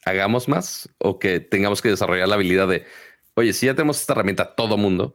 hagamos 0.05 0.49
más 0.49 0.91
o 0.99 1.19
que 1.19 1.41
tengamos 1.41 1.81
que 1.81 1.89
desarrollar 1.89 2.29
la 2.29 2.35
habilidad 2.35 2.69
de, 2.69 2.85
oye, 3.39 3.53
si 3.53 3.67
ya 3.67 3.75
tenemos 3.75 4.01
esta 4.01 4.13
herramienta 4.13 4.55
todo 4.55 4.77
mundo, 4.77 5.15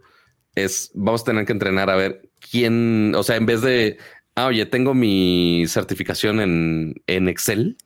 es, 0.55 0.91
vamos 0.93 1.21
a 1.21 1.25
tener 1.25 1.45
que 1.45 1.53
entrenar 1.53 1.89
a 1.89 1.95
ver 1.95 2.29
quién, 2.39 3.13
o 3.15 3.23
sea, 3.23 3.35
en 3.35 3.45
vez 3.45 3.61
de 3.61 3.97
ah, 4.35 4.47
oye, 4.47 4.65
tengo 4.65 4.93
mi 4.93 5.65
certificación 5.67 6.39
en, 6.39 6.95
en 7.07 7.27
Excel 7.27 7.77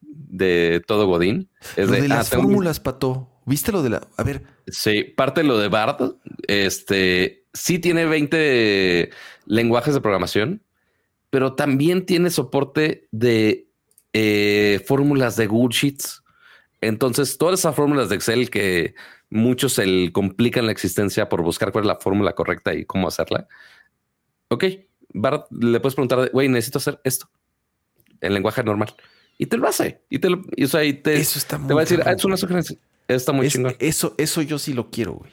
de 0.00 0.82
todo 0.86 1.06
Godín. 1.06 1.50
Es 1.76 1.90
de, 1.90 2.08
las 2.08 2.30
fórmulas, 2.30 2.80
Pato. 2.80 3.28
¿Viste 3.44 3.72
lo 3.72 3.82
de 3.82 3.90
la? 3.90 4.08
A 4.16 4.22
ver. 4.22 4.42
Sí, 4.68 5.04
parte 5.04 5.42
de 5.42 5.48
lo 5.48 5.58
de 5.58 5.68
Bard. 5.68 6.14
Este 6.46 7.44
sí 7.52 7.78
tiene 7.78 8.06
20 8.06 9.10
lenguajes 9.46 9.94
de 9.94 10.00
programación, 10.00 10.62
pero 11.30 11.54
también 11.54 12.06
tiene 12.06 12.30
soporte 12.30 13.08
de 13.10 13.68
eh, 14.12 14.82
fórmulas 14.86 15.36
de 15.36 15.46
Google 15.46 15.76
Sheets. 15.76 16.22
Entonces, 16.80 17.38
todas 17.38 17.60
esas 17.60 17.74
fórmulas 17.74 18.08
de 18.08 18.16
Excel 18.16 18.50
que 18.50 18.94
muchos 19.32 19.72
se 19.72 20.12
complican 20.12 20.66
la 20.66 20.72
existencia 20.72 21.28
por 21.28 21.42
buscar 21.42 21.72
cuál 21.72 21.84
es 21.84 21.88
la 21.88 21.96
fórmula 21.96 22.34
correcta 22.34 22.74
y 22.74 22.84
cómo 22.84 23.08
hacerla. 23.08 23.48
Ok, 24.48 24.64
Bart, 25.14 25.50
le 25.50 25.80
puedes 25.80 25.94
preguntar, 25.94 26.30
güey, 26.32 26.48
necesito 26.48 26.78
hacer 26.78 27.00
esto 27.04 27.28
en 28.20 28.34
lenguaje 28.34 28.62
normal 28.62 28.94
y 29.38 29.46
te 29.46 29.56
lo 29.56 29.66
hace. 29.66 30.02
Y 30.08 30.18
te 30.18 30.30
lo, 30.30 30.42
y, 30.54 30.92
te, 30.92 31.16
eso 31.16 31.38
está 31.38 31.58
te 31.58 31.74
va 31.74 31.80
a 31.80 31.84
decir, 31.84 32.00
ah, 32.04 32.12
es 32.12 32.24
una 32.24 32.36
sugerencia. 32.36 32.76
Está 33.08 33.32
muy 33.32 33.48
chingón. 33.48 33.74
Eso, 33.78 34.14
eso 34.18 34.42
yo 34.42 34.58
sí 34.58 34.72
lo 34.72 34.90
quiero, 34.90 35.14
güey. 35.14 35.32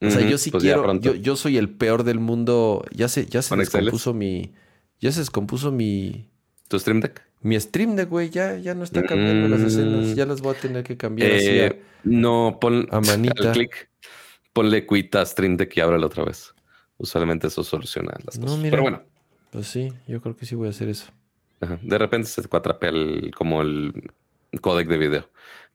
O 0.00 0.10
sea, 0.10 0.28
yo 0.28 0.38
sí 0.38 0.50
pues 0.50 0.64
quiero. 0.64 0.98
Yo, 0.98 1.14
yo, 1.14 1.36
soy 1.36 1.58
el 1.58 1.68
peor 1.68 2.02
del 2.02 2.18
mundo. 2.18 2.84
Ya 2.90 3.08
se, 3.08 3.26
ya 3.26 3.42
se 3.42 3.54
descompuso 3.56 4.14
mi. 4.14 4.52
Ya 5.00 5.12
se 5.12 5.20
descompuso 5.20 5.70
mi. 5.70 6.28
¿Tu 6.68 6.78
Stream 6.78 7.00
Deck? 7.00 7.22
Mi 7.42 7.58
Stream 7.58 7.96
Deck, 7.96 8.08
güey, 8.08 8.30
ya, 8.30 8.56
ya 8.58 8.74
no 8.74 8.84
está 8.84 9.02
cambiando 9.02 9.48
las 9.48 9.60
escenas. 9.60 10.14
Ya 10.14 10.26
las 10.26 10.40
voy 10.40 10.54
a 10.54 10.58
tener 10.58 10.84
que 10.84 10.96
cambiar 10.96 11.30
eh, 11.32 11.82
No, 12.04 12.58
pon 12.60 12.86
a 12.90 13.00
manita. 13.00 13.52
clic. 13.52 13.90
Ponle 14.52 14.86
cuita 14.86 15.22
a 15.22 15.26
Stream 15.26 15.56
Deck 15.56 15.76
y 15.76 15.80
ábrelo 15.80 16.06
otra 16.06 16.24
vez. 16.24 16.54
Usualmente 16.98 17.48
eso 17.48 17.64
soluciona 17.64 18.12
las 18.24 18.38
cosas. 18.38 18.60
Pero 18.62 18.82
bueno. 18.82 19.02
Pues 19.50 19.66
sí, 19.66 19.92
yo 20.06 20.20
creo 20.22 20.36
que 20.36 20.46
sí 20.46 20.54
voy 20.54 20.68
a 20.68 20.70
hacer 20.70 20.88
eso. 20.88 21.06
De 21.82 21.98
repente 21.98 22.28
se 22.28 22.42
cuatrapea 22.48 22.90
el, 22.90 23.32
como 23.36 23.62
el 23.62 24.10
codec 24.60 24.88
de 24.88 24.98
video. 24.98 25.30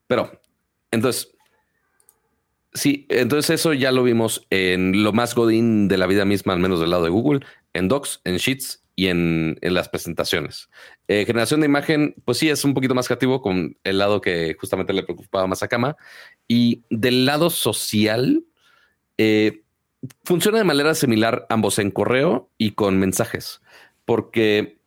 Pero, 0.06 0.40
entonces, 0.90 1.34
sí, 2.72 3.06
entonces 3.08 3.60
eso 3.60 3.72
ya 3.72 3.92
lo 3.92 4.02
vimos 4.02 4.46
en 4.50 5.02
lo 5.02 5.12
más 5.12 5.34
godín 5.34 5.88
de 5.88 5.98
la 5.98 6.06
vida 6.06 6.24
misma, 6.24 6.54
al 6.54 6.60
menos 6.60 6.80
del 6.80 6.90
lado 6.90 7.04
de 7.04 7.10
Google, 7.10 7.40
en 7.72 7.88
Docs, 7.88 8.20
en 8.24 8.36
Sheets 8.36 8.82
y 8.98 9.06
en, 9.06 9.56
las 9.62 9.88
presentaciones. 9.88 10.68
Eh, 11.06 11.24
generación 11.24 11.60
de 11.60 11.66
imagen, 11.66 12.16
pues 12.24 12.38
sí, 12.38 12.50
es 12.50 12.64
un 12.64 12.74
poquito 12.74 12.96
más 12.96 13.06
creativo 13.06 13.40
con 13.40 13.76
el 13.84 13.98
lado 13.98 14.20
que 14.20 14.56
justamente 14.58 14.92
le 14.92 15.04
preocupaba 15.04 15.46
más 15.46 15.62
a 15.62 15.68
Kama. 15.68 15.96
Y 16.48 16.82
del 16.90 17.24
lado 17.24 17.48
social, 17.48 18.42
eh, 19.16 19.62
funciona 20.24 20.58
de 20.58 20.64
manera 20.64 20.96
similar 20.96 21.46
ambos 21.48 21.78
en 21.78 21.92
correo 21.92 22.50
y 22.58 22.72
con 22.72 22.98
mensajes, 22.98 23.60
porque 24.04 24.80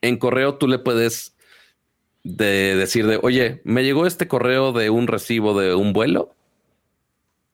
en 0.00 0.16
correo 0.16 0.54
tú 0.54 0.66
le 0.66 0.78
puedes 0.78 1.36
decir 2.22 3.06
de, 3.06 3.20
oye, 3.22 3.60
me 3.64 3.84
llegó 3.84 4.06
este 4.06 4.26
correo 4.26 4.72
de 4.72 4.88
un 4.88 5.06
recibo 5.06 5.60
de 5.60 5.74
un 5.74 5.92
vuelo, 5.92 6.34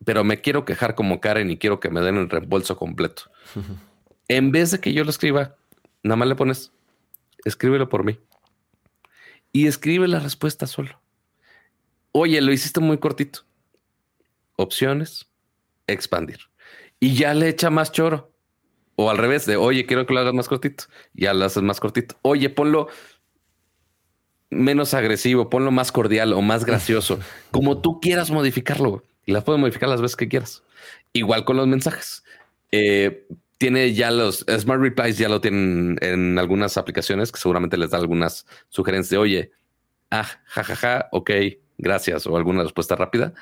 pero 0.05 0.23
me 0.23 0.41
quiero 0.41 0.65
quejar 0.65 0.95
como 0.95 1.21
Karen 1.21 1.51
y 1.51 1.59
quiero 1.59 1.81
que 1.81 1.91
me 1.91 2.01
den 2.01 2.17
el 2.17 2.31
reembolso 2.31 2.77
completo. 2.77 3.25
en 4.29 4.53
vez 4.53 4.71
de 4.71 4.79
que 4.79 4.93
yo 4.93 5.03
lo 5.03 5.11
escriba, 5.11 5.57
nada 6.03 6.17
más 6.17 6.29
le 6.29 6.35
pones, 6.35 6.73
escríbelo 7.45 7.89
por 7.89 8.05
mí. 8.05 8.19
Y 9.53 9.67
escribe 9.67 10.07
la 10.07 10.21
respuesta 10.21 10.67
solo. 10.67 11.01
Oye, 12.13 12.41
lo 12.41 12.53
hiciste 12.53 12.81
muy 12.81 12.99
cortito. 12.99 13.41
Opciones, 14.57 15.29
expandir. 15.87 16.39
Y 17.01 17.15
ya 17.15 17.35
le 17.35 17.49
echa 17.49 17.71
más 17.71 17.93
choro. 17.93 18.33
O 18.97 19.11
al 19.11 19.19
revés, 19.19 19.47
de 19.47 19.57
oye, 19.57 19.87
quiero 19.87 20.07
que 20.07 20.13
lo 20.13 20.21
hagas 20.21 20.35
más 20.35 20.49
cortito. 20.49 20.85
Ya 21.15 21.33
lo 21.33 21.45
haces 21.45 21.63
más 21.63 21.81
cortito. 21.81 22.17
Oye, 22.23 22.51
ponlo 22.51 22.89
menos 24.51 24.95
agresivo, 24.95 25.49
ponlo 25.49 25.71
más 25.71 25.93
cordial 25.93 26.33
o 26.33 26.43
más 26.43 26.65
gracioso, 26.65 27.21
como 27.51 27.81
tú 27.81 28.01
quieras 28.01 28.31
modificarlo. 28.31 29.03
Y 29.25 29.33
las 29.33 29.45
puedes 29.45 29.61
modificar 29.61 29.89
las 29.89 30.01
veces 30.01 30.17
que 30.17 30.29
quieras. 30.29 30.63
Igual 31.13 31.45
con 31.45 31.57
los 31.57 31.67
mensajes. 31.67 32.25
Eh, 32.73 33.27
tiene 33.61 33.93
ya 33.93 34.11
los 34.11 34.47
Smart 34.49 34.81
Replies, 34.81 35.19
ya 35.19 35.29
lo 35.29 35.43
tienen 35.43 35.99
en 36.01 36.39
algunas 36.39 36.79
aplicaciones 36.79 37.31
que 37.31 37.39
seguramente 37.39 37.77
les 37.77 37.91
da 37.91 37.99
algunas 37.99 38.47
sugerencias 38.71 39.11
de 39.11 39.19
oye, 39.19 39.53
ah, 40.11 40.25
jajaja, 40.47 40.77
ja, 40.77 40.99
ja, 41.01 41.09
ok, 41.13 41.31
gracias, 41.77 42.27
o 42.27 42.39
alguna 42.39 42.63
respuesta 42.63 42.97
rápida. 42.97 43.35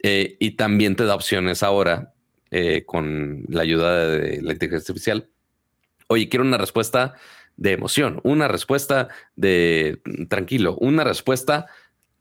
Eh, 0.00 0.36
y 0.38 0.52
también 0.52 0.94
te 0.94 1.04
da 1.06 1.16
opciones 1.16 1.64
ahora 1.64 2.14
eh, 2.52 2.84
con 2.86 3.46
la 3.48 3.62
ayuda 3.62 4.06
de 4.06 4.42
la 4.42 4.52
inteligencia 4.52 4.92
artificial. 4.92 5.28
Oye, 6.06 6.28
quiero 6.28 6.44
una 6.44 6.58
respuesta 6.58 7.14
de 7.56 7.72
emoción, 7.72 8.20
una 8.22 8.46
respuesta 8.46 9.08
de 9.34 10.00
tranquilo, 10.28 10.76
una 10.76 11.02
respuesta 11.02 11.66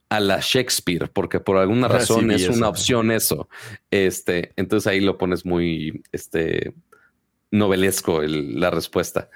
a 0.09 0.19
la 0.19 0.39
Shakespeare, 0.41 1.07
porque 1.13 1.39
por 1.39 1.57
alguna 1.57 1.87
razón 1.87 2.31
es 2.31 2.49
una 2.49 2.67
opción 2.67 3.11
eso. 3.11 3.47
Este, 3.91 4.53
entonces 4.55 4.87
ahí 4.87 5.01
lo 5.01 5.19
pones 5.19 5.45
muy 5.45 6.01
este, 6.11 6.73
novelesco 7.51 8.21
la 8.21 8.69
respuesta. 8.69 9.29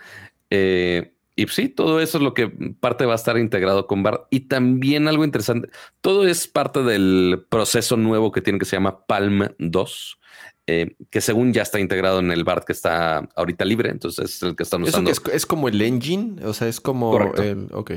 Eh, 0.50 1.14
y 1.36 1.48
sí, 1.48 1.70
todo 1.70 2.02
eso 2.02 2.18
es 2.18 2.24
lo 2.24 2.34
que 2.34 2.50
parte 2.80 3.06
va 3.06 3.14
a 3.14 3.16
estar 3.16 3.38
integrado 3.38 3.88
con 3.88 4.04
BART. 4.04 4.28
Y 4.30 4.42
también 4.42 5.08
algo 5.08 5.24
interesante, 5.24 5.70
todo 6.02 6.28
es 6.28 6.48
parte 6.48 6.84
del 6.84 7.46
proceso 7.50 7.98
nuevo 7.98 8.32
que 8.32 8.42
tiene 8.42 8.60
que 8.60 8.66
se 8.66 8.76
llama 8.76 9.06
Palm 9.06 9.48
2, 9.58 10.20
eh, 10.68 10.96
que 11.10 11.22
según 11.22 11.54
ya 11.54 11.62
está 11.62 11.80
integrado 11.80 12.20
en 12.20 12.32
el 12.32 12.44
BART 12.44 12.66
que 12.66 12.74
está 12.74 13.30
ahorita 13.36 13.66
libre, 13.66 13.90
entonces 13.90 14.36
es 14.36 14.44
el 14.44 14.56
que 14.56 14.64
estamos 14.64 14.90
usando. 14.90 15.10
Es, 15.10 15.22
es, 15.34 15.46
como 15.46 15.68
el 15.68 15.82
engine, 15.82 16.46
o 16.46 16.54
sea, 16.54 16.68
es 16.68 16.82
como 16.82 17.34
el... 17.36 17.70
Ok. 17.72 17.92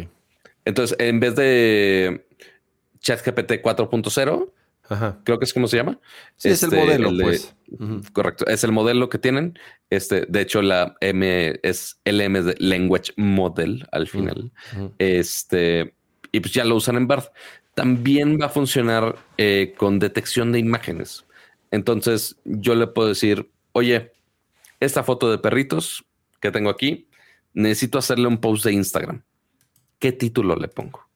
Entonces, 0.64 0.96
en 0.98 1.20
vez 1.20 1.36
de 1.36 2.26
ChatGPT 3.00 3.62
4.0, 3.62 4.50
creo 5.24 5.38
que 5.38 5.44
es 5.44 5.54
como 5.54 5.66
se 5.66 5.76
llama. 5.76 5.98
Sí, 6.36 6.50
es 6.50 6.62
el 6.62 6.72
este, 6.72 6.84
modelo, 6.84 7.10
pues. 7.22 7.54
Correcto, 8.12 8.46
es 8.46 8.64
el 8.64 8.72
modelo 8.72 9.08
que 9.08 9.18
tienen. 9.18 9.58
Este, 9.90 10.26
de 10.26 10.40
hecho, 10.40 10.62
la 10.62 10.96
M 11.00 11.58
es 11.62 12.00
LM 12.04 12.44
de 12.44 12.54
Language 12.58 13.12
Model 13.16 13.86
al 13.92 14.08
final. 14.08 14.52
Este, 14.98 15.94
y 16.32 16.40
pues 16.40 16.52
ya 16.52 16.64
lo 16.64 16.76
usan 16.76 16.96
en 16.96 17.06
BART. 17.06 17.32
También 17.74 18.38
va 18.40 18.46
a 18.46 18.50
funcionar 18.50 19.16
eh, 19.36 19.74
con 19.76 19.98
detección 19.98 20.52
de 20.52 20.58
imágenes. 20.58 21.24
Entonces 21.70 22.36
yo 22.44 22.74
le 22.74 22.86
puedo 22.86 23.08
decir, 23.08 23.50
oye, 23.72 24.12
esta 24.80 25.02
foto 25.02 25.30
de 25.30 25.38
perritos 25.38 26.04
que 26.40 26.52
tengo 26.52 26.70
aquí, 26.70 27.08
necesito 27.52 27.98
hacerle 27.98 28.28
un 28.28 28.38
post 28.38 28.64
de 28.64 28.72
Instagram. 28.72 29.22
¿Qué 29.98 30.12
título 30.12 30.56
le 30.56 30.68
pongo? 30.68 31.08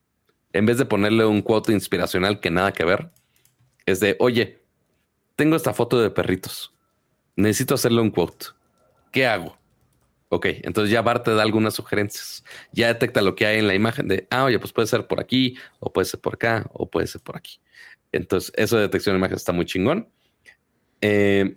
En 0.52 0.66
vez 0.66 0.78
de 0.78 0.86
ponerle 0.86 1.26
un 1.26 1.42
quote 1.42 1.72
inspiracional 1.72 2.40
que 2.40 2.50
nada 2.50 2.72
que 2.72 2.84
ver, 2.84 3.10
es 3.90 4.00
de, 4.00 4.16
oye, 4.18 4.62
tengo 5.36 5.56
esta 5.56 5.72
foto 5.72 6.00
de 6.00 6.10
perritos. 6.10 6.74
Necesito 7.36 7.74
hacerle 7.74 8.00
un 8.00 8.10
quote. 8.10 8.46
¿Qué 9.12 9.26
hago? 9.26 9.56
Ok, 10.30 10.46
entonces 10.62 10.90
ya 10.90 11.00
Bart 11.00 11.24
te 11.24 11.34
da 11.34 11.42
algunas 11.42 11.74
sugerencias. 11.74 12.44
Ya 12.72 12.88
detecta 12.88 13.22
lo 13.22 13.34
que 13.34 13.46
hay 13.46 13.58
en 13.58 13.66
la 13.66 13.74
imagen 13.74 14.08
de, 14.08 14.26
ah, 14.30 14.44
oye, 14.44 14.58
pues 14.58 14.72
puede 14.72 14.86
ser 14.86 15.06
por 15.06 15.20
aquí, 15.20 15.56
o 15.80 15.92
puede 15.92 16.04
ser 16.04 16.20
por 16.20 16.34
acá, 16.34 16.68
o 16.72 16.90
puede 16.90 17.06
ser 17.06 17.22
por 17.22 17.36
aquí. 17.36 17.60
Entonces, 18.12 18.52
eso 18.56 18.76
de 18.76 18.82
detección 18.82 19.14
de 19.14 19.18
imagen 19.18 19.36
está 19.36 19.52
muy 19.52 19.64
chingón. 19.64 20.08
Eh, 21.00 21.56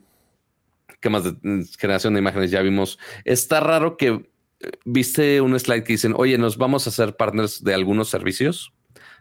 ¿Qué 1.01 1.09
más 1.09 1.23
de 1.23 1.31
mm, 1.41 1.63
generación 1.77 2.13
de 2.13 2.19
imágenes 2.19 2.51
ya 2.51 2.61
vimos? 2.61 2.97
Está 3.25 3.59
raro 3.59 3.97
que 3.97 4.07
eh, 4.07 4.71
viste 4.85 5.41
un 5.41 5.59
slide 5.59 5.83
que 5.83 5.93
dicen, 5.93 6.13
oye, 6.15 6.37
nos 6.37 6.57
vamos 6.57 6.87
a 6.87 6.91
hacer 6.91 7.17
partners 7.17 7.63
de 7.63 7.73
algunos 7.73 8.09
servicios. 8.09 8.71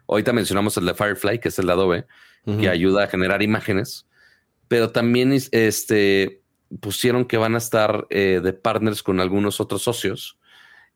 Ahorita 0.07 0.33
mencionamos 0.33 0.77
el 0.77 0.87
de 0.87 0.95
Firefly, 0.95 1.41
que 1.41 1.49
es 1.49 1.59
el 1.59 1.67
de 1.67 1.73
Adobe, 1.73 2.07
que 2.45 2.69
ayuda 2.69 3.05
a 3.05 3.07
generar 3.07 3.43
imágenes, 3.43 4.07
pero 4.67 4.91
también 4.91 5.33
este, 5.33 6.43
pusieron 6.81 7.25
que 7.25 7.37
van 7.37 7.55
a 7.55 7.59
estar 7.59 8.07
eh, 8.11 8.41
de 8.43 8.53
partners 8.53 9.03
con 9.03 9.21
algunos 9.21 9.61
otros 9.61 9.83
socios, 9.83 10.39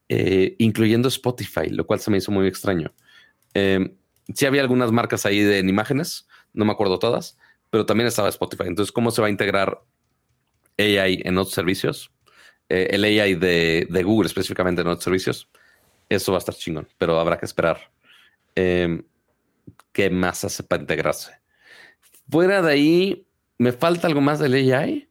incluyendo 0.08 1.08
Spotify, 1.08 1.68
lo 1.70 1.86
cual 1.86 1.98
se 1.98 2.10
me 2.10 2.18
hizo 2.18 2.30
muy 2.30 2.46
extraño. 2.46 2.92
sí 3.54 4.46
había 4.46 4.62
algunas 4.62 4.92
marcas 4.92 5.26
ahí 5.26 5.40
de 5.40 5.58
imágenes, 5.60 6.26
no 6.52 6.64
me 6.64 6.72
acuerdo 6.72 6.98
todas, 6.98 7.36
pero 7.70 7.84
también 7.84 8.06
estaba 8.06 8.28
Spotify. 8.28 8.64
Entonces, 8.66 8.92
¿cómo 8.92 9.10
se 9.10 9.20
va 9.20 9.26
a 9.26 9.30
integrar 9.30 9.82
AI 10.78 11.22
en 11.24 11.36
otros 11.38 11.54
servicios? 11.54 12.12
Eh, 12.68 12.88
el 12.92 13.04
AI 13.04 13.34
de, 13.34 14.02
Google 14.04 14.26
específicamente 14.26 14.82
en 14.82 14.88
otros 14.88 15.04
servicios. 15.04 15.48
Eso 16.08 16.32
va 16.32 16.38
a 16.38 16.40
estar 16.40 16.54
chingón, 16.54 16.88
pero 16.98 17.18
habrá 17.18 17.38
que 17.38 17.46
esperar 17.46 17.90
em, 18.54 19.02
qué 19.94 20.10
más 20.10 20.44
hace 20.44 20.62
para 20.62 20.82
integrarse. 20.82 21.32
Fuera 22.28 22.60
de 22.60 22.72
ahí, 22.72 23.26
¿me 23.56 23.72
falta 23.72 24.06
algo 24.06 24.20
más 24.20 24.38
del 24.38 24.54
AI? 24.54 25.08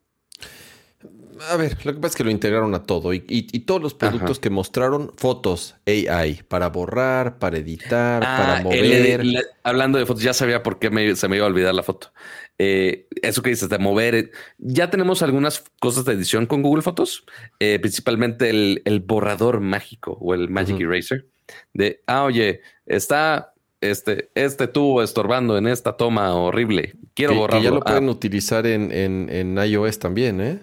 a 1.50 1.58
ver, 1.58 1.78
lo 1.86 1.94
que 1.94 2.00
pasa 2.00 2.14
es 2.14 2.16
que 2.16 2.24
lo 2.24 2.30
integraron 2.30 2.74
a 2.76 2.84
todo 2.84 3.14
y, 3.14 3.22
todos 3.66 3.82
los 3.82 3.94
productos 3.94 4.40
que 4.40 4.50
mostraron, 4.50 5.12
fotos 5.18 5.76
AI, 5.86 6.42
para 6.48 6.70
borrar, 6.70 7.40
para 7.40 7.58
editar, 7.58 8.22
para 8.22 8.58
ah, 8.58 8.62
mover. 8.62 9.24
hablando 9.64 9.98
de 9.98 10.06
fotos, 10.06 10.24
ya 10.24 10.34
sabía 10.34 10.64
por 10.64 10.80
qué 10.80 11.16
se 11.16 11.28
me 11.28 11.38
iba 11.38 11.46
a 11.46 11.50
olvidar 11.50 11.74
la 11.74 11.84
foto. 11.84 12.14
Eh, 12.60 13.08
eso 13.22 13.42
que 13.42 13.50
dices 13.50 13.70
de 13.70 13.80
mover, 13.80 14.32
ya 14.58 14.90
tenemos 14.90 15.22
algunas 15.22 15.64
cosas 15.80 16.06
de 16.06 16.14
edición 16.14 16.46
con 16.46 16.62
Google 16.62 16.84
Fotos, 16.84 17.26
eh, 17.60 17.80
principalmente 17.80 18.50
el, 18.50 19.00
borrador 19.06 19.60
mágico 19.60 20.18
o 20.22 20.34
el 20.34 20.50
Magic 20.50 20.80
Eraser 20.80 21.26
de, 21.74 22.02
ah, 22.08 22.24
oye, 22.24 22.62
está 22.86 23.53
este, 23.92 24.32
este 24.36 24.68
tubo 24.68 25.04
estorbando 25.04 25.58
en 25.58 25.68
esta 25.68 25.98
toma 25.98 26.34
horrible. 26.34 26.96
Quiero 27.14 27.36
borrarlo. 27.36 27.64
ya 27.64 27.72
lo 27.72 27.82
pueden 27.82 28.08
ah. 28.08 28.12
utilizar 28.12 28.66
en, 28.66 28.92
en, 28.92 29.58
iOS 29.58 30.00
también, 30.00 30.42
¿eh? 30.42 30.60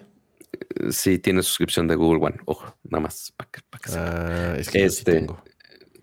Sí, 0.89 1.19
tiene 1.19 1.43
suscripción 1.43 1.87
de 1.87 1.95
Google 1.95 2.25
One. 2.25 2.37
Ojo, 2.45 2.75
nada 2.83 3.03
más. 3.03 3.33
Que, 3.51 3.61
ah, 3.95 4.55
es 4.57 4.69
que 4.69 4.83
este, 4.83 5.13
tengo. 5.13 5.41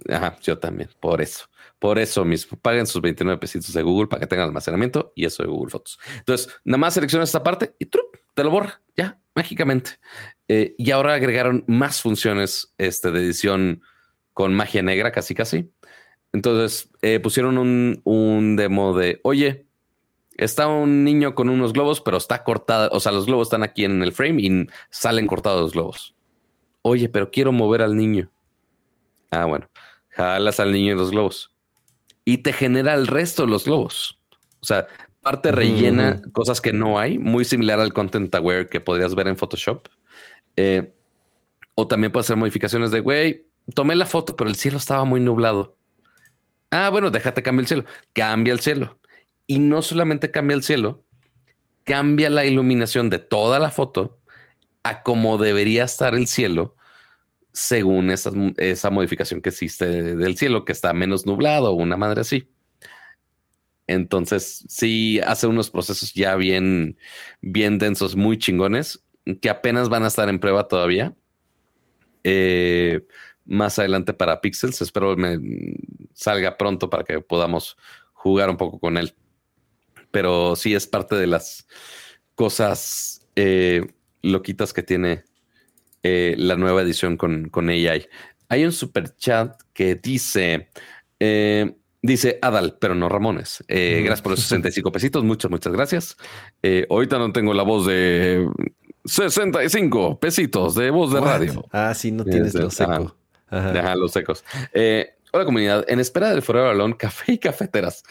Ajá, 0.08 0.36
yo 0.42 0.58
también. 0.58 0.90
Por 1.00 1.20
eso. 1.20 1.46
Por 1.78 1.98
eso 1.98 2.24
mismo, 2.24 2.58
paguen 2.58 2.86
sus 2.86 3.00
29 3.00 3.38
pesitos 3.38 3.72
de 3.72 3.82
Google 3.82 4.08
para 4.08 4.20
que 4.20 4.26
tengan 4.26 4.48
almacenamiento 4.48 5.12
y 5.14 5.24
eso 5.24 5.44
de 5.44 5.48
Google 5.48 5.70
Fotos. 5.70 5.98
Entonces, 6.18 6.48
nada 6.64 6.78
más 6.78 6.94
seleccionas 6.94 7.28
esta 7.28 7.42
parte 7.42 7.74
y 7.78 7.86
te 7.86 8.44
lo 8.44 8.50
borra 8.50 8.80
ya 8.96 9.20
mágicamente. 9.34 9.92
Eh, 10.48 10.74
y 10.76 10.90
ahora 10.90 11.14
agregaron 11.14 11.64
más 11.68 12.02
funciones 12.02 12.74
este, 12.78 13.12
de 13.12 13.20
edición 13.20 13.82
con 14.32 14.54
magia 14.54 14.82
negra, 14.82 15.12
casi 15.12 15.34
casi. 15.34 15.70
Entonces 16.32 16.90
eh, 17.02 17.20
pusieron 17.20 17.58
un, 17.58 18.00
un, 18.04 18.56
demo 18.56 18.96
de, 18.96 19.20
oye, 19.24 19.66
está 20.36 20.68
un 20.68 21.04
niño 21.04 21.34
con 21.34 21.48
unos 21.48 21.72
globos, 21.72 22.00
pero 22.00 22.16
está 22.16 22.44
cortada, 22.44 22.88
o 22.92 23.00
sea, 23.00 23.12
los 23.12 23.26
globos 23.26 23.48
están 23.48 23.62
aquí 23.62 23.84
en 23.84 24.02
el 24.02 24.12
frame 24.12 24.42
y 24.42 24.66
salen 24.90 25.26
cortados 25.26 25.60
los 25.60 25.72
globos. 25.72 26.14
Oye, 26.82 27.08
pero 27.08 27.30
quiero 27.30 27.52
mover 27.52 27.82
al 27.82 27.96
niño. 27.96 28.30
Ah, 29.30 29.46
bueno, 29.46 29.68
jalas 30.10 30.60
al 30.60 30.72
niño 30.72 30.92
y 30.92 30.96
los 30.96 31.10
globos 31.10 31.50
y 32.28 32.36
te 32.36 32.52
genera 32.52 32.92
el 32.92 33.06
resto 33.06 33.46
de 33.46 33.48
los 33.48 33.64
globos. 33.64 34.20
O 34.60 34.66
sea, 34.66 34.86
parte 35.22 35.50
rellena 35.50 36.20
cosas 36.32 36.60
que 36.60 36.74
no 36.74 36.98
hay, 36.98 37.16
muy 37.16 37.42
similar 37.46 37.80
al 37.80 37.94
content 37.94 38.34
aware 38.34 38.68
que 38.68 38.82
podrías 38.82 39.14
ver 39.14 39.28
en 39.28 39.38
Photoshop. 39.38 39.88
Eh, 40.54 40.92
o 41.74 41.88
también 41.88 42.12
puede 42.12 42.24
hacer 42.24 42.36
modificaciones 42.36 42.90
de, 42.90 43.00
güey, 43.00 43.46
tomé 43.72 43.96
la 43.96 44.04
foto, 44.04 44.36
pero 44.36 44.50
el 44.50 44.56
cielo 44.56 44.76
estaba 44.76 45.06
muy 45.06 45.20
nublado. 45.20 45.77
Ah, 46.70 46.90
bueno, 46.90 47.10
déjate 47.10 47.42
cambiar 47.42 47.64
el 47.64 47.68
cielo. 47.68 47.84
Cambia 48.12 48.52
el 48.52 48.60
cielo. 48.60 48.98
Y 49.46 49.58
no 49.58 49.82
solamente 49.82 50.30
cambia 50.30 50.54
el 50.54 50.62
cielo, 50.62 51.04
cambia 51.84 52.28
la 52.28 52.44
iluminación 52.44 53.08
de 53.08 53.18
toda 53.18 53.58
la 53.58 53.70
foto 53.70 54.20
a 54.82 55.02
como 55.02 55.38
debería 55.38 55.84
estar 55.84 56.14
el 56.14 56.26
cielo 56.26 56.76
según 57.52 58.10
esa, 58.10 58.30
esa 58.58 58.90
modificación 58.90 59.40
que 59.40 59.48
existe 59.48 59.86
del 60.16 60.36
cielo, 60.36 60.64
que 60.64 60.72
está 60.72 60.92
menos 60.92 61.26
nublado, 61.26 61.72
una 61.72 61.96
madre 61.96 62.20
así. 62.20 62.48
Entonces, 63.86 64.64
sí 64.68 65.18
hace 65.20 65.46
unos 65.46 65.70
procesos 65.70 66.12
ya 66.12 66.36
bien, 66.36 66.98
bien 67.40 67.78
densos, 67.78 68.16
muy 68.16 68.38
chingones, 68.38 69.02
que 69.40 69.50
apenas 69.50 69.88
van 69.88 70.04
a 70.04 70.08
estar 70.08 70.28
en 70.28 70.38
prueba 70.38 70.68
todavía. 70.68 71.14
Eh, 72.22 73.00
más 73.48 73.78
adelante 73.78 74.12
para 74.12 74.40
Pixels. 74.40 74.80
Espero 74.80 75.16
me 75.16 75.38
salga 76.12 76.56
pronto 76.56 76.88
para 76.88 77.02
que 77.02 77.20
podamos 77.20 77.76
jugar 78.12 78.50
un 78.50 78.56
poco 78.56 78.78
con 78.78 78.96
él. 78.96 79.14
Pero 80.10 80.54
sí 80.54 80.74
es 80.74 80.86
parte 80.86 81.16
de 81.16 81.26
las 81.26 81.66
cosas 82.34 83.26
eh, 83.34 83.86
loquitas 84.22 84.72
que 84.72 84.82
tiene 84.82 85.24
eh, 86.02 86.34
la 86.38 86.56
nueva 86.56 86.82
edición 86.82 87.16
con, 87.16 87.48
con, 87.48 87.68
AI. 87.68 88.06
Hay 88.48 88.64
un 88.64 88.72
super 88.72 89.14
chat 89.16 89.60
que 89.72 89.96
dice, 89.96 90.68
eh, 91.18 91.74
dice 92.02 92.38
Adal, 92.40 92.78
pero 92.80 92.94
no 92.94 93.08
Ramones. 93.08 93.64
Eh, 93.68 94.02
gracias 94.04 94.22
por 94.22 94.32
los 94.32 94.40
65 94.40 94.92
pesitos. 94.92 95.24
Muchas, 95.24 95.50
muchas 95.50 95.72
gracias. 95.72 96.16
ahorita 96.88 97.18
no 97.18 97.32
tengo 97.32 97.52
la 97.52 97.62
voz 97.62 97.86
de 97.86 98.46
65 99.04 100.20
pesitos 100.20 100.74
de 100.74 100.90
voz 100.90 101.12
de 101.12 101.20
radio. 101.20 101.64
Ah, 101.72 101.92
sí, 101.94 102.12
no 102.12 102.24
tienes 102.24 102.54
los 102.54 102.74
secos. 102.74 103.17
Ajá. 103.50 103.94
los 103.96 104.12
secos. 104.12 104.44
hola 105.32 105.44
comunidad, 105.44 105.84
en 105.88 106.00
espera 106.00 106.30
del 106.30 106.42
Forever 106.42 106.70
Alone, 106.70 106.96
café 106.96 107.32
y 107.32 107.38
cafeteras. 107.38 108.02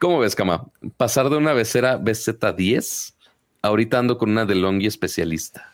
¿Cómo 0.00 0.18
ves, 0.18 0.34
Cama? 0.34 0.66
Pasar 0.96 1.30
de 1.30 1.36
una 1.36 1.52
becera 1.52 1.98
BZ10, 1.98 3.14
ahorita 3.62 3.98
ando 3.98 4.18
con 4.18 4.30
una 4.30 4.46
de 4.46 4.56
Longi 4.56 4.86
especialista. 4.86 5.72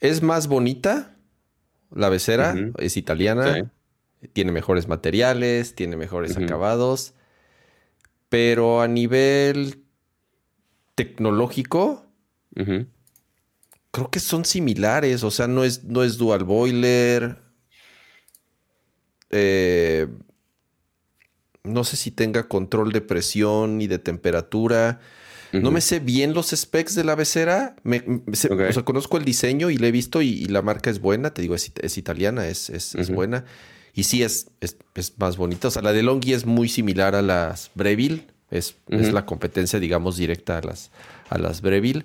Es 0.00 0.22
más 0.22 0.48
bonita 0.48 1.16
la 1.94 2.08
becera, 2.08 2.54
es 2.78 2.96
italiana, 2.96 3.70
tiene 4.32 4.52
mejores 4.52 4.88
materiales, 4.88 5.74
tiene 5.74 5.96
mejores 5.96 6.36
acabados, 6.36 7.14
pero 8.28 8.80
a 8.80 8.88
nivel 8.88 9.84
tecnológico, 10.94 12.06
creo 13.90 14.10
que 14.10 14.20
son 14.20 14.44
similares, 14.44 15.24
o 15.24 15.30
sea, 15.30 15.46
no 15.46 15.64
es, 15.64 15.84
no 15.84 16.02
es 16.02 16.16
dual 16.16 16.44
boiler. 16.44 17.38
Eh, 19.30 20.06
no 21.62 21.84
sé 21.84 21.96
si 21.96 22.10
tenga 22.10 22.48
control 22.48 22.92
de 22.92 23.00
presión 23.00 23.80
y 23.80 23.86
de 23.86 23.98
temperatura. 23.98 25.00
No 25.52 25.72
me 25.72 25.80
sé 25.80 25.98
bien 25.98 26.32
los 26.32 26.50
specs 26.50 26.94
de 26.94 27.02
la 27.02 27.16
becera. 27.16 27.74
Me, 27.82 28.04
O 28.28 28.34
sea, 28.36 28.82
conozco 28.84 29.16
el 29.16 29.24
diseño 29.24 29.70
y 29.70 29.78
le 29.78 29.88
he 29.88 29.90
visto 29.90 30.22
y, 30.22 30.44
la 30.44 30.62
marca 30.62 30.90
es 30.90 31.00
buena. 31.00 31.34
Te 31.34 31.42
digo, 31.42 31.56
es, 31.56 31.98
italiana, 31.98 32.46
es, 32.46 32.70
es, 32.70 33.10
buena. 33.10 33.44
Y 33.92 34.04
sí, 34.04 34.22
es, 34.22 34.46
es, 34.60 34.76
más 35.18 35.36
bonita. 35.36 35.68
O 35.68 35.70
sea, 35.72 35.82
la 35.82 35.92
de 35.92 36.04
Longhi 36.04 36.34
es 36.34 36.46
muy 36.46 36.68
similar 36.68 37.16
a 37.16 37.22
las 37.22 37.72
Breville. 37.74 38.28
Es, 38.52 38.76
es 38.88 39.12
la 39.12 39.26
competencia, 39.26 39.80
digamos, 39.80 40.16
directa 40.16 40.58
a 40.58 40.62
las, 40.62 40.92
a 41.28 41.38
las 41.38 41.62
Breville. 41.62 42.04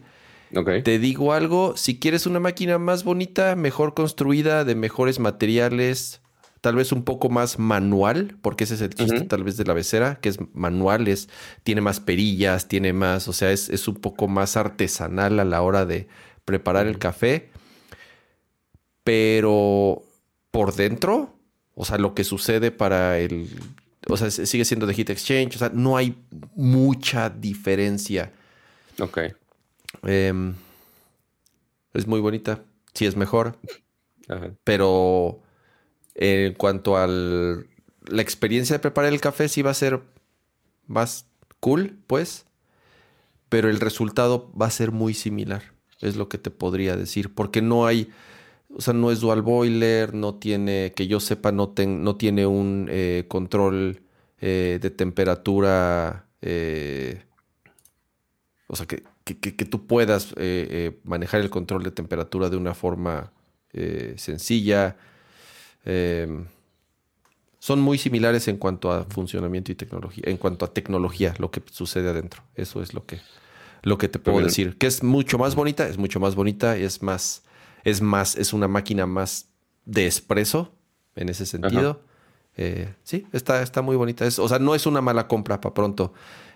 Te 0.63 0.99
digo 0.99 1.33
algo, 1.33 1.75
si 1.75 1.99
quieres 1.99 2.25
una 2.25 2.39
máquina 2.39 2.77
más 2.77 3.03
bonita, 3.03 3.55
mejor 3.55 3.93
construida, 3.93 4.63
de 4.63 4.75
mejores 4.75 5.19
materiales, 5.19 6.21
tal 6.61 6.75
vez 6.75 6.91
un 6.91 7.03
poco 7.03 7.29
más 7.29 7.59
manual, 7.59 8.37
porque 8.41 8.63
ese 8.63 8.75
es 8.75 8.81
el 8.81 8.95
chiste 8.95 9.21
tal 9.21 9.43
vez 9.43 9.57
de 9.57 9.65
la 9.65 9.73
becera, 9.73 10.15
que 10.15 10.29
es 10.29 10.39
manual, 10.53 11.07
es, 11.07 11.29
tiene 11.63 11.81
más 11.81 11.99
perillas, 11.99 12.67
tiene 12.67 12.93
más, 12.93 13.27
o 13.27 13.33
sea, 13.33 13.51
es, 13.51 13.87
un 13.87 13.95
poco 13.95 14.27
más 14.27 14.57
artesanal 14.57 15.39
a 15.39 15.45
la 15.45 15.61
hora 15.61 15.85
de 15.85 16.07
preparar 16.43 16.87
el 16.87 16.97
café. 16.97 17.49
Pero 19.03 20.01
por 20.49 20.73
dentro, 20.73 21.37
o 21.75 21.85
sea, 21.85 21.99
lo 21.99 22.15
que 22.15 22.23
sucede 22.23 22.71
para 22.71 23.19
el, 23.19 23.47
o 24.07 24.17
sea, 24.17 24.31
sigue 24.31 24.65
siendo 24.65 24.87
de 24.87 24.95
Heat 24.95 25.11
Exchange, 25.11 25.55
o 25.57 25.59
sea, 25.59 25.69
no 25.73 25.97
hay 25.97 26.15
mucha 26.55 27.29
diferencia. 27.29 28.31
Ok. 28.99 29.19
Em, 30.03 30.55
es 31.93 32.07
muy 32.07 32.19
bonita, 32.19 32.63
sí 32.93 33.05
es 33.05 33.15
mejor, 33.15 33.57
pero 34.63 35.41
en 36.15 36.53
cuanto 36.53 36.97
a 36.97 37.07
la 37.07 38.21
experiencia 38.21 38.75
de 38.75 38.79
preparar 38.79 39.11
el 39.11 39.21
café, 39.21 39.49
sí 39.49 39.61
va 39.61 39.71
a 39.71 39.75
ser 39.75 40.01
más 40.87 41.27
cool, 41.59 41.97
pues. 42.07 42.45
Pero 43.49 43.69
el 43.69 43.79
resultado 43.79 44.51
va 44.59 44.67
a 44.67 44.71
ser 44.71 44.91
muy 44.91 45.13
similar. 45.13 45.73
Es 46.01 46.15
lo 46.15 46.29
que 46.29 46.37
te 46.37 46.51
podría 46.51 46.95
decir. 46.95 47.33
Porque 47.33 47.61
no 47.61 47.85
hay. 47.85 48.09
O 48.69 48.81
sea, 48.81 48.93
no 48.93 49.11
es 49.11 49.19
dual 49.19 49.41
boiler, 49.41 50.13
no 50.13 50.35
tiene, 50.35 50.93
que 50.95 51.07
yo 51.07 51.19
sepa, 51.19 51.51
no, 51.51 51.73
no 51.77 52.15
tiene 52.17 52.45
un 52.45 52.87
eh, 52.89 53.25
control 53.27 54.01
eh, 54.39 54.79
de 54.81 54.89
temperatura. 54.89 56.27
Eh, 56.41 57.23
o 58.67 58.75
sea, 58.75 58.85
que, 58.85 59.03
que 59.25 59.65
tú 59.65 59.87
puedas 59.87 60.33
manejar 61.03 61.41
el 61.41 61.49
control 61.49 61.83
de 61.83 61.91
temperatura 61.91 62.49
de 62.49 62.57
una 62.57 62.73
forma 62.73 63.31
sencilla 64.15 64.95
Em, 65.85 66.45
son 67.59 67.79
muy 67.79 67.97
similares 67.97 68.47
en 68.47 68.57
cuanto 68.57 68.91
a 68.91 69.05
funcionamiento 69.05 69.71
y 69.71 69.75
tecnología, 69.75 70.23
en 70.27 70.37
cuanto 70.37 70.65
a 70.65 70.73
tecnología, 70.73 71.33
lo 71.37 71.51
que 71.51 71.63
sucede 71.71 72.09
adentro. 72.09 72.43
Eso 72.55 72.81
es 72.81 72.93
lo 72.93 73.05
que, 73.05 73.19
lo 73.83 73.97
que 73.97 74.07
te 74.07 74.19
puedo 74.19 74.39
decir. 74.39 74.77
Que 74.77 74.87
es 74.87 75.03
mucho 75.03 75.37
más 75.37 75.55
bonita, 75.55 75.87
es 75.87 75.97
mucho 75.97 76.19
más 76.19 76.35
bonita, 76.35 76.75
es 76.75 77.01
más, 77.01 77.43
es 77.83 78.01
más, 78.01 78.35
es 78.35 78.53
una 78.53 78.67
máquina 78.67 79.07
más 79.07 79.47
de 79.85 80.05
expreso 80.05 80.73
en 81.15 81.29
ese 81.29 81.45
sentido. 81.45 82.01
Eh, 82.57 82.93
sí, 83.03 83.25
está, 83.31 83.61
está 83.61 83.81
muy 83.81 83.95
bonita. 83.95 84.25
Es, 84.25 84.37
o 84.37 84.47
sea, 84.47 84.59
no 84.59 84.75
es 84.75 84.85
una 84.85 85.01
mala 85.01 85.27
compra 85.27 85.59
para 85.59 85.73
pronto. 85.73 86.13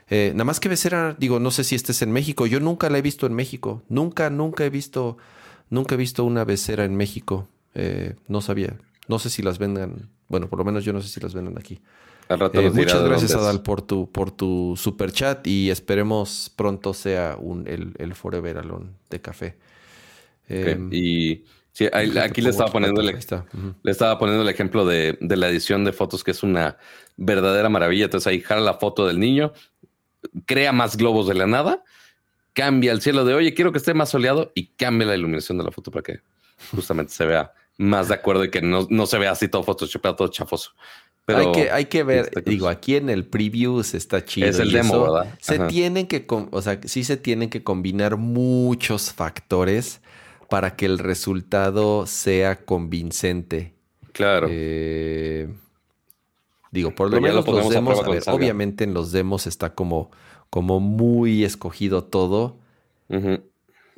Eh, 0.10 0.32
nada 0.34 0.46
más 0.46 0.60
que 0.60 0.70
Becera, 0.70 1.16
digo, 1.20 1.40
no 1.40 1.52
sé 1.52 1.64
si 1.64 1.76
estés 1.76 2.02
en 2.02 2.12
México. 2.12 2.46
Yo 2.48 2.60
nunca 2.60 2.90
la 2.90 2.98
he 2.98 3.02
visto 3.02 3.26
en 3.28 3.34
México. 3.34 3.84
Nunca, 3.90 4.30
nunca 4.30 4.66
he 4.66 4.70
visto, 4.70 5.18
nunca 5.70 5.96
he 5.96 5.98
visto 5.98 6.24
una 6.24 6.46
becera 6.46 6.84
en 6.86 6.96
México. 6.96 7.48
Eh, 7.76 8.16
no 8.28 8.42
sabía. 8.42 8.78
No 9.08 9.20
sé 9.20 9.30
si 9.30 9.42
las 9.44 9.60
vendan, 9.60 10.10
bueno, 10.28 10.48
por 10.50 10.60
lo 10.60 10.66
menos 10.66 10.84
yo 10.86 10.94
no 10.94 11.02
sé 11.02 11.10
si 11.10 11.20
las 11.20 11.34
vendan 11.34 11.58
aquí. 11.58 11.80
Al 12.28 12.40
rato 12.40 12.60
Eh, 12.62 12.70
muchas 12.72 13.04
gracias, 13.04 13.32
es. 13.32 13.38
Adal, 13.38 13.62
por 13.64 13.82
tu, 13.82 14.12
por 14.12 14.32
tu 14.32 14.76
super 14.78 15.12
chat 15.12 15.46
y 15.48 15.70
esperemos 15.72 16.52
pronto 16.56 16.94
sea 16.94 17.38
un, 17.40 17.68
el, 17.68 17.94
el 17.98 18.14
Forever 18.16 18.58
Alone 18.60 18.88
de 19.10 19.22
café. 19.22 19.58
Em, 20.48 20.90
Y 20.92 21.44
sí, 21.72 21.88
ahí- 21.94 22.18
aquí 22.18 22.42
le 22.42 22.50
estaba 22.50 22.72
poniendo 22.72 23.02
el, 23.02 23.10
está. 23.10 23.46
Le 23.84 23.92
estaba 23.92 24.18
poniendo 24.20 24.44
el 24.44 24.50
ejemplo 24.50 24.86
de, 24.86 25.18
de 25.22 25.38
la 25.38 25.50
edición 25.50 25.84
de 25.84 25.92
fotos, 25.94 26.24
que 26.24 26.32
es 26.32 26.44
una 26.44 26.78
verdadera 27.18 27.70
maravilla. 27.70 28.06
Entonces 28.06 28.28
ahí 28.28 28.42
jala 28.42 28.62
la 28.62 28.74
foto 28.76 29.06
del 29.08 29.20
niño, 29.20 29.54
crea 30.46 30.72
más 30.72 30.98
globos 30.98 31.28
de 31.28 31.34
la 31.36 31.48
nada, 31.48 31.84
cambia 32.54 32.92
el 32.92 33.02
cielo 33.02 33.26
de 33.26 33.34
oye, 33.34 33.54
quiero 33.54 33.72
que 33.72 33.78
esté 33.78 33.94
más 33.94 34.10
soleado 34.10 34.52
y 34.56 34.68
cambia 34.68 35.08
la 35.08 35.16
iluminación 35.16 35.58
de 35.58 35.64
la 35.64 35.72
foto 35.72 35.92
para 35.92 36.04
que 36.04 36.20
justamente 36.72 37.14
se 37.14 37.26
vea 37.26 37.54
más 37.78 38.10
de 38.10 38.16
acuerdo 38.16 38.44
y 38.44 38.52
que 38.52 38.62
no, 38.62 38.88
no 38.90 39.06
se 39.06 39.18
vea 39.18 39.32
así 39.32 39.48
todo 39.48 39.64
photoshopeado, 39.64 40.16
todo 40.16 40.28
chafoso. 40.28 40.72
Pero 41.26 41.40
hay, 41.40 41.52
que, 41.52 41.72
hay 41.72 41.86
que 41.86 42.04
ver, 42.04 42.32
digo, 42.44 42.68
aquí 42.68 42.96
en 42.96 43.10
el 43.10 43.24
preview 43.26 43.84
se 43.84 43.98
está 43.98 44.26
chido. 44.26 44.48
Es 44.48 44.58
el 44.58 44.72
demo. 44.72 45.04
¿verdad? 45.14 45.38
Se 45.40 45.60
tienen 45.60 46.08
que, 46.08 46.26
o 46.28 46.62
sea, 46.62 46.80
sí 46.84 47.04
se 47.04 47.18
tienen 47.18 47.52
que 47.52 47.64
combinar 47.64 48.18
muchos 48.18 49.14
factores 49.14 50.02
para 50.50 50.76
que 50.76 50.88
el 50.88 50.98
resultado 50.98 52.08
sea 52.08 52.66
convincente. 52.66 53.76
claro, 54.12 54.48
Eh, 54.50 55.48
digo, 56.72 56.94
por 56.96 57.12
lo 57.12 57.22
menos 57.22 57.48
los 57.48 57.66
a 57.66 57.70
demos, 57.70 58.00
a 58.00 58.10
ver, 58.10 58.24
obviamente 58.28 58.84
en 58.84 58.94
los 58.94 59.12
demos 59.12 59.48
está 59.48 59.74
como, 59.76 60.12
como 60.50 60.80
muy 60.80 61.44
escogido 61.44 62.04
todo. 62.04 62.58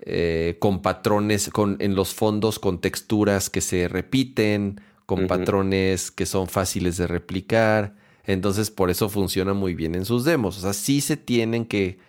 Eh, 0.04 0.58
con 0.60 0.82
patrones, 0.82 1.50
con, 1.50 1.78
en 1.80 1.94
los 1.94 2.16
fondos, 2.16 2.58
con 2.58 2.82
texturas 2.82 3.52
que 3.52 3.62
se 3.62 3.88
repiten, 3.88 4.82
con 5.06 5.28
patrones 5.28 6.10
que 6.10 6.26
son 6.26 6.48
fáciles 6.48 6.98
de 6.98 7.06
replicar. 7.06 7.96
Entonces, 8.26 8.72
por 8.72 8.90
eso 8.90 9.10
funciona 9.10 9.54
muy 9.54 9.76
bien 9.76 9.94
en 9.94 10.06
sus 10.06 10.24
demos. 10.24 10.58
O 10.58 10.62
sea, 10.62 10.74
sí 10.74 11.02
se 11.02 11.18
tienen 11.18 11.66
que 11.66 12.00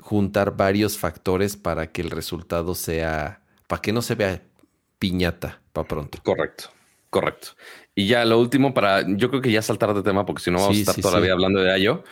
juntar 0.00 0.56
varios 0.56 0.98
factores 0.98 1.56
para 1.56 1.90
que 1.90 2.02
el 2.02 2.10
resultado 2.10 2.74
sea, 2.74 3.42
para 3.66 3.82
que 3.82 3.92
no 3.92 4.02
se 4.02 4.14
vea 4.14 4.42
piñata 4.98 5.60
para 5.72 5.88
pronto. 5.88 6.18
Correcto, 6.22 6.64
correcto. 7.10 7.48
Y 7.94 8.06
ya 8.06 8.24
lo 8.24 8.38
último 8.40 8.72
para, 8.72 9.04
yo 9.06 9.28
creo 9.30 9.42
que 9.42 9.50
ya 9.50 9.62
saltar 9.62 9.92
de 9.94 10.02
tema 10.02 10.24
porque 10.24 10.42
si 10.42 10.50
no 10.50 10.58
vamos 10.58 10.74
Sí, 10.76 10.80
a 10.80 10.82
estar 10.82 10.94
sí, 10.94 11.02
toda 11.02 11.14
la 11.14 11.18
sí. 11.20 11.24
vida 11.24 11.32
hablando 11.34 11.60
de 11.60 11.76
ello. 11.76 12.04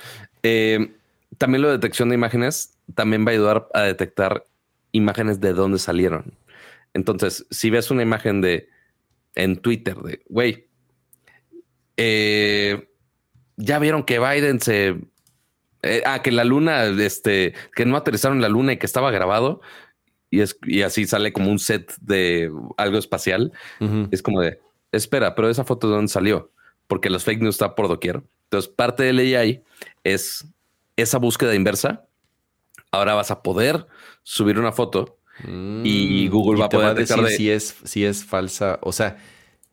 Eh, 0.43 0.93
también 1.39 1.63
la 1.63 1.71
detección 1.71 2.09
de 2.09 2.15
imágenes 2.17 2.77
también 2.95 3.25
va 3.27 3.31
a 3.31 3.35
ayudar 3.35 3.69
a 3.75 3.83
detectar 3.83 4.45
imágenes 4.93 5.41
de 5.41 5.53
dónde 5.53 5.79
salieron. 5.79 6.35
Entonces, 6.95 7.47
si 7.51 7.71
ves 7.71 7.91
una 7.91 8.03
imagen 8.03 8.41
de 8.41 8.69
en 9.35 9.57
Twitter 9.59 9.97
de, 9.99 10.23
güey, 10.29 10.67
eh, 11.97 12.89
ya 13.57 13.79
vieron 13.79 14.05
que 14.05 14.19
Biden 14.19 14.61
se... 14.61 14.97
eh, 15.83 16.03
ah, 16.07 16.23
que 16.23 16.33
la 16.33 16.45
luna, 16.45 16.85
este, 16.85 17.55
que 17.75 17.85
no 17.87 17.97
aterrizaron 17.97 18.41
la 18.41 18.49
luna 18.49 18.73
y 18.73 18.77
que 18.79 18.87
estaba 18.87 19.11
grabado. 19.11 19.61
Y, 20.31 20.41
es, 20.41 20.59
y 20.67 20.83
así 20.83 21.07
sale 21.07 21.33
como 21.33 21.51
un 21.51 21.59
set 21.59 21.95
de 22.01 22.51
algo 22.77 22.99
espacial. 22.99 23.53
Es 24.11 24.23
como 24.23 24.41
de, 24.43 24.61
espera, 24.93 25.35
pero 25.35 25.48
esa 25.48 25.65
foto 25.65 25.89
de 25.89 25.94
dónde 25.97 26.10
salió? 26.12 26.51
Porque 26.86 27.10
los 27.10 27.24
fake 27.24 27.40
news 27.43 27.55
está 27.56 27.74
por 27.74 27.89
doquier. 27.89 28.23
Entonces, 28.44 28.70
parte 28.70 29.02
del 29.02 29.19
AI 29.19 29.62
es 30.05 30.47
esa 30.97 31.19
búsqueda 31.19 31.55
inversa. 31.55 32.06
Ahora 32.90 33.15
vas 33.15 33.31
a 33.31 33.43
poder 33.43 33.86
subir 34.23 34.59
una 34.59 34.73
foto. 34.73 35.19
Y 35.85 36.27
Mm, 36.28 36.32
Google 36.32 36.59
va 36.60 36.66
a 36.66 36.69
poder 36.70 36.94
decir 36.97 37.23
de- 37.23 37.31
si 37.36 37.51
es, 37.51 37.77
si 37.85 38.05
es 38.05 38.24
falsa. 38.24 38.78
O 38.82 38.93
sea, 38.93 39.19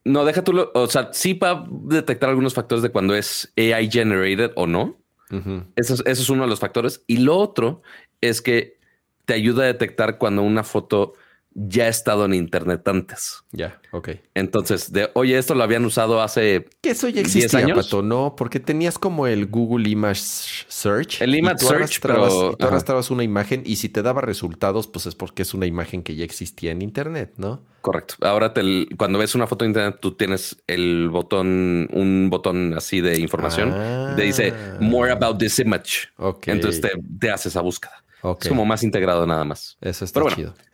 No, 0.04 0.24
deja 0.24 0.44
tú, 0.44 0.52
lo- 0.52 0.70
o 0.72 0.86
sea, 0.86 1.08
sí 1.12 1.32
va 1.34 1.50
a 1.50 1.66
detectar 1.68 2.28
algunos 2.30 2.54
factores 2.54 2.80
de 2.80 2.90
cuando 2.90 3.16
es 3.16 3.52
AI 3.56 3.90
generated 3.90 4.52
o 4.54 4.68
no. 4.68 5.00
ujú. 5.32 5.64
Eso 5.74 5.94
es, 5.94 6.00
eso 6.06 6.22
es 6.22 6.30
uno 6.30 6.44
de 6.44 6.48
los 6.48 6.60
factores. 6.60 7.02
Y 7.08 7.16
lo 7.16 7.36
otro 7.36 7.82
es 8.20 8.40
que 8.40 8.78
te 9.24 9.34
ayuda 9.34 9.64
a 9.64 9.66
detectar 9.66 10.18
cuando 10.18 10.42
una 10.42 10.62
foto 10.62 11.14
ya 11.58 11.84
ha 11.84 11.88
estado 11.88 12.26
en 12.26 12.34
Internet 12.34 12.86
antes. 12.86 13.42
ya, 13.50 13.80
ok. 13.92 14.10
Entonces, 14.34 14.92
de, 14.92 15.08
oye, 15.14 15.38
esto 15.38 15.54
lo 15.54 15.62
habían 15.64 15.84
usado 15.86 16.20
hace 16.20 16.68
Que 16.82 16.90
eso 16.90 17.08
ya 17.08 17.22
10 17.22 17.34
existía, 17.36 17.60
años. 17.60 17.86
Pato, 17.86 18.02
¿no? 18.02 18.34
Porque 18.36 18.60
tenías 18.60 18.98
como 18.98 19.26
el 19.26 19.46
Google 19.46 19.88
Image 19.88 20.20
Search. 20.68 21.22
El 21.22 21.34
Image 21.34 21.60
Search, 21.64 22.00
pero- 22.00 22.52
y 22.52 22.56
tú 22.56 22.66
arrastrabas 22.66 23.10
una 23.10 23.22
imagen 23.24 23.62
y 23.64 23.76
si 23.76 23.88
te 23.88 24.02
daba 24.02 24.20
resultados, 24.20 24.86
pues 24.86 25.06
es 25.06 25.14
porque 25.14 25.42
es 25.42 25.54
una 25.54 25.64
imagen 25.64 26.02
que 26.02 26.14
ya 26.14 26.24
existía 26.24 26.72
en 26.72 26.82
Internet, 26.82 27.32
¿no? 27.38 27.62
Correcto. 27.80 28.16
Ahora 28.20 28.52
te- 28.52 28.86
cuando 28.98 29.18
ves 29.18 29.34
una 29.34 29.46
foto 29.46 29.64
de 29.64 29.68
internet, 29.70 29.96
tú 30.00 30.12
tienes 30.12 30.56
el 30.66 31.08
botón, 31.08 31.88
un 31.92 32.28
botón 32.30 32.74
así 32.74 33.00
de 33.00 33.18
información. 33.18 33.72
Ah. 33.72 34.12
Te 34.16 34.22
dice 34.24 34.52
more 34.80 35.10
about 35.10 35.38
this 35.38 35.58
image. 35.60 36.08
Ok. 36.18 36.48
Entonces 36.48 36.80
te, 36.82 36.90
te 37.18 37.30
hace 37.30 37.48
esa 37.48 37.60
búsqueda. 37.62 38.02
Es 38.40 38.48
como 38.48 38.66
más 38.66 38.82
integrado 38.82 39.24
nada 39.26 39.44
más. 39.44 39.78
Eso 39.80 40.04
está 40.04 40.20
Pero 40.20 40.34
bueno, 40.34 40.36
chido. 40.54 40.66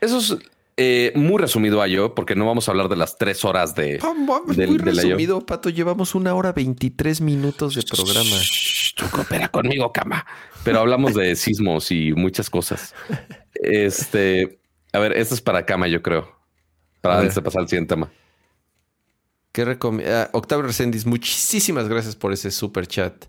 Eso 0.00 0.18
es 0.18 0.36
eh, 0.76 1.12
muy 1.14 1.38
resumido 1.40 1.80
a 1.82 1.86
yo, 1.86 2.14
porque 2.14 2.34
no 2.34 2.46
vamos 2.46 2.68
a 2.68 2.72
hablar 2.72 2.88
de 2.88 2.96
las 2.96 3.16
tres 3.16 3.44
horas 3.44 3.74
de. 3.74 3.98
del- 4.56 4.68
Muy 4.70 4.78
de 4.78 4.92
la 4.92 5.02
yo. 5.02 5.08
resumido, 5.08 5.46
Pato. 5.46 5.70
Llevamos 5.70 6.14
una 6.14 6.34
hora 6.34 6.52
23 6.52 7.20
minutos 7.20 7.74
de 7.74 7.82
programa. 7.82 8.36
Shh, 8.40 8.94
Tú 8.96 9.06
coopera 9.10 9.48
conmigo, 9.48 9.92
cama. 9.92 10.26
Pero 10.64 10.80
hablamos 10.80 11.14
de 11.14 11.34
sismos 11.36 11.90
y 11.90 12.12
muchas 12.12 12.50
cosas. 12.50 12.94
Este, 13.54 14.58
a 14.92 14.98
ver, 14.98 15.16
esto 15.16 15.34
es 15.34 15.40
para 15.40 15.64
cama, 15.66 15.88
yo 15.88 16.02
creo. 16.02 16.32
Para 17.00 17.18
antes 17.20 17.34
de 17.34 17.42
pasar 17.42 17.62
al 17.62 17.68
siguiente 17.68 17.94
tema. 17.94 18.10
¿Qué 19.52 19.64
recom- 19.64 20.02
ah, 20.06 20.30
Octavio 20.32 20.64
Reséndiz, 20.66 21.06
muchísimas 21.06 21.88
gracias 21.88 22.16
por 22.16 22.32
ese 22.32 22.50
super 22.50 22.86
chat. 22.88 23.26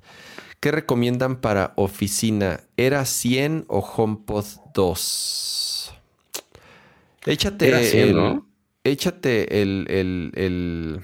¿Qué 0.60 0.72
recomiendan 0.72 1.36
para 1.42 1.74
oficina? 1.76 2.62
¿Era 2.78 3.06
100 3.06 3.66
o 3.68 3.80
HomePod 3.82 4.46
2? 4.74 5.55
Échate 7.26 7.66
Era 7.68 7.82
100, 7.84 8.10
el, 8.10 8.16
¿no? 8.16 8.48
Échate 8.84 9.62
el, 9.62 9.88
el, 9.90 10.32
el- 10.36 11.02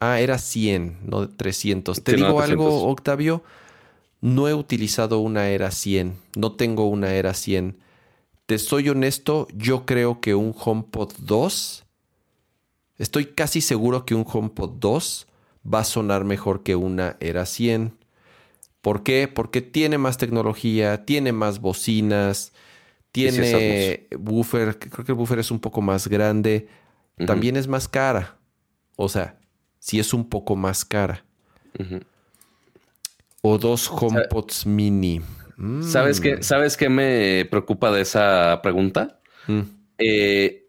Ah, 0.00 0.20
era 0.20 0.38
100, 0.38 0.98
no 1.04 1.28
300. 1.28 2.02
Te 2.02 2.12
Sí, 2.12 2.20
no, 2.20 2.26
digo 2.26 2.38
300. 2.38 2.74
algo, 2.74 2.88
Octavio. 2.88 3.44
No 4.20 4.48
he 4.48 4.54
utilizado 4.54 5.18
una 5.20 5.48
era 5.50 5.70
100. 5.70 6.16
No 6.36 6.52
tengo 6.52 6.86
una 6.88 7.14
era 7.14 7.34
100. 7.34 7.78
Te 8.46 8.58
soy 8.58 8.88
honesto, 8.90 9.48
yo 9.54 9.86
creo 9.86 10.20
que 10.20 10.34
un 10.34 10.54
HomePod 10.58 11.14
2... 11.20 11.84
Estoy 12.98 13.26
casi 13.26 13.60
seguro 13.60 14.04
que 14.06 14.14
un 14.14 14.24
HomePod 14.30 14.72
2 14.78 15.26
va 15.72 15.80
a 15.80 15.84
sonar 15.84 16.24
mejor 16.24 16.62
que 16.62 16.76
una 16.76 17.16
era 17.20 17.46
100. 17.46 17.96
¿Por 18.82 19.02
qué? 19.02 19.28
Porque 19.28 19.62
tiene 19.62 19.98
más 19.98 20.18
tecnología, 20.18 21.04
tiene 21.04 21.32
más 21.32 21.60
bocinas, 21.60 22.52
tiene 23.12 24.08
buffer, 24.18 24.78
creo 24.78 25.04
que 25.04 25.12
el 25.12 25.16
buffer 25.16 25.38
es 25.38 25.50
un 25.50 25.60
poco 25.60 25.80
más 25.82 26.08
grande, 26.08 26.68
también 27.26 27.56
es 27.56 27.68
más 27.68 27.86
cara. 27.86 28.36
O 28.96 29.08
sea, 29.08 29.38
sí 29.78 29.98
es 29.98 30.12
un 30.12 30.28
poco 30.28 30.56
más 30.56 30.84
cara. 30.84 31.24
O 33.42 33.58
dos 33.58 33.88
HomePods 33.88 34.66
mini. 34.66 35.20
Mm. 35.56 35.82
¿Sabes 35.82 36.20
qué, 36.20 36.42
¿Sabes 36.42 36.76
qué 36.76 36.88
me 36.88 37.46
preocupa 37.50 37.92
de 37.92 38.00
esa 38.00 38.60
pregunta? 38.62 39.20
Mm. 39.46 39.60
Eh, 39.98 40.66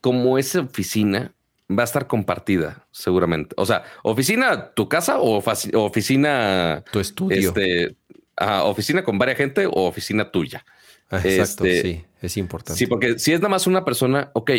como 0.00 0.38
esa 0.38 0.60
oficina 0.60 1.32
va 1.70 1.82
a 1.82 1.84
estar 1.84 2.06
compartida, 2.06 2.86
seguramente. 2.90 3.54
O 3.56 3.64
sea, 3.64 3.84
oficina 4.02 4.72
tu 4.74 4.88
casa 4.88 5.20
o 5.20 5.42
oficina, 5.74 6.84
Tu 6.92 7.00
estudio. 7.00 7.48
este, 7.48 7.96
oficina 8.36 9.04
con 9.04 9.18
varias 9.18 9.38
gente 9.38 9.66
o 9.66 9.86
oficina 9.86 10.30
tuya. 10.30 10.64
Ah, 11.12 11.20
Exacto, 11.22 11.64
este, 11.66 11.82
sí, 11.82 12.04
es 12.22 12.36
importante. 12.38 12.78
Sí, 12.78 12.86
porque 12.86 13.18
si 13.18 13.32
es 13.32 13.40
nada 13.40 13.50
más 13.50 13.66
una 13.66 13.84
persona, 13.84 14.30
ok, 14.34 14.50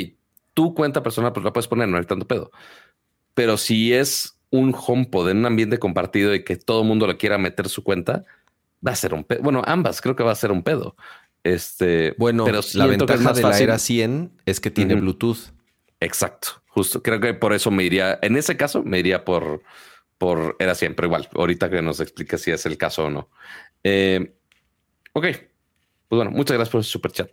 tu 0.53 0.73
cuenta 0.73 1.01
personal, 1.03 1.33
pues 1.33 1.43
la 1.43 1.51
puedes 1.51 1.67
poner, 1.67 1.87
no 1.89 1.97
hay 1.97 2.05
tanto 2.05 2.27
pedo. 2.27 2.51
Pero 3.33 3.57
si 3.57 3.91
es 3.93 4.37
un 4.51 4.73
HomePod 4.77 5.29
en 5.31 5.37
un 5.37 5.45
ambiente 5.47 5.79
compartido 5.79 6.33
y 6.35 6.43
que 6.43 6.55
todo 6.55 6.83
el 6.83 6.87
mundo 6.87 7.07
le 7.07 7.17
quiera 7.17 7.37
meter 7.39 7.67
su 7.69 7.83
cuenta, 7.83 8.23
va 8.85 8.91
a 8.91 8.95
ser 8.95 9.13
un 9.15 9.23
pedo. 9.23 9.41
Bueno, 9.41 9.63
ambas 9.65 9.99
creo 9.99 10.15
que 10.15 10.21
va 10.23 10.31
a 10.31 10.35
ser 10.35 10.51
un 10.51 10.61
pedo. 10.61 10.95
Este, 11.43 12.13
Bueno, 12.19 12.45
pero 12.45 12.61
la 12.75 12.85
ventaja 12.85 13.33
de 13.33 13.41
la 13.41 13.49
fácil- 13.49 13.63
era 13.63 13.79
100 13.79 14.31
es 14.45 14.59
que 14.59 14.69
tiene. 14.71 14.93
Bluetooth. 14.95 15.51
Exacto, 15.99 16.61
justo. 16.67 17.01
Creo 17.01 17.19
que 17.19 17.33
por 17.33 17.53
eso 17.53 17.71
me 17.71 17.83
iría, 17.83 18.19
en 18.21 18.35
ese 18.37 18.55
caso, 18.55 18.83
me 18.83 18.99
iría 18.99 19.25
por, 19.25 19.63
por 20.19 20.55
era 20.59 20.75
siempre 20.75 21.07
igual. 21.07 21.27
Ahorita 21.33 21.69
que 21.71 21.81
nos 21.81 21.99
explique 21.99 22.37
si 22.37 22.51
es 22.51 22.65
el 22.67 22.77
caso 22.77 23.05
o 23.05 23.09
no. 23.09 23.29
Eh, 23.83 24.35
ok, 25.13 25.25
pues 26.13 26.25
bueno, 26.25 26.31
muchas 26.31 26.55
gracias 26.55 26.71
por 26.71 26.81
ese 26.81 26.89
super 26.91 27.11
chat. 27.11 27.29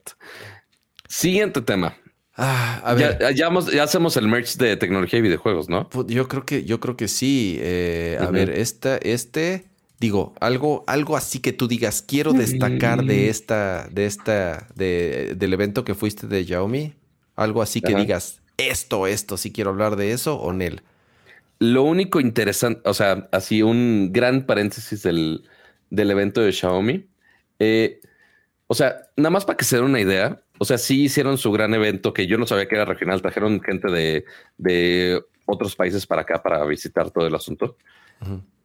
Siguiente 1.09 1.61
tema. 1.61 1.97
Ah, 2.37 2.81
a 2.85 2.95
ver. 2.95 3.19
Ya, 3.21 3.31
ya, 3.33 3.47
hemos- 3.49 3.71
ya 3.73 3.83
hacemos 3.83 4.17
el 4.17 4.29
merch 4.29 4.57
de 4.57 4.77
tecnología 4.77 5.19
y 5.19 5.23
videojuegos, 5.23 5.69
¿no? 5.69 5.89
Pu- 5.91 6.07
Yo 6.09 6.29
creo 6.29 6.47
que, 6.47 6.65
yo 6.65 6.81
creo 6.81 6.97
que 6.97 7.09
sí. 7.09 7.59
Eh, 7.61 8.17
a 8.21 8.31
ver, 8.31 8.51
esta, 8.51 8.97
este, 8.99 9.67
digo, 9.99 10.35
algo, 10.41 10.85
algo 10.87 11.17
así 11.17 11.41
que 11.41 11.53
tú 11.53 11.69
digas, 11.69 12.03
quiero 12.03 12.33
destacar 12.33 13.05
de 13.05 13.29
esta, 13.29 13.89
de 13.89 14.07
esta, 14.07 14.69
de, 14.75 15.35
del 15.37 15.53
evento 15.53 15.85
que 15.85 15.95
fuiste 15.95 16.27
de 16.27 16.45
Xiaomi. 16.45 16.95
Algo 17.37 17.61
así 17.63 17.81
que 17.81 17.95
digas, 17.95 18.41
esto, 18.57 19.07
esto, 19.07 19.37
si 19.37 19.53
quiero 19.53 19.71
hablar 19.71 19.97
de 19.97 20.13
eso 20.13 20.37
o 20.37 20.53
Nel. 20.53 20.83
lo 21.59 21.83
único 21.83 22.21
interesante, 22.21 22.81
o 22.89 22.95
sea, 22.95 23.29
así 23.33 23.63
un 23.63 24.11
gran 24.13 24.47
paréntesis 24.47 25.03
del, 25.03 25.45
del 25.91 26.11
evento 26.11 26.41
de 26.41 26.53
Xiaomi. 26.53 27.07
Eh, 27.59 28.01
o 28.71 28.75
sea, 28.75 29.03
nada 29.17 29.31
más 29.31 29.45
para 29.45 29.57
que 29.57 29.65
se 29.65 29.75
den 29.75 29.87
una 29.87 29.99
idea, 29.99 30.41
o 30.61 30.65
sea, 30.65 30.79
sí 30.79 31.03
hicieron 31.03 31.39
su 31.39 31.51
gran 31.51 31.75
evento 31.75 32.15
que 32.15 32.29
yo 32.29 32.39
no 32.39 32.47
sabía 32.47 32.69
que 32.69 32.77
era 32.77 32.85
regional, 32.85 33.21
trajeron 33.21 33.61
gente 33.61 33.91
de, 33.91 34.25
de 34.59 35.21
otros 35.45 35.75
países 35.75 36.07
para 36.07 36.23
acá 36.23 36.41
para 36.41 36.65
visitar 36.67 37.11
todo 37.11 37.27
el 37.27 37.35
asunto. 37.35 37.77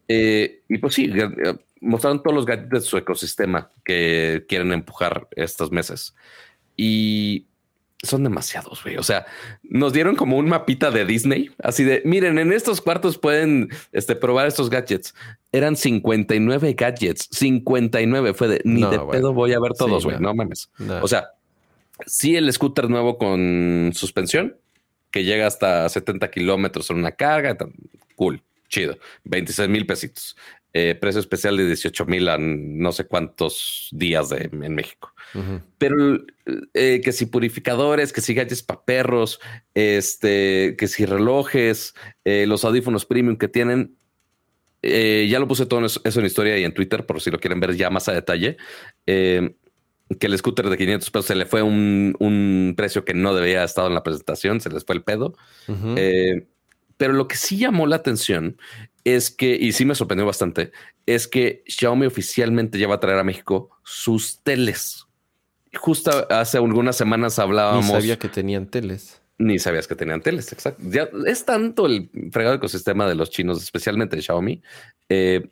Eh, 0.08 0.62
y 0.70 0.78
pues 0.78 0.94
sí, 0.94 1.12
eh, 1.12 1.56
mostraron 1.82 2.22
todos 2.22 2.36
los 2.36 2.46
gadgets 2.46 2.70
de 2.70 2.82
su 2.82 2.98
ecosistema 2.98 3.72
que 3.84 4.46
quieren 4.48 4.74
empujar 4.74 5.28
estos 5.32 5.72
meses. 5.72 6.16
Y 6.78 7.48
son 8.04 8.24
demasiados, 8.24 8.84
güey. 8.84 8.98
O 8.98 9.04
sea, 9.04 9.26
nos 9.64 9.94
dieron 9.94 10.16
como 10.16 10.38
un 10.38 10.48
mapita 10.48 10.92
de 10.92 11.06
Disney, 11.06 11.52
así 11.62 11.84
de, 11.84 12.02
miren, 12.06 12.38
en 12.38 12.54
estos 12.54 12.82
cuartos 12.82 13.18
pueden 13.18 13.70
este, 13.92 14.16
probar 14.16 14.48
estos 14.48 14.70
gadgets. 14.70 15.14
Eran 15.52 15.76
59 15.76 16.74
gadgets, 16.74 17.28
59. 17.32 18.34
Fue 18.34 18.48
de, 18.48 18.62
ni 18.64 18.84
de 18.84 19.00
pedo 19.00 19.34
voy 19.34 19.54
a 19.54 19.60
ver 19.60 19.74
todos, 19.74 20.06
güey. 20.06 20.20
no. 20.20 20.34
mames. 20.34 20.70
O 21.02 21.08
sea, 21.08 21.30
sí 22.06 22.36
el 22.36 22.52
scooter 22.52 22.90
nuevo 22.90 23.18
con 23.18 23.92
suspensión, 23.94 24.58
que 25.12 25.24
llega 25.24 25.48
hasta 25.48 25.88
70 25.88 26.30
kilómetros 26.30 26.90
en 26.90 26.98
una 26.98 27.12
carga, 27.12 27.58
cool, 28.16 28.42
chido, 28.68 28.98
26 29.24 29.70
mil 29.70 29.86
pesitos. 29.86 30.36
Eh, 30.78 30.94
precio 30.94 31.22
especial 31.22 31.56
de 31.56 31.68
18 31.68 32.06
mil 32.06 32.28
a 32.28 32.38
no 32.38 32.92
sé 32.92 33.06
cuántos 33.06 33.88
días 33.94 34.28
de, 34.28 34.50
en 34.52 34.76
México. 34.76 35.15
Pero 35.78 36.26
eh, 36.74 37.02
que 37.04 37.12
si 37.12 37.26
purificadores, 37.26 38.14
que 38.14 38.22
si 38.22 38.34
gadgets 38.34 38.64
para 38.64 38.84
perros, 38.84 39.40
este, 39.74 40.76
que 40.78 40.88
si 40.88 41.06
relojes, 41.06 41.94
eh, 42.24 42.46
los 42.48 42.64
audífonos 42.64 43.06
premium 43.06 43.38
que 43.38 43.48
tienen, 43.48 43.98
ya 44.82 45.40
lo 45.40 45.48
puse 45.48 45.66
todo 45.66 45.84
eso, 45.84 46.02
en 46.04 46.26
historia 46.26 46.58
y 46.60 46.64
en 46.64 46.74
Twitter, 46.74 47.08
por 47.08 47.20
si 47.20 47.32
lo 47.32 47.40
quieren 47.40 47.60
ver 47.60 47.76
ya 47.76 47.90
más 47.90 48.08
a 48.08 48.14
detalle. 48.14 48.58
que 49.06 50.28
el 50.28 50.38
scooter 50.38 50.70
de 50.70 50.78
500 50.78 51.10
pesos 51.10 51.26
se 51.26 51.36
le 51.36 51.48
fue 51.48 51.64
un, 51.64 52.74
precio 52.78 53.04
que 53.04 53.16
no 53.16 53.34
debía 53.34 53.58
haber 53.58 53.66
estado 53.66 53.88
en 53.88 53.96
la 53.96 54.04
presentación, 54.04 54.62
se 54.62 54.70
les 54.70 54.86
fue 54.86 54.96
el 54.96 55.04
pedo. 55.04 55.36
pero 56.98 57.14
lo 57.14 57.28
que 57.28 57.36
sí 57.36 57.58
llamó 57.58 57.88
la 57.88 57.98
atención 57.98 58.58
es 59.06 59.30
que, 59.30 59.56
y 59.56 59.72
sí 59.72 59.86
me 59.86 59.96
sorprendió 59.96 60.26
bastante, 60.26 60.72
es 61.06 61.28
que 61.28 61.64
Xiaomi 61.68 62.08
oficialmente 62.08 62.80
ya 62.80 62.88
va 62.88 62.96
a 62.96 63.00
traer 63.00 63.20
a 63.20 63.24
México 63.24 63.70
sus 63.84 64.42
teles. 64.42 65.05
Justo 65.80 66.28
hace 66.30 66.58
algunas 66.58 66.96
semanas 66.96 67.40
hablábamos. 67.40 67.86
Ni 67.86 67.92
sabía 67.92 68.20
que 68.20 68.30
tenían 68.30 68.68
teles. 68.68 69.22
Ni 69.38 69.60
sabías 69.60 69.88
que 69.88 69.96
tenían 69.96 70.22
teles, 70.22 70.52
exacto. 70.54 70.82
Ya 70.88 71.10
es 71.28 71.44
tanto 71.44 71.86
el 71.88 72.10
fregado 72.32 72.56
ecosistema 72.56 73.08
de 73.08 73.16
los 73.16 73.30
chinos, 73.30 73.62
especialmente 73.62 74.16
de 74.16 74.22
Xiaomi, 74.22 74.62
eh, 75.10 75.50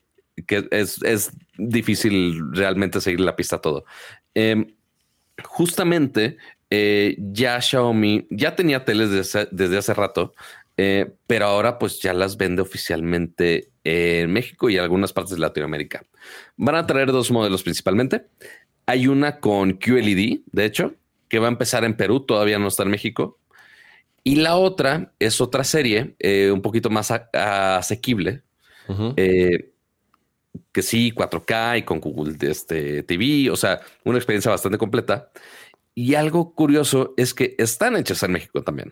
que 0.48 0.68
es, 0.72 1.32
difícil 1.58 2.54
realmente 2.54 3.02
seguir 3.02 3.20
la 3.20 3.36
pista 3.36 3.60
todo. 3.60 3.86
Em, 4.34 4.74
justamente 5.44 6.38
eh, 6.70 7.16
ya 7.20 7.62
Xiaomi 7.62 8.26
ya 8.30 8.56
tenía 8.56 8.86
teles 8.86 9.10
desde 9.52 9.78
hace 9.78 9.94
rato, 9.94 10.34
eh, 10.78 11.14
pero 11.28 11.45
ahora 11.45 11.78
pues 11.78 12.00
ya 12.00 12.14
las 12.14 12.38
vende 12.38 12.62
oficialmente 12.62 13.70
en 13.84 14.32
México 14.32 14.70
y 14.70 14.78
en 14.78 14.84
algunas 14.84 15.14
partes 15.14 15.34
de 15.34 15.40
Latinoamérica. 15.40 16.04
Van 16.58 16.76
a 16.76 16.88
traer 16.88 17.12
dos 17.12 17.30
modelos 17.30 17.64
principalmente. 17.64 18.26
Hay 18.85 19.07
una 19.07 19.39
con 19.39 19.73
QLED, 19.73 20.41
de 20.51 20.65
hecho, 20.65 20.95
que 21.30 21.39
va 21.39 21.47
a 21.47 21.51
empezar 21.51 21.84
en 21.84 21.95
Perú, 21.95 22.22
todavía 22.22 22.60
no 22.60 22.68
está 22.68 22.84
en 22.84 22.89
México. 22.89 23.39
Y 24.23 24.35
la 24.35 24.55
otra 24.55 25.14
es 25.19 25.41
otra 25.41 25.64
serie 25.64 26.15
eh, 26.19 26.51
un 26.51 26.61
poquito 26.61 26.89
más 26.89 27.11
asequible, 27.11 28.41
eh, 29.18 29.72
que 30.72 30.81
sí, 30.81 31.11
4K 31.11 31.80
y 31.80 31.81
con 31.84 31.99
Google 31.99 32.38
este, 32.41 33.03
TV, 33.03 33.49
o 33.49 33.55
sea, 33.55 33.81
una 34.03 34.18
experiencia 34.18 34.51
bastante 34.51 34.77
completa. 34.77 35.31
Y 35.95 36.15
algo 36.15 36.53
curioso 36.53 37.14
es 37.18 37.34
que 37.34 37.55
están 37.57 37.95
hechas 37.95 38.23
en 38.23 38.31
México 38.31 38.64
también. 38.64 38.91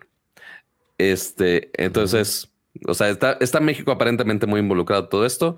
Este, 0.98 1.72
entonces, 1.82 2.52
o 2.88 2.94
sea, 2.94 3.10
está, 3.10 3.38
está 3.40 3.60
México 3.60 3.92
aparentemente 3.92 4.46
muy 4.46 4.60
involucrado 4.60 5.04
en 5.04 5.10
todo 5.10 5.26
esto. 5.26 5.58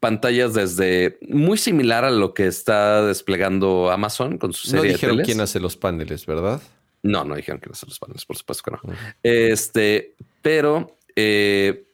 Pantallas 0.00 0.54
desde 0.54 1.18
muy 1.28 1.58
similar 1.58 2.04
a 2.04 2.10
lo 2.10 2.34
que 2.34 2.46
está 2.46 3.04
desplegando 3.04 3.90
Amazon 3.90 4.38
con 4.38 4.52
su 4.52 4.68
serie. 4.68 4.86
No 4.86 4.92
dijeron 4.92 5.18
quién 5.24 5.40
hace 5.40 5.60
los 5.60 5.76
paneles, 5.76 6.26
¿verdad? 6.26 6.62
No, 7.02 7.24
no 7.24 7.34
dijeron 7.34 7.60
quién 7.60 7.72
hace 7.72 7.86
los 7.86 7.98
paneles, 7.98 8.24
por 8.24 8.36
supuesto 8.36 8.62
que 8.64 8.70
no. 8.70 8.94
Este, 9.22 10.14
pero 10.42 10.96
eh, 11.16 11.88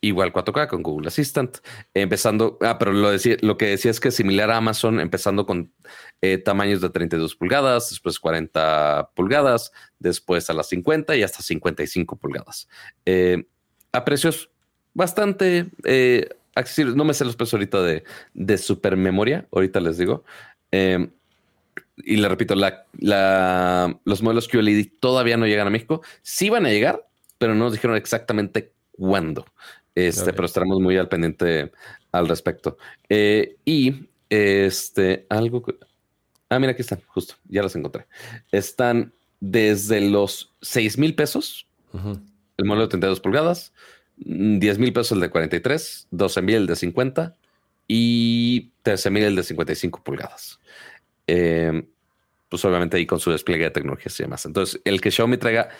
igual 0.00 0.32
4K 0.32 0.68
con 0.68 0.82
Google 0.82 1.08
Assistant, 1.08 1.58
empezando, 1.94 2.58
ah, 2.60 2.78
pero 2.78 2.92
lo, 2.92 3.10
decía, 3.10 3.36
lo 3.40 3.56
que 3.56 3.66
decía 3.66 3.90
es 3.90 4.00
que 4.00 4.10
similar 4.10 4.50
a 4.50 4.58
Amazon, 4.58 5.00
empezando 5.00 5.46
con 5.46 5.72
eh, 6.20 6.38
tamaños 6.38 6.80
de 6.80 6.90
32 6.90 7.34
pulgadas, 7.36 7.90
después 7.90 8.18
40 8.18 9.10
pulgadas, 9.14 9.72
después 9.98 10.48
a 10.50 10.52
las 10.52 10.68
50 10.68 11.16
y 11.16 11.22
hasta 11.22 11.42
55 11.42 12.16
pulgadas. 12.16 12.68
Eh, 13.06 13.44
a 13.92 14.04
precios 14.04 14.50
bastante 14.92 15.66
eh, 15.84 16.28
accesibles. 16.54 16.96
No 16.96 17.04
me 17.04 17.14
sé 17.14 17.24
los 17.24 17.36
precios 17.36 17.54
ahorita 17.54 17.82
de, 17.82 18.04
de 18.34 18.58
super 18.58 18.96
memoria, 18.96 19.46
ahorita 19.52 19.80
les 19.80 19.98
digo. 19.98 20.24
y 20.72 22.16
le 22.16 22.28
repito, 22.28 22.54
la, 22.54 22.86
los 24.04 24.22
modelos 24.22 24.48
QLED 24.48 24.88
todavía 25.00 25.36
no 25.36 25.46
llegan 25.46 25.66
a 25.66 25.70
México. 25.70 26.02
Sí 26.22 26.50
van 26.50 26.66
a 26.66 26.70
llegar, 26.70 27.06
pero 27.38 27.54
no 27.54 27.64
nos 27.64 27.72
dijeron 27.72 27.96
exactamente 27.96 28.72
cuándo. 28.92 29.44
Este, 29.94 30.32
pero 30.32 30.46
estaremos 30.46 30.80
muy 30.80 30.96
al 30.96 31.08
pendiente 31.08 31.70
al 32.10 32.28
respecto. 32.28 32.76
Eh, 33.08 33.56
y 33.64 34.08
este, 34.28 35.26
algo 35.28 35.62
que. 35.62 35.76
Ah, 36.48 36.58
mira, 36.58 36.72
aquí 36.72 36.82
están, 36.82 37.00
justo, 37.06 37.34
ya 37.48 37.62
las 37.62 37.76
encontré. 37.76 38.06
Están 38.50 39.12
desde 39.40 40.00
los 40.00 40.54
6 40.62 40.98
mil 40.98 41.14
pesos, 41.14 41.66
el 41.92 42.64
modelo 42.64 42.82
de 42.82 42.88
32 42.88 43.20
pulgadas, 43.20 43.72
10 44.16 44.78
mil 44.78 44.92
pesos 44.92 45.12
el 45.12 45.20
de 45.20 45.30
43, 45.30 46.08
12 46.10 46.42
mil 46.42 46.54
el 46.56 46.66
de 46.66 46.76
50 46.76 47.34
y 47.88 48.70
13 48.82 49.10
mil 49.10 49.24
el 49.24 49.36
de 49.36 49.42
55 49.42 50.02
pulgadas. 50.02 50.60
Eh, 51.26 51.86
pues 52.48 52.64
obviamente 52.64 52.96
ahí 52.96 53.06
con 53.06 53.20
su 53.20 53.30
despliegue 53.30 53.64
de 53.64 53.70
tecnologías 53.70 54.18
y 54.20 54.22
demás. 54.22 54.46
Entonces, 54.46 54.80
el 54.84 55.00
que 55.00 55.10
Xiaomi 55.10 55.36
traiga 55.38 55.70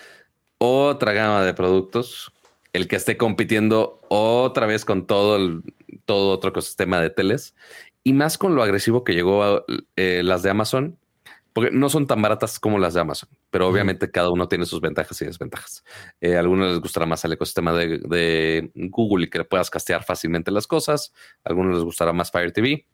otra 0.59 1.13
gama 1.13 1.45
de 1.45 1.55
productos 1.55 2.33
el 2.75 2.89
que 2.89 2.97
esté 2.97 3.17
compitiendo 3.17 4.01
otra 4.09 4.67
vez 4.67 4.85
con 4.85 5.07
todo 5.07 5.37
el, 5.37 5.63
todo 6.05 6.33
otro 6.33 6.51
ecosistema 6.51 7.01
de 7.01 7.09
teles 7.09 7.55
y 8.03 8.13
más 8.13 8.37
con 8.37 8.55
lo 8.55 8.63
agresivo 8.63 9.05
que 9.05 9.15
llegó 9.15 9.65
eh, 9.97 10.23
las 10.25 10.43
de 10.43 10.51
Amazon, 10.51 10.99
porque 11.55 11.71
no 11.71 11.89
son 11.89 12.09
tan 12.09 12.21
baratas 12.21 12.59
como 12.59 12.81
las 12.81 12.95
de 12.95 13.01
Amazon, 13.01 13.29
pero 13.49 13.69
obviamente 13.69 14.11
cada 14.11 14.29
uno 14.31 14.49
tiene 14.49 14.67
sus 14.67 14.81
ventajas 14.81 15.23
y 15.23 15.25
desventajas. 15.25 15.85
Eh, 16.21 16.37
a 16.37 16.41
algunos 16.41 16.73
les 16.73 16.81
gustará 16.81 17.07
más 17.07 17.25
el 17.25 17.33
ecosistema 17.33 17.73
de, 17.73 18.73
Google 18.75 19.27
y 19.27 19.31
que 19.31 19.45
puedas 19.45 19.71
castear 19.71 20.03
fácilmente 20.03 20.51
las 20.51 20.67
cosas. 20.67 21.13
A 21.45 21.51
algunos 21.51 21.77
les 21.77 21.85
gustará 21.85 22.13
más 22.13 22.33
Fire 22.33 22.51
TV. 22.51 22.87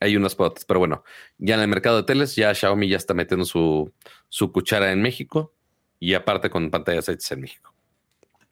Hay 0.00 0.16
unas 0.16 0.34
potas, 0.34 0.64
pero 0.64 0.80
bueno, 0.80 1.04
ya 1.38 1.54
en 1.54 1.60
el 1.60 1.68
mercado 1.68 1.98
de 1.98 2.02
teles, 2.02 2.34
ya 2.34 2.52
Xiaomi 2.52 2.88
ya 2.88 2.96
está 2.96 3.14
metiendo 3.14 3.44
su, 3.44 3.92
su 4.28 4.50
cuchara 4.50 4.90
en 4.90 5.00
México 5.00 5.54
y 6.00 6.14
aparte 6.14 6.50
con 6.50 6.70
pantallas 6.70 7.08
hechas 7.08 7.30
en 7.30 7.42
México. 7.42 7.72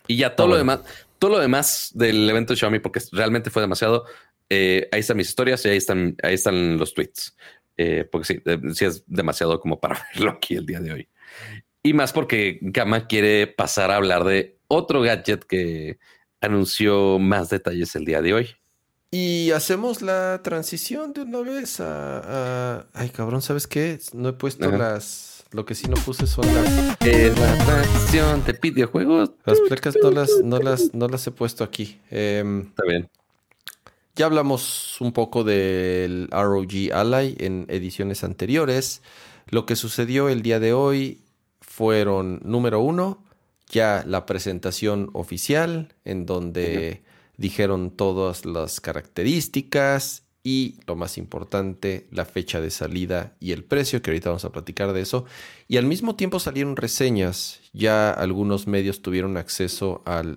Y 0.07 0.19
ya 0.19 0.37
todo 0.37 0.47
lo 0.47 0.57
demás, 0.57 0.81
todo 1.19 1.33
lo 1.33 1.39
demás 1.41 1.91
del 1.95 2.31
evento 2.31 2.53
de 2.53 2.59
Xiaomi, 2.59 2.79
porque 2.79 3.01
realmente 3.11 3.51
fue 3.51 3.63
demasiado. 3.63 4.05
Eh, 4.49 4.89
ahí 4.93 5.01
están 5.01 5.17
mis 5.17 5.29
historias 5.29 5.65
y 5.65 5.71
ahí 5.71 5.77
están, 5.77 6.17
ahí 6.23 6.35
están 6.35 6.79
los 6.79 6.95
tweets. 6.95 7.37
Eh, 7.77 8.09
porque 8.11 8.27
sí, 8.27 8.43
sí 8.75 8.85
es 8.85 9.05
demasiado 9.07 9.61
como 9.61 9.81
para 9.81 10.01
verlo 10.15 10.33
aquí 10.33 10.55
el 10.55 10.67
día 10.67 10.81
de 10.81 10.93
hoy. 10.93 11.09
Y 11.83 11.93
más 11.93 12.13
porque 12.13 12.59
Gama 12.63 13.07
quiere 13.07 13.47
pasar 13.47 13.91
a 13.91 13.97
hablar 13.97 14.25
de 14.25 14.59
otro 14.69 15.03
gadget 15.03 15.45
que 15.45 15.99
anunció 16.41 17.19
más 17.19 17.49
detalles 17.51 17.95
el 17.95 18.05
día 18.05 18.23
de 18.23 18.35
hoy. 18.35 18.49
Y 19.11 19.53
hacemos 19.53 20.03
la 20.03 20.41
transición 20.43 21.13
de 21.13 21.23
una 21.23 21.41
vez 21.41 21.81
a. 21.81 22.87
Ay, 22.93 23.11
cabrón, 23.11 23.41
¿sabes 23.41 23.67
qué? 23.67 23.99
No 24.13 24.31
he 24.31 24.33
puesto 24.33 24.71
las 24.71 25.37
lo 25.53 25.65
que 25.65 25.75
sí 25.75 25.89
no 25.89 25.97
puse 25.97 26.27
son 26.27 26.45
las. 26.55 26.97
Es 27.01 27.39
la 27.39 27.57
transición 27.65 28.45
de 28.45 28.53
videojuegos. 28.61 29.31
Las 29.45 29.61
plecas 29.61 29.97
no 30.03 30.11
las, 30.11 30.31
no 30.43 30.59
las, 30.59 30.93
no 30.93 31.09
las 31.09 31.27
he 31.27 31.31
puesto 31.31 31.65
aquí. 31.65 32.01
Em, 32.11 32.63
Está 32.63 32.83
bien. 32.85 33.09
Ya 34.17 34.25
hablamos 34.25 34.99
un 35.03 35.13
poco 35.13 35.45
del 35.45 36.29
ROG 36.31 36.91
Ally 36.95 37.37
en 37.39 37.67
ediciones 37.69 38.25
anteriores. 38.25 39.03
Lo 39.47 39.67
que 39.67 39.77
sucedió 39.77 40.31
el 40.31 40.41
día 40.41 40.59
de 40.59 40.73
hoy 40.73 41.21
fueron, 41.61 42.41
número 42.43 42.81
uno, 42.81 43.23
ya 43.69 44.05
la 44.07 44.25
presentación 44.25 45.11
oficial, 45.13 45.95
en 46.07 46.25
donde 46.25 47.03
dijeron 47.37 47.91
todas 47.91 48.47
las 48.47 48.81
características 48.81 50.26
y 50.47 50.77
lo 50.87 50.95
más 50.95 51.19
importante, 51.19 52.07
la 52.13 52.25
fecha 52.25 52.61
de 52.61 52.71
salida 52.71 53.35
y 53.41 53.51
el 53.51 53.65
precio, 53.65 54.01
que 54.01 54.13
ahorita 54.13 54.29
vamos 54.29 54.45
a 54.45 54.53
platicar 54.53 54.93
de 54.93 55.01
eso. 55.01 55.25
Y 55.67 55.77
al 55.77 55.87
mismo 55.87 56.15
tiempo 56.15 56.39
salieron 56.39 56.77
reseñas, 56.77 57.59
ya 57.73 58.13
algunos 58.13 58.69
medios 58.69 59.03
tuvieron 59.03 59.39
acceso 59.39 60.05
al, 60.07 60.37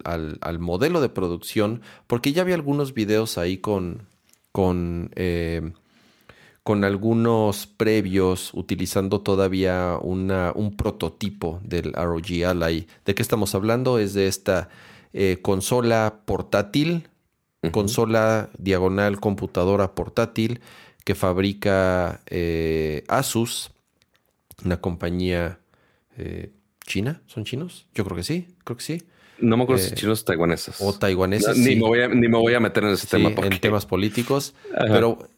modelo 0.57 0.99
de 0.99 1.10
producción, 1.10 1.84
porque 2.07 2.34
ya 2.34 2.41
había 2.41 2.56
algunos 2.56 2.95
videos 2.95 3.38
ahí 3.38 3.60
con, 3.60 4.07
con, 4.52 5.11
eh, 5.14 5.73
con 6.64 6.86
algunos 6.86 7.68
previos 7.68 8.49
utilizando 8.56 9.22
todavía 9.22 9.99
una, 10.02 10.53
un 10.56 10.76
prototipo 10.76 11.61
del 11.64 11.94
ROG 11.94 12.48
Ally. 12.48 12.88
¿De 13.06 13.14
qué 13.14 13.22
estamos 13.22 13.53
hablando? 13.53 13.99
Es 13.99 14.15
de 14.15 14.26
esta 14.26 14.69
eh, 15.14 15.38
consola 15.44 16.22
portátil 16.26 17.10
consola 17.72 18.49
diagonal 18.57 19.19
computadora 19.19 19.94
portátil 19.94 20.61
que 21.03 21.15
fabrica 21.15 22.22
eh, 22.27 23.03
Asus, 23.07 23.72
una 24.64 24.80
compañía 24.80 25.60
eh, 26.18 26.52
china. 26.86 27.22
¿Son 27.26 27.45
chinos? 27.45 27.88
Yo 27.94 28.06
creo 28.06 28.15
que 28.15 28.23
sí, 28.23 28.48
creo 28.64 28.77
que 28.77 28.84
sí. 28.84 29.03
No 29.40 29.57
me 29.57 29.64
acuerdo 29.64 29.84
si 29.84 29.94
eh, 29.94 29.95
chinos 29.95 30.22
o 30.22 30.26
taiwaneses. 30.26 30.76
O 30.80 30.94
taiwaneses. 30.94 31.57
ni, 31.57 31.76
me 31.76 31.81
voy 31.81 32.02
a, 32.02 32.07
ni, 32.10 32.27
me 32.27 32.38
voy 32.38 32.53
a, 32.53 32.60
meter 32.60 32.84
en 32.84 32.91
ese 32.91 33.07
tema. 33.07 33.30
En 33.30 33.60
temas 33.60 33.86
políticos. 33.86 34.53
Pero 34.77 35.30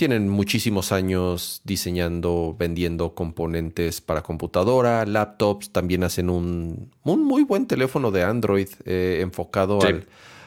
tienen 0.00 0.30
muchísimos 0.30 0.92
años 0.92 1.60
diseñando, 1.62 2.56
vendiendo 2.58 3.14
componentes 3.14 4.00
para 4.00 4.22
computadora, 4.22 5.04
laptops, 5.04 5.72
también 5.72 6.04
hacen 6.04 6.30
un, 6.30 6.90
muy 7.04 7.44
buen 7.44 7.66
teléfono 7.66 8.10
de 8.10 8.22
Android 8.22 8.68
eh, 8.86 9.18
enfocado 9.20 9.78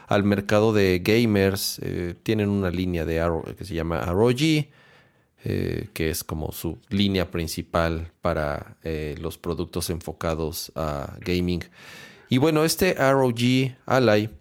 al, 0.08 0.24
mercado 0.24 0.74
de 0.74 1.02
gamers. 1.04 1.78
Eh, 1.84 2.16
tienen 2.24 2.50
una 2.50 2.72
línea 2.72 3.06
de 3.06 3.22
que 3.56 3.64
se 3.64 3.76
llama 3.76 4.02
ROG, 4.02 4.42
eh, 5.44 5.90
que 5.94 6.10
es 6.10 6.24
como 6.24 6.52
su 6.52 6.80
línea 6.90 7.30
principal 7.30 8.12
para 8.22 8.78
los 9.20 9.38
productos 9.38 9.92
enfocados 9.92 10.72
a 10.74 11.16
gaming. 11.20 11.64
Y 12.28 12.40
bueno, 12.40 12.66
este 12.66 12.96
ROG 12.96 13.76
Ally, 13.86 14.32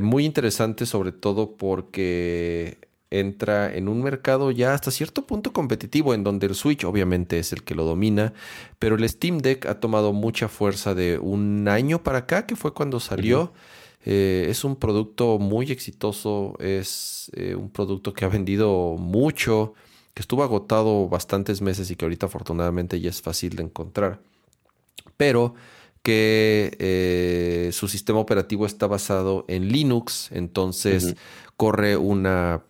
muy 0.00 0.24
interesante 0.24 0.86
sobre 0.86 1.12
todo 1.12 1.58
porque 1.58 2.78
entra 3.20 3.74
en 3.74 3.88
un 3.88 4.02
mercado 4.02 4.50
ya 4.50 4.74
hasta 4.74 4.90
cierto 4.90 5.26
punto 5.26 5.52
competitivo, 5.52 6.14
en 6.14 6.24
donde 6.24 6.46
el 6.46 6.54
Switch 6.54 6.84
obviamente 6.84 7.38
es 7.38 7.52
el 7.52 7.62
que 7.62 7.74
lo 7.74 7.84
domina, 7.84 8.32
pero 8.78 8.96
el 8.96 9.08
Steam 9.08 9.38
Deck 9.38 9.66
ha 9.66 9.80
tomado 9.80 10.12
mucha 10.12 10.48
fuerza 10.48 10.94
de 10.94 11.18
un 11.18 11.68
año 11.68 12.02
para 12.02 12.18
acá, 12.18 12.46
que 12.46 12.56
fue 12.56 12.74
cuando 12.74 13.00
salió. 13.00 13.52
Eh, 14.06 14.46
es 14.50 14.64
un 14.64 14.76
producto 14.76 15.38
muy 15.38 15.70
exitoso, 15.70 16.54
es 16.58 17.30
eh, 17.34 17.54
un 17.54 17.70
producto 17.70 18.12
que 18.12 18.24
ha 18.26 18.28
vendido 18.28 18.96
mucho, 18.98 19.72
que 20.12 20.20
estuvo 20.20 20.42
agotado 20.42 21.08
bastantes 21.08 21.62
meses 21.62 21.90
y 21.90 21.96
que 21.96 22.04
ahorita 22.04 22.26
afortunadamente 22.26 23.00
ya 23.00 23.10
es 23.10 23.22
fácil 23.22 23.56
de 23.56 23.62
encontrar. 23.62 24.20
Pero 25.16 25.54
que 26.02 26.76
eh, 26.80 27.70
su 27.72 27.88
sistema 27.88 28.18
operativo 28.18 28.66
está 28.66 28.86
basado 28.86 29.46
en 29.48 29.72
Linux, 29.72 30.28
entonces 30.32 31.16
corre 31.56 31.96
una 31.96 32.62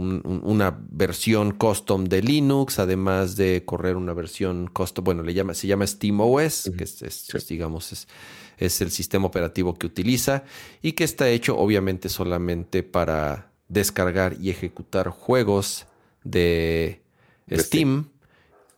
una 0.00 0.78
versión 0.90 1.52
custom 1.52 2.04
de 2.04 2.22
Linux, 2.22 2.78
además 2.78 3.36
de 3.36 3.64
correr 3.64 3.96
una 3.96 4.14
versión 4.14 4.68
custom, 4.68 5.04
bueno, 5.04 5.22
le 5.22 5.34
llama, 5.34 5.54
se 5.54 5.66
llama 5.66 5.86
SteamOS, 5.86 6.72
que 6.76 6.84
es, 6.84 7.46
digamos, 7.48 7.92
es, 7.92 8.08
es, 8.58 8.80
el 8.80 8.90
sistema 8.90 9.26
operativo 9.26 9.74
que 9.74 9.86
utiliza 9.86 10.44
y 10.80 10.92
que 10.92 11.04
está 11.04 11.28
hecho 11.28 11.58
obviamente 11.58 12.08
solamente 12.08 12.82
para 12.82 13.50
descargar 13.68 14.36
y 14.40 14.50
ejecutar 14.50 15.08
juegos 15.10 15.86
de, 16.24 17.00
Steam. 17.50 18.10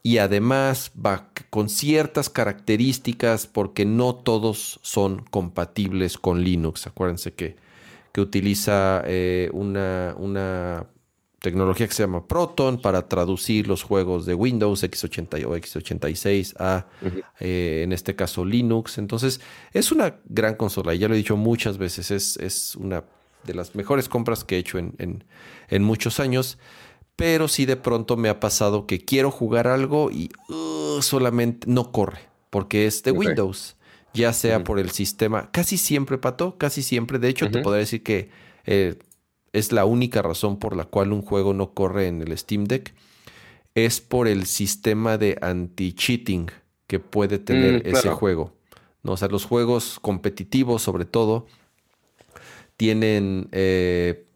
Y 0.04 0.18
además 0.18 0.90
va 0.94 1.28
con 1.50 1.68
ciertas 1.68 2.28
características 2.28 3.46
porque 3.46 3.84
no 3.84 4.16
todos 4.16 4.80
son 4.82 5.24
compatibles 5.30 6.18
con 6.18 6.42
Linux. 6.42 6.88
Acuérdense 6.88 7.34
que, 7.34 7.54
que 8.10 8.20
utiliza 8.20 9.02
eh, 9.06 9.48
una, 9.52 10.16
una 10.18 10.86
tecnología 11.42 11.88
que 11.88 11.92
se 11.92 12.04
llama 12.04 12.26
Proton 12.26 12.80
para 12.80 13.08
traducir 13.08 13.66
los 13.66 13.82
juegos 13.82 14.24
de 14.26 14.34
Windows 14.34 14.84
X80 14.84 15.44
o 15.44 15.56
X86 15.56 16.54
a, 16.58 16.86
eh, 17.40 17.82
en 17.82 17.92
este 17.92 18.14
caso, 18.14 18.44
Linux. 18.44 18.96
Entonces, 18.96 19.40
es 19.72 19.90
una 19.90 20.20
gran 20.24 20.54
consola. 20.54 20.94
Y 20.94 20.98
ya 20.98 21.08
lo 21.08 21.14
he 21.14 21.16
dicho 21.16 21.36
muchas 21.36 21.78
veces, 21.78 22.12
es, 22.12 22.36
es 22.36 22.76
una 22.76 23.04
de 23.42 23.54
las 23.54 23.74
mejores 23.74 24.08
compras 24.08 24.44
que 24.44 24.54
he 24.54 24.58
hecho 24.58 24.78
en, 24.78 25.24
en, 25.68 25.82
muchos 25.82 26.20
años. 26.20 26.58
Pero 27.16 27.48
sí 27.48 27.66
de 27.66 27.76
pronto 27.76 28.16
me 28.16 28.28
ha 28.28 28.38
pasado 28.38 28.86
que 28.86 29.04
quiero 29.04 29.32
jugar 29.32 29.66
algo 29.66 30.12
y 30.12 30.30
uh, 30.48 31.02
solamente 31.02 31.66
no 31.68 31.90
corre, 31.90 32.20
porque 32.50 32.86
es 32.86 33.02
de 33.02 33.10
Windows, 33.10 33.76
ya 34.14 34.32
sea 34.32 34.62
por 34.62 34.78
el 34.78 34.92
sistema. 34.92 35.50
Casi 35.50 35.76
siempre, 35.76 36.18
Pato, 36.18 36.56
casi 36.56 36.84
siempre. 36.84 37.18
De 37.18 37.28
hecho, 37.28 37.50
te 37.50 37.60
podría 37.62 37.80
decir 37.80 38.04
que... 38.04 38.30
Eh, 38.64 38.96
es 39.52 39.72
la 39.72 39.84
única 39.84 40.22
razón 40.22 40.58
por 40.58 40.76
la 40.76 40.84
cual 40.84 41.12
un 41.12 41.22
juego 41.22 41.54
no 41.54 41.72
corre 41.72 42.08
en 42.08 42.22
el 42.22 42.36
Steam 42.36 42.64
Deck, 42.64 42.94
es 43.74 44.00
por 44.00 44.28
el 44.28 44.46
sistema 44.46 45.18
de 45.18 45.38
anti-cheating 45.40 46.50
que 46.86 46.98
puede 47.00 47.38
tener 47.38 47.84
mm, 47.84 47.96
ese 47.96 48.10
juego. 48.10 48.52
¿no? 49.02 49.12
O 49.12 49.16
sea, 49.16 49.28
los 49.28 49.44
juegos 49.44 49.98
competitivos, 50.00 50.82
sobre 50.82 51.04
todo, 51.04 51.46
tienen 52.76 53.48
eh, 53.52 54.26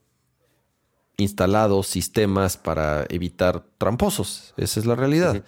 instalados 1.16 1.86
sistemas 1.86 2.56
para 2.56 3.06
evitar 3.09 3.64
tramposos. 3.78 4.55
Esa 4.56 4.80
es 4.80 4.86
la 4.86 4.94
realidad. 4.94 5.44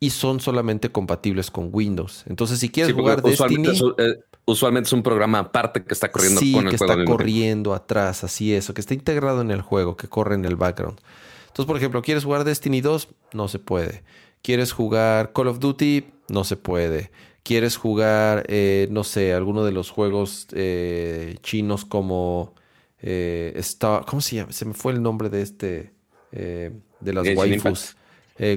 Y 0.00 0.10
son 0.10 0.40
solamente 0.40 0.90
compatibles 0.90 1.50
con 1.50 1.70
Windows. 1.72 2.24
Entonces, 2.26 2.58
si 2.58 2.68
quieres 2.68 2.94
jugar 2.94 3.22
Destiny. 3.22 3.68
Eh, 3.98 4.16
usualmente 4.44 4.88
es 4.88 4.92
un 4.92 5.02
programa 5.02 5.38
aparte 5.38 5.84
que 5.84 5.94
está 5.94 6.10
corriendo 6.10 6.40
con 6.40 6.64
el 6.64 6.70
que 6.70 6.76
está 6.76 7.04
corriendo 7.04 7.74
atrás, 7.74 8.24
así 8.24 8.54
eso, 8.54 8.74
que 8.74 8.80
está 8.80 8.94
integrado 8.94 9.40
en 9.40 9.50
el 9.50 9.62
juego, 9.62 9.96
que 9.96 10.08
corre 10.08 10.34
en 10.34 10.44
el 10.44 10.56
background. 10.56 10.98
Entonces, 11.42 11.66
por 11.66 11.76
ejemplo, 11.76 12.02
¿quieres 12.02 12.24
jugar 12.24 12.44
Destiny 12.44 12.80
2? 12.80 13.08
No 13.34 13.48
se 13.48 13.58
puede. 13.58 14.02
¿Quieres 14.42 14.72
jugar 14.72 15.32
Call 15.32 15.48
of 15.48 15.58
Duty? 15.58 16.06
No 16.28 16.44
se 16.44 16.56
puede. 16.56 17.10
¿Quieres 17.42 17.76
jugar, 17.76 18.44
eh, 18.48 18.88
no 18.90 19.04
sé, 19.04 19.34
alguno 19.34 19.64
de 19.64 19.72
los 19.72 19.90
juegos 19.90 20.46
eh, 20.52 21.36
chinos 21.42 21.84
como 21.84 22.54
eh, 23.00 23.52
Star... 23.56 24.04
¿Cómo 24.06 24.22
se 24.22 24.36
llama? 24.36 24.52
Se 24.52 24.64
me 24.64 24.74
fue 24.74 24.92
el 24.92 25.02
nombre 25.02 25.28
de 25.28 25.42
este... 25.42 25.92
de 26.30 27.12
las 27.12 27.36
waifus. 27.36 27.96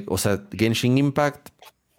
o 0.07 0.17
sea, 0.17 0.47
Genshin 0.51 0.97
Impact 0.97 1.49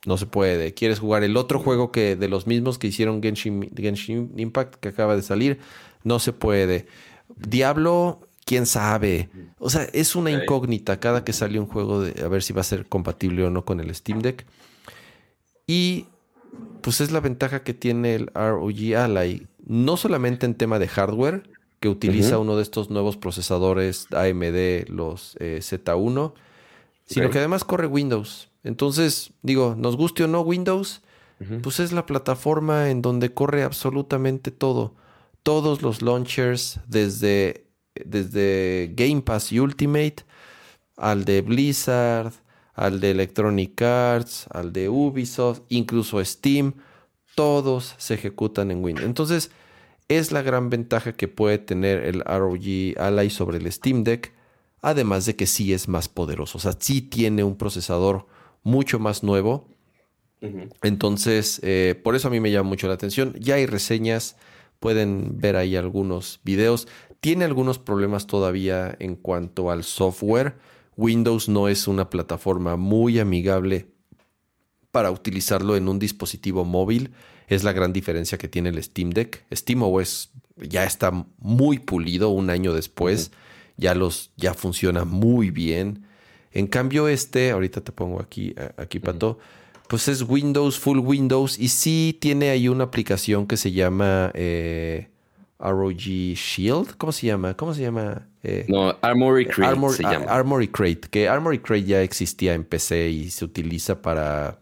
no 0.07 0.17
se 0.17 0.27
puede. 0.27 0.73
¿Quieres 0.75 0.99
jugar 0.99 1.25
el 1.25 1.37
otro 1.37 1.59
juego 1.59 1.93
que 1.93 2.17
de 2.17 2.29
los 2.29 2.47
mismos 2.47 2.79
que 2.79 2.87
hicieron 2.87 3.23
Genshin, 3.23 3.71
Genshin 3.77 4.33
Impact 4.37 4.77
que 4.77 4.89
acaba 4.89 5.17
de 5.17 5.23
salir? 5.23 5.59
No 6.05 6.19
se 6.19 6.33
puede. 6.33 6.87
Diablo, 7.37 8.21
quién 8.45 8.65
sabe. 8.67 9.29
O 9.59 9.69
sea, 9.69 9.83
es 9.93 10.17
una 10.17 10.31
incógnita 10.31 11.01
cada 11.01 11.25
que 11.25 11.33
sale 11.33 11.59
un 11.59 11.67
juego 11.67 12.01
de 12.01 12.25
a 12.25 12.29
ver 12.29 12.43
si 12.43 12.53
va 12.53 12.61
a 12.61 12.65
ser 12.65 12.87
compatible 12.87 13.45
o 13.45 13.51
no 13.51 13.65
con 13.65 13.81
el 13.81 13.95
Steam 13.95 14.21
Deck. 14.21 14.47
Y 15.67 16.07
pues 16.81 17.01
es 17.01 17.11
la 17.11 17.21
ventaja 17.21 17.65
que 17.65 17.75
tiene 17.75 18.15
el 18.15 18.29
ROG 18.29 18.95
Ally, 18.97 19.49
no 19.67 19.97
solamente 19.97 20.47
en 20.47 20.55
tema 20.55 20.79
de 20.79 20.87
hardware, 20.87 21.43
que 21.81 21.89
utiliza 21.89 22.39
uno 22.39 22.57
de 22.57 22.63
estos 22.63 22.91
nuevos 22.91 23.17
procesadores 23.17 24.07
AMD, 24.13 24.89
los 24.89 25.37
eh, 25.41 25.59
Z1, 25.61 26.33
sino 27.05 27.31
que 27.31 27.39
además 27.39 27.65
corre 27.65 27.87
Windows. 27.87 28.49
Entonces, 28.67 29.33
digo, 29.43 29.75
nos 29.79 29.97
guste 29.97 30.25
o 30.25 30.29
no 30.29 30.41
Windows, 30.41 31.03
pues 31.63 31.81
es 31.81 31.93
la 31.93 32.07
plataforma 32.07 32.91
en 32.91 33.03
donde 33.03 33.33
corre 33.33 33.63
absolutamente 33.63 34.51
todo. 34.51 34.95
Todos 35.43 35.83
los 35.83 36.03
launchers, 36.03 36.81
desde, 36.89 37.67
desde 38.05 38.93
Game 38.95 39.23
Pass 39.23 39.53
y 39.53 39.61
Ultimate, 39.61 40.17
al 40.97 41.25
de 41.25 41.43
Blizzard, 41.43 42.33
al 42.75 43.01
de 43.01 43.11
Electronic 43.11 43.81
Arts, 43.83 44.47
al 44.51 44.73
de 44.73 44.89
Ubisoft, 44.89 45.61
incluso 45.69 46.25
Steam, 46.25 46.75
todos 47.35 47.95
se 47.99 48.15
ejecutan 48.15 48.71
en 48.71 48.83
Windows. 48.83 49.07
Entonces, 49.07 49.51
es 50.09 50.33
la 50.33 50.43
gran 50.43 50.71
ventaja 50.71 51.13
que 51.13 51.29
puede 51.29 51.59
tener 51.59 52.03
el 52.05 52.21
ROG 52.21 52.99
Ally 52.99 53.31
sobre 53.31 53.59
el 53.59 53.71
Steam 53.71 54.05
Deck, 54.05 54.33
además 54.81 55.27
de 55.27 55.37
que 55.37 55.47
sí 55.47 55.73
es 55.73 55.87
más 55.87 56.09
poderoso, 56.09 56.59
o 56.59 56.61
sea, 56.61 56.73
sí 56.79 57.03
tiene 57.03 57.45
un 57.45 57.57
procesador 57.57 58.27
mucho 58.67 58.99
más 58.99 59.23
nuevo. 59.23 59.69
Entonces, 60.83 61.61
eh, 61.63 61.99
por 62.03 62.15
eso 62.17 62.29
a 62.29 62.31
mí 62.31 62.41
me 62.41 62.51
llama 62.51 62.69
mucho 62.69 62.89
la 62.89 62.95
atención. 62.95 63.35
Ya 63.39 63.55
hay 63.55 63.67
reseñas, 63.67 64.37
pueden 64.81 65.39
ver 65.39 65.57
ahí 65.57 65.77
algunos 65.77 66.41
videos. 66.45 66.89
Tiene 67.21 67.45
algunos 67.45 67.79
problemas 67.79 68.27
todavía 68.27 68.95
en 68.99 69.15
cuanto 69.15 69.71
al 69.71 69.85
software. 69.85 70.57
Windows 70.97 71.49
no 71.49 71.69
es 71.69 71.87
una 71.87 72.11
plataforma 72.11 72.77
muy 72.77 73.21
amigable 73.21 73.87
para 74.91 75.13
utilizarlo 75.13 75.77
en 75.77 75.89
un 75.89 75.99
dispositivo 75.99 76.65
móvil. 76.65 77.13
Es 77.47 77.63
la 77.63 77.73
gran 77.73 77.93
diferencia 77.93 78.37
que 78.37 78.49
tiene 78.49 78.71
el 78.71 78.83
Steam 78.83 79.11
Deck. 79.11 79.47
SteamOS 79.55 80.33
ya 80.57 80.85
está 80.85 81.13
muy 81.39 81.79
pulido 81.79 82.31
un 82.31 82.51
año 82.51 82.73
después. 82.73 83.31
Ya, 83.77 83.95
los, 83.95 84.33
ya 84.37 84.55
funciona 84.55 85.05
muy 85.05 85.51
bien. 85.51 86.06
En 86.57 86.67
cambio, 86.67 87.07
este, 87.07 87.51
ahorita 87.51 87.83
te 87.83 87.93
pongo 87.93 88.21
aquí, 88.21 88.55
aquí 88.79 88.99
Pato, 88.99 89.39
pues 89.89 90.09
es 90.09 90.23
Windows, 90.23 90.79
full 90.79 91.01
Windows. 91.01 91.59
Y 91.59 91.69
sí 91.69 92.17
tiene 92.19 92.49
ahí 92.49 92.69
una 92.69 92.85
aplicación 92.85 93.47
que 93.47 93.59
se 93.59 93.73
llama 93.73 94.31
eh, 94.33 95.09
ROG 95.59 95.99
Shield. 95.99 96.97
¿Cómo 96.97 97.13
se 97.13 97.27
llama? 97.27 97.55
¿Cómo 97.55 97.75
se 97.75 97.83
llama? 97.83 98.27
Eh, 98.43 98.65
no, 98.69 98.97
Armory 99.03 99.45
Crate 99.47 99.89
se 99.91 100.03
llama. 100.03 100.27
Armory 100.27 100.69
Crate, 100.69 101.03
que 101.11 101.29
Armory 101.29 101.59
Crate 101.59 101.85
ya 101.85 102.03
existía 102.03 102.55
en 102.55 102.65
PC 102.65 103.11
y 103.11 103.31
se 103.31 103.45
utiliza 103.45 104.01
para 104.01 104.59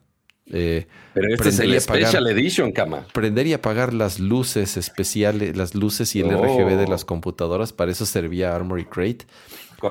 eh, 0.51 0.87
Pero 1.15 1.33
este 1.33 1.49
es 1.49 1.59
el 1.59 1.81
Special 1.81 2.27
Edition, 2.27 2.73
cama. 2.73 3.07
Prender 3.13 3.47
y 3.47 3.53
apagar 3.53 3.95
las 3.95 4.19
luces 4.19 4.77
especiales, 4.77 5.57
las 5.57 5.75
luces 5.75 6.15
y 6.17 6.21
el 6.21 6.31
RGB 6.31 6.77
de 6.77 6.87
las 6.87 7.05
computadoras. 7.05 7.73
Para 7.73 7.93
eso 7.93 8.05
servía 8.05 8.55
Armory 8.55 8.85
Crate. 8.85 9.27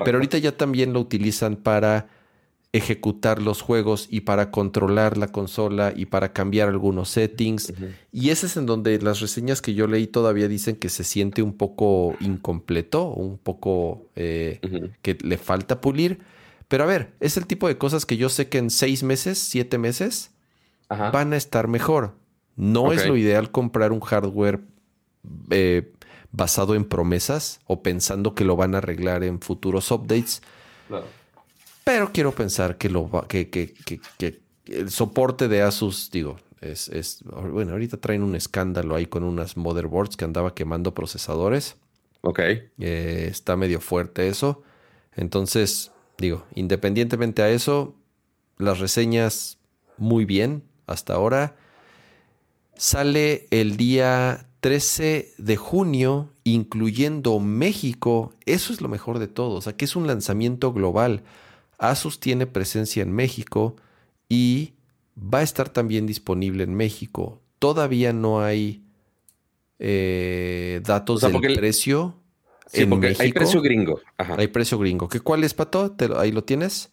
Pero 0.04 0.18
ahorita 0.18 0.38
ya 0.38 0.56
también 0.56 0.92
lo 0.92 1.00
utilizan 1.00 1.56
para 1.56 2.08
ejecutar 2.74 3.40
los 3.40 3.62
juegos 3.62 4.08
y 4.10 4.22
para 4.22 4.50
controlar 4.50 5.16
la 5.16 5.28
consola 5.28 5.92
y 5.94 6.06
para 6.06 6.32
cambiar 6.32 6.68
algunos 6.68 7.08
settings. 7.08 7.72
Y 8.10 8.30
ese 8.30 8.46
es 8.46 8.56
en 8.56 8.66
donde 8.66 8.98
las 9.00 9.20
reseñas 9.20 9.62
que 9.62 9.74
yo 9.74 9.86
leí 9.86 10.08
todavía 10.08 10.48
dicen 10.48 10.74
que 10.74 10.88
se 10.88 11.04
siente 11.04 11.40
un 11.40 11.52
poco 11.52 12.16
incompleto, 12.18 13.04
un 13.04 13.38
poco 13.38 14.08
eh, 14.16 14.58
que 15.02 15.16
le 15.22 15.38
falta 15.38 15.80
pulir. 15.80 16.18
Pero 16.66 16.82
a 16.82 16.86
ver, 16.88 17.12
es 17.20 17.36
el 17.36 17.46
tipo 17.46 17.68
de 17.68 17.78
cosas 17.78 18.06
que 18.06 18.16
yo 18.16 18.28
sé 18.28 18.48
que 18.48 18.58
en 18.58 18.70
seis 18.70 19.04
meses, 19.04 19.38
siete 19.38 19.78
meses, 19.78 20.32
van 20.88 21.32
a 21.32 21.36
estar 21.36 21.68
mejor. 21.68 22.16
No 22.56 22.92
es 22.92 23.06
lo 23.06 23.16
ideal 23.16 23.52
comprar 23.52 23.92
un 23.92 24.00
hardware 24.00 24.60
eh, 25.50 25.92
basado 26.34 26.74
en 26.74 26.84
promesas 26.84 27.60
o 27.66 27.82
pensando 27.82 28.34
que 28.34 28.44
lo 28.44 28.56
van 28.56 28.74
a 28.74 28.78
arreglar 28.78 29.22
en 29.22 29.40
futuros 29.40 29.90
updates. 29.90 30.42
Pero 31.84 32.10
quiero 32.12 32.32
pensar 32.32 32.76
que, 32.76 32.88
lo 32.88 33.08
que, 33.28 33.50
que, 33.50 33.74
que, 34.18 34.40
el 34.66 34.90
soporte 34.90 35.48
de 35.48 35.62
Asus, 35.62 36.10
digo, 36.10 36.38
es, 36.60 36.88
es, 36.88 37.22
bueno, 37.24 37.72
ahorita 37.72 37.98
traen 37.98 38.22
un 38.22 38.34
escándalo 38.34 38.96
ahí 38.96 39.06
con 39.06 39.22
unas 39.22 39.56
motherboards 39.56 40.16
que 40.16 40.24
andaba 40.24 40.54
quemando 40.54 40.92
procesadores. 40.92 41.76
Ok. 42.22 42.40
Eh, 42.40 43.28
está 43.30 43.56
medio 43.56 43.80
fuerte 43.80 44.26
eso. 44.28 44.62
Entonces, 45.14 45.92
digo, 46.18 46.46
independientemente 46.54 47.42
a 47.42 47.50
eso, 47.50 47.94
las 48.58 48.80
reseñas 48.80 49.58
muy 49.98 50.24
bien 50.24 50.64
hasta 50.86 51.14
ahora. 51.14 51.54
Sale 52.76 53.46
el 53.50 53.76
día 53.76 54.48
13 54.64 55.34
de 55.36 55.56
junio, 55.56 56.30
incluyendo 56.42 57.38
México. 57.38 58.32
Eso 58.46 58.72
es 58.72 58.80
lo 58.80 58.88
mejor 58.88 59.18
de 59.18 59.28
todo. 59.28 59.56
O 59.56 59.60
sea, 59.60 59.76
que 59.76 59.84
es 59.84 59.94
un 59.94 60.06
lanzamiento 60.06 60.72
global. 60.72 61.22
Asus 61.76 62.18
tiene 62.18 62.46
presencia 62.46 63.02
en 63.02 63.12
México 63.12 63.76
y 64.26 64.72
va 65.18 65.40
a 65.40 65.42
estar 65.42 65.68
también 65.68 66.06
disponible 66.06 66.64
en 66.64 66.74
México. 66.74 67.42
Todavía 67.58 68.14
no 68.14 68.40
hay 68.40 68.82
eh, 69.80 70.80
datos 70.82 71.20
del 71.20 71.38
precio. 71.42 72.14
en 72.72 72.98
México. 72.98 73.22
Hay 73.22 73.34
precio 73.34 73.60
gringo. 73.60 74.00
Hay 74.16 74.48
precio 74.48 74.78
gringo. 74.78 75.10
¿Qué, 75.10 75.20
¿Cuál 75.20 75.44
es, 75.44 75.52
Pato? 75.52 75.94
¿Ahí 76.16 76.32
lo 76.32 76.42
tienes? 76.42 76.90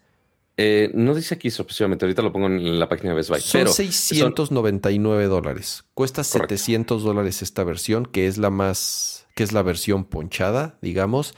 Eh, 0.63 0.91
no 0.93 1.15
dice 1.15 1.33
aquí 1.33 1.49
sucesivamente, 1.49 2.05
ahorita 2.05 2.21
lo 2.21 2.31
pongo 2.31 2.45
en 2.45 2.79
la 2.79 2.87
página 2.87 3.09
de 3.09 3.15
Best 3.15 3.29
Buy. 3.29 3.41
Son 3.41 3.67
699 3.67 5.25
dólares. 5.25 5.85
Cuesta 5.95 6.23
700 6.23 7.01
dólares 7.01 7.41
esta 7.41 7.63
versión, 7.63 8.05
que 8.05 8.27
es 8.27 8.37
la 8.37 8.51
más, 8.51 9.25
que 9.33 9.41
es 9.41 9.53
la 9.53 9.63
versión 9.63 10.05
ponchada, 10.05 10.77
digamos. 10.83 11.33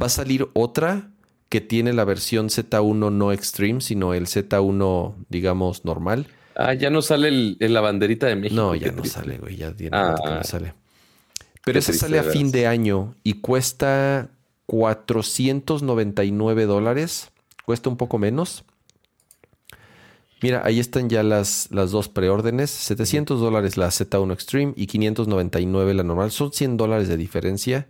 Va 0.00 0.06
a 0.06 0.10
salir 0.10 0.48
otra 0.52 1.08
que 1.48 1.62
tiene 1.62 1.94
la 1.94 2.04
versión 2.04 2.48
Z1 2.48 3.12
no 3.12 3.32
Extreme, 3.32 3.80
sino 3.80 4.12
el 4.12 4.26
Z1, 4.26 5.14
digamos, 5.30 5.86
normal. 5.86 6.26
Ah, 6.54 6.74
ya 6.74 6.90
no 6.90 7.00
sale 7.00 7.28
el, 7.28 7.56
la 7.58 7.80
banderita 7.80 8.26
de 8.26 8.36
México. 8.36 8.60
No, 8.60 8.74
ya 8.74 8.92
no 8.92 9.06
sale, 9.06 9.38
güey, 9.38 9.56
ya 9.56 9.74
tiene 9.74 9.96
no 9.96 10.14
ah. 10.22 10.44
sale. 10.44 10.74
Pero 11.64 11.78
esa 11.78 11.94
sale 11.94 12.18
a 12.18 12.24
fin 12.24 12.52
de 12.52 12.66
año 12.66 13.14
y 13.24 13.40
cuesta 13.40 14.28
499 14.66 16.66
dólares 16.66 17.30
cuesta 17.66 17.90
un 17.90 17.98
poco 17.98 18.16
menos. 18.16 18.64
Mira, 20.40 20.62
ahí 20.64 20.78
están 20.78 21.08
ya 21.08 21.22
las, 21.22 21.68
las 21.70 21.90
dos 21.90 22.08
preórdenes. 22.08 22.70
700 22.70 23.40
dólares 23.40 23.76
la 23.76 23.88
Z1 23.88 24.32
Extreme 24.32 24.72
y 24.76 24.86
599 24.86 25.94
la 25.94 26.02
normal. 26.02 26.30
Son 26.30 26.52
100 26.52 26.76
dólares 26.76 27.08
de 27.08 27.16
diferencia. 27.16 27.88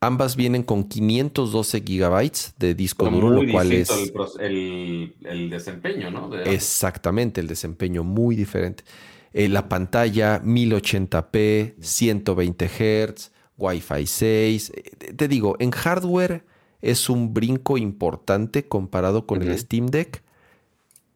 Ambas 0.00 0.36
vienen 0.36 0.62
con 0.62 0.84
512 0.84 1.80
gigabytes 1.80 2.54
de 2.58 2.74
disco 2.74 3.10
duro, 3.10 3.30
lo 3.30 3.50
cual 3.50 3.72
es... 3.72 3.90
El, 4.38 5.50
desempeño, 5.50 6.10
¿no? 6.10 6.32
Exactamente, 6.44 7.40
el 7.40 7.48
desempeño 7.48 8.04
muy 8.04 8.36
diferente. 8.36 8.84
Eh, 9.32 9.48
la 9.48 9.68
pantalla 9.68 10.40
1080p, 10.42 11.74
120 11.80 12.68
Hz, 12.68 13.32
Wi-Fi 13.56 14.06
6. 14.06 14.72
Eh, 14.74 15.14
te 15.14 15.28
digo, 15.28 15.56
en 15.58 15.70
hardware 15.70 16.44
es 16.82 17.08
un 17.08 17.34
brinco 17.34 17.78
importante 17.78 18.66
comparado 18.66 19.26
con 19.26 19.42
el 19.42 19.56
Steam 19.58 19.86
Deck. 19.86 20.22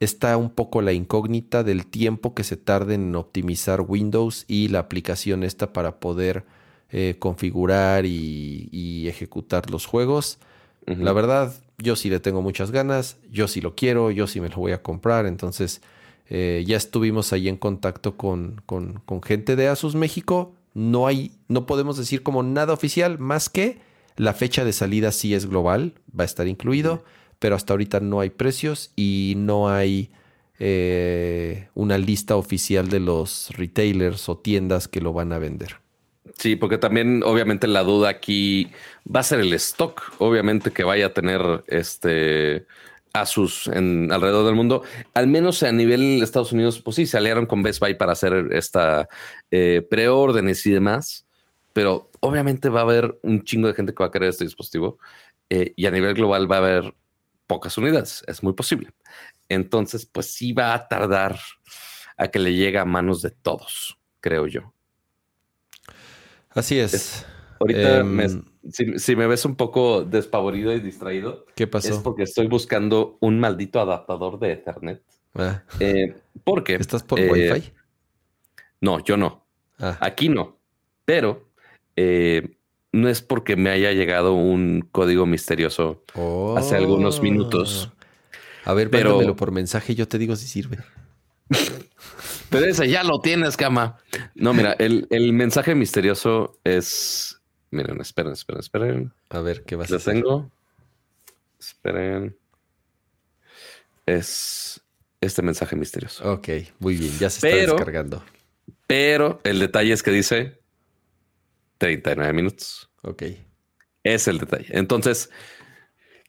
Está 0.01 0.37
un 0.37 0.51
poco 0.51 0.81
la 0.81 0.93
incógnita 0.93 1.63
del 1.63 1.87
tiempo 1.87 2.35
que 2.35 2.45
se 2.45 2.57
tarde 2.57 2.95
en 2.95 3.15
optimizar 3.15 3.83
Windows 3.83 4.45
y 4.49 4.69
la 4.69 4.79
aplicación 4.79 5.45
esta 5.45 5.73
para 5.73 6.01
poder 6.01 6.45
eh, 6.91 7.17
configurar 7.19 8.07
y, 8.07 9.07
ejecutar 9.09 9.71
los 9.71 9.87
juegos. 9.87 10.39
La 10.87 11.13
verdad, 11.13 11.55
yo 11.79 11.95
sí 11.95 12.11
le 12.11 12.19
tengo 12.19 12.43
muchas 12.43 12.71
ganas, 12.71 13.19
yo 13.31 13.47
sí 13.47 13.61
lo 13.61 13.75
quiero, 13.75 14.11
yo 14.11 14.27
sí 14.27 14.41
me 14.41 14.49
lo 14.49 14.57
voy 14.57 14.73
a 14.73 14.83
comprar. 14.83 15.27
Entonces, 15.27 15.83
eh, 16.29 16.65
ya 16.67 16.77
estuvimos 16.77 17.33
ahí 17.33 17.49
en 17.49 17.57
contacto 17.57 18.17
con, 18.17 18.63
con, 18.67 19.01
con 19.05 19.23
gente 19.23 19.57
de 19.57 19.69
Asus 19.69 19.95
México. 19.95 20.55
No 20.75 21.07
hay, 21.07 21.33
no 21.49 21.67
podemos 21.67 21.97
decir 21.97 22.23
como 22.23 22.43
nada 22.43 22.73
oficial 22.73 23.19
más 23.19 23.49
que 23.49 23.81
la 24.17 24.35
fecha 24.35 24.65
de 24.65 24.73
salida 24.73 25.13
sí 25.13 25.35
es 25.35 25.47
global, 25.47 25.95
va 26.19 26.25
a 26.25 26.27
estar 26.27 26.47
incluido, 26.47 27.05
pero 27.39 27.57
hasta 27.57 27.73
ahorita 27.73 28.01
no 28.01 28.21
hay 28.21 28.31
precios 28.31 28.93
y 28.97 29.35
no 29.37 29.71
hay 29.71 30.11
eh, 30.59 31.69
una 31.75 31.97
lista 31.97 32.37
oficial 32.37 32.89
de 32.89 33.01
los 33.01 33.49
retailers 33.57 34.29
o 34.29 34.37
tiendas 34.37 34.89
que 34.89 35.01
lo 35.01 35.13
van 35.13 35.33
a 35.33 35.39
vender. 35.39 35.77
Sí, 36.37 36.55
porque 36.57 36.79
también 36.79 37.23
obviamente 37.25 37.67
la 37.67 37.83
duda 37.83 38.11
aquí 38.11 38.71
va 39.05 39.21
a 39.21 39.25
ser 39.25 39.41
el 39.41 39.53
stock, 39.55 40.03
obviamente 40.19 40.71
que 40.71 40.85
vaya 40.85 41.07
a 41.07 41.15
tener 41.15 41.65
este 41.67 42.67
Asus 43.13 43.67
en 43.67 44.13
alrededor 44.13 44.47
del 44.47 44.55
mundo, 44.55 44.83
al 45.15 45.27
menos 45.27 45.63
a 45.63 45.73
nivel 45.73 46.19
de 46.19 46.25
Estados 46.25 46.53
Unidos, 46.53 46.81
pues 46.81 46.97
sí, 46.97 47.07
se 47.07 47.17
aliaron 47.17 47.47
con 47.47 47.63
Best 47.63 47.81
Buy 47.81 47.95
para 47.95 48.13
hacer 48.13 48.49
esta 48.53 49.09
eh, 49.51 49.85
preórdenes 49.91 50.65
y 50.67 50.71
demás 50.71 51.27
pero 51.73 52.11
obviamente 52.21 52.69
va 52.69 52.81
a 52.81 52.85
haber 52.85 53.19
un 53.23 53.45
chingo 53.45 53.69
de 53.69 53.75
gente 53.75 53.95
que 53.95 54.03
va 54.03 54.09
a 54.09 54.11
querer 54.11 54.31
este 54.31 54.45
dispositivo 54.45 54.99
eh, 55.49 55.73
y 55.77 55.87
a 55.87 55.91
nivel 55.91 56.15
global 56.15 56.51
va 56.51 56.57
a 56.57 56.59
haber 56.59 56.95
pocas 57.47 57.77
unidades, 57.79 58.23
es 58.27 58.43
muy 58.43 58.53
posible. 58.53 58.91
Entonces, 59.49 60.07
pues 60.07 60.33
sí 60.33 60.53
va 60.53 60.75
a 60.75 60.87
tardar 60.87 61.39
a 62.17 62.29
que 62.29 62.39
le 62.39 62.55
llegue 62.55 62.79
a 62.79 62.85
manos 62.85 63.23
de 63.23 63.31
todos, 63.31 63.99
creo 64.21 64.47
yo. 64.47 64.73
Así 66.51 66.79
es. 66.79 67.27
ahorita, 67.59 67.99
em, 67.99 68.45
si, 68.97 69.17
me 69.17 69.27
ves 69.27 69.45
un 69.45 69.57
poco 69.57 70.05
despavorido 70.05 70.73
y 70.73 70.81
distraído, 70.81 71.47
¿qué 71.55 71.67
pasó? 71.67 71.95
Es 71.95 71.99
porque 71.99 72.25
estoy 72.25 72.47
buscando 72.47 73.17
un 73.21 73.41
maldito 73.41 73.81
adaptador 73.81 74.39
de 74.39 74.53
Ethernet. 74.53 75.03
Ah. 75.35 75.63
Eh, 75.79 76.17
porque. 76.45 76.75
¿Estás 76.75 77.03
por 77.03 77.19
eh, 77.19 77.31
Wi-Fi? 77.31 77.73
No, 78.81 79.01
yo 79.01 79.17
no. 79.17 79.47
Ah. 79.79 79.97
Aquí 80.01 80.29
no. 80.29 80.59
Pero 81.05 81.50
eh, 82.03 82.57
no 82.93 83.09
es 83.11 83.21
porque 83.21 83.57
me 83.57 83.69
haya 83.69 83.93
llegado 83.93 84.33
un 84.33 84.89
código 84.91 85.27
misterioso 85.27 86.03
hace 86.57 86.77
algunos 86.77 87.21
minutos. 87.21 87.93
A 88.65 88.73
ver, 88.73 88.89
pero 88.91 89.37
por 89.37 89.53
mensaje, 89.53 89.95
yo 89.95 90.09
te 90.09 90.19
digo 90.19 90.35
si 90.37 90.47
sirve. 90.47 90.79
pero 92.51 92.67
ese 92.67 92.89
ya 92.89 93.05
lo 93.05 93.21
tienes, 93.21 93.57
cama. 93.57 93.99
No, 94.35 94.55
mira, 94.55 94.75
el, 94.79 95.33
mensaje 95.33 95.75
misterioso 95.75 96.59
es. 96.65 97.39
Miren, 97.71 98.01
esperen, 98.01 98.33
esperen, 98.33 98.61
esperen. 98.61 99.13
A 99.29 99.41
ver, 99.41 99.63
¿qué 99.65 99.77
vas 99.77 99.93
a 99.93 99.97
hacer? 99.97 100.15
tengo. 100.15 100.51
Esperen. 101.59 102.35
Es 104.07 104.81
este 105.21 105.43
mensaje 105.43 105.77
misterioso. 105.77 106.33
Ok, 106.33 106.49
muy 106.79 106.97
bien, 106.97 107.13
ya 107.19 107.29
se 107.29 107.47
está 107.47 107.73
descargando. 107.73 108.25
Pero 108.87 109.41
el 109.45 109.61
detalle 109.61 109.93
es 109.93 110.03
que 110.03 110.11
dice 110.11 110.60
39 111.81 112.33
minutos. 112.33 112.91
Ok. 113.03 113.25
Es 114.05 114.29
el 114.29 114.39
detalle. 114.39 114.67
Entonces, 114.71 115.31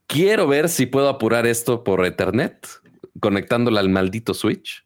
quiero 0.07 0.47
ver 0.47 0.69
si 0.69 0.85
puedo 0.85 1.09
apurar 1.09 1.45
esto 1.45 1.83
por 1.83 2.05
Ethernet, 2.05 2.67
conectándola 3.19 3.81
al 3.81 3.89
maldito 3.89 4.33
Switch 4.33 4.85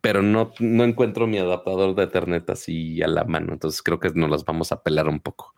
pero 0.00 0.22
no, 0.22 0.52
no 0.60 0.84
encuentro 0.84 1.26
mi 1.26 1.38
adaptador 1.38 1.94
de 1.94 2.04
Ethernet 2.04 2.48
así 2.50 3.02
a 3.02 3.08
la 3.08 3.24
mano. 3.24 3.52
Entonces 3.52 3.82
creo 3.82 3.98
que 3.98 4.10
nos 4.10 4.30
las 4.30 4.44
vamos 4.44 4.72
a 4.72 4.82
pelar 4.82 5.08
un 5.08 5.20
poco. 5.20 5.54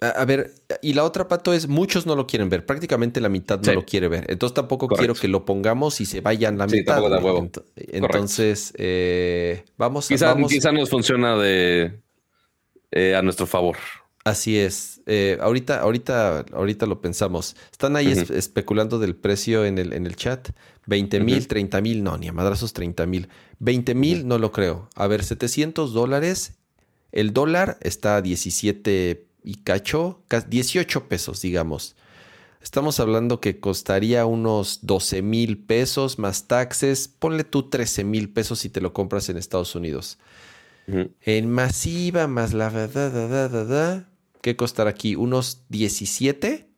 A, 0.00 0.24
ver, 0.24 0.52
y 0.80 0.92
la 0.92 1.02
otra 1.02 1.26
pato 1.26 1.52
es, 1.52 1.66
muchos 1.66 2.06
no 2.06 2.14
lo 2.14 2.28
quieren 2.28 2.48
ver, 2.48 2.64
prácticamente 2.64 3.20
la 3.20 3.28
mitad 3.28 3.60
no 3.60 3.72
lo 3.72 3.84
quiere 3.84 4.06
ver. 4.06 4.26
Entonces 4.28 4.54
tampoco 4.54 4.86
quiero 4.86 5.12
que 5.14 5.26
lo 5.26 5.44
pongamos 5.44 6.00
y 6.00 6.06
se 6.06 6.20
vayan 6.20 6.56
la 6.56 6.68
mitad. 6.68 7.02
Entonces, 7.74 8.72
eh, 8.78 9.64
vamos, 9.76 10.06
quizá, 10.06 10.34
vamos. 10.34 10.52
Quizá 10.52 10.70
nos 10.70 10.88
funciona 10.88 11.36
de 11.36 12.00
eh, 12.90 13.14
a 13.14 13.22
nuestro 13.22 13.46
favor. 13.46 13.76
Así 14.24 14.58
es. 14.58 15.00
Eh, 15.06 15.38
ahorita, 15.40 15.80
ahorita, 15.80 16.44
ahorita 16.52 16.86
lo 16.86 17.00
pensamos. 17.00 17.56
Están 17.72 17.96
ahí 17.96 18.08
especulando 18.08 18.98
del 18.98 19.16
precio 19.16 19.64
en 19.64 19.78
el, 19.78 19.92
en 19.92 20.06
el 20.06 20.16
chat. 20.16 20.50
20 20.86 21.20
mil, 21.20 21.46
30 21.46 21.80
mil, 21.80 22.02
no, 22.02 22.16
ni 22.18 22.28
a 22.28 22.32
madrazos 22.32 22.72
30 22.72 23.06
mil. 23.06 23.28
20 23.58 23.94
mil 23.94 24.28
no 24.28 24.38
lo 24.38 24.52
creo. 24.52 24.88
A 24.94 25.06
ver, 25.06 25.24
700 25.24 25.92
dólares. 25.92 26.58
El 27.12 27.32
dólar 27.32 27.78
está 27.80 28.16
a 28.16 28.22
17 28.22 29.26
y 29.44 29.54
cacho, 29.62 30.22
18 30.48 31.08
pesos, 31.08 31.40
digamos. 31.40 31.96
Estamos 32.60 33.00
hablando 33.00 33.40
que 33.40 33.60
costaría 33.60 34.26
unos 34.26 34.80
12 34.82 35.22
mil 35.22 35.58
pesos 35.58 36.18
más 36.18 36.48
taxes. 36.48 37.08
Ponle 37.08 37.44
tú 37.44 37.70
13 37.70 38.04
mil 38.04 38.28
pesos 38.30 38.58
si 38.58 38.68
te 38.68 38.80
lo 38.80 38.92
compras 38.92 39.28
en 39.28 39.38
Estados 39.38 39.74
Unidos. 39.74 40.18
En 41.22 41.50
masiva 41.50 42.26
más 42.26 42.54
la... 42.54 42.70
Da, 42.70 44.08
¿Qué 44.40 44.56
costará 44.56 44.90
aquí? 44.90 45.14
¿Unos 45.16 45.64
17? 45.68 46.68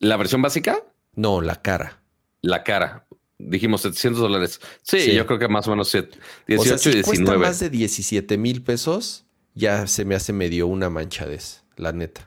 ¿La 0.00 0.16
versión 0.16 0.42
básica? 0.42 0.82
No, 1.14 1.40
la 1.40 1.62
cara. 1.62 2.02
La 2.40 2.64
cara. 2.64 3.06
Dijimos 3.38 3.82
700 3.82 4.20
dólares. 4.20 4.60
Sí, 4.82 5.14
yo 5.14 5.26
creo 5.26 5.38
que 5.38 5.48
más 5.48 5.66
o 5.68 5.70
menos 5.70 5.92
18 5.92 6.20
o 6.58 6.64
sea, 6.64 6.78
si 6.78 7.02
Cuesta 7.02 7.36
más 7.38 7.60
de 7.60 7.70
17 7.70 8.38
mil 8.38 8.62
pesos 8.62 9.24
ya 9.54 9.86
se 9.86 10.04
me 10.04 10.14
hace 10.14 10.32
medio 10.32 10.66
una 10.66 10.90
manchadez, 10.90 11.62
la 11.76 11.92
neta. 11.92 12.26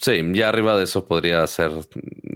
Sí, 0.00 0.22
ya 0.32 0.48
arriba 0.48 0.76
de 0.78 0.84
eso 0.84 1.06
podría 1.06 1.46
ser 1.46 1.72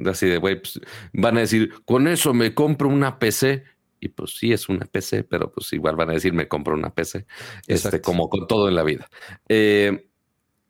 así 0.06 0.26
de, 0.26 0.36
güey, 0.38 0.60
pues, 0.60 0.80
van 1.14 1.38
a 1.38 1.40
decir, 1.40 1.72
con 1.86 2.06
eso 2.06 2.34
me 2.34 2.54
compro 2.54 2.88
una 2.88 3.18
PC. 3.18 3.64
Y 4.02 4.08
pues 4.08 4.36
sí, 4.36 4.52
es 4.52 4.68
una 4.68 4.84
PC, 4.84 5.22
pero 5.22 5.52
pues 5.52 5.72
igual 5.72 5.94
van 5.94 6.10
a 6.10 6.14
decir, 6.14 6.32
me 6.32 6.48
compro 6.48 6.74
una 6.74 6.92
PC. 6.92 7.24
Este, 7.68 8.00
como 8.00 8.28
con 8.28 8.48
todo 8.48 8.68
en 8.68 8.74
la 8.74 8.82
vida. 8.82 9.08
Eh, 9.48 10.08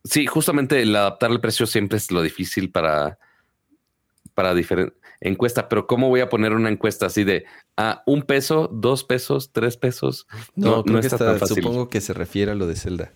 sí, 0.03 0.27
justamente 0.27 0.79
el 0.81 0.95
adaptar 0.95 1.31
el 1.31 1.41
precio 1.41 1.65
siempre 1.65 1.97
es 1.97 2.11
lo 2.11 2.21
difícil 2.21 2.71
para, 2.71 3.17
para 4.35 4.53
diferentes 4.53 5.01
encuesta, 5.23 5.69
pero 5.69 5.87
¿cómo 5.87 6.09
voy 6.09 6.19
a 6.19 6.29
poner 6.29 6.53
una 6.53 6.69
encuesta 6.69 7.05
así 7.05 7.23
de 7.23 7.45
a 7.77 7.89
ah, 7.89 8.03
un 8.05 8.23
peso, 8.23 8.69
dos 8.71 9.03
pesos, 9.03 9.51
tres 9.51 9.77
pesos? 9.77 10.27
No, 10.55 10.83
no, 10.85 10.99
está, 10.99 11.17
tan 11.17 11.39
fácil. 11.39 11.63
Supongo 11.63 11.89
que 11.89 12.01
se 12.01 12.13
refiere 12.13 12.51
a 12.51 12.55
lo 12.55 12.67
de 12.67 12.75
Zelda. 12.75 13.13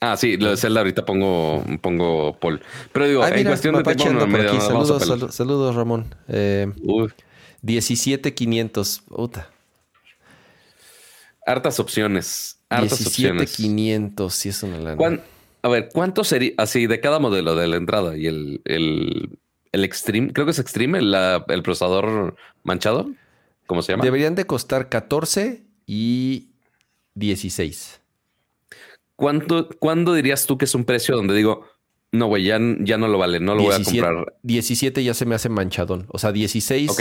Ah, 0.00 0.16
sí, 0.18 0.36
lo 0.36 0.50
de 0.50 0.58
Zelda 0.58 0.80
ahorita 0.80 1.06
pongo, 1.06 1.64
pongo 1.80 2.38
Paul. 2.38 2.60
Pero 2.92 3.08
digo, 3.08 3.26
en 3.26 3.46
cuestión 3.46 3.74
de 3.74 3.94
tiempo, 3.94 4.60
saludos, 4.60 5.34
saludos, 5.34 5.74
Ramón. 5.74 6.14
Eh, 6.28 6.70
17500. 7.66 9.02
Puta. 9.08 9.50
Hartas 11.46 11.78
opciones. 11.78 12.58
Hartas 12.68 12.98
17500, 12.98 14.34
sí 14.34 14.48
es 14.48 14.62
una 14.62 14.78
lana. 14.78 15.22
A 15.62 15.68
ver, 15.68 15.88
¿cuánto 15.92 16.24
sería 16.24 16.52
así 16.58 16.86
de 16.86 17.00
cada 17.00 17.18
modelo 17.18 17.54
de 17.56 17.66
la 17.66 17.76
entrada 17.76 18.16
y 18.16 18.26
el, 18.26 18.60
el, 18.64 19.38
el 19.72 19.84
Extreme? 19.84 20.32
Creo 20.32 20.46
que 20.46 20.52
es 20.52 20.58
Extreme, 20.58 20.98
el, 20.98 21.14
el 21.48 21.62
procesador 21.62 22.36
manchado. 22.62 23.10
¿Cómo 23.66 23.82
se 23.82 23.92
llama? 23.92 24.04
Deberían 24.04 24.34
de 24.34 24.46
costar 24.46 24.88
14 24.88 25.64
y 25.86 26.50
16. 27.14 28.00
¿Cuánto, 29.16 29.68
¿Cuándo 29.80 30.14
dirías 30.14 30.46
tú 30.46 30.58
que 30.58 30.66
es 30.66 30.74
un 30.74 30.84
precio 30.84 31.16
donde 31.16 31.34
digo, 31.34 31.66
no, 32.12 32.26
güey, 32.26 32.44
ya, 32.44 32.58
ya 32.80 32.98
no 32.98 33.08
lo 33.08 33.18
vale, 33.18 33.40
no 33.40 33.54
lo 33.54 33.62
voy 33.62 33.74
a 33.74 33.82
comprar? 33.82 34.34
17 34.42 35.02
ya 35.02 35.14
se 35.14 35.26
me 35.26 35.34
hace 35.34 35.48
manchadón. 35.48 36.06
O 36.10 36.18
sea, 36.18 36.32
16. 36.32 36.90
Ok. 36.90 37.00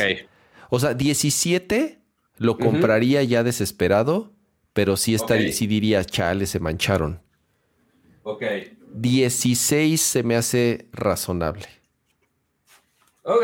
O 0.76 0.80
sea, 0.81 0.93
17 0.93 2.02
lo 2.35 2.57
compraría 2.57 3.23
ya 3.23 3.43
desesperado, 3.43 4.34
pero 4.73 4.97
sí, 4.97 5.15
estaría, 5.15 5.53
sí 5.53 5.68
diría, 5.68 6.03
chale, 6.03 6.47
se 6.47 6.60
mancharon. 6.60 7.22
Ok. 8.23 8.43
16 8.93 10.02
se 10.02 10.23
me 10.23 10.35
hace 10.35 10.89
razonable. 10.91 11.65
Ok. 13.23 13.43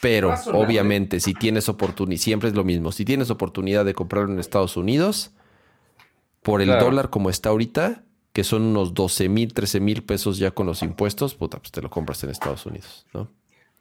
Pero 0.00 0.32
obviamente, 0.54 1.20
si 1.20 1.34
tienes 1.34 1.68
oportunidad, 1.68 2.18
siempre 2.18 2.48
es 2.48 2.54
lo 2.54 2.64
mismo. 2.64 2.92
Si 2.92 3.04
tienes 3.04 3.28
oportunidad 3.28 3.84
de 3.84 3.92
comprarlo 3.92 4.32
en 4.32 4.38
Estados 4.40 4.78
Unidos, 4.78 5.32
por 6.42 6.62
el 6.62 6.70
dólar 6.78 7.10
como 7.10 7.28
está 7.28 7.50
ahorita, 7.50 8.04
que 8.32 8.42
son 8.42 8.62
unos 8.62 8.94
12 8.94 9.28
mil, 9.28 9.52
13 9.52 9.80
mil 9.80 10.02
pesos 10.02 10.38
ya 10.38 10.50
con 10.50 10.66
los 10.66 10.82
impuestos, 10.82 11.34
puta, 11.34 11.58
pues 11.58 11.72
te 11.72 11.82
lo 11.82 11.90
compras 11.90 12.24
en 12.24 12.30
Estados 12.30 12.64
Unidos, 12.64 13.04
¿no? 13.12 13.28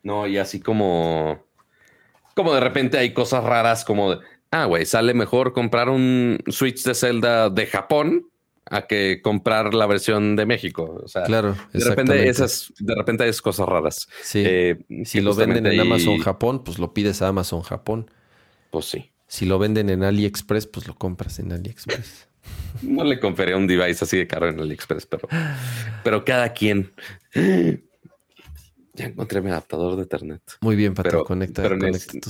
No, 0.04 0.28
y 0.28 0.38
así 0.38 0.60
como, 0.60 1.46
como 2.36 2.54
de 2.54 2.60
repente 2.60 2.98
hay 2.98 3.14
cosas 3.14 3.44
raras 3.44 3.86
como 3.86 4.16
de, 4.16 4.20
ah, 4.52 4.66
güey, 4.66 4.86
sale 4.86 5.14
mejor 5.14 5.54
comprar 5.54 5.90
un 5.90 6.40
Switch 6.48 6.84
de 6.84 6.94
Zelda 6.94 7.50
de 7.50 7.66
Japón 7.68 8.28
a 8.66 8.88
que 8.88 9.22
comprar 9.22 9.74
la 9.74 9.86
versión 9.86 10.36
de 10.36 10.46
México. 10.46 11.02
O 11.04 11.08
sea, 11.08 11.24
claro, 11.24 11.56
de 11.74 11.84
repente 11.84 12.30
esas, 12.30 12.72
de 12.80 12.96
repente 12.96 13.30
cosas 13.42 13.68
raras. 13.68 14.08
Sí. 14.24 14.44
Eh, 14.46 14.80
si 15.04 15.20
lo 15.20 15.36
venden 15.36 15.66
en 15.66 15.80
Amazon 15.80 16.20
Japón, 16.20 16.64
pues 16.64 16.80
lo 16.80 16.94
pides 16.94 17.22
a 17.22 17.28
Amazon 17.28 17.62
Japón. 17.62 18.10
Pues 18.70 18.86
sí. 18.86 19.12
Si 19.28 19.46
lo 19.46 19.60
venden 19.60 19.90
en 19.90 20.04
AliExpress, 20.04 20.68
pues 20.68 20.88
lo 20.88 20.96
compras 20.96 21.40
en 21.40 21.52
AliExpress. 21.52 22.28
No 22.82 23.04
le 23.04 23.20
compré 23.20 23.54
un 23.54 23.68
device 23.68 24.04
así 24.04 24.18
de 24.18 24.26
caro 24.26 24.50
en 24.50 24.60
AliExpress, 24.60 25.06
pero, 25.06 25.28
pero 26.04 26.26
cada 26.26 26.54
quien. 26.54 26.92
Ya 28.94 29.06
encontré 29.06 29.42
mi 29.42 29.50
adaptador 29.50 29.96
de 29.96 30.04
Ethernet. 30.04 30.42
Muy 30.62 30.76
bien, 30.76 30.94
Pato, 30.94 31.24
conecta. 31.24 31.62
Pero 31.62 31.78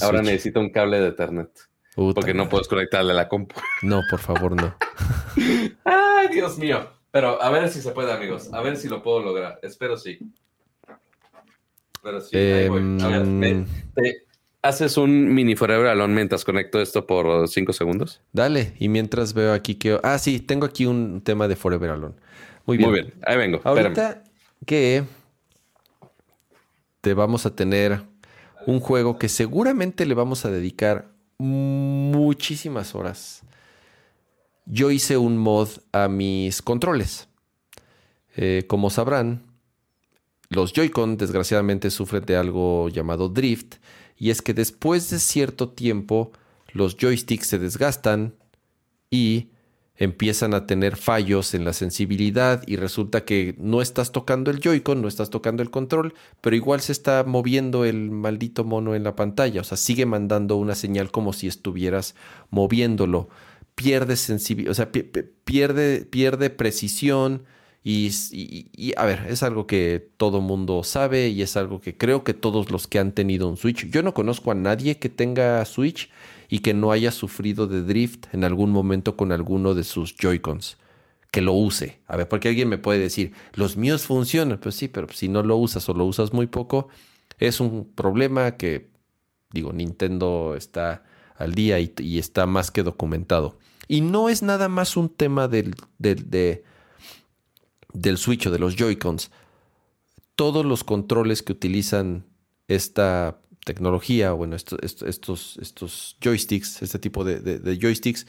ahora 0.01 0.21
necesito 0.21 0.59
un 0.59 0.69
cable 0.69 0.99
de 0.99 1.07
Ethernet. 1.09 1.49
porque 1.95 2.33
no 2.33 2.49
puedes 2.49 2.67
conectarle 2.67 3.11
a 3.11 3.15
la 3.15 3.27
compu. 3.27 3.55
No, 3.81 4.01
por 4.09 4.19
favor, 4.19 4.55
no. 4.55 4.75
Ay, 5.83 6.27
Dios 6.31 6.57
mío. 6.57 6.87
Pero 7.11 7.41
a 7.41 7.49
ver 7.49 7.69
si 7.69 7.81
se 7.81 7.91
puede, 7.91 8.11
amigos. 8.11 8.53
A 8.53 8.61
ver 8.61 8.77
si 8.77 8.87
lo 8.87 9.01
puedo 9.01 9.21
lograr. 9.21 9.59
Espero 9.63 9.97
sí. 9.97 10.19
Pero 12.03 12.21
sí, 12.21 12.37
ahí 12.37 12.69
voy. 12.69 12.97
A 13.01 13.07
ver, 13.07 13.21
em, 13.21 13.65
¿Haces 14.63 14.95
un 14.97 15.33
mini 15.33 15.55
Forever 15.55 15.87
Alone 15.87 16.13
mientras 16.13 16.45
conecto 16.45 16.79
esto 16.79 17.07
por 17.07 17.47
cinco 17.47 17.73
segundos? 17.73 18.21
Dale, 18.31 18.75
y 18.77 18.89
mientras 18.89 19.33
veo 19.33 19.53
aquí 19.53 19.73
que... 19.73 19.99
Ah, 20.03 20.19
sí, 20.19 20.39
tengo 20.39 20.67
aquí 20.67 20.85
un 20.85 21.21
tema 21.21 21.47
de 21.47 21.55
Forever 21.55 21.89
Alone. 21.89 22.13
Muy 22.67 22.77
bien. 22.77 22.89
Muy 22.91 23.01
bien, 23.01 23.13
ahí 23.25 23.37
vengo. 23.37 23.59
Ahorita 23.63 24.23
que 24.67 25.03
te 27.01 27.13
vamos 27.13 27.45
a 27.45 27.55
tener 27.55 28.03
un 28.67 28.79
juego 28.79 29.17
que 29.17 29.27
seguramente 29.27 30.05
le 30.05 30.13
vamos 30.13 30.45
a 30.45 30.51
dedicar 30.51 31.11
muchísimas 31.37 32.95
horas. 32.95 33.41
Yo 34.65 34.91
hice 34.91 35.17
un 35.17 35.37
mod 35.37 35.69
a 35.91 36.07
mis 36.07 36.61
controles. 36.61 37.27
Eh, 38.35 38.65
como 38.67 38.89
sabrán, 38.89 39.43
los 40.49 40.73
Joy-Con 40.73 41.17
desgraciadamente 41.17 41.89
sufren 41.89 42.25
de 42.25 42.37
algo 42.37 42.89
llamado 42.89 43.29
drift 43.29 43.75
y 44.17 44.29
es 44.29 44.41
que 44.41 44.53
después 44.53 45.09
de 45.09 45.19
cierto 45.19 45.69
tiempo 45.69 46.31
los 46.73 46.95
joysticks 46.95 47.47
se 47.47 47.57
desgastan 47.57 48.35
y 49.09 49.49
empiezan 50.01 50.55
a 50.55 50.65
tener 50.65 50.97
fallos 50.97 51.53
en 51.53 51.63
la 51.63 51.73
sensibilidad 51.73 52.63
y 52.65 52.75
resulta 52.75 53.23
que 53.23 53.53
no 53.59 53.83
estás 53.83 54.11
tocando 54.11 54.49
el 54.49 54.59
Joy-Con, 54.59 54.99
no 54.99 55.07
estás 55.07 55.29
tocando 55.29 55.61
el 55.61 55.69
control, 55.69 56.15
pero 56.41 56.55
igual 56.55 56.81
se 56.81 56.91
está 56.91 57.23
moviendo 57.23 57.85
el 57.85 58.09
maldito 58.09 58.63
mono 58.63 58.95
en 58.95 59.03
la 59.03 59.15
pantalla, 59.15 59.61
o 59.61 59.63
sea, 59.63 59.77
sigue 59.77 60.07
mandando 60.07 60.55
una 60.55 60.73
señal 60.73 61.11
como 61.11 61.33
si 61.33 61.45
estuvieras 61.45 62.15
moviéndolo. 62.49 63.29
Pierde 63.75 64.15
sensibilidad, 64.15 64.71
o 64.71 64.73
sea, 64.73 64.91
pierde, 64.91 66.05
pierde 66.05 66.49
precisión, 66.49 67.43
y, 67.83 68.93
a 68.95 69.05
ver, 69.05 69.25
es 69.27 69.41
algo 69.41 69.65
que 69.65 70.07
todo 70.17 70.39
mundo 70.39 70.83
sabe 70.83 71.29
y 71.29 71.41
es 71.41 71.57
algo 71.57 71.81
que 71.81 71.97
creo 71.97 72.23
que 72.23 72.35
todos 72.35 72.69
los 72.69 72.87
que 72.87 72.99
han 72.99 73.11
tenido 73.11 73.47
un 73.49 73.57
Switch, 73.57 73.89
yo 73.89 74.03
no 74.03 74.13
conozco 74.13 74.51
a 74.51 74.55
nadie 74.55 74.97
que 74.97 75.09
tenga 75.09 75.65
Switch 75.65 76.09
y 76.51 76.59
que 76.59 76.73
no 76.73 76.91
haya 76.91 77.11
sufrido 77.11 77.65
de 77.65 77.81
drift 77.81 78.25
en 78.33 78.43
algún 78.43 78.71
momento 78.71 79.15
con 79.15 79.31
alguno 79.31 79.73
de 79.73 79.85
sus 79.85 80.15
Joy-Cons. 80.17 80.77
Que 81.31 81.41
lo 81.41 81.53
use. 81.53 82.01
A 82.07 82.17
ver, 82.17 82.27
porque 82.27 82.49
alguien 82.49 82.67
me 82.67 82.77
puede 82.77 82.99
decir, 82.99 83.31
los 83.53 83.77
míos 83.77 84.03
funcionan. 84.03 84.59
Pues 84.59 84.75
sí, 84.75 84.89
pero 84.89 85.07
si 85.13 85.29
no 85.29 85.43
lo 85.43 85.55
usas 85.55 85.87
o 85.87 85.93
lo 85.93 86.03
usas 86.03 86.33
muy 86.33 86.47
poco, 86.47 86.89
es 87.39 87.61
un 87.61 87.89
problema 87.95 88.57
que, 88.57 88.91
digo, 89.53 89.71
Nintendo 89.71 90.55
está 90.57 91.05
al 91.37 91.55
día 91.55 91.79
y, 91.79 92.19
está 92.19 92.45
más 92.47 92.69
que 92.69 92.83
documentado. 92.83 93.57
Y 93.87 94.01
no 94.01 94.27
es 94.27 94.43
nada 94.43 94.67
más 94.67 94.97
un 94.97 95.07
tema 95.07 95.47
del, 95.47 95.73
del 95.99 96.29
de 96.29 96.65
del 97.93 98.17
Switch 98.17 98.47
o 98.47 98.51
de 98.51 98.59
los 98.59 98.75
Joy-Cons, 98.75 99.31
todos 100.35 100.65
los 100.65 100.83
controles 100.83 101.43
que 101.43 101.51
utilizan 101.51 102.25
esta 102.67 103.41
tecnología, 103.63 104.31
bueno, 104.31 104.55
estos, 104.55 105.57
estos 105.57 106.17
joysticks, 106.21 106.81
este 106.81 106.99
tipo 106.99 107.23
de, 107.23 107.77
joysticks, 107.79 108.25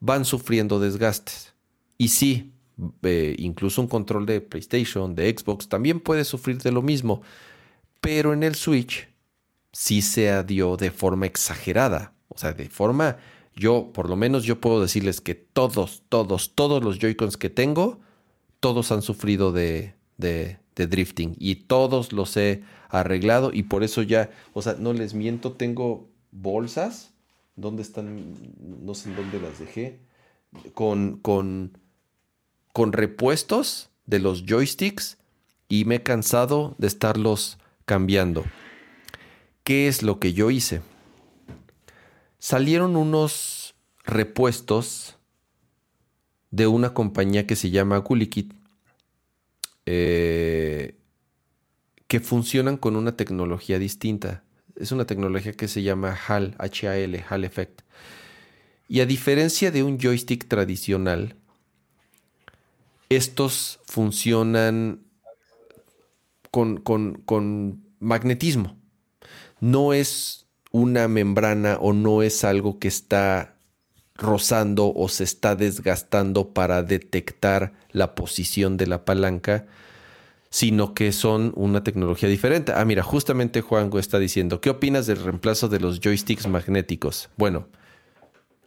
van 0.00 0.24
sufriendo 0.24 0.78
desgastes. 0.78 1.54
Y 1.96 2.08
sí, 2.08 2.52
eh, 3.02 3.34
incluso 3.38 3.80
un 3.80 3.88
control 3.88 4.26
de 4.26 4.40
PlayStation, 4.40 5.14
de 5.14 5.34
Xbox, 5.36 5.68
también 5.68 6.00
puede 6.00 6.24
sufrir 6.24 6.58
de 6.58 6.72
lo 6.72 6.82
mismo. 6.82 7.22
Pero 8.00 8.32
en 8.32 8.42
el 8.42 8.54
Switch 8.54 9.08
sí 9.72 10.02
se 10.02 10.30
adió 10.30 10.76
de 10.76 10.90
forma 10.90 11.26
exagerada. 11.26 12.12
O 12.28 12.38
sea, 12.38 12.52
de 12.52 12.68
forma, 12.68 13.16
yo, 13.54 13.90
por 13.92 14.10
lo 14.10 14.16
menos 14.16 14.44
yo 14.44 14.60
puedo 14.60 14.82
decirles 14.82 15.20
que 15.20 15.34
todos, 15.34 16.02
todos, 16.08 16.54
todos 16.54 16.82
los 16.82 16.98
Joy-Cons 16.98 17.36
que 17.36 17.50
tengo, 17.50 18.00
todos 18.60 18.92
han 18.92 19.02
sufrido 19.02 19.52
de, 19.52 19.94
de, 20.18 20.58
drifting 20.76 21.36
y 21.38 21.54
todos 21.54 22.12
los 22.12 22.36
he 22.36 22.62
arreglado 22.88 23.52
y 23.52 23.64
por 23.64 23.84
eso 23.84 24.02
ya, 24.02 24.30
o 24.52 24.62
sea, 24.62 24.74
no 24.78 24.92
les 24.92 25.14
miento, 25.14 25.52
tengo 25.52 26.08
bolsas, 26.32 27.12
¿dónde 27.54 27.82
están? 27.82 28.34
No 28.82 28.94
sé 28.94 29.10
en 29.10 29.16
dónde 29.16 29.40
las 29.40 29.60
dejé, 29.60 30.00
con, 30.74 31.18
con, 31.18 31.78
con 32.72 32.92
repuestos 32.92 33.90
de 34.06 34.18
los 34.18 34.44
joysticks 34.46 35.18
y 35.68 35.84
me 35.84 35.96
he 35.96 36.02
cansado 36.02 36.74
de 36.78 36.88
estarlos 36.88 37.58
cambiando. 37.84 38.44
¿Qué 39.62 39.88
es 39.88 40.02
lo 40.02 40.18
que 40.18 40.32
yo 40.32 40.50
hice? 40.50 40.82
Salieron 42.38 42.96
unos 42.96 43.74
repuestos 44.04 45.16
de 46.50 46.66
una 46.66 46.94
compañía 46.94 47.46
que 47.46 47.56
se 47.56 47.70
llama 47.70 47.98
Gulikit 47.98 48.52
eh, 49.86 50.96
que 52.06 52.20
funcionan 52.20 52.76
con 52.76 52.96
una 52.96 53.16
tecnología 53.16 53.78
distinta. 53.78 54.44
Es 54.76 54.92
una 54.92 55.06
tecnología 55.06 55.52
que 55.52 55.68
se 55.68 55.82
llama 55.82 56.18
HAL, 56.26 56.54
H-A-L, 56.58 57.24
HAL 57.28 57.44
Effect. 57.44 57.82
Y 58.88 59.00
a 59.00 59.06
diferencia 59.06 59.70
de 59.70 59.82
un 59.82 59.98
joystick 59.98 60.46
tradicional, 60.46 61.36
estos 63.08 63.80
funcionan 63.86 65.00
con, 66.50 66.76
con 66.78 67.84
magnetismo. 67.98 68.76
No 69.60 69.92
es 69.92 70.46
una 70.70 71.08
membrana 71.08 71.78
o 71.80 71.92
no 71.92 72.22
es 72.22 72.44
algo 72.44 72.78
que 72.78 72.88
está 72.88 73.53
rozando 74.16 74.92
o 74.94 75.08
se 75.08 75.24
está 75.24 75.56
desgastando 75.56 76.50
para 76.50 76.82
detectar 76.82 77.72
la 77.90 78.14
posición 78.14 78.76
de 78.76 78.86
la 78.86 79.04
palanca, 79.04 79.66
sino 80.50 80.94
que 80.94 81.10
son 81.12 81.52
una 81.56 81.82
tecnología 81.82 82.28
diferente. 82.28 82.72
Ah, 82.74 82.84
mira, 82.84 83.02
justamente 83.02 83.60
Juango 83.60 83.98
está 83.98 84.18
diciendo, 84.18 84.60
¿qué 84.60 84.70
opinas 84.70 85.06
del 85.06 85.22
reemplazo 85.22 85.68
de 85.68 85.80
los 85.80 86.00
joysticks 86.00 86.46
magnéticos? 86.46 87.28
Bueno, 87.36 87.66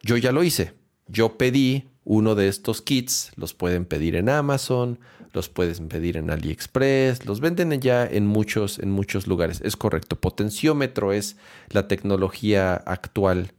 yo 0.01 0.17
ya 0.17 0.31
lo 0.31 0.43
hice. 0.43 0.73
Yo 1.07 1.37
pedí 1.37 1.87
uno 2.03 2.35
de 2.35 2.49
estos 2.49 2.81
kits, 2.81 3.31
los 3.37 3.53
pueden 3.53 3.85
pedir 3.85 4.15
en 4.15 4.27
Amazon, 4.27 4.99
los 5.31 5.47
pueden 5.47 5.87
pedir 5.87 6.17
en 6.17 6.29
AliExpress, 6.29 7.25
los 7.25 7.39
venden 7.39 7.79
ya 7.79 8.05
en 8.05 8.27
muchos, 8.27 8.79
en 8.79 8.91
muchos 8.91 9.27
lugares. 9.27 9.61
Es 9.61 9.77
correcto. 9.77 10.17
Potenciómetro 10.17 11.13
es 11.13 11.37
la 11.69 11.87
tecnología 11.87 12.73
actual 12.73 13.53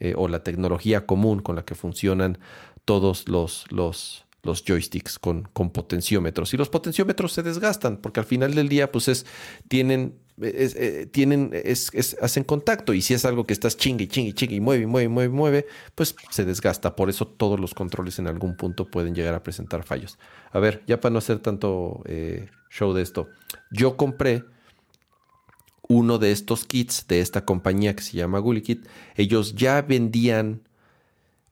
eh, 0.00 0.14
o 0.16 0.28
la 0.28 0.42
tecnología 0.42 1.06
común 1.06 1.40
con 1.40 1.56
la 1.56 1.64
que 1.64 1.74
funcionan 1.74 2.38
todos 2.84 3.28
los, 3.28 3.64
los, 3.70 4.26
los 4.42 4.64
joysticks 4.64 5.18
con, 5.18 5.48
con, 5.52 5.70
potenciómetros. 5.70 6.52
Y 6.52 6.56
los 6.56 6.68
potenciómetros 6.68 7.32
se 7.32 7.42
desgastan 7.42 7.98
porque 7.98 8.20
al 8.20 8.26
final 8.26 8.54
del 8.54 8.68
día 8.68 8.90
pues 8.90 9.08
es, 9.08 9.24
tienen, 9.68 10.18
eh, 10.42 11.06
tienen, 11.10 11.52
hacen 12.20 12.44
contacto 12.44 12.92
y 12.92 13.02
si 13.02 13.14
es 13.14 13.24
algo 13.24 13.46
que 13.46 13.52
estás 13.52 13.76
chingue, 13.76 14.08
chingue, 14.08 14.34
chingue 14.34 14.56
y 14.56 14.60
mueve, 14.60 14.86
mueve, 14.86 15.08
mueve, 15.08 15.28
mueve, 15.32 15.66
pues 15.94 16.16
se 16.30 16.44
desgasta. 16.44 16.96
Por 16.96 17.08
eso 17.08 17.26
todos 17.26 17.60
los 17.60 17.72
controles 17.72 18.18
en 18.18 18.26
algún 18.26 18.56
punto 18.56 18.86
pueden 18.86 19.14
llegar 19.14 19.34
a 19.34 19.42
presentar 19.42 19.84
fallos. 19.84 20.18
A 20.50 20.58
ver, 20.58 20.82
ya 20.86 21.00
para 21.00 21.12
no 21.12 21.18
hacer 21.18 21.38
tanto 21.38 22.02
eh, 22.06 22.48
show 22.68 22.92
de 22.92 23.02
esto, 23.02 23.28
yo 23.70 23.96
compré 23.96 24.44
uno 25.88 26.18
de 26.18 26.32
estos 26.32 26.64
kits 26.64 27.06
de 27.08 27.20
esta 27.20 27.44
compañía 27.44 27.94
que 27.94 28.02
se 28.02 28.16
llama 28.16 28.38
Gulikit, 28.38 28.86
ellos 29.16 29.54
ya 29.54 29.82
vendían 29.82 30.62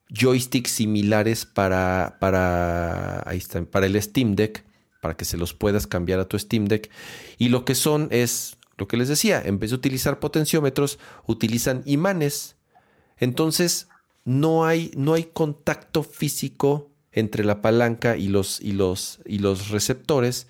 joysticks 0.09 0.71
similares 0.71 1.47
para, 1.47 2.17
para, 2.21 3.25
para 3.71 3.87
el 3.87 4.01
Steam 4.01 4.35
Deck, 4.37 4.65
para 5.01 5.17
que 5.17 5.25
se 5.25 5.37
los 5.37 5.55
puedas 5.55 5.87
cambiar 5.87 6.21
a 6.21 6.29
tu 6.29 6.39
Steam 6.39 6.67
Deck. 6.67 6.91
Y 7.39 7.49
lo 7.49 7.65
que 7.65 7.75
son 7.75 8.09
es, 8.11 8.57
lo 8.77 8.89
que 8.89 8.97
les 8.97 9.09
decía, 9.09 9.43
en 9.45 9.59
vez 9.59 9.71
de 9.71 9.77
utilizar 9.77 10.19
potenciómetros, 10.19 10.99
utilizan 11.27 11.83
imanes. 11.87 12.57
Entonces, 13.19 13.89
no 14.25 14.65
hay, 14.65 14.91
no 14.97 15.15
hay 15.15 15.25
contacto 15.25 16.03
físico 16.03 16.91
entre 17.13 17.45
la 17.45 17.61
palanca 17.61 18.17
y 18.17 18.29
los, 18.29 18.61
y 18.61 18.73
los, 18.73 19.21
y 19.27 19.39
los 19.39 19.69
receptores 19.69 20.47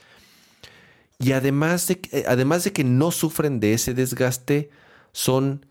y 1.22 1.32
además 1.32 1.86
de, 1.86 2.24
además 2.26 2.64
de 2.64 2.72
que 2.72 2.82
no 2.82 3.12
sufren 3.12 3.60
de 3.60 3.74
ese 3.74 3.94
desgaste, 3.94 4.70
son 5.12 5.66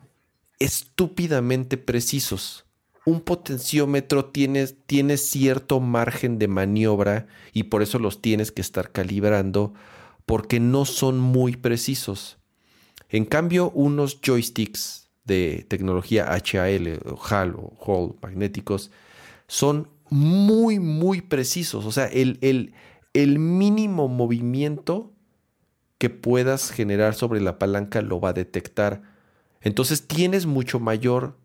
estúpidamente 0.60 1.78
precisos. 1.78 2.66
Un 3.06 3.20
potenciómetro 3.20 4.26
tiene, 4.26 4.68
tiene 4.68 5.18
cierto 5.18 5.82
margen 5.82 6.40
de 6.40 6.48
maniobra 6.48 7.28
y 7.52 7.64
por 7.64 7.82
eso 7.82 8.00
los 8.00 8.22
tienes 8.22 8.52
que 8.52 8.62
estar 8.62 8.92
calibrando 8.92 9.74
porque 10.26 10.62
no 10.62 10.86
son 10.86 11.20
muy 11.20 11.58
precisos. 11.58 12.38
En 13.10 13.26
cambio, 13.26 13.72
unos 13.72 14.22
joysticks 14.22 15.10
de 15.26 15.66
tecnología 15.68 16.32
HAL 16.32 17.02
o 17.06 17.20
HAL 17.22 17.56
o 17.56 17.78
Hall 17.86 18.16
magnéticos 18.22 18.90
son 19.48 19.90
muy, 20.10 20.80
muy 20.80 21.22
precisos. 21.22 21.86
O 21.86 21.92
sea, 21.92 22.06
el, 22.06 22.38
el, 22.42 22.74
el 23.14 23.38
mínimo 23.38 24.08
movimiento 24.08 25.12
que 26.02 26.10
puedas 26.10 26.72
generar 26.72 27.14
sobre 27.14 27.42
la 27.42 27.60
palanca 27.60 28.02
lo 28.02 28.20
va 28.20 28.30
a 28.30 28.34
detectar. 28.34 29.04
Entonces 29.62 30.08
tienes 30.08 30.48
mucho 30.48 30.80
mayor 30.80 31.38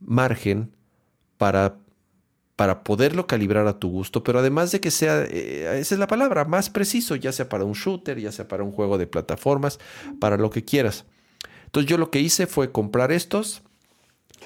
margen 0.00 0.74
para, 1.36 1.76
para 2.56 2.82
poderlo 2.82 3.26
calibrar 3.26 3.66
a 3.66 3.78
tu 3.78 3.90
gusto, 3.90 4.24
pero 4.24 4.38
además 4.38 4.72
de 4.72 4.80
que 4.80 4.90
sea, 4.90 5.24
eh, 5.24 5.78
esa 5.78 5.94
es 5.96 5.98
la 5.98 6.06
palabra, 6.06 6.46
más 6.46 6.70
preciso, 6.70 7.14
ya 7.14 7.30
sea 7.30 7.50
para 7.50 7.64
un 7.64 7.74
shooter, 7.74 8.18
ya 8.18 8.32
sea 8.32 8.48
para 8.48 8.64
un 8.64 8.72
juego 8.72 8.96
de 8.96 9.06
plataformas, 9.06 9.78
para 10.18 10.38
lo 10.38 10.48
que 10.48 10.64
quieras. 10.64 11.04
Entonces 11.66 11.86
yo 11.86 11.98
lo 11.98 12.10
que 12.10 12.20
hice 12.20 12.46
fue 12.46 12.72
comprar 12.72 13.12
estos 13.12 13.64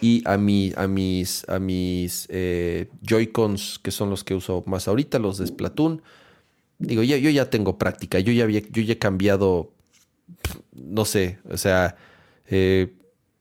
y 0.01 0.24
a, 0.24 0.36
mi, 0.36 0.73
a 0.74 0.89
mis, 0.89 1.48
a 1.48 1.60
mis 1.60 2.27
eh, 2.28 2.90
Joy-Cons, 3.02 3.78
que 3.85 3.93
son 3.93 4.10
los 4.10 4.24
que 4.24 4.35
uso 4.35 4.65
más 4.66 4.89
ahorita, 4.89 5.20
los 5.20 5.39
de 5.39 5.47
Splatoon, 5.47 6.02
digo, 6.79 7.03
yo 7.03 7.17
ya 7.17 7.51
tengo 7.51 7.79
práctica, 7.79 8.19
yo 8.21 8.33
ya, 8.33 8.45
había, 8.45 8.61
yo 8.61 8.83
ya 8.83 8.95
he 8.95 8.99
cambiado, 8.99 9.73
no 10.73 11.05
sé, 11.05 11.39
o 11.51 11.57
sea, 11.57 11.97
eh, 12.47 12.95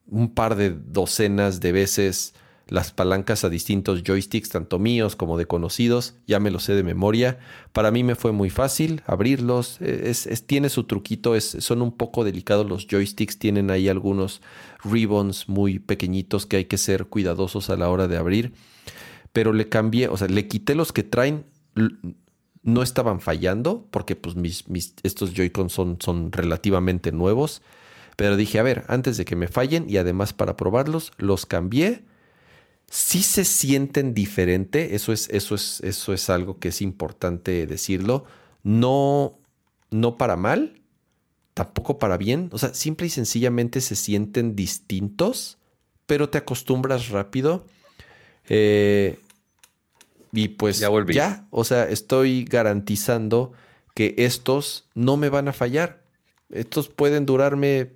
un 0.08 0.34
par 0.34 0.56
de 0.56 0.72
docenas 0.72 1.60
de 1.60 1.72
veces 1.72 2.34
las 2.70 2.92
palancas 2.92 3.44
a 3.44 3.50
distintos 3.50 4.04
joysticks, 4.04 4.50
tanto 4.50 4.78
míos 4.80 5.16
como 5.16 5.38
de 5.38 5.46
conocidos, 5.46 6.16
ya 6.28 6.40
me 6.40 6.52
los 6.52 6.64
sé 6.64 6.74
de 6.74 6.84
memoria. 6.84 7.40
Para 7.72 7.92
mí 7.92 8.04
me 8.04 8.16
fue 8.16 8.32
muy 8.32 8.50
fácil 8.50 9.02
abrirlos, 9.06 9.80
e, 9.82 10.10
es, 10.10 10.28
tiene 10.46 10.70
su 10.70 10.84
truquito, 10.84 11.36
es, 11.36 11.46
son 11.60 11.82
un 11.82 11.92
poco 11.92 12.24
delicados 12.24 12.68
los 12.68 12.88
joysticks, 12.88 13.40
tienen 13.40 13.72
ahí 13.72 13.88
algunos 13.88 14.42
ribbons 14.84 15.48
muy 15.48 15.80
pequeñitos 15.80 16.46
que 16.46 16.58
hay 16.58 16.66
que 16.66 16.78
ser 16.78 17.06
cuidadosos 17.06 17.70
a 17.70 17.78
la 17.78 17.90
hora 17.90 18.08
de 18.08 18.18
abrir, 18.18 18.54
pero 19.32 19.54
le 19.54 19.70
cambié, 19.70 20.10
o 20.10 20.18
sea, 20.18 20.28
le 20.28 20.48
quité 20.48 20.76
los 20.76 20.92
que 20.92 21.04
traen 21.04 21.46
no 22.68 22.84
estaban 22.84 23.22
fallando 23.22 23.88
porque 23.92 24.18
pues 24.18 24.36
mis, 24.36 24.66
estos 25.02 25.34
Joy-Con 25.34 25.70
son, 25.70 25.98
son 26.02 26.34
relativamente 26.34 27.14
nuevos. 27.14 27.62
Pero 28.18 28.36
dije, 28.36 28.60
a 28.60 28.64
ver, 28.64 28.84
antes 28.90 29.16
de 29.16 29.24
que 29.24 29.38
me 29.38 29.48
fallen 29.48 29.86
y 29.90 29.96
además 29.96 30.34
para 30.34 30.58
probarlos, 30.58 31.14
los 31.18 31.46
cambié. 31.46 32.04
Sí 32.90 33.24
se 33.24 33.46
sienten 33.46 34.14
diferente, 34.14 34.96
eso 34.96 35.14
es, 35.14 35.30
eso 35.30 35.56
es, 35.56 35.80
eso 35.80 36.14
es 36.14 36.30
algo 36.30 36.60
que 36.60 36.68
es 36.70 36.82
importante 36.82 37.66
decirlo. 37.68 38.26
No, 38.64 39.40
no 39.90 40.18
para 40.18 40.36
mal, 40.36 40.82
tampoco 41.54 42.00
para 42.00 42.18
bien. 42.18 42.50
O 42.52 42.58
sea, 42.58 42.74
simple 42.74 43.08
y 43.08 43.12
sencillamente 43.12 43.80
se 43.80 43.96
sienten 43.96 44.58
distintos, 44.58 45.58
pero 46.06 46.30
te 46.30 46.38
acostumbras 46.38 47.10
rápido. 47.10 47.66
Eh, 48.50 49.20
y 50.32 50.50
pues 50.50 50.80
ya, 50.80 50.90
ya, 51.10 51.48
o 51.50 51.64
sea, 51.64 51.88
estoy 51.90 52.44
garantizando 52.46 53.54
que 53.94 54.14
estos 54.18 54.88
no 54.94 55.18
me 55.18 55.30
van 55.30 55.48
a 55.48 55.54
fallar. 55.54 56.04
Estos 56.50 56.88
pueden 56.88 57.26
durarme 57.26 57.94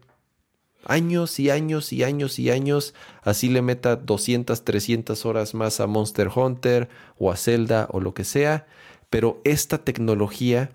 años 0.86 1.40
y 1.40 1.50
años 1.50 1.94
y 1.94 2.04
años 2.04 2.40
y 2.40 2.50
años. 2.50 2.94
Así 3.22 3.50
le 3.50 3.62
meta 3.62 3.98
200, 3.98 4.64
300 4.64 5.26
horas 5.26 5.54
más 5.54 5.80
a 5.80 5.88
Monster 5.88 6.30
Hunter 6.34 6.90
o 7.18 7.32
a 7.32 7.38
Zelda 7.38 7.88
o 7.92 8.00
lo 8.00 8.14
que 8.14 8.24
sea. 8.24 8.66
Pero 9.10 9.42
esta 9.44 9.80
tecnología 9.80 10.72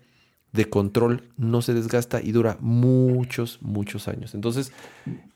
de 0.53 0.69
control 0.69 1.25
no 1.37 1.63
se 1.63 1.75
desgasta 1.75 2.21
y 2.23 2.33
dura 2.33 2.57
muchos, 2.61 3.59
muchos 3.63 4.09
años. 4.09 4.35
Entonces, 4.35 4.73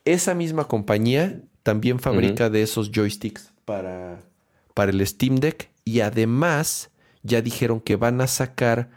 esa 0.05 0.34
misma 0.34 0.68
compañía 0.68 1.40
también 1.62 1.98
fabrica 1.98 2.48
de 2.48 2.62
esos 2.62 2.90
joysticks 2.90 3.52
para, 3.64 4.20
para 4.74 4.92
el 4.92 5.06
Steam 5.06 5.36
Deck 5.36 5.69
y 5.85 6.01
además 6.01 6.90
ya 7.23 7.43
dijeron 7.43 7.81
que 7.81 7.97
van 7.97 8.20
a 8.20 8.27
sacar 8.27 8.90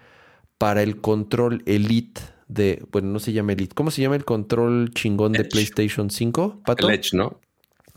para 0.58 0.82
el 0.84 1.02
control 1.02 1.64
Elite 1.66 2.22
de, 2.48 2.86
bueno, 2.92 3.10
no 3.10 3.20
se 3.20 3.34
llama 3.34 3.54
Elite, 3.54 3.74
¿cómo 3.74 3.92
se 3.92 4.02
llama 4.02 4.16
el 4.16 4.26
control 4.26 4.92
chingón 4.94 5.34
de 5.34 5.46
PlayStation 5.46 6.10
5? 6.10 6.62
¿Pato? 6.66 6.88
El 6.88 6.96
Edge, 6.96 7.14
¿no? 7.14 7.40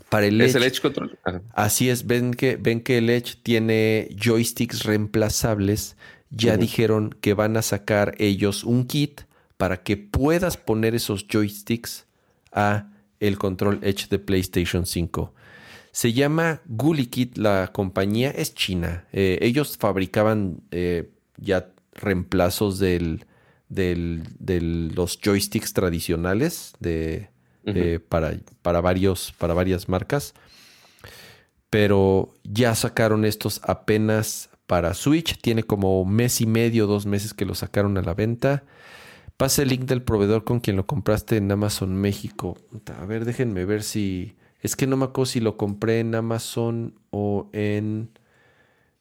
Para 0.09 0.25
el 0.25 0.39
es 0.39 0.55
el 0.55 0.63
Edge 0.63 0.81
Control. 0.81 1.17
Así 1.53 1.89
es, 1.89 2.07
ven 2.07 2.33
que, 2.33 2.55
ven 2.55 2.81
que 2.81 2.99
el 2.99 3.09
Edge 3.09 3.35
tiene 3.43 4.07
joysticks 4.15 4.83
reemplazables. 4.83 5.97
Ya 6.29 6.57
dijeron 6.57 7.15
que 7.21 7.33
van 7.33 7.57
a 7.57 7.61
sacar 7.61 8.15
ellos 8.17 8.63
un 8.63 8.85
kit 8.85 9.21
para 9.57 9.83
que 9.83 9.97
puedas 9.97 10.57
poner 10.57 10.95
esos 10.95 11.25
joysticks 11.27 12.05
a 12.51 12.89
el 13.19 13.37
control 13.37 13.79
Edge 13.81 14.07
de 14.09 14.19
PlayStation 14.19 14.85
5. 14.85 15.33
Se 15.97 16.13
llama 16.13 16.61
Kit 17.09 17.39
la 17.39 17.71
compañía, 17.73 18.29
es 18.29 18.53
china. 18.53 19.07
Eh, 19.13 19.39
ellos 19.41 19.77
fabricaban 19.79 20.61
eh, 20.69 21.09
ya 21.37 21.71
reemplazos 21.91 22.77
del, 22.77 23.25
del, 23.67 24.21
de 24.37 24.61
los 24.61 25.19
joysticks 25.19 25.73
tradicionales 25.73 26.73
de, 26.79 27.31
para, 28.09 28.37
para, 28.61 28.79
varios, 28.79 29.33
para 29.39 29.55
varias 29.55 29.89
marcas. 29.89 30.35
Pero 31.71 32.31
ya 32.43 32.75
sacaron 32.75 33.25
estos 33.25 33.59
apenas 33.63 34.51
para 34.67 34.93
Switch. 34.93 35.41
Tiene 35.41 35.63
como 35.63 36.05
mes 36.05 36.41
y 36.41 36.45
medio, 36.45 36.85
dos 36.85 37.07
meses 37.07 37.33
que 37.33 37.45
lo 37.45 37.55
sacaron 37.55 37.97
a 37.97 38.03
la 38.03 38.13
venta. 38.13 38.65
Pasa 39.35 39.63
el 39.63 39.69
link 39.69 39.85
del 39.85 40.03
proveedor 40.03 40.43
con 40.43 40.59
quien 40.59 40.75
lo 40.75 40.85
compraste 40.85 41.37
en 41.37 41.51
Amazon 41.51 41.95
México. 41.95 42.55
A 42.99 43.05
ver, 43.07 43.25
déjenme 43.25 43.65
ver 43.65 43.81
si. 43.81 44.35
Es 44.67 44.75
que 44.75 44.85
no 44.85 44.97
me 44.97 45.05
acuerdo 45.05 45.27
si 45.27 45.39
lo 45.39 45.55
compré 45.55 46.01
en 46.01 46.13
Amazon 46.13 46.93
o 47.09 47.49
en. 47.53 48.09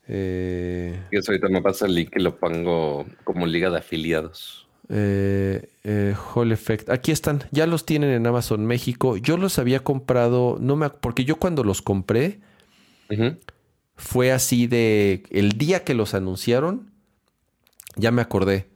Eh... 0.07 0.97
Yo 1.11 1.19
ahorita 1.27 1.49
me 1.49 1.61
pasa 1.61 1.87
el 1.87 1.95
link 1.97 2.13
y 2.15 2.23
lo 2.23 2.39
pongo 2.39 3.05
como 3.25 3.49
liga 3.49 3.69
de 3.69 3.79
afiliados. 3.79 4.69
Eh, 4.89 5.69
eh, 5.83 6.15
Hall 6.33 6.53
Effect. 6.53 6.89
Aquí 6.89 7.11
están, 7.11 7.43
ya 7.51 7.67
los 7.67 7.85
tienen 7.85 8.11
en 8.11 8.29
Amazon 8.29 8.65
México. 8.65 9.17
Yo 9.17 9.37
los 9.39 9.59
había 9.59 9.81
comprado, 9.81 10.57
no 10.61 10.77
me, 10.77 10.89
porque 10.89 11.25
yo 11.25 11.35
cuando 11.35 11.65
los 11.65 11.83
compré 11.83 12.39
fue 13.97 14.31
así 14.31 14.69
de 14.69 15.25
el 15.31 15.59
día 15.59 15.83
que 15.83 15.95
los 15.95 16.15
anunciaron, 16.15 16.93
ya 17.97 18.13
me 18.13 18.23
acordé. 18.23 18.69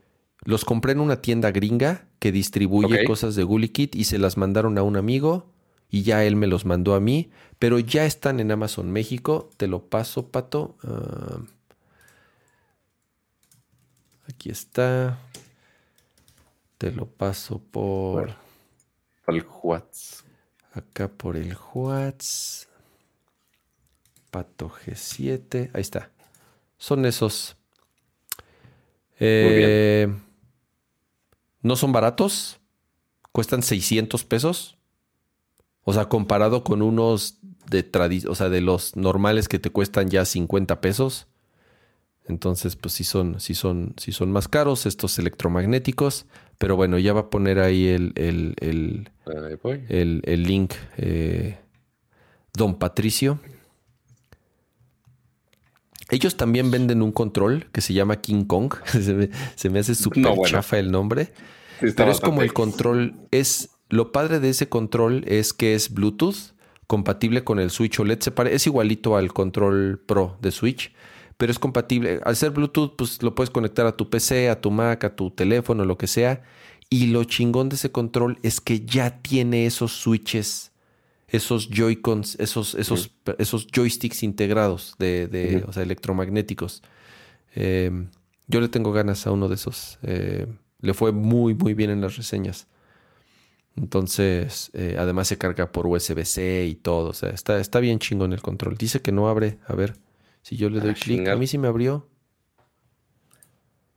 Los 0.44 0.64
compré 0.64 0.90
en 0.90 0.98
una 0.98 1.22
tienda 1.22 1.52
gringa 1.52 2.08
que 2.18 2.32
distribuye 2.32 3.04
cosas 3.04 3.36
de 3.36 3.44
Gully 3.44 3.68
Kit 3.68 3.94
y 3.94 4.02
se 4.06 4.18
las 4.18 4.36
mandaron 4.36 4.76
a 4.76 4.82
un 4.82 4.96
amigo 4.96 5.52
y 5.90 6.02
ya 6.02 6.24
él 6.24 6.36
me 6.36 6.46
los 6.46 6.64
mandó 6.64 6.94
a 6.94 7.00
mí, 7.00 7.30
pero 7.58 7.78
ya 7.78 8.06
están 8.06 8.38
en 8.40 8.52
Amazon 8.52 8.90
México. 8.90 9.50
Te 9.56 9.66
lo 9.66 9.86
paso, 9.86 10.28
pato. 10.28 10.76
Ah, 10.84 11.40
aquí 14.28 14.50
está. 14.50 15.18
Te 16.78 16.92
lo 16.92 17.06
paso 17.06 17.58
por. 17.58 18.36
Por 19.26 19.34
el 19.34 19.44
WhatsApp. 19.62 20.26
Acá 20.72 21.08
por 21.08 21.36
el 21.36 21.56
WhatsApp. 21.74 22.70
Pato 24.30 24.70
G7. 24.70 25.70
Ahí 25.74 25.80
está. 25.80 26.10
Son 26.78 27.04
esos. 27.04 27.56
Eh, 29.18 30.08
no 31.62 31.74
son 31.74 31.92
baratos. 31.92 32.60
Cuestan 33.32 33.62
600 33.62 34.24
pesos. 34.24 34.79
O 35.90 35.92
sea, 35.92 36.04
comparado 36.08 36.62
con 36.62 36.82
unos 36.82 37.40
de 37.68 37.84
o 38.28 38.34
sea, 38.36 38.48
de 38.48 38.60
los 38.60 38.94
normales 38.94 39.48
que 39.48 39.58
te 39.58 39.70
cuestan 39.70 40.08
ya 40.08 40.24
50 40.24 40.80
pesos. 40.80 41.26
Entonces, 42.28 42.76
pues 42.76 42.94
sí 42.94 43.02
son, 43.02 43.40
sí 43.40 43.56
son, 43.56 43.94
sí 43.96 44.12
son 44.12 44.30
más 44.30 44.46
caros 44.46 44.86
estos 44.86 45.18
electromagnéticos. 45.18 46.26
Pero 46.58 46.76
bueno, 46.76 46.96
ya 47.00 47.12
va 47.12 47.22
a 47.22 47.30
poner 47.30 47.58
ahí 47.58 47.88
el, 47.88 48.12
el, 48.14 48.54
el, 49.88 50.42
link 50.44 50.74
eh, 50.96 51.58
Don 52.54 52.78
Patricio. 52.78 53.40
Ellos 56.08 56.36
también 56.36 56.70
venden 56.70 57.02
un 57.02 57.10
control 57.10 57.66
que 57.72 57.80
se 57.80 57.94
llama 57.94 58.20
King 58.20 58.44
Kong. 58.44 58.74
se, 59.56 59.68
me, 59.70 59.78
hace 59.80 59.96
súper 59.96 60.24
chafa 60.44 60.78
el 60.78 60.92
nombre. 60.92 61.32
pero 61.96 62.12
es 62.12 62.20
como 62.20 62.42
el 62.42 62.52
control. 62.52 63.16
Es 63.32 63.70
lo 63.90 64.12
padre 64.12 64.40
de 64.40 64.48
ese 64.48 64.68
control 64.68 65.24
es 65.26 65.52
que 65.52 65.74
es 65.74 65.92
Bluetooth 65.92 66.54
compatible 66.86 67.44
con 67.44 67.60
el 67.60 67.70
Switch 67.70 68.00
OLED. 68.00 68.20
Se 68.20 68.32
es 68.52 68.66
igualito 68.66 69.16
al 69.16 69.32
control 69.32 70.02
Pro 70.06 70.38
de 70.40 70.50
Switch 70.50 70.92
pero 71.40 71.52
es 71.52 71.58
compatible. 71.58 72.20
Al 72.22 72.36
ser 72.36 72.50
Bluetooth, 72.50 72.96
pues 72.96 73.22
lo 73.22 73.34
puedes 73.34 73.48
conectar 73.48 73.86
a 73.86 73.96
tu 73.96 74.10
PC, 74.10 74.50
a 74.50 74.60
tu 74.60 74.70
Mac, 74.70 75.04
a 75.04 75.16
tu 75.16 75.30
teléfono, 75.30 75.86
lo 75.86 75.96
que 75.96 76.06
sea. 76.06 76.42
Y 76.90 77.06
lo 77.06 77.24
chingón 77.24 77.70
de 77.70 77.76
ese 77.76 77.90
control 77.90 78.38
es 78.42 78.60
que 78.60 78.84
ya 78.84 79.22
tiene 79.22 79.64
esos 79.64 79.90
switches, 79.92 80.72
esos 81.28 81.70
Joy-Cons, 81.70 82.36
esos, 82.38 82.74
esos, 82.74 83.12
esos 83.38 83.68
joysticks 83.68 84.22
integrados 84.22 84.96
de, 84.98 85.64
o 85.66 85.72
sea, 85.72 85.82
electromagnéticos. 85.82 86.82
Em, 87.54 88.08
yo 88.46 88.60
le 88.60 88.68
tengo 88.68 88.92
ganas 88.92 89.26
a 89.26 89.30
uno 89.30 89.48
de 89.48 89.54
esos. 89.54 89.98
Eh, 90.02 90.46
le 90.82 90.92
fue 90.92 91.10
muy, 91.10 91.54
muy 91.54 91.72
bien 91.72 91.88
en 91.88 92.02
las 92.02 92.18
reseñas. 92.18 92.66
Entonces, 93.76 94.70
eh, 94.74 94.96
además 94.98 95.28
se 95.28 95.38
carga 95.38 95.72
por 95.72 95.86
USB-C 95.86 96.66
y 96.66 96.74
todo. 96.74 97.10
O 97.10 97.14
sea, 97.14 97.30
está, 97.30 97.58
está 97.58 97.80
bien 97.80 97.98
chingón 97.98 98.32
el 98.32 98.42
control. 98.42 98.76
Dice 98.76 99.00
que 99.00 99.12
no 99.12 99.28
abre. 99.28 99.58
A 99.66 99.74
ver. 99.74 99.96
Si 100.42 100.56
yo 100.56 100.70
le 100.70 100.80
doy 100.80 100.90
ah, 100.90 100.98
clic, 100.98 101.28
a 101.28 101.36
mí 101.36 101.46
sí 101.46 101.58
me 101.58 101.68
abrió. 101.68 102.08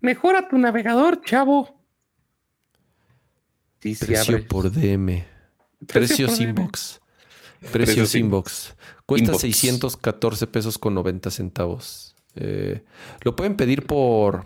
Mejora 0.01 0.47
tu 0.49 0.57
navegador, 0.57 1.21
chavo. 1.23 1.79
Precio 3.79 4.47
por 4.47 4.71
DM. 4.71 5.25
Precio, 5.87 6.27
inbox. 6.39 7.01
Precio 7.71 8.19
inbox. 8.19 8.75
Cuesta 9.05 9.33
614 9.33 10.47
pesos 10.47 10.77
con 10.77 10.93
90 10.93 11.31
centavos. 11.31 12.15
Eh, 12.35 12.83
lo 13.21 13.35
pueden 13.35 13.55
pedir 13.55 13.85
por 13.85 14.45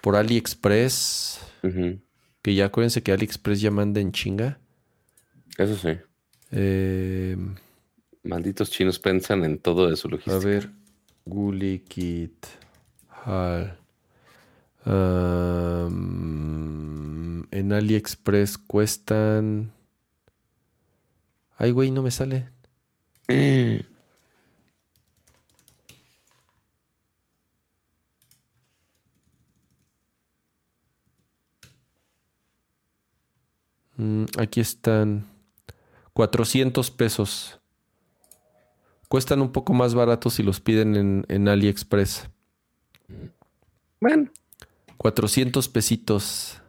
por 0.00 0.16
AliExpress. 0.16 1.40
Que 2.46 2.54
ya 2.54 2.66
acuérdense 2.66 3.02
que 3.02 3.10
AliExpress 3.10 3.60
ya 3.60 3.72
manda 3.72 4.00
en 4.00 4.12
chinga. 4.12 4.60
Eso 5.58 5.74
sí. 5.74 5.98
Eh, 6.52 7.36
Malditos 8.22 8.70
chinos 8.70 9.00
piensan 9.00 9.44
en 9.44 9.58
todo 9.58 9.90
de 9.90 9.96
su 9.96 10.08
logística. 10.08 10.36
A 10.36 10.38
ver, 10.38 10.70
Guli 11.24 11.80
Kit 11.80 12.46
Hal. 13.24 13.76
en 17.50 17.72
AliExpress 17.72 18.58
cuestan. 18.58 19.72
Ay, 21.56 21.72
güey, 21.72 21.90
no 21.90 22.04
me 22.04 22.12
sale. 22.12 22.48
Mm, 33.96 34.24
aquí 34.38 34.60
están 34.60 35.26
400 36.12 36.90
pesos. 36.90 37.60
Cuestan 39.08 39.40
un 39.40 39.52
poco 39.52 39.72
más 39.72 39.94
baratos 39.94 40.34
si 40.34 40.42
los 40.42 40.60
piden 40.60 41.24
en, 41.28 41.48
AliExpress. 41.48 42.28
Bueno. 44.00 44.30
400 44.96 45.68
pesitos 45.68 46.60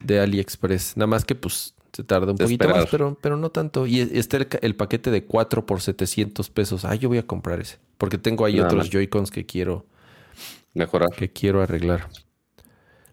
de 0.00 0.20
AliExpress. 0.20 0.96
Nada 0.96 1.08
más 1.08 1.24
que 1.24 1.34
pues 1.34 1.74
se 1.92 2.04
tarda 2.04 2.32
un 2.32 2.38
poquito 2.38 2.68
más, 2.68 2.86
pero, 2.90 3.18
pero 3.20 3.36
no 3.36 3.50
tanto. 3.50 3.86
Y 3.86 4.00
está 4.00 4.38
el, 4.60 4.76
paquete 4.76 5.10
de 5.10 5.24
4 5.24 5.66
por 5.66 5.80
700 5.80 6.48
pesos. 6.50 6.84
Ah, 6.84 6.94
yo 6.94 7.08
voy 7.08 7.18
a 7.18 7.26
comprar 7.26 7.60
ese. 7.60 7.78
Porque 7.98 8.18
tengo 8.18 8.44
ahí 8.44 8.60
otros 8.60 8.90
Joy-Cons 8.90 9.30
que 9.30 9.44
quiero 9.44 9.86
mejorar. 10.74 11.10
Que 11.10 11.32
quiero 11.32 11.62
arreglar. 11.62 12.08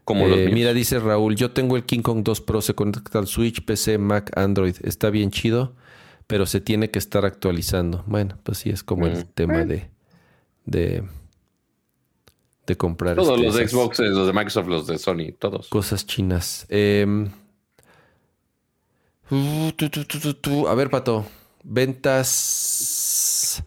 Como 0.04 0.28
eh, 0.28 0.50
mira, 0.54 0.74
dice 0.74 1.00
Raúl, 1.00 1.36
yo 1.36 1.52
tengo 1.52 1.78
el 1.78 1.86
King 1.86 2.02
Kong 2.02 2.24
2 2.24 2.42
Pro, 2.42 2.62
se 2.62 2.74
conecta 2.74 3.20
al 3.20 3.28
Switch, 3.28 3.64
PC, 3.64 3.98
Mac, 3.98 4.38
Android. 4.38 4.76
Está 4.82 5.10
bien 5.10 5.32
chido 5.32 5.74
pero 6.28 6.46
se 6.46 6.62
tiene 6.62 6.90
que 6.90 7.00
estar 7.00 7.26
actualizando. 7.26 8.04
Bueno, 8.08 8.38
pues 8.44 8.60
sí, 8.60 8.70
es 8.70 8.84
como 8.84 9.08
el 9.08 9.18
mm. 9.18 9.24
tema 9.34 9.66
de, 9.66 9.90
de, 10.66 11.04
de 12.66 12.78
comprar. 12.78 13.16
Todos 13.16 13.38
este, 13.38 13.46
los 13.46 13.56
de 13.56 13.68
Xbox, 13.68 14.00
los 14.00 14.28
de 14.28 14.34
Microsoft, 14.34 14.68
los 14.68 14.88
de 14.88 14.98
Sony, 14.98 15.34
todos. 15.38 15.68
Cosas 15.70 16.06
chinas. 16.06 16.66
Em, 16.70 17.30
a 19.30 20.76
ver, 20.76 20.90
Pato. 20.90 21.26
Ventas. 21.64 23.64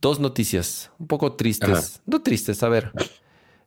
Dos 0.00 0.20
noticias, 0.20 0.92
un 0.98 1.08
poco 1.08 1.32
tristes. 1.32 2.00
No 2.06 2.22
tristes, 2.22 2.62
a 2.62 2.68
ver. 2.68 2.92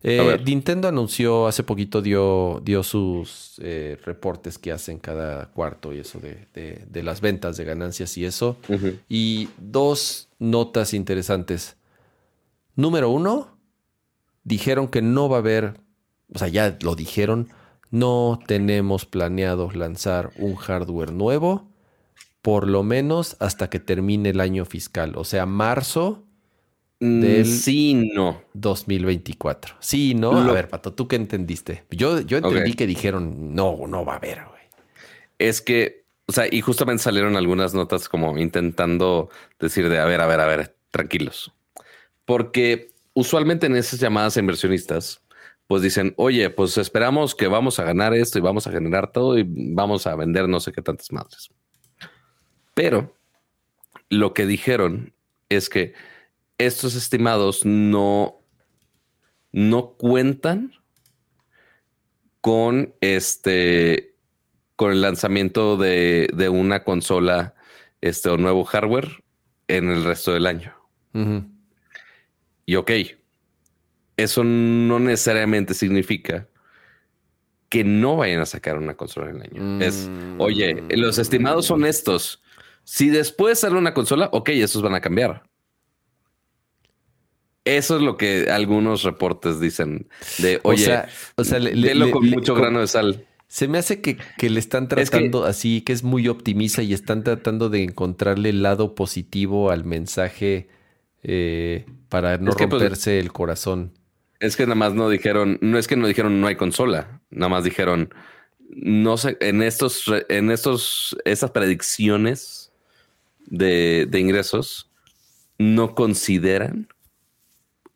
Eh, 0.03 0.41
Nintendo 0.45 0.87
anunció 0.87 1.45
hace 1.47 1.63
poquito, 1.63 2.01
dio, 2.01 2.59
dio 2.63 2.81
sus 2.81 3.59
eh, 3.61 3.97
reportes 4.03 4.57
que 4.57 4.71
hacen 4.71 4.97
cada 4.97 5.47
cuarto 5.51 5.93
y 5.93 5.99
eso 5.99 6.19
de, 6.19 7.03
las 7.03 7.21
ventas, 7.21 7.57
de 7.57 7.65
ganancias 7.65 8.17
y 8.17 8.25
eso. 8.25 8.57
Y 9.07 9.49
dos 9.59 10.29
notas 10.39 10.93
interesantes. 10.93 11.77
Número 12.75 13.09
uno, 13.09 13.57
dijeron 14.43 14.87
que 14.87 15.01
no 15.01 15.29
va 15.29 15.37
a 15.37 15.39
haber, 15.39 15.79
o 16.33 16.39
sea, 16.39 16.47
ya 16.47 16.77
lo 16.81 16.95
dijeron, 16.95 17.49
no 17.91 18.39
tenemos 18.47 19.05
planeado 19.05 19.69
lanzar 19.71 20.31
un 20.37 20.55
hardware 20.55 21.11
nuevo, 21.11 21.69
por 22.41 22.67
lo 22.67 22.81
menos 22.81 23.35
hasta 23.39 23.69
que 23.69 23.79
termine 23.79 24.29
el 24.29 24.39
año 24.39 24.65
fiscal, 24.65 25.13
o 25.15 25.25
sea, 25.25 25.45
marzo 25.45 26.23
del 27.01 27.47
sí, 27.47 28.11
no. 28.13 28.43
2024. 28.53 29.75
Sí, 29.79 30.13
no. 30.13 30.37
A 30.37 30.53
ver, 30.53 30.69
Pato, 30.69 30.93
¿tú 30.93 31.07
qué 31.07 31.15
entendiste? 31.15 31.83
Yo, 31.89 32.21
yo 32.21 32.37
entendí 32.37 32.73
que 32.73 32.85
dijeron, 32.85 33.55
no, 33.55 33.87
no 33.87 34.05
va 34.05 34.13
a 34.13 34.15
haber, 34.17 34.45
güey. 34.45 34.61
Es 35.39 35.61
que, 35.61 36.03
o 36.27 36.31
sea, 36.31 36.45
y 36.49 36.61
justamente 36.61 37.01
salieron 37.01 37.35
algunas 37.35 37.73
notas 37.73 38.07
como 38.07 38.37
intentando 38.37 39.29
decir 39.59 39.89
de, 39.89 39.97
a 39.97 40.05
ver, 40.05 40.21
a 40.21 40.27
ver, 40.27 40.39
a 40.39 40.45
ver, 40.45 40.75
tranquilos. 40.91 41.51
Porque 42.25 42.91
usualmente 43.13 43.65
en 43.65 43.75
esas 43.75 43.99
llamadas 43.99 44.37
inversionistas, 44.37 45.23
pues 45.65 45.81
dicen, 45.81 46.13
oye, 46.17 46.51
pues 46.51 46.77
esperamos 46.77 47.33
que 47.33 47.47
vamos 47.47 47.79
a 47.79 47.83
ganar 47.83 48.13
esto 48.13 48.37
y 48.37 48.41
vamos 48.41 48.67
a 48.67 48.71
generar 48.71 49.11
todo 49.11 49.39
y 49.39 49.45
vamos 49.47 50.05
a 50.05 50.15
vender 50.15 50.47
no 50.47 50.59
sé 50.59 50.71
qué 50.71 50.83
tantas 50.83 51.11
madres. 51.11 51.49
Pero 52.75 53.15
lo 54.09 54.35
que 54.35 54.45
dijeron 54.45 55.13
es 55.49 55.67
que 55.67 55.93
estos 56.65 56.95
estimados 56.95 57.65
no, 57.65 58.41
no 59.51 59.93
cuentan 59.93 60.73
con 62.41 62.95
este 63.01 64.15
con 64.75 64.91
el 64.91 65.01
lanzamiento 65.01 65.77
de, 65.77 66.49
una 66.51 66.83
consola 66.83 67.53
este 68.01 68.29
o 68.29 68.37
nuevo 68.37 68.63
hardware 68.63 69.23
en 69.67 69.91
el 69.91 70.03
resto 70.03 70.33
del 70.33 70.47
año. 70.47 70.73
Y 72.65 72.75
ok, 72.75 72.91
eso 74.17 74.43
no 74.43 74.99
necesariamente 74.99 75.75
significa 75.75 76.47
que 77.69 77.83
no 77.83 78.17
vayan 78.17 78.41
a 78.41 78.45
sacar 78.47 78.77
una 78.77 78.95
consola 78.95 79.29
en 79.29 79.35
el 79.35 79.41
año. 79.43 79.85
Es, 79.85 80.09
oye, 80.39 80.83
los 80.89 81.19
estimados 81.19 81.67
son 81.67 81.85
estos. 81.85 82.41
Si 82.83 83.09
después 83.09 83.59
sale 83.59 83.77
una 83.77 83.93
consola, 83.93 84.29
ok, 84.31 84.49
esos 84.49 84.81
van 84.81 84.95
a 84.95 85.01
cambiar. 85.01 85.43
Eso 87.63 87.97
es 87.97 88.01
lo 88.01 88.17
que 88.17 88.49
algunos 88.49 89.03
reportes 89.03 89.59
dicen 89.59 90.07
de, 90.39 90.59
oye, 90.63 91.03
o 91.35 91.43
sea, 91.43 91.59
con 92.11 92.29
mucho 92.29 92.55
grano 92.55 92.79
de 92.79 92.87
sal. 92.87 93.25
Se 93.47 93.67
me 93.67 93.77
hace 93.77 94.01
que, 94.01 94.17
le 94.49 94.59
están 94.59 94.87
tratando 94.87 95.43
así, 95.43 95.81
que 95.81 95.93
es 95.93 96.03
muy 96.03 96.27
optimista 96.27 96.81
y 96.81 96.93
están 96.93 97.23
tratando 97.23 97.69
de 97.69 97.83
encontrarle 97.83 98.49
el 98.49 98.63
lado 98.63 98.95
positivo 98.95 99.71
al 99.71 99.83
mensaje 99.83 100.69
eh, 101.21 101.85
para 102.09 102.37
no 102.37 102.51
pues, 102.51 102.69
romperse 102.69 103.19
el 103.19 103.31
corazón. 103.31 103.93
Es 104.39 104.55
que 104.55 104.63
nada 104.63 104.75
más 104.75 104.93
no 104.93 105.09
dijeron, 105.09 105.59
no 105.61 105.77
es 105.77 105.87
que 105.87 105.95
no 105.95 106.07
dijeron 106.07 106.41
no 106.41 106.47
hay 106.47 106.55
consola, 106.55 107.21
nada 107.29 107.49
más 107.49 107.63
dijeron, 107.63 108.11
no 108.69 109.17
sé, 109.17 109.37
en 109.39 109.61
estos, 109.61 110.05
en 110.29 110.49
estos, 110.49 111.15
esas 111.25 111.51
predicciones 111.51 112.71
de, 113.45 114.09
ingresos 114.13 114.89
no 115.57 115.93
consideran 115.93 116.87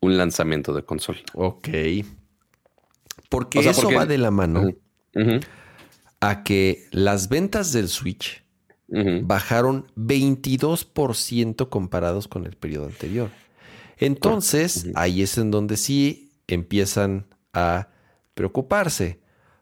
un 0.01 0.17
lanzamiento 0.17 0.73
de 0.73 0.84
consola. 0.84 1.19
Ok. 1.34 1.69
Porque 3.30 3.59
eso 3.59 3.91
va 3.91 4.05
de 4.05 4.17
la 4.17 4.31
mano 4.31 4.72
a 6.19 6.43
que 6.43 6.88
las 6.91 7.30
ventas 7.30 7.72
del 7.73 7.89
Switch 7.89 8.43
bajaron 8.88 9.88
22% 9.97 11.69
comparados 11.69 12.27
con 12.27 12.45
el 12.45 12.55
periodo 12.55 12.85
anterior. 12.85 13.30
Entonces, 13.97 14.88
ahí 14.95 15.22
es 15.22 15.38
en 15.38 15.51
donde 15.51 15.77
sí 15.77 16.31
empiezan 16.47 17.27
a 17.53 17.89
preocuparse. 18.34 19.19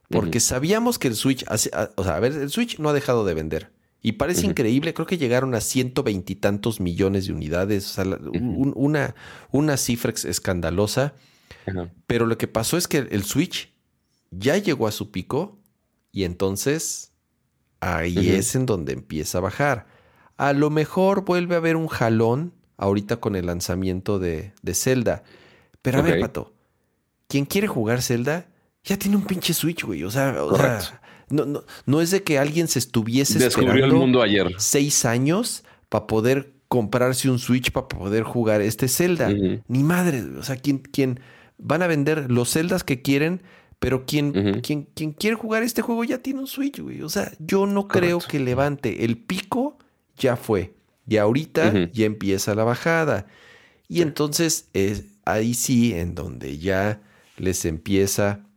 Porque 0.10 0.39
sabíamos 0.39 0.99
que 0.99 1.07
el 1.07 1.15
Switch, 1.15 1.43
o 1.49 1.57
sea, 1.57 2.15
a 2.15 2.19
ver, 2.19 2.34
el 2.34 2.51
Switch 2.51 2.77
no 2.77 2.89
ha 2.89 2.93
dejado 2.93 3.26
de 3.26 3.34
vender. 3.34 3.73
Y 4.06 4.14
parece 4.14 4.46
increíble, 4.46 4.94
creo 4.94 5.08
que 5.08 5.18
llegaron 5.18 5.56
a 5.56 5.62
ciento 5.62 6.04
veintitantos 6.04 6.82
millones 6.82 7.26
de 7.26 7.32
unidades, 7.32 7.90
o 7.90 7.94
sea, 7.94 8.20
una, 8.76 9.16
una 9.50 9.78
cifra 9.78 10.12
escandalosa. 10.12 11.14
Pero 12.06 12.26
lo 12.26 12.38
que 12.38 12.50
pasó 12.50 12.76
es 12.76 12.90
que 12.90 12.98
el 12.98 13.24
Switch 13.24 13.74
ya 14.30 14.58
llegó 14.58 14.88
a 14.88 14.92
su 14.92 15.10
pico 15.10 15.58
y 16.12 16.26
entonces 16.26 17.14
ahí 17.80 18.32
es 18.32 18.56
en 18.56 18.66
donde 18.66 18.92
empieza 18.92 19.38
a 19.38 19.42
bajar. 19.42 19.88
A 20.36 20.52
lo 20.52 20.70
mejor 20.70 21.24
vuelve 21.24 21.56
a 21.56 21.60
haber 21.60 21.78
un 21.78 21.88
jalón 21.88 22.54
ahorita 22.76 23.22
con 23.22 23.38
el 23.38 23.46
lanzamiento 23.46 24.20
de, 24.20 24.52
de 24.62 24.74
Zelda. 24.74 25.24
Pero 25.82 26.00
a 26.00 26.02
ver, 26.02 26.20
Pato, 26.20 26.54
quien 27.30 27.46
quiere 27.46 27.68
jugar 27.68 28.02
Zelda 28.02 28.48
ya 28.84 28.98
tiene 28.98 29.16
un 29.16 29.24
pinche 29.24 29.54
Switch, 29.54 29.86
güey. 29.86 30.04
O 30.04 30.12
sea, 30.12 30.36
no, 31.34 31.45
no, 31.45 31.64
no, 31.85 32.01
es 32.01 32.11
de 32.11 32.23
que 32.23 32.38
alguien 32.39 32.68
se 32.68 32.80
estuviese 32.80 33.39
Descubrió 33.39 33.85
el 33.85 33.93
mundo 33.93 34.22
ayer. 34.22 34.53
seis 34.57 35.05
años 35.05 35.64
para 35.89 36.07
poder 36.07 36.53
comprarse 36.68 37.30
un 37.30 37.38
Switch 37.38 37.72
para 37.72 37.88
poder 37.88 38.23
jugar 38.23 38.61
este 38.61 38.88
Zelda. 38.88 39.30
Ni 39.30 39.84
madre. 39.84 40.23
O 40.39 40.43
sea, 40.43 40.55
quien, 40.55 40.80
quien 40.80 41.19
van 41.60 41.84
a 41.84 41.88
vender 41.88 42.31
los 42.31 42.51
Zeldas 42.51 42.84
que 42.84 43.03
quieren, 43.03 43.43
pero 43.77 44.05
quien, 44.05 44.61
quien, 44.61 44.88
quien, 44.95 45.11
quiere 45.11 45.35
jugar 45.35 45.61
este 45.61 45.84
juego 45.84 46.03
ya 46.03 46.18
tiene 46.18 46.39
un 46.39 46.47
Switch, 46.47 46.80
güey. 46.80 47.03
O 47.03 47.10
sea, 47.10 47.31
yo 47.38 47.68
no 47.68 47.88
creo 47.88 48.19
que 48.19 48.39
levante. 48.39 49.05
El 49.05 49.18
pico 49.18 49.77
ya 50.18 50.35
fue. 50.35 50.73
Y 51.07 51.18
ahorita 51.18 51.91
ya 51.91 52.05
empieza 52.05 52.55
la 52.55 52.64
bajada. 52.64 53.27
Y 53.88 54.01
entonces 54.01 54.69
es 54.73 55.05
ahí 55.26 55.53
sí 55.53 55.93
en 55.93 56.15
donde 56.15 56.57
ya 56.57 57.01
les 57.38 57.65
empieza 57.65 58.47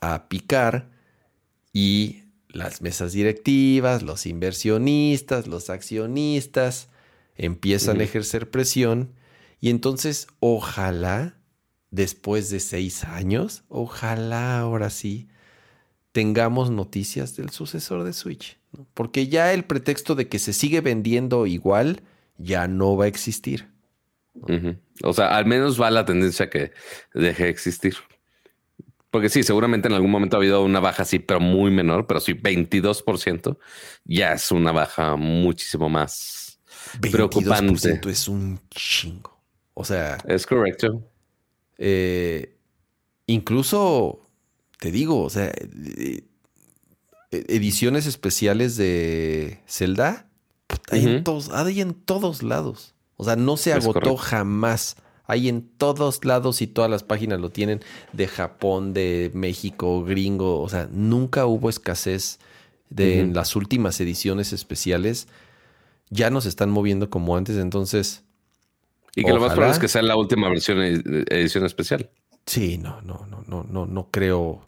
a 0.00 0.28
picar 0.28 0.90
y 1.76 2.22
las 2.48 2.80
mesas 2.80 3.12
directivas, 3.12 4.02
los 4.02 4.24
inversionistas, 4.24 5.46
los 5.46 5.68
accionistas 5.68 6.88
empiezan 7.34 8.00
a 8.00 8.04
ejercer 8.04 8.50
presión 8.50 9.12
y 9.60 9.68
entonces 9.68 10.26
ojalá 10.40 11.36
después 11.90 12.48
de 12.48 12.60
seis 12.60 13.04
años, 13.04 13.62
ojalá 13.68 14.58
ahora 14.58 14.88
sí 14.88 15.28
tengamos 16.12 16.70
noticias 16.70 17.36
del 17.36 17.50
sucesor 17.50 18.04
de 18.04 18.14
Switch, 18.14 18.58
porque 18.94 19.28
ya 19.28 19.52
el 19.52 19.66
pretexto 19.66 20.14
de 20.14 20.28
que 20.28 20.38
se 20.38 20.54
sigue 20.54 20.80
vendiendo 20.80 21.46
igual 21.46 22.04
ya 22.38 22.68
no 22.68 22.96
va 22.96 23.04
a 23.04 23.08
existir. 23.08 23.68
O 25.02 25.12
sea, 25.12 25.36
al 25.36 25.44
menos 25.44 25.78
va 25.78 25.90
la 25.90 26.06
tendencia 26.06 26.48
que 26.48 26.72
deje 27.12 27.44
de 27.44 27.50
existir. 27.50 27.96
Porque 29.16 29.30
sí, 29.30 29.42
seguramente 29.42 29.88
en 29.88 29.94
algún 29.94 30.10
momento 30.10 30.36
ha 30.36 30.40
habido 30.40 30.62
una 30.62 30.78
baja 30.78 31.04
así, 31.04 31.18
pero 31.18 31.40
muy 31.40 31.70
menor, 31.70 32.06
pero 32.06 32.20
sí, 32.20 32.34
22% 32.34 33.56
ya 34.04 34.34
es 34.34 34.52
una 34.52 34.72
baja 34.72 35.16
muchísimo 35.16 35.88
más 35.88 36.58
22% 37.00 37.10
preocupante. 37.12 38.10
es 38.10 38.28
un 38.28 38.60
chingo. 38.68 39.40
O 39.72 39.86
sea. 39.86 40.18
Es 40.28 40.46
correcto. 40.46 41.02
Eh, 41.78 42.58
incluso, 43.24 44.28
te 44.80 44.90
digo, 44.90 45.22
o 45.22 45.30
sea, 45.30 45.46
eh, 45.46 46.26
ediciones 47.30 48.04
especiales 48.04 48.76
de 48.76 49.62
Zelda 49.66 50.28
hay, 50.90 51.06
en 51.06 51.24
todos, 51.24 51.48
hay 51.48 51.80
en 51.80 51.94
todos 51.94 52.42
lados. 52.42 52.94
O 53.16 53.24
sea, 53.24 53.36
no 53.36 53.56
se 53.56 53.72
agotó 53.72 54.18
jamás. 54.18 54.96
Hay 55.26 55.48
en 55.48 55.62
todos 55.62 56.24
lados 56.24 56.62
y 56.62 56.66
todas 56.66 56.90
las 56.90 57.02
páginas 57.02 57.40
lo 57.40 57.50
tienen 57.50 57.80
de 58.12 58.28
Japón, 58.28 58.92
de 58.92 59.30
México, 59.34 60.04
gringo. 60.04 60.60
O 60.60 60.68
sea, 60.68 60.88
nunca 60.92 61.46
hubo 61.46 61.68
escasez 61.68 62.38
de 62.90 63.20
en 63.20 63.34
las 63.34 63.56
últimas 63.56 64.00
ediciones 64.00 64.52
especiales. 64.52 65.28
Ya 66.10 66.30
nos 66.30 66.46
están 66.46 66.70
moviendo 66.70 67.10
como 67.10 67.36
antes, 67.36 67.56
entonces. 67.56 68.22
Y 69.16 69.24
que 69.24 69.32
lo 69.32 69.40
más 69.40 69.52
probable 69.52 69.72
es 69.72 69.78
que 69.80 69.88
sea 69.88 70.02
la 70.02 70.16
última 70.16 70.48
versión 70.48 70.78
de 70.78 71.24
edición 71.30 71.64
especial. 71.64 72.10
Sí, 72.46 72.78
no, 72.78 73.00
no, 73.02 73.26
no, 73.28 73.42
no, 73.46 73.64
no, 73.64 73.86
no 73.86 74.08
creo. 74.10 74.66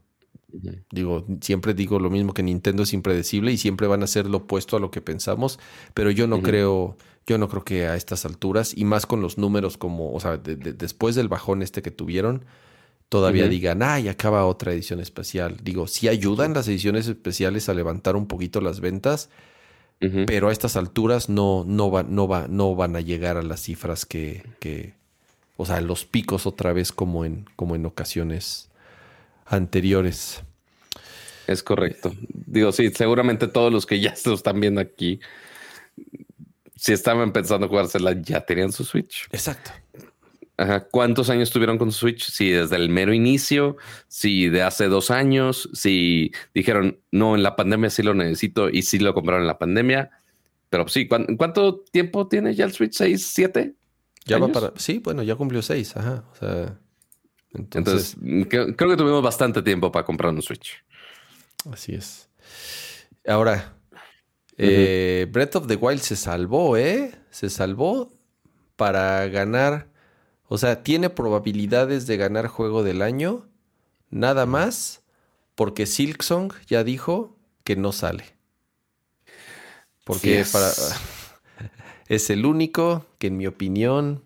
Digo, 0.90 1.26
siempre 1.42 1.74
digo 1.74 1.98
lo 1.98 2.08
mismo 2.08 2.32
que 2.32 2.42
Nintendo 2.42 2.82
es 2.82 2.94
impredecible 2.94 3.52
y 3.52 3.58
siempre 3.58 3.86
van 3.86 4.02
a 4.02 4.06
ser 4.06 4.26
lo 4.26 4.38
opuesto 4.38 4.76
a 4.76 4.80
lo 4.80 4.90
que 4.90 5.02
pensamos, 5.02 5.58
pero 5.92 6.10
yo 6.10 6.26
no 6.26 6.40
creo, 6.42 6.96
yo 7.26 7.36
no 7.36 7.48
creo 7.48 7.64
que 7.64 7.86
a 7.86 7.96
estas 7.96 8.24
alturas, 8.24 8.72
y 8.76 8.84
más 8.84 9.04
con 9.04 9.20
los 9.20 9.36
números 9.36 9.76
como, 9.76 10.12
o 10.12 10.20
sea, 10.20 10.38
después 10.38 11.14
del 11.14 11.28
bajón 11.28 11.62
este 11.62 11.82
que 11.82 11.90
tuvieron, 11.90 12.46
todavía 13.10 13.46
digan, 13.48 13.82
ay, 13.82 14.08
acaba 14.08 14.46
otra 14.46 14.72
edición 14.72 15.00
especial. 15.00 15.58
Digo, 15.62 15.86
sí 15.86 16.08
ayudan 16.08 16.54
las 16.54 16.66
ediciones 16.68 17.08
especiales 17.08 17.68
a 17.68 17.74
levantar 17.74 18.16
un 18.16 18.26
poquito 18.26 18.60
las 18.60 18.80
ventas, 18.80 19.28
pero 20.26 20.48
a 20.48 20.52
estas 20.52 20.76
alturas 20.76 21.28
no, 21.28 21.64
no, 21.66 21.90
va, 21.90 22.04
no, 22.04 22.26
va, 22.26 22.46
no 22.48 22.74
van 22.74 22.96
a 22.96 23.00
llegar 23.00 23.36
a 23.36 23.42
las 23.42 23.60
cifras 23.60 24.06
que, 24.06 24.44
que, 24.60 24.94
o 25.56 25.66
sea, 25.66 25.80
los 25.82 26.06
picos 26.06 26.46
otra 26.46 26.72
vez 26.72 26.92
como 26.92 27.24
en, 27.24 27.46
como 27.56 27.74
en 27.74 27.84
ocasiones 27.84 28.67
anteriores. 29.48 30.42
Es 31.46 31.62
correcto. 31.62 32.14
Digo, 32.28 32.72
sí, 32.72 32.90
seguramente 32.90 33.48
todos 33.48 33.72
los 33.72 33.86
que 33.86 34.00
ya 34.00 34.14
se 34.14 34.28
lo 34.28 34.34
están 34.34 34.60
viendo 34.60 34.80
aquí, 34.80 35.20
si 36.76 36.92
estaban 36.92 37.32
pensando 37.32 37.68
jugársela, 37.68 38.12
ya 38.20 38.40
tenían 38.42 38.70
su 38.70 38.84
Switch. 38.84 39.26
Exacto. 39.32 39.72
Ajá. 40.56 40.80
¿Cuántos 40.90 41.30
años 41.30 41.50
tuvieron 41.50 41.78
con 41.78 41.92
su 41.92 42.00
Switch? 42.00 42.30
Si 42.30 42.50
desde 42.50 42.76
el 42.76 42.88
mero 42.88 43.12
inicio, 43.12 43.76
si 44.08 44.48
de 44.48 44.62
hace 44.62 44.88
dos 44.88 45.10
años, 45.10 45.68
si 45.72 46.32
dijeron, 46.54 46.98
no, 47.12 47.34
en 47.34 47.42
la 47.42 47.56
pandemia 47.56 47.90
sí 47.90 48.02
lo 48.02 48.14
necesito 48.14 48.68
y 48.68 48.82
sí 48.82 48.98
lo 48.98 49.14
compraron 49.14 49.42
en 49.42 49.48
la 49.48 49.58
pandemia. 49.58 50.10
Pero 50.68 50.86
sí, 50.88 51.08
¿cuánto 51.08 51.80
tiempo 51.80 52.28
tiene 52.28 52.54
ya 52.54 52.64
el 52.64 52.72
Switch? 52.72 52.92
¿Seis, 52.92 53.26
siete? 53.26 53.74
Ya 54.26 54.38
va 54.38 54.48
para. 54.48 54.72
Sí, 54.76 55.00
bueno, 55.02 55.22
ya 55.22 55.36
cumplió 55.36 55.62
seis. 55.62 55.96
Ajá. 55.96 56.24
O 56.32 56.36
sea. 56.36 56.78
Entonces, 57.54 58.16
creo, 58.48 58.74
que 58.74 58.96
tuvimos 58.96 59.22
bastante 59.22 59.62
tiempo 59.62 59.90
para 59.90 60.04
comprar 60.04 60.32
un 60.32 60.42
Switch. 60.42 60.84
Así 61.70 61.94
es. 61.94 62.28
Ahora, 63.26 63.74
eh, 64.56 65.26
Breath 65.30 65.56
of 65.56 65.66
the 65.66 65.76
Wild 65.76 66.00
se 66.00 66.16
salvó, 66.16 66.76
¿eh? 66.76 67.14
Se 67.30 67.50
salvó 67.50 68.12
para 68.76 69.26
ganar. 69.28 69.88
O 70.44 70.58
sea, 70.58 70.82
tiene 70.82 71.10
probabilidades 71.10 72.06
de 72.06 72.16
ganar 72.16 72.46
juego 72.46 72.82
del 72.82 73.02
año. 73.02 73.48
Nada 74.10 74.46
más 74.46 75.02
porque 75.54 75.86
Silksong 75.86 76.52
ya 76.66 76.84
dijo 76.84 77.36
que 77.64 77.76
no 77.76 77.92
sale. 77.92 78.24
Porque 80.04 80.44
para, 80.50 80.70
es 82.08 82.30
el 82.30 82.46
único 82.46 83.04
que, 83.18 83.26
en 83.26 83.36
mi 83.36 83.46
opinión, 83.46 84.22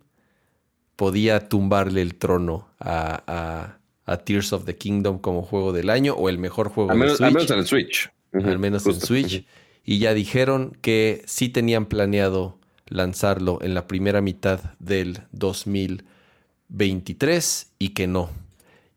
podía 0.97 1.49
tumbarle 1.49 2.03
el 2.03 2.15
trono 2.15 2.69
a 2.79 3.79
a 4.05 4.19
Tears 4.19 4.53
of 4.53 4.65
the 4.65 4.77
Kingdom 4.77 5.19
como 5.19 5.43
juego 5.43 5.73
del 5.73 5.91
año 5.91 6.15
o 6.15 6.29
el 6.29 6.39
mejor 6.39 6.69
juego 6.69 6.95
menos, 6.95 7.17
Switch. 7.19 7.27
Al 7.27 7.35
menos 7.35 7.51
en 7.51 7.59
el 7.59 7.67
Switch. 7.67 8.13
al 8.33 8.59
menos 8.59 8.87
en 8.87 9.01
Switch. 9.01 9.45
Y 9.85 9.99
ya 9.99 10.15
dijeron 10.15 10.79
que 10.81 11.25
sí 11.27 11.49
tenían 11.49 11.87
planeado 11.87 12.61
lanzarlo 12.87 13.59
en 13.63 13.75
la 13.75 13.89
primera 13.89 14.21
mitad 14.21 14.61
del 14.79 15.23
2023 15.33 17.73
y 17.79 17.89
que 17.91 18.07
no. 18.07 18.31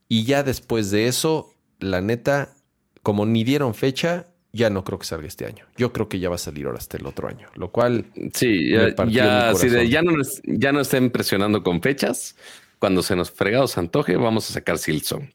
Y 0.07 0.25
ya 0.25 0.43
después 0.43 0.91
de 0.91 1.07
eso, 1.07 1.51
la 1.79 2.01
neta, 2.01 2.53
como 3.01 3.25
ni 3.25 3.43
dieron 3.43 3.73
fecha, 3.73 4.27
ya 4.55 4.69
no 4.69 4.85
creo 4.85 4.97
que 4.97 5.05
salga 5.05 5.27
este 5.27 5.45
año. 5.45 5.65
Yo 5.75 5.91
creo 5.91 6.07
que 6.07 6.19
ya 6.19 6.29
va 6.29 6.35
a 6.35 6.39
salir 6.39 6.65
ahora 6.65 6.77
hasta 6.77 6.95
el 6.97 7.05
otro 7.05 7.27
año, 7.27 7.49
lo 7.55 7.71
cual 7.71 8.05
sí, 8.33 8.69
ya, 8.69 8.95
ya, 9.07 9.53
ya, 9.83 10.01
no, 10.01 10.13
ya 10.45 10.71
no 10.71 10.79
estén 10.79 11.09
presionando 11.11 11.61
con 11.61 11.81
fechas 11.81 12.35
cuando 12.79 13.03
se 13.03 13.15
nos 13.15 13.31
fregados 13.31 13.77
antoje, 13.77 14.15
vamos 14.15 14.49
a 14.49 14.53
sacar 14.53 14.77
Silksong. 14.77 15.29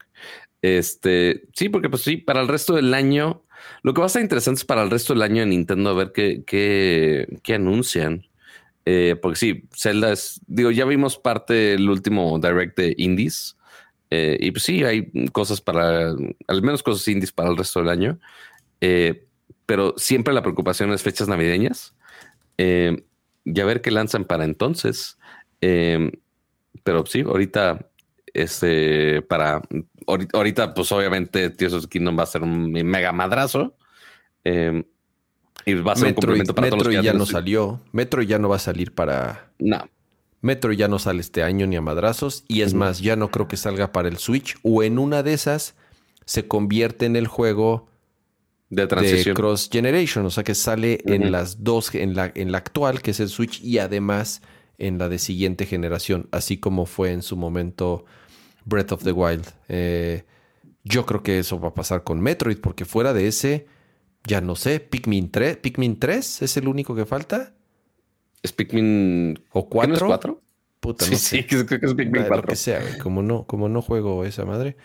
Este, 0.61 1.43
sí, 1.53 1.69
porque 1.69 1.89
pues 1.89 2.01
sí, 2.01 2.17
para 2.17 2.41
el 2.41 2.47
resto 2.47 2.73
del 2.73 2.93
año, 2.93 3.43
lo 3.83 3.93
que 3.93 3.99
va 3.99 4.05
a 4.05 4.07
estar 4.07 4.21
interesante 4.21 4.59
es 4.59 4.65
para 4.65 4.81
el 4.83 4.89
resto 4.89 5.13
del 5.13 5.21
año 5.21 5.43
en 5.43 5.49
Nintendo 5.49 5.91
a 5.91 5.93
ver 5.93 6.11
qué, 6.11 6.43
qué, 6.45 7.53
anuncian. 7.53 8.25
Eh, 8.85 9.15
porque 9.21 9.37
sí, 9.37 9.63
Zelda 9.75 10.11
es, 10.11 10.41
digo, 10.47 10.71
ya 10.71 10.85
vimos 10.85 11.17
parte 11.17 11.53
del 11.53 11.89
último 11.89 12.39
direct 12.39 12.75
de 12.77 12.95
indies. 12.97 13.55
Eh, 14.09 14.37
y 14.39 14.51
pues 14.51 14.63
sí, 14.63 14.83
hay 14.83 15.11
cosas 15.31 15.61
para, 15.61 16.09
al 16.47 16.61
menos 16.61 16.81
cosas 16.81 17.07
indies 17.07 17.31
para 17.31 17.49
el 17.49 17.57
resto 17.57 17.79
del 17.79 17.89
año. 17.89 18.19
Eh, 18.81 19.27
pero 19.65 19.93
siempre 19.97 20.33
la 20.33 20.41
preocupación 20.41 20.91
es 20.91 21.03
fechas 21.03 21.27
navideñas. 21.27 21.95
y 22.57 23.59
a 23.59 23.65
ver 23.65 23.81
qué 23.81 23.91
lanzan 23.91 24.25
para 24.25 24.43
entonces 24.43 25.17
pero 26.83 27.05
sí, 27.05 27.21
ahorita, 27.21 27.89
este, 28.33 29.21
para, 29.23 29.61
ahorita, 30.33 30.73
pues 30.73 30.91
obviamente 30.91 31.49
Tears 31.49 31.73
of 31.73 31.87
Kingdom 31.87 32.17
va 32.17 32.23
a 32.23 32.27
ser 32.27 32.43
un 32.43 32.71
mega 32.71 33.11
madrazo. 33.11 33.75
Y 34.43 35.73
va 35.75 35.93
a 35.93 35.95
ser 35.95 36.09
un 36.09 36.13
complemento 36.15 36.55
para 36.55 36.69
todos 36.69 36.85
los 36.85 36.95
que 36.95 37.03
ya 37.03 37.13
no 37.13 37.25
salió. 37.25 37.81
Metro 37.91 38.21
ya 38.21 38.39
no 38.39 38.49
va 38.49 38.55
a 38.55 38.59
salir 38.59 38.93
para. 38.93 39.51
No. 39.59 39.87
Metro 40.41 40.71
ya 40.71 40.87
no 40.87 40.97
sale 40.97 41.21
este 41.21 41.43
año 41.43 41.67
ni 41.67 41.75
a 41.75 41.81
madrazos. 41.81 42.45
Y 42.47 42.61
es 42.61 42.73
más, 42.73 42.99
ya 42.99 43.15
no 43.15 43.29
creo 43.29 43.47
que 43.47 43.57
salga 43.57 43.91
para 43.91 44.07
el 44.07 44.17
Switch. 44.17 44.57
O 44.63 44.81
en 44.81 44.97
una 44.97 45.21
de 45.21 45.33
esas 45.33 45.75
se 46.25 46.47
convierte 46.47 47.05
en 47.05 47.15
el 47.15 47.27
juego 47.27 47.90
de 48.71 48.87
transición. 48.87 49.35
Cross 49.35 49.69
Generation. 49.71 50.25
O 50.25 50.31
sea 50.31 50.43
que 50.43 50.55
sale 50.55 50.99
en 51.05 51.31
las 51.31 51.63
dos, 51.63 51.93
en 51.93 52.15
la, 52.15 52.31
en 52.33 52.51
la 52.51 52.57
actual, 52.57 53.01
que 53.01 53.11
es 53.11 53.19
el 53.19 53.29
Switch, 53.29 53.61
y 53.61 53.77
además 53.77 54.41
en 54.79 54.97
la 54.97 55.09
de 55.09 55.19
siguiente 55.19 55.67
generación, 55.67 56.27
así 56.31 56.57
como 56.57 56.87
fue 56.87 57.11
en 57.11 57.21
su 57.21 57.37
momento 57.37 58.05
Breath 58.65 58.93
of 58.93 59.03
the 59.03 59.11
Wild. 59.11 59.45
Eh, 59.69 60.23
yo 60.83 61.05
creo 61.05 61.21
que 61.21 61.37
eso 61.37 61.59
va 61.59 61.67
a 61.69 61.73
pasar 61.75 62.03
con 62.03 62.19
Metroid, 62.19 62.57
porque 62.57 62.85
fuera 62.85 63.13
de 63.13 63.27
ese, 63.27 63.67
ya 64.25 64.41
no 64.41 64.55
sé, 64.55 64.79
Pikmin 64.79 65.29
3, 65.29 65.57
Pikmin 65.57 65.99
3 65.99 66.41
es 66.41 66.57
el 66.57 66.67
único 66.67 66.95
que 66.95 67.05
falta. 67.05 67.53
¿Es 68.41 68.53
Pikmin 68.53 69.43
o 69.51 69.69
4? 69.69 69.93
¿No 69.93 70.07
4? 70.07 70.41
Puta, 70.79 71.05
sí, 71.05 71.15
sí, 71.15 71.43
creo 71.43 71.67
que 71.67 71.75
es 71.75 71.93
Pikmin 71.93 72.23
4. 72.23 72.37
Lo 72.37 72.43
que 72.43 72.55
sea, 72.55 72.81
como 72.97 73.21
no, 73.21 73.45
como 73.45 73.69
no 73.69 73.83
juego 73.83 74.25
esa 74.25 74.45
madre. 74.45 74.77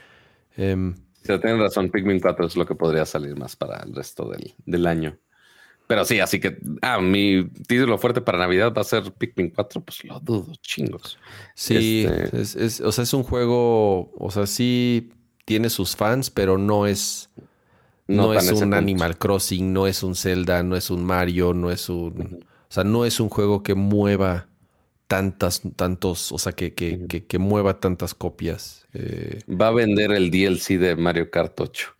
Eh, 1.29 1.39
tienen 1.39 1.61
razón, 1.61 1.91
Pikmin 1.91 2.21
4 2.21 2.47
es 2.47 2.57
lo 2.57 2.67
que 2.67 2.75
podría 2.75 3.05
salir 3.05 3.37
más 3.37 3.57
para 3.57 3.83
el 3.83 3.95
resto 3.95 4.29
del, 4.29 4.55
del 4.65 4.87
año. 4.87 5.19
Pero 5.87 6.05
sí, 6.05 6.19
así 6.19 6.41
que, 6.41 6.59
ah, 6.83 7.01
mi 7.01 7.49
título 7.69 7.97
fuerte 7.99 8.21
para 8.21 8.39
Navidad 8.39 8.73
va 8.77 8.81
a 8.81 8.85
ser 8.85 9.13
Pikmin 9.13 9.51
4, 9.51 9.81
pues 9.83 10.05
lo 10.05 10.19
dudo, 10.19 10.53
chingos. 10.61 11.19
Sí, 11.55 12.07
este, 12.33 12.65
es, 12.65 12.81
o 12.81 12.91
sea, 12.91 13.05
es 13.05 13.15
un 13.15 13.23
juego, 13.23 14.11
o 14.19 14.31
sea, 14.33 14.47
sí 14.47 15.13
tiene 15.45 15.71
sus 15.71 15.95
fans, 15.95 16.29
pero 16.29 16.59
no 16.59 16.89
es, 16.89 17.31
no, 18.09 18.35
es 18.35 18.51
un 18.51 18.75
Animal 18.75 19.17
Crossing, 19.17 19.73
no 19.73 19.87
es 19.87 20.03
un 20.03 20.17
Zelda, 20.17 20.65
no 20.65 20.77
es 20.77 20.91
un 20.91 21.05
Mario, 21.05 21.55
no 21.55 21.71
es 21.71 21.89
un, 21.89 22.45
o 22.69 22.73
sea, 22.73 22.83
no 22.83 23.05
es 23.05 23.21
un 23.21 23.29
juego 23.29 23.63
que 23.63 23.77
mueva 23.77 24.49
tantas, 25.07 25.63
tantos, 25.77 26.33
o 26.33 26.39
sea, 26.39 26.53
que, 26.53 26.75
que, 26.75 27.07
que, 27.07 27.39
mueva 27.39 27.81
tantas 27.81 28.15
copias. 28.15 28.87
Eh. 28.93 29.41
Va 29.49 29.69
a 29.69 29.73
vender 29.73 30.13
el 30.13 30.31
DLC 30.31 30.79
de 30.79 30.97
Mario 30.97 31.31
Kart 31.31 31.59
8 31.61 31.97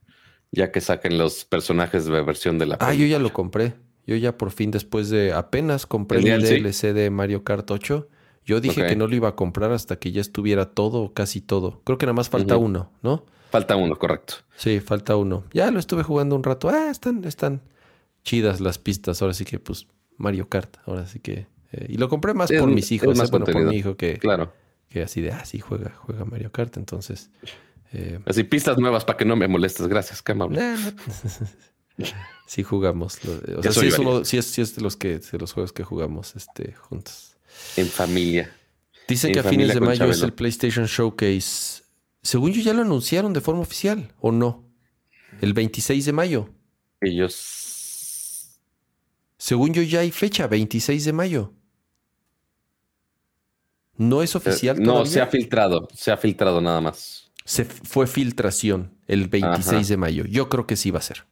ya 0.53 0.73
que 0.73 0.81
saquen 0.81 1.19
los 1.19 1.45
personajes 1.45 2.07
de 2.07 2.23
versión 2.23 2.59
de 2.59 2.67
la 2.67 2.79
Ah, 2.81 2.95
yo 2.95 3.07
ya 3.07 3.19
lo 3.19 3.33
compré. 3.33 3.75
Yo 4.07 4.17
ya 4.17 4.39
por 4.39 4.51
fin, 4.51 4.71
después 4.71 5.11
de 5.11 5.33
apenas 5.33 5.87
compré 5.87 6.19
el, 6.19 6.43
DLC? 6.43 6.95
de 6.95 7.11
Mario 7.11 7.45
Kart 7.45 7.71
8. 7.71 8.09
Yo 8.45 8.61
dije 8.61 8.87
que 8.87 8.95
no 8.95 9.09
lo 9.09 9.17
iba 9.17 9.29
a 9.29 9.35
comprar 9.35 9.73
hasta 9.73 9.97
que 9.97 10.13
ya 10.13 10.21
estuviera 10.21 10.71
todo, 10.71 11.13
casi 11.13 11.41
todo. 11.41 11.83
Creo 11.85 11.99
que 11.99 12.07
nada 12.07 12.15
más 12.15 12.29
falta 12.29 12.57
uno, 12.57 12.93
¿no? 13.03 13.25
Falta 13.51 13.75
uno, 13.75 13.97
correcto. 13.97 14.35
Sí, 14.57 14.79
falta 14.79 15.17
uno. 15.17 15.45
Ya 15.53 15.71
lo 15.73 15.81
estuve 15.81 16.05
jugando 16.05 16.37
un 16.37 16.45
rato. 16.45 16.69
Ah, 16.69 16.89
están, 16.91 17.25
están 17.25 17.63
chidas 18.23 18.61
las 18.61 18.79
pistas. 18.79 19.21
Ahora 19.21 19.35
sí 19.35 19.45
que, 19.45 19.59
pues, 19.59 19.89
Mario 20.17 20.49
Kart. 20.49 20.77
Ahora 20.87 21.07
sí 21.07 21.19
que. 21.19 21.49
Eh, 21.73 21.87
y 21.91 21.97
lo 21.97 22.09
compré 22.09 22.35
más 22.35 22.51
por 22.51 22.69
mis 22.69 22.93
hijos, 22.93 23.17
más 23.17 23.31
bueno, 23.31 23.47
por 23.47 23.65
mi 23.65 23.77
hijo 23.77 23.97
que. 23.97 24.19
Claro. 24.19 24.53
Que 24.89 25.03
así 25.03 25.21
de, 25.21 25.33
ah, 25.33 25.45
sí, 25.45 25.59
juega, 25.59 25.95
juega 25.97 26.25
Mario 26.25 26.53
Kart. 26.53 26.77
Entonces. 26.77 27.31
Eh, 27.93 28.19
Así 28.27 28.45
pistas 28.45 28.79
nuevas 28.79 29.05
para 29.05 29.17
que 29.17 29.25
no 29.25 29.37
me 29.37 29.49
molestes. 29.49 29.87
Gracias, 29.87 30.23
qué 30.23 30.35
sí 32.47 32.63
jugamos. 32.63 33.19
O 33.57 33.63
sea, 33.63 33.73
sí 33.73 33.87
es, 33.87 33.99
uno, 33.99 34.25
sí, 34.25 34.39
es, 34.39 34.77
de 34.77 34.83
los 34.83 34.97
que 34.97 35.19
de 35.19 35.39
los 35.39 35.53
juegos 35.53 35.73
que 35.73 35.83
jugamos 35.83 36.37
este, 36.37 36.73
juntos. 36.73 37.37
En 37.77 37.87
familia. 37.87 38.55
Dicen 39.09 39.33
que 39.33 39.39
a 39.39 39.45
fines 39.45 39.73
de 39.73 39.81
mayo 39.81 40.05
es 40.07 40.21
el 40.23 40.33
PlayStation 40.33 40.87
Showcase. 40.87 41.83
Según 42.23 42.53
yo 42.53 42.61
ya 42.61 42.75
lo 42.75 42.83
anunciaron 42.83 43.33
de 43.33 43.41
forma 43.41 43.61
oficial, 43.61 44.13
¿o 44.21 44.33
no? 44.33 44.65
El 45.41 45.53
26 45.53 46.05
de 46.05 46.13
mayo. 46.13 46.51
Ellos. 47.01 47.66
Según 49.47 49.73
yo 49.73 49.83
ya 49.83 50.01
hay 50.01 50.11
fecha, 50.11 50.47
26 50.47 51.05
de 51.05 51.13
mayo. 51.13 51.53
¿No 53.97 54.23
es 54.23 54.35
oficial? 54.35 54.83
no, 54.83 55.07
se 55.07 55.21
ha 55.21 55.27
filtrado. 55.27 55.89
Se 55.95 56.11
ha 56.11 56.17
filtrado 56.17 56.61
nada 56.61 56.81
más 56.81 57.27
se 57.47 57.65
fue 57.65 58.09
filtración 58.09 58.93
el 59.07 59.29
26 59.29 59.89
de 59.89 59.97
mayo. 59.97 60.25
Yo 60.25 60.49
creo 60.49 60.67
que 60.67 60.75
sí 60.77 60.91
va 60.91 60.99
a 60.99 61.03
ser. 61.03 61.25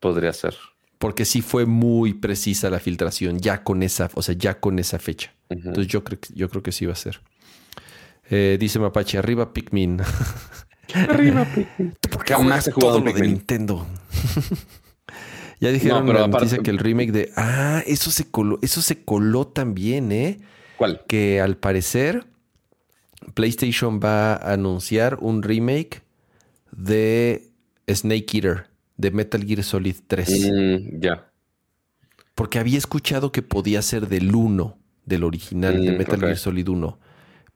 Podría 0.00 0.32
ser. 0.32 0.56
Porque 0.98 1.24
sí 1.24 1.40
fue 1.40 1.64
muy 1.64 2.12
precisa 2.12 2.68
la 2.70 2.80
filtración, 2.80 3.38
ya 3.38 3.62
con 3.62 3.84
esa, 3.84 4.10
o 4.14 4.22
sea, 4.22 4.34
ya 4.36 4.58
con 4.58 4.80
esa 4.80 4.98
fecha. 4.98 5.32
Entonces 5.48 5.86
yo 5.86 6.02
creo, 6.02 6.18
yo 6.34 6.48
creo 6.48 6.62
que 6.62 6.72
sí 6.72 6.86
va 6.86 6.92
a 6.92 6.96
ser. 6.96 7.20
Eh, 8.28 8.56
dice 8.58 8.80
Mapache, 8.80 9.16
arriba 9.16 9.52
Pikmin. 9.52 10.00
arriba 11.08 11.44
Pikmin. 11.44 11.96
¿Por 12.10 12.24
qué 12.24 12.34
jamás 12.34 12.66
he 12.66 12.72
jugado 12.72 12.98
lo 12.98 13.12
de 13.12 13.20
Nintendo? 13.22 13.86
ya 15.60 15.70
dijeron 15.70 16.06
no, 16.06 16.30
pero 16.30 16.62
que 16.62 16.70
el 16.70 16.78
remake 16.78 17.12
de. 17.12 17.30
Ah, 17.36 17.82
eso 17.86 18.10
se 18.10 18.30
coló, 18.30 18.58
eso 18.62 18.82
se 18.82 19.04
coló 19.04 19.46
también, 19.46 20.10
¿eh? 20.12 20.40
¿Cuál? 20.78 21.02
Que 21.06 21.40
al 21.40 21.56
parecer 21.56 22.26
PlayStation 23.34 24.00
va 24.02 24.32
a 24.34 24.54
anunciar 24.54 25.18
un 25.20 25.42
remake 25.42 26.02
de 26.72 27.50
Snake 27.88 28.26
Eater, 28.34 28.66
de 28.96 29.10
Metal 29.10 29.44
Gear 29.44 29.62
Solid 29.62 29.96
3. 30.06 30.50
Mm, 30.52 31.00
ya. 31.00 31.30
Porque 32.34 32.58
había 32.58 32.78
escuchado 32.78 33.32
que 33.32 33.42
podía 33.42 33.82
ser 33.82 34.08
del 34.08 34.34
1. 34.34 34.76
del 35.04 35.24
original 35.24 35.84
de 35.84 35.92
Mm, 35.92 35.98
Metal. 35.98 36.20
Gear 36.20 36.36
Solid 36.36 36.68
1. 36.68 36.98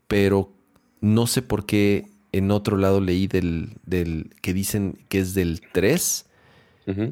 Pero 0.09 0.53
no 1.01 1.27
sé 1.27 1.41
por 1.41 1.67
qué 1.67 2.07
en 2.33 2.51
otro 2.51 2.77
lado 2.77 3.01
leí 3.01 3.29
del, 3.29 3.79
del 3.87 4.35
que 4.43 4.53
dicen 4.53 4.99
que 5.09 5.21
es 5.21 5.35
del 5.35 5.61
3 5.73 6.27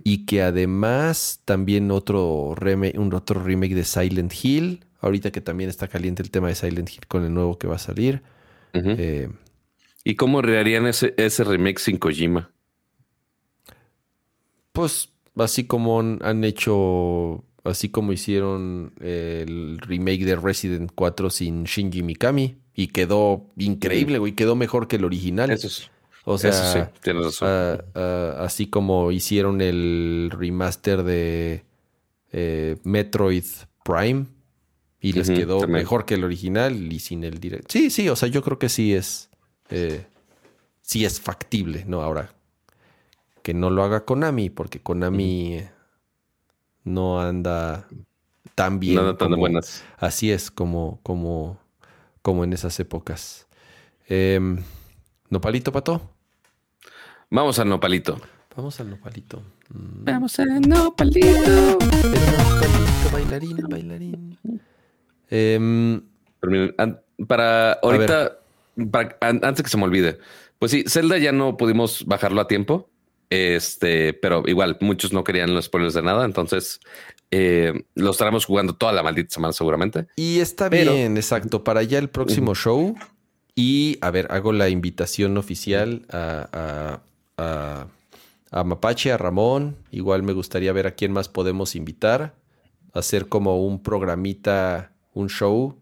Y 0.05 0.27
que 0.27 0.43
además 0.43 1.41
también 1.45 1.91
otro, 1.91 2.55
reme- 2.57 2.97
un 2.99 3.13
otro 3.15 3.43
remake 3.43 3.75
de 3.75 3.85
Silent 3.85 4.33
Hill. 4.43 4.85
Ahorita 5.01 5.31
que 5.33 5.41
también 5.41 5.71
está 5.71 5.89
caliente 5.89 6.23
el 6.23 6.31
tema 6.31 6.49
de 6.49 6.55
Silent 6.55 6.91
Hill 6.91 7.07
con 7.09 7.25
el 7.25 7.33
nuevo 7.35 7.59
que 7.59 7.67
va 7.67 7.77
a 7.77 7.79
salir. 7.79 8.23
Eh, 8.75 9.29
¿Y 10.05 10.15
cómo 10.17 10.43
rearían 10.43 10.87
ese, 10.87 11.15
ese 11.17 11.45
remake 11.45 11.79
sin 11.79 11.97
Kojima? 11.99 12.51
Pues 14.73 15.11
así 15.37 15.65
como 15.67 16.01
han, 16.01 16.19
han 16.23 16.45
hecho, 16.45 17.45
así 17.65 17.89
como 17.91 18.13
hicieron 18.13 18.93
el 19.01 19.79
remake 19.81 20.25
de 20.25 20.37
Resident 20.37 20.91
4 20.95 21.31
sin 21.31 21.65
Shinji 21.65 22.03
Mikami 22.03 22.57
y 22.75 22.89
quedó 22.89 23.47
increíble, 23.57 24.19
güey, 24.19 24.33
quedó 24.33 24.57
mejor 24.57 24.89
que 24.89 24.97
el 24.97 25.05
original. 25.05 25.51
Eso, 25.51 25.67
es- 25.67 25.91
o 26.25 26.39
sea, 26.39 26.51
eso 26.51 26.73
sí, 26.73 26.79
tienes 27.03 27.25
razón. 27.25 27.49
ah, 27.51 27.85
ah, 27.95 28.35
así 28.45 28.67
como 28.69 29.11
hicieron 29.13 29.61
el 29.61 30.31
remaster 30.33 31.03
de 31.03 31.65
eh, 32.33 32.77
Metroid 32.85 33.45
Prime 33.85 34.27
y 35.01 35.13
les 35.13 35.29
quedó 35.31 35.59
también. 35.61 35.81
mejor 35.81 36.05
que 36.05 36.15
el 36.15 36.25
original 36.25 36.93
y 36.93 36.99
sin 37.01 37.25
el 37.25 37.39
direct. 37.41 37.71
Sí, 37.71 37.91
sí, 37.91 38.09
o 38.09 38.15
sea, 38.17 38.29
yo 38.29 38.43
creo 38.43 38.59
que 38.59 38.69
sí 38.69 38.95
es, 38.95 39.31
eh, 39.71 40.07
sí 40.81 41.05
es 41.05 41.21
factible, 41.21 41.85
¿no? 41.89 42.03
Ahora, 42.03 42.33
que 43.43 43.53
no 43.55 43.71
lo 43.71 43.83
haga 43.83 44.05
Konami, 44.05 44.49
porque 44.51 44.81
Konami 44.81 45.55
eh, 45.57 45.71
no 46.85 47.21
anda 47.21 47.89
tan 48.55 48.79
bien. 48.79 48.95
Nada 48.97 49.17
tan 49.17 49.29
de 49.29 49.33
como- 49.35 49.41
buenas. 49.41 49.83
Así 49.99 50.31
es, 50.31 50.53
como, 50.53 51.01
como, 51.03 51.59
como 52.23 52.45
en 52.45 52.53
esas 52.53 52.79
épocas. 52.79 53.49
Em, 54.07 54.59
¿Nopalito, 55.31 55.73
Pato? 55.73 56.12
Vamos 57.35 57.59
al 57.59 57.69
nopalito. 57.71 58.21
Vamos 58.55 58.79
al 58.81 58.91
nopalito. 58.91 59.43
Mm, 59.71 60.05
Vamos 60.05 60.39
al 60.39 60.61
nopalito. 60.61 61.27
el 61.27 61.79
nopalito, 61.79 63.11
bailarín, 63.11 63.57
bailarín. 63.71 64.39
Pero 65.29 66.51
miren, 66.53 66.75
an- 66.77 67.01
para 67.27 67.73
ahorita, 67.75 68.39
para- 68.91 69.17
an- 69.23 69.41
antes 69.43 69.63
que 69.63 69.71
se 69.71 69.79
me 69.79 69.85
olvide, 69.85 70.19
pues 70.59 70.73
sí, 70.73 70.85
Zelda 70.87 71.17
ya 71.17 71.33
no 71.33 71.57
pudimos 71.57 72.05
bajarlo 72.05 72.41
a 72.43 72.49
tiempo. 72.49 72.89
Este, 73.31 74.13
pero 74.13 74.43
igual 74.47 74.77
muchos 74.83 75.15
no 75.15 75.25
querían 75.25 75.55
los 75.55 75.65
spoilers 75.65 75.95
de 75.95 76.03
nada. 76.03 76.27
Entonces 76.27 76.81
eh, 77.31 77.73
lo 77.95 78.11
estaremos 78.11 78.45
jugando 78.45 78.75
toda 78.75 78.93
la 78.93 79.03
maldita 79.03 79.31
semana, 79.33 79.55
seguramente. 79.55 80.07
y 80.17 80.41
está 80.41 80.69
Pero- 80.69 80.93
bien, 80.93 81.17
exacto. 81.17 81.65
Para 81.65 81.83
ya 81.83 81.99
el 81.99 82.11
próximo 82.11 82.55
show. 82.55 82.95
Y 83.55 83.97
a 84.03 84.11
ver, 84.11 84.29
hago 84.31 84.53
la 84.53 84.69
invitación 84.69 85.37
oficial 85.39 86.07
a, 86.11 87.01
a, 87.37 87.87
a- 88.51 88.65
Mapache, 88.65 89.13
a 89.13 89.17
Ramón. 89.19 89.77
Igual 89.91 90.23
me 90.23 90.33
gustaría 90.33 90.73
ver 90.73 90.87
a 90.87 90.93
quién 90.95 91.13
más 91.13 91.29
podemos 91.29 91.75
invitar. 91.77 92.35
Hacer 92.93 93.29
como 93.29 93.65
un 93.67 93.83
programita, 93.83 94.93
un 95.15 95.29
show. 95.29 95.77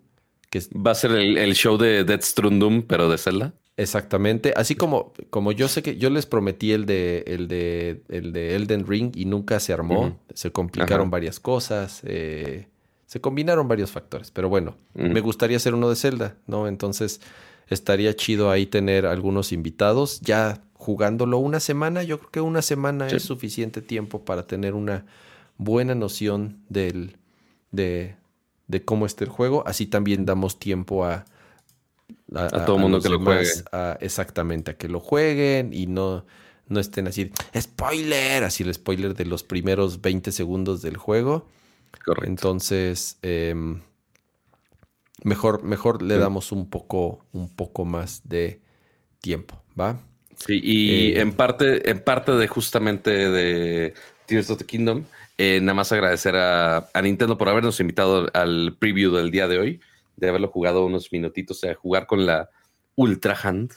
Que 0.50 0.60
Va 0.76 0.92
a 0.92 0.94
ser 0.94 1.12
el, 1.12 1.38
el 1.38 1.54
show 1.54 1.76
de 1.76 2.04
Death 2.04 2.22
Stranding, 2.22 2.82
pero 2.82 3.08
de 3.08 3.18
Zelda. 3.18 3.52
Exactamente. 3.76 4.52
Así 4.56 4.74
como, 4.74 5.12
como 5.30 5.52
yo 5.52 5.66
sé 5.68 5.82
que 5.82 5.96
yo 5.96 6.10
les 6.10 6.26
prometí 6.26 6.72
el 6.72 6.84
de, 6.86 7.24
el 7.26 7.48
de, 7.48 8.02
el 8.08 8.32
de 8.32 8.54
Elden 8.56 8.86
Ring 8.86 9.12
y 9.16 9.24
nunca 9.24 9.58
se 9.58 9.72
armó. 9.72 10.18
Se 10.34 10.52
complicaron 10.52 11.06
Ajá. 11.06 11.10
varias 11.10 11.40
cosas. 11.40 12.00
eh, 12.04 12.66
se 13.06 13.20
combinaron 13.20 13.66
varios 13.68 13.90
factores. 13.90 14.30
Pero 14.30 14.48
bueno, 14.48 14.76
me 14.94 15.20
gustaría 15.20 15.56
hacer 15.56 15.74
uno 15.74 15.88
de 15.88 15.96
Zelda, 15.96 16.36
¿no? 16.46 16.68
Entonces 16.68 17.20
estaría 17.68 18.14
chido 18.14 18.50
ahí 18.50 18.66
tener 18.66 19.06
algunos 19.06 19.50
invitados. 19.52 20.20
Ya 20.20 20.62
jugándolo 20.80 21.38
una 21.38 21.60
semana, 21.60 22.02
yo 22.02 22.18
creo 22.18 22.30
que 22.30 22.40
una 22.40 22.62
semana 22.62 23.08
Sí. 23.10 23.16
es 23.16 23.22
suficiente 23.22 23.82
tiempo 23.82 24.24
para 24.24 24.46
tener 24.46 24.74
una 24.74 25.04
buena 25.58 25.94
noción 25.94 26.64
del, 26.70 27.16
de, 27.70 28.16
de 28.66 28.82
cómo 28.84 29.04
está 29.06 29.24
el 29.24 29.30
juego. 29.30 29.62
Así 29.66 29.86
también 29.86 30.24
damos 30.24 30.58
tiempo 30.58 31.04
a, 31.04 31.26
A 32.34 32.64
todo 32.64 32.78
mundo 32.78 32.96
los 32.96 33.04
que 33.04 33.10
lo 33.10 33.18
demás 33.18 33.64
a- 33.72 33.98
exactamente, 34.00 34.70
a 34.70 34.76
que 34.78 34.88
lo 34.88 35.00
jueguen 35.00 35.72
y 35.74 35.86
no, 35.86 36.24
no 36.66 36.80
estén 36.80 37.06
así, 37.08 37.30
spoiler, 37.60 38.42
así 38.44 38.62
el 38.62 38.72
spoiler 38.72 39.14
de 39.14 39.26
los 39.26 39.42
primeros 39.42 40.00
20 40.00 40.32
segundos 40.32 40.80
del 40.80 40.96
juego. 40.96 41.46
Correcto. 42.04 42.26
Entonces, 42.26 43.18
em, 43.22 43.80
mejor, 45.24 45.62
mejor 45.62 46.02
le 46.02 46.14
Sí. 46.14 46.20
damos 46.20 46.52
un 46.52 46.70
poco, 46.70 47.24
un 47.32 47.48
poco 47.50 47.84
más 47.84 48.22
de 48.24 48.62
tiempo, 49.20 49.60
¿va? 49.78 50.00
Sí, 50.46 50.60
y 50.62 51.12
Eh, 51.12 51.20
en 51.20 51.32
parte, 51.32 51.90
en 51.90 52.02
parte 52.02 52.32
de 52.32 52.48
justamente 52.48 53.10
de 53.10 53.94
Tears 54.26 54.50
of 54.50 54.58
the 54.58 54.64
Kingdom, 54.64 55.04
eh, 55.36 55.60
nada 55.60 55.74
más 55.74 55.92
agradecer 55.92 56.34
a, 56.36 56.88
a 56.92 57.02
Nintendo 57.02 57.36
por 57.36 57.48
habernos 57.48 57.78
invitado 57.80 58.28
al 58.32 58.76
preview 58.78 59.12
del 59.12 59.30
día 59.30 59.48
de 59.48 59.58
hoy, 59.58 59.80
de 60.16 60.28
haberlo 60.28 60.48
jugado 60.48 60.84
unos 60.84 61.12
minutitos, 61.12 61.64
a 61.64 61.74
jugar 61.74 62.06
con 62.06 62.26
la 62.26 62.50
Ultra 62.94 63.38
Hand, 63.42 63.72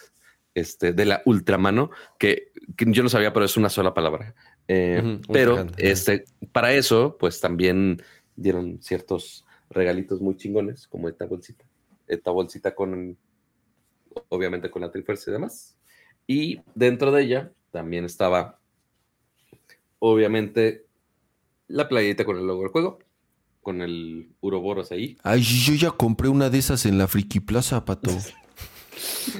este, 0.54 0.94
de 0.94 1.06
la 1.06 1.22
Ultramano, 1.26 1.90
que, 2.18 2.52
que 2.76 2.86
yo 2.92 3.04
no 3.04 3.10
sabía, 3.10 3.34
pero 3.34 3.46
es 3.46 3.58
una 3.58 3.70
sola 3.70 3.94
palabra. 3.94 4.36
Eh, 4.68 5.20
pero 5.32 5.58
Hand, 5.58 5.76
este, 5.78 6.26
para 6.52 6.74
eso, 6.74 7.18
pues 7.20 7.40
también 7.40 8.02
dieron 8.36 8.82
ciertos 8.82 9.46
regalitos 9.70 10.22
muy 10.22 10.38
chingones, 10.38 10.88
como 10.88 11.10
esta 11.10 11.26
bolsita, 11.26 11.66
esta 12.08 12.32
bolsita 12.32 12.76
con, 12.76 13.18
obviamente 14.30 14.70
con 14.70 14.82
la 14.82 14.92
Trifuerza 14.92 15.30
y 15.30 15.34
demás. 15.34 15.76
Y 16.28 16.62
dentro 16.76 17.12
de 17.12 17.24
ella 17.24 17.52
también 17.72 18.06
estaba, 18.06 18.60
obviamente, 20.00 20.86
la 21.68 21.88
playita 21.90 22.26
con 22.26 22.38
el 22.38 22.48
logo 22.48 22.62
del 22.62 22.72
juego, 22.72 23.00
con 23.62 23.82
el 23.82 24.30
Uroboros 24.42 24.92
ahí. 24.92 25.18
Ay, 25.24 25.42
yo 25.42 25.74
ya 25.74 25.92
compré 25.92 26.30
una 26.30 26.50
de 26.50 26.60
esas 26.60 26.86
en 26.86 26.98
la 26.98 27.08
Friki 27.08 27.40
Plaza, 27.40 27.84
Pato. 27.86 28.12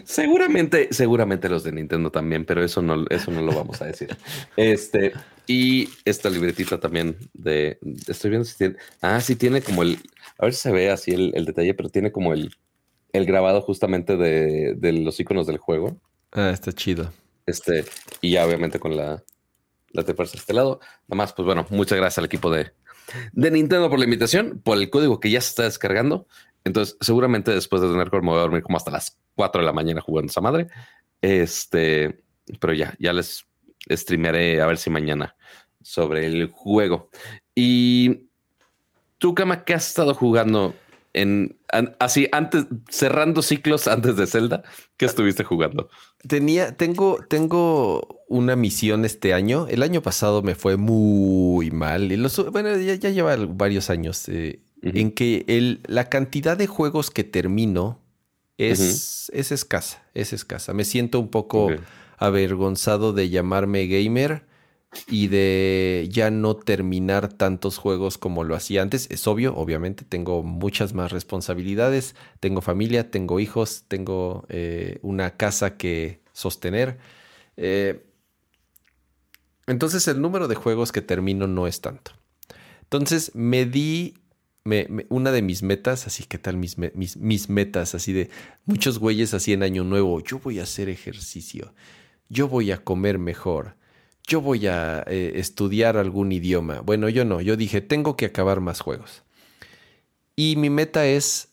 Seguramente, 0.04 0.90
seguramente 0.92 1.48
los 1.48 1.64
de 1.64 1.72
Nintendo 1.72 2.12
también, 2.12 2.44
pero 2.44 2.64
eso 2.64 2.82
no, 2.82 3.06
eso 3.10 3.32
no 3.32 3.42
lo 3.42 3.54
vamos 3.54 3.82
a 3.82 3.86
decir. 3.86 4.16
Este, 4.58 5.14
y 5.48 5.90
esta 6.06 6.30
libretita 6.30 6.80
también 6.80 7.18
de, 7.34 7.78
estoy 8.08 8.32
viendo 8.32 8.46
si 8.46 8.58
tiene, 8.58 8.76
ah, 9.02 9.22
sí 9.22 9.36
tiene 9.36 9.62
como 9.62 9.84
el, 9.84 10.00
a 10.38 10.46
ver 10.46 10.54
si 10.54 10.62
se 10.62 10.72
ve 10.72 10.90
así 10.90 11.12
el, 11.12 11.32
el 11.36 11.46
detalle, 11.46 11.74
pero 11.76 11.90
tiene 11.90 12.12
como 12.12 12.34
el, 12.34 12.56
el 13.14 13.26
grabado 13.26 13.62
justamente 13.62 14.18
de, 14.18 14.74
de 14.76 14.94
los 14.94 15.20
iconos 15.20 15.48
del 15.48 15.58
juego. 15.58 15.98
Ah, 16.34 16.50
está 16.50 16.74
chido. 16.74 17.12
Este, 17.46 17.86
y 18.22 18.32
ya 18.32 18.46
obviamente 18.46 18.80
con 18.80 18.98
la, 18.98 19.24
la 19.92 20.04
de 20.04 20.14
este 20.24 20.54
lado. 20.54 20.80
Nada 21.08 21.18
más, 21.18 21.34
pues 21.34 21.46
bueno, 21.46 21.66
muchas 21.70 21.98
gracias 21.98 22.18
al 22.18 22.26
equipo 22.26 22.50
de, 22.50 22.72
de 23.32 23.52
Nintendo 23.52 23.90
por 23.90 24.00
la 24.00 24.06
invitación, 24.06 24.60
por 24.64 24.78
el 24.78 24.90
código 24.90 25.20
que 25.20 25.30
ya 25.30 25.42
se 25.42 25.50
está 25.50 25.64
descargando. 25.64 26.28
Entonces, 26.64 26.98
seguramente 27.02 27.52
después 27.52 27.82
de 27.82 27.90
tener 27.90 28.10
me 28.12 28.20
voy 28.32 28.40
dormir 28.40 28.64
como 28.64 28.78
hasta 28.78 28.92
las 28.92 29.20
4 29.36 29.62
de 29.62 29.66
la 29.66 29.74
mañana 29.74 30.02
jugando 30.02 30.32
esa 30.32 30.42
madre. 30.42 30.68
Este, 31.22 32.24
pero 32.60 32.74
ya, 32.74 32.96
ya 33.00 33.14
les 33.14 33.46
streamearé 33.90 34.62
a 34.62 34.66
ver 34.66 34.78
si 34.78 34.90
mañana 34.90 35.36
sobre 35.82 36.26
el 36.26 36.48
juego. 36.48 37.10
Y 37.54 38.30
tú, 39.20 39.36
Kama, 39.36 39.66
¿qué 39.66 39.76
has 39.76 39.88
estado 39.88 40.16
jugando 40.16 40.74
en 41.14 41.58
an- 41.72 41.96
así 42.00 42.28
antes, 42.32 42.66
cerrando 42.90 43.42
ciclos 43.42 43.88
antes 43.88 44.16
de 44.16 44.28
Zelda? 44.28 44.64
¿Qué 44.98 45.06
estuviste 45.06 45.44
jugando? 45.44 45.90
Tenía, 46.28 46.76
tengo, 46.76 47.20
tengo 47.30 48.24
una 48.28 48.56
misión 48.56 49.06
este 49.06 49.34
año. 49.34 49.68
El 49.68 49.84
año 49.84 50.02
pasado 50.02 50.42
me 50.42 50.56
fue 50.56 50.76
muy 50.78 51.72
mal. 51.72 52.12
Y 52.12 52.18
los- 52.18 52.52
bueno, 52.52 52.76
ya, 52.78 52.96
ya 52.96 53.10
lleva 53.10 53.36
varios 53.36 53.90
años. 53.90 54.28
eh. 54.30 54.62
En 54.82 55.12
que 55.12 55.46
el, 55.48 55.80
la 55.88 56.10
cantidad 56.10 56.58
de 56.58 56.68
juegos 56.68 57.10
que 57.10 57.24
termino 57.24 58.02
es, 58.58 59.32
es 59.34 59.52
escasa. 59.54 60.04
Es 60.14 60.34
escasa. 60.34 60.74
Me 60.74 60.84
siento 60.84 61.20
un 61.22 61.30
poco 61.30 61.70
avergonzado 62.18 63.14
de 63.14 63.30
llamarme 63.30 63.88
gamer 63.88 64.46
y 65.08 65.28
de 65.28 66.08
ya 66.12 66.32
no 66.32 66.56
terminar 66.56 67.32
tantos 67.32 67.78
juegos 67.78 68.18
como 68.18 68.44
lo 68.44 68.56
hacía 68.56 68.82
antes. 68.82 69.08
Es 69.10 69.28
obvio, 69.28 69.56
obviamente, 69.56 70.06
tengo 70.06 70.44
muchas 70.44 70.94
más 70.94 71.12
responsabilidades, 71.12 72.16
tengo 72.40 72.62
familia, 72.62 73.12
tengo 73.12 73.40
hijos, 73.40 73.86
tengo 73.88 74.46
eh, 74.50 75.00
una 75.02 75.38
casa 75.38 75.78
que 75.78 76.22
sostener. 76.32 76.98
Eh, 77.58 78.06
entonces 79.68 80.08
el 80.08 80.22
número 80.22 80.48
de 80.48 80.56
juegos 80.56 80.92
que 80.92 81.02
termino 81.02 81.48
no 81.48 81.68
es 81.68 81.82
tanto. 81.82 82.12
Entonces 82.82 83.32
me 83.34 83.66
di 83.66 84.16
una 85.10 85.32
de 85.32 85.42
mis 85.42 85.62
metas, 85.62 86.08
así 86.08 86.24
que 86.24 86.38
tal 86.38 86.58
mis, 86.58 86.78
mis, 86.78 87.18
mis 87.18 87.50
metas, 87.50 87.96
así 87.96 88.14
de 88.14 88.30
muchos 88.66 88.98
güeyes 89.00 89.34
así 89.34 89.52
en 89.52 89.64
año 89.64 89.84
nuevo, 89.84 90.22
yo 90.24 90.40
voy 90.40 90.60
a 90.60 90.64
hacer 90.64 90.88
ejercicio, 90.88 91.74
yo 92.30 92.48
voy 92.48 92.72
a 92.72 92.78
comer 92.78 93.20
mejor, 93.20 93.76
yo 94.28 94.42
voy 94.42 94.68
a 94.68 95.04
eh, 95.08 95.34
estudiar 95.36 95.98
algún 95.98 96.32
idioma. 96.32 96.82
Bueno, 96.82 97.10
yo 97.10 97.26
no, 97.26 97.42
yo 97.42 97.56
dije, 97.58 97.82
tengo 97.82 98.16
que 98.16 98.26
acabar 98.26 98.62
más 98.62 98.80
juegos. 98.80 99.24
Y 100.36 100.56
mi 100.56 100.70
meta 100.70 101.06
es 101.06 101.50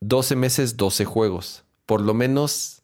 12 0.00 0.36
meses, 0.36 0.76
12 0.76 1.04
juegos. 1.04 1.64
Por 1.84 2.00
lo 2.00 2.14
menos, 2.14 2.82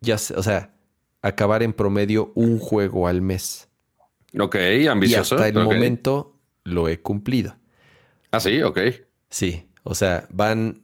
ya 0.00 0.14
o 0.14 0.42
sea, 0.42 0.74
acabar 1.22 1.62
en 1.62 1.72
promedio 1.72 2.32
un 2.34 2.58
juego 2.58 3.08
al 3.08 3.22
mes. 3.22 3.68
Ok, 4.38 4.56
ambicioso. 4.88 5.34
Y 5.34 5.38
hasta 5.38 5.48
el 5.48 5.64
momento 5.64 6.36
lo 6.64 6.88
he 6.88 7.00
cumplido. 7.00 7.56
Ah, 8.30 8.40
sí, 8.40 8.62
ok. 8.62 8.78
Sí, 9.30 9.66
o 9.82 9.94
sea, 9.94 10.26
van, 10.30 10.82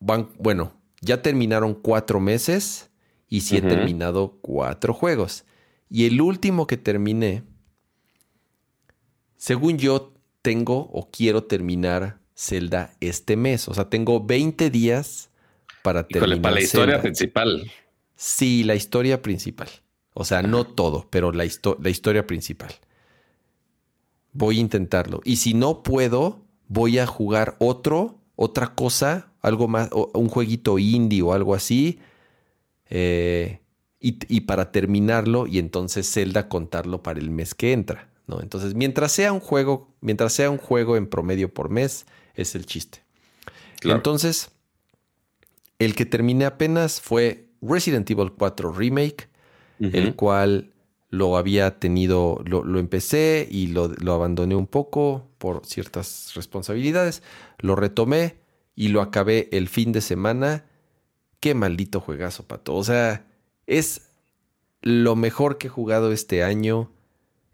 van, 0.00 0.30
bueno, 0.38 0.72
ya 1.00 1.22
terminaron 1.22 1.74
cuatro 1.74 2.20
meses 2.20 2.90
y 3.28 3.42
sí 3.42 3.56
he 3.56 3.62
terminado 3.62 4.38
cuatro 4.40 4.92
juegos. 4.92 5.44
Y 5.90 6.06
el 6.06 6.20
último 6.20 6.66
que 6.66 6.76
terminé, 6.76 7.42
según 9.36 9.78
yo, 9.78 10.12
tengo 10.42 10.88
o 10.92 11.10
quiero 11.10 11.44
terminar 11.44 12.18
Zelda 12.36 12.94
este 13.00 13.36
mes. 13.36 13.68
O 13.68 13.74
sea, 13.74 13.88
tengo 13.90 14.24
20 14.24 14.70
días 14.70 15.30
para 15.82 16.00
Híjole, 16.08 16.12
terminar 16.20 16.42
para 16.42 16.54
la 16.54 16.60
historia 16.60 17.02
principal. 17.02 17.70
Sí, 18.16 18.64
la 18.64 18.74
historia 18.74 19.20
principal. 19.22 19.68
O 20.14 20.24
sea, 20.24 20.42
no 20.42 20.64
todo, 20.66 21.06
pero 21.10 21.32
la, 21.32 21.44
histo- 21.44 21.76
la 21.80 21.90
historia 21.90 22.26
principal. 22.26 22.72
Voy 24.32 24.58
a 24.58 24.60
intentarlo. 24.60 25.20
Y 25.24 25.36
si 25.36 25.54
no 25.54 25.82
puedo, 25.82 26.40
voy 26.68 26.98
a 26.98 27.06
jugar 27.06 27.56
otro, 27.58 28.18
otra 28.36 28.74
cosa, 28.74 29.32
algo 29.40 29.68
más, 29.68 29.88
o- 29.92 30.10
un 30.14 30.28
jueguito 30.28 30.78
indie 30.78 31.22
o 31.22 31.32
algo 31.32 31.54
así. 31.54 31.98
eh, 32.92 33.60
y, 34.00 34.18
y 34.34 34.42
para 34.42 34.72
terminarlo, 34.72 35.46
y 35.46 35.58
entonces 35.58 36.10
Zelda 36.10 36.48
contarlo 36.48 37.02
para 37.02 37.20
el 37.20 37.30
mes 37.30 37.54
que 37.54 37.72
entra. 37.72 38.08
¿no? 38.26 38.40
Entonces, 38.40 38.74
mientras 38.74 39.12
sea 39.12 39.32
un 39.32 39.40
juego, 39.40 39.94
mientras 40.00 40.32
sea 40.32 40.50
un 40.50 40.58
juego 40.58 40.96
en 40.96 41.06
promedio 41.06 41.52
por 41.52 41.68
mes, 41.68 42.06
es 42.34 42.54
el 42.54 42.64
chiste. 42.64 43.02
Claro. 43.80 43.96
Entonces, 43.96 44.50
el 45.78 45.94
que 45.94 46.06
terminé 46.06 46.46
apenas 46.46 47.00
fue 47.00 47.46
Resident 47.60 48.10
Evil 48.10 48.32
4 48.32 48.72
Remake, 48.72 49.28
el 49.80 50.14
cual 50.14 50.72
lo 51.08 51.38
había 51.38 51.78
tenido, 51.78 52.42
lo, 52.44 52.64
lo 52.64 52.78
empecé 52.78 53.48
y 53.50 53.68
lo, 53.68 53.88
lo 53.88 54.12
abandoné 54.12 54.54
un 54.54 54.66
poco 54.66 55.26
por 55.38 55.64
ciertas 55.64 56.32
responsabilidades. 56.34 57.22
Lo 57.58 57.76
retomé 57.76 58.36
y 58.76 58.88
lo 58.88 59.00
acabé 59.00 59.48
el 59.52 59.68
fin 59.68 59.92
de 59.92 60.02
semana. 60.02 60.66
Qué 61.40 61.54
maldito 61.54 62.00
juegazo, 62.00 62.44
pato. 62.46 62.74
O 62.76 62.84
sea, 62.84 63.26
es 63.70 64.10
lo 64.82 65.14
mejor 65.16 65.56
que 65.56 65.68
he 65.68 65.70
jugado 65.70 66.12
este 66.12 66.42
año. 66.42 66.90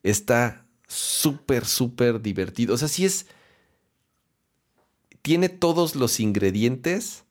Está 0.03 0.67
súper, 0.89 1.67
súper 1.67 2.23
divertido. 2.23 2.75
O 2.75 2.79
sea, 2.79 2.89
sí 2.89 3.05
es. 3.05 3.27
Tiene 5.23 5.49
todos 5.49 5.95
los 5.95 6.19
ingredientes 6.21 7.25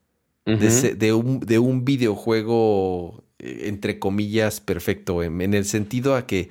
de, 0.45 0.95
de 0.95 1.13
un, 1.13 1.39
de 1.39 1.57
un 1.57 1.85
videojuego, 1.85 3.23
eh, 3.39 3.63
entre 3.63 3.97
comillas, 3.97 4.61
perfecto, 4.61 5.23
en, 5.23 5.41
en 5.41 5.53
el 5.55 5.65
sentido 5.65 6.15
a 6.15 6.27
que 6.27 6.49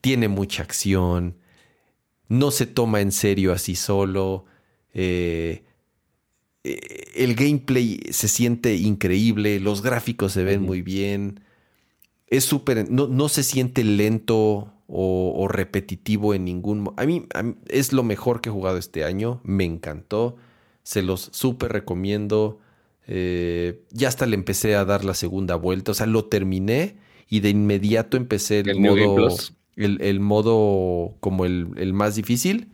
tiene 0.00 0.28
mucha 0.28 0.62
acción, 0.62 1.36
no 2.28 2.50
se 2.50 2.66
toma 2.66 3.00
en 3.00 3.12
serio 3.12 3.52
así 3.52 3.76
solo, 3.76 4.44
eh, 4.92 5.62
eh, 6.64 7.12
el 7.14 7.34
gameplay 7.34 8.00
se 8.10 8.28
siente 8.28 8.74
increíble, 8.74 9.60
los 9.60 9.80
gráficos 9.80 10.32
se 10.32 10.44
ven 10.44 10.62
muy 10.62 10.82
bien, 10.82 11.40
es 12.30 12.44
súper, 12.44 12.90
no, 12.90 13.08
no 13.08 13.28
se 13.28 13.42
siente 13.42 13.84
lento 13.84 14.72
o, 14.86 15.34
o 15.36 15.48
repetitivo 15.48 16.32
en 16.32 16.44
ningún... 16.44 16.92
A 16.96 17.04
mí, 17.04 17.26
a 17.34 17.42
mí 17.42 17.56
es 17.68 17.92
lo 17.92 18.02
mejor 18.04 18.40
que 18.40 18.48
he 18.48 18.52
jugado 18.52 18.78
este 18.78 19.04
año, 19.04 19.40
me 19.44 19.64
encantó, 19.64 20.36
se 20.82 21.02
los 21.02 21.28
súper 21.32 21.72
recomiendo. 21.72 22.60
Eh, 23.06 23.82
ya 23.90 24.08
hasta 24.08 24.26
le 24.26 24.36
empecé 24.36 24.76
a 24.76 24.84
dar 24.84 25.04
la 25.04 25.14
segunda 25.14 25.56
vuelta, 25.56 25.90
o 25.90 25.94
sea, 25.94 26.06
lo 26.06 26.26
terminé 26.26 26.96
y 27.28 27.40
de 27.40 27.50
inmediato 27.50 28.16
empecé 28.16 28.60
el, 28.60 28.78
modo, 28.78 29.28
el, 29.76 30.00
el 30.00 30.20
modo 30.20 31.16
como 31.18 31.44
el, 31.44 31.68
el 31.76 31.92
más 31.92 32.14
difícil, 32.14 32.68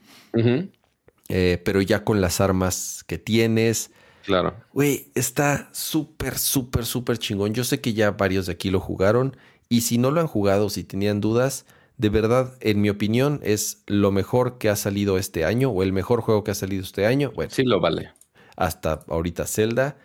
eh, 1.29 1.61
pero 1.65 1.81
ya 1.81 2.05
con 2.05 2.21
las 2.21 2.41
armas 2.43 3.05
que 3.07 3.17
tienes. 3.17 3.91
Claro. 4.27 4.57
Güey, 4.73 5.11
está 5.15 5.69
súper, 5.73 6.39
súper, 6.39 6.85
súper 6.85 7.19
chingón. 7.19 7.55
Yo 7.55 7.65
sé 7.65 7.81
que 7.81 7.95
ya 7.95 8.11
varios 8.13 8.47
de 8.47 8.53
aquí 8.53 8.71
lo 8.71 8.81
jugaron 8.81 9.37
y 9.69 9.83
si 9.83 9.99
no 9.99 10.11
lo 10.11 10.21
han 10.21 10.27
jugado, 10.27 10.69
si 10.71 10.85
tenían 10.85 11.21
dudas, 11.21 11.67
de 11.97 12.11
verdad, 12.11 12.57
en 12.61 12.81
mi 12.83 12.91
opinión, 12.91 13.41
es 13.43 13.83
lo 13.87 14.13
mejor 14.13 14.59
que 14.59 14.69
ha 14.69 14.77
salido 14.77 15.17
este 15.19 15.45
año 15.45 15.71
o 15.71 15.83
el 15.83 15.93
mejor 15.93 16.21
juego 16.21 16.45
que 16.45 16.51
ha 16.51 16.55
salido 16.55 16.83
este 16.83 17.07
año. 17.07 17.33
Bueno, 17.35 17.53
Sí 17.53 17.65
lo 17.65 17.81
vale. 17.81 18.13
hasta 18.57 19.05
ahorita 19.09 19.47
Zelda. 19.47 19.99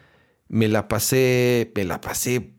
Me 0.48 0.68
la 0.68 0.88
pasé, 0.88 1.72
me 1.76 1.86
la 1.86 2.02
pasé 2.02 2.56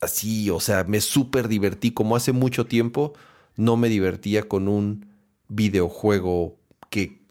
así, 0.00 0.50
o 0.50 0.60
sea, 0.60 0.84
me 0.84 1.00
súper 1.00 1.48
divertí. 1.48 1.92
Como 1.92 2.16
hace 2.16 2.32
mucho 2.32 2.66
tiempo 2.66 3.14
no 3.56 3.76
me 3.76 3.88
divertía 3.88 4.48
con 4.48 4.68
un 4.68 5.06
videojuego 5.48 6.58
que, 6.90 7.22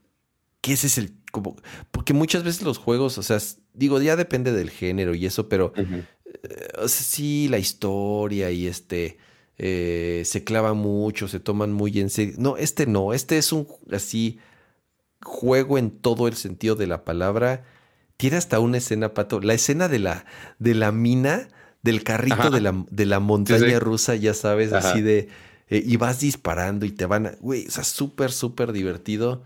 que 0.61 0.73
ese 0.73 0.87
es 0.87 0.97
el, 0.99 1.13
como, 1.31 1.55
porque 1.91 2.13
muchas 2.13 2.43
veces 2.43 2.61
los 2.61 2.77
juegos, 2.77 3.17
o 3.17 3.23
sea, 3.23 3.39
digo, 3.73 4.01
ya 4.01 4.15
depende 4.15 4.51
del 4.51 4.69
género 4.69 5.15
y 5.15 5.25
eso, 5.25 5.49
pero 5.49 5.73
eh, 5.75 6.67
o 6.77 6.87
sea, 6.87 7.03
sí, 7.03 7.47
la 7.49 7.57
historia 7.57 8.51
y 8.51 8.67
este 8.67 9.17
eh, 9.57 10.23
se 10.25 10.43
clava 10.43 10.73
mucho, 10.73 11.27
se 11.27 11.39
toman 11.39 11.71
muy 11.71 11.99
en 11.99 12.09
serio. 12.09 12.35
No, 12.37 12.57
este 12.57 12.85
no, 12.85 13.13
este 13.13 13.37
es 13.37 13.51
un 13.51 13.67
así 13.91 14.39
juego 15.23 15.77
en 15.77 15.91
todo 15.91 16.27
el 16.27 16.35
sentido 16.35 16.75
de 16.75 16.87
la 16.87 17.03
palabra. 17.03 17.63
Tiene 18.17 18.37
hasta 18.37 18.59
una 18.59 18.77
escena, 18.77 19.13
Pato, 19.13 19.39
la 19.39 19.53
escena 19.53 19.87
de 19.87 19.99
la, 19.99 20.25
de 20.59 20.75
la 20.75 20.91
mina, 20.91 21.47
del 21.81 22.03
carrito 22.03 22.35
Ajá. 22.35 22.49
de 22.49 22.61
la, 22.61 22.85
de 22.89 23.05
la 23.05 23.19
montaña 23.19 23.67
sí. 23.67 23.79
rusa, 23.79 24.15
ya 24.15 24.33
sabes, 24.33 24.73
Ajá. 24.73 24.91
así 24.91 25.01
de... 25.01 25.29
eh, 25.69 25.83
y 25.85 25.97
vas 25.97 26.19
disparando 26.19 26.85
y 26.85 26.91
te 26.91 27.05
van 27.05 27.27
a... 27.27 27.31
Güey, 27.39 27.65
o 27.67 27.71
sea, 27.71 27.83
súper, 27.83 28.31
súper 28.31 28.73
divertido. 28.73 29.43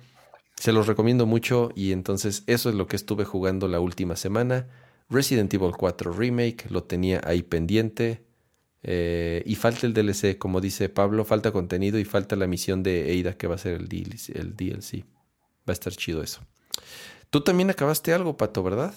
Se 0.57 0.71
los 0.71 0.87
recomiendo 0.87 1.25
mucho 1.25 1.71
y 1.75 1.91
entonces 1.91 2.43
eso 2.47 2.69
es 2.69 2.75
lo 2.75 2.87
que 2.87 2.95
estuve 2.95 3.25
jugando 3.25 3.67
la 3.67 3.79
última 3.79 4.15
semana. 4.15 4.67
Resident 5.09 5.53
Evil 5.53 5.73
4 5.77 6.11
Remake, 6.13 6.65
lo 6.69 6.83
tenía 6.83 7.21
ahí 7.25 7.43
pendiente. 7.43 8.23
Eh, 8.83 9.43
y 9.45 9.55
falta 9.55 9.87
el 9.87 9.93
DLC, 9.93 10.37
como 10.37 10.61
dice 10.61 10.89
Pablo, 10.89 11.25
falta 11.25 11.51
contenido 11.51 11.99
y 11.99 12.05
falta 12.05 12.35
la 12.35 12.47
misión 12.47 12.83
de 12.83 13.11
Eida 13.11 13.33
que 13.37 13.47
va 13.47 13.55
a 13.55 13.57
ser 13.57 13.73
el 13.73 13.87
DLC. 13.89 14.29
El 14.35 14.55
DLC. 14.55 15.05
Va 15.67 15.71
a 15.71 15.73
estar 15.73 15.93
chido 15.93 16.21
eso. 16.23 16.41
Tú 17.29 17.41
también 17.41 17.69
acabaste 17.69 18.13
algo, 18.13 18.37
Pato, 18.37 18.63
¿verdad? 18.63 18.93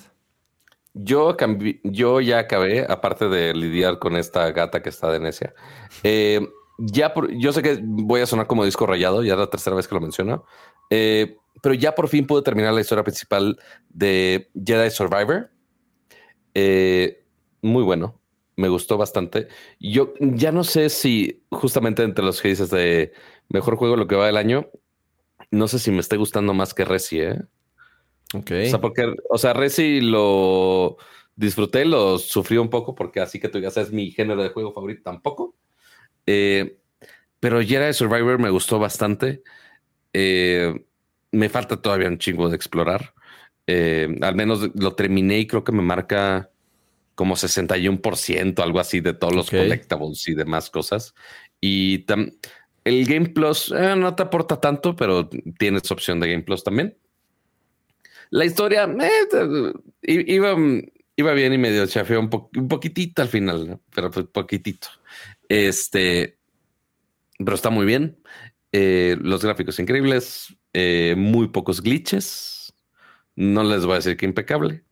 Yo 0.94 1.36
yo 1.84 2.20
ya 2.20 2.38
acabé, 2.40 2.84
aparte 2.88 3.28
de 3.28 3.54
lidiar 3.54 3.98
con 3.98 4.16
esta 4.16 4.50
gata 4.52 4.82
que 4.82 4.88
está 4.88 5.10
de 5.12 5.20
necia. 5.20 5.54
Eh, 6.02 6.48
ya 6.78 7.14
por, 7.14 7.30
yo 7.32 7.52
sé 7.52 7.62
que 7.62 7.80
voy 7.82 8.20
a 8.20 8.26
sonar 8.26 8.46
como 8.46 8.64
disco 8.64 8.86
rayado, 8.86 9.22
ya 9.22 9.34
es 9.34 9.38
la 9.38 9.50
tercera 9.50 9.76
vez 9.76 9.86
que 9.88 9.94
lo 9.94 10.00
menciono. 10.00 10.44
eh, 10.90 11.36
pero 11.62 11.74
ya 11.74 11.94
por 11.94 12.08
fin 12.08 12.26
pude 12.26 12.42
terminar 12.42 12.72
la 12.72 12.80
historia 12.80 13.04
principal 13.04 13.58
de 13.88 14.50
Jedi 14.64 14.90
Survivor. 14.90 15.50
Eh, 16.54 17.24
muy 17.62 17.82
bueno, 17.82 18.20
me 18.56 18.68
gustó 18.68 18.96
bastante. 18.98 19.48
Yo 19.78 20.14
ya 20.20 20.52
no 20.52 20.64
sé 20.64 20.90
si 20.90 21.44
justamente 21.50 22.02
entre 22.02 22.24
los 22.24 22.40
que 22.40 22.48
dices 22.48 22.70
de 22.70 23.12
mejor 23.48 23.76
juego 23.76 23.96
lo 23.96 24.06
que 24.06 24.16
va 24.16 24.26
del 24.26 24.36
año, 24.36 24.68
no 25.50 25.68
sé 25.68 25.78
si 25.78 25.90
me 25.90 26.00
esté 26.00 26.16
gustando 26.16 26.54
más 26.54 26.74
que 26.74 26.84
Resi, 26.84 27.20
¿eh? 27.20 27.40
Ok. 28.34 28.50
O 28.66 28.68
sea, 28.68 28.80
porque, 28.80 29.14
o 29.30 29.38
sea, 29.38 29.52
Resi 29.54 30.00
lo 30.00 30.98
disfruté, 31.36 31.84
lo 31.84 32.18
sufrí 32.18 32.58
un 32.58 32.68
poco 32.68 32.94
porque 32.94 33.20
así 33.20 33.38
que 33.38 33.48
tú 33.48 33.60
ya 33.60 33.70
sabes 33.70 33.92
mi 33.92 34.10
género 34.10 34.42
de 34.42 34.50
juego 34.50 34.72
favorito 34.72 35.02
tampoco. 35.04 35.54
Eh, 36.26 36.78
pero 37.40 37.62
Jedi 37.62 37.92
Survivor 37.92 38.38
me 38.38 38.50
gustó 38.50 38.78
bastante. 38.78 39.42
Eh, 40.12 40.84
me 41.32 41.48
falta 41.48 41.80
todavía 41.80 42.08
un 42.08 42.18
chingo 42.18 42.48
de 42.48 42.56
explorar. 42.56 43.14
Eh, 43.66 44.08
al 44.22 44.34
menos 44.34 44.70
lo 44.74 44.94
terminé 44.94 45.40
y 45.40 45.46
creo 45.46 45.62
que 45.64 45.72
me 45.72 45.82
marca 45.82 46.50
como 47.14 47.36
61%, 47.36 48.62
algo 48.62 48.80
así 48.80 49.00
de 49.00 49.12
todos 49.12 49.34
los 49.34 49.48
Ok. 49.48 49.56
collectibles 49.58 50.26
y 50.28 50.34
demás 50.34 50.70
cosas. 50.70 51.14
Y 51.60 52.06
tam- 52.06 52.32
el 52.84 53.04
Game 53.06 53.30
Plus 53.30 53.72
eh, 53.76 53.94
no 53.96 54.14
te 54.14 54.22
aporta 54.22 54.60
tanto, 54.60 54.94
pero 54.96 55.28
tienes 55.58 55.90
opción 55.90 56.20
de 56.20 56.30
Game 56.30 56.44
Plus 56.44 56.64
también. 56.64 56.96
La 58.30 58.44
historia 58.44 58.84
eh, 58.84 60.24
iba, 60.26 60.56
iba 61.16 61.32
bien 61.32 61.52
y 61.52 61.58
medio 61.58 61.86
chafeó 61.86 62.20
un, 62.20 62.30
po- 62.30 62.50
un 62.56 62.68
poquitito 62.68 63.22
al 63.22 63.28
final, 63.28 63.68
¿no? 63.68 63.80
pero 63.94 64.10
pues 64.10 64.26
poquitito. 64.26 64.88
Este, 65.48 66.38
pero 67.38 67.54
está 67.54 67.70
muy 67.70 67.86
bien. 67.86 68.18
Eh, 68.72 69.16
los 69.20 69.42
gráficos 69.42 69.78
increíbles, 69.78 70.54
eh, 70.80 71.16
muy 71.16 71.48
pocos 71.48 71.82
glitches. 71.82 72.72
No 73.34 73.64
les 73.64 73.84
voy 73.84 73.94
a 73.94 73.96
decir 73.96 74.16
que 74.16 74.26
impecable, 74.26 74.84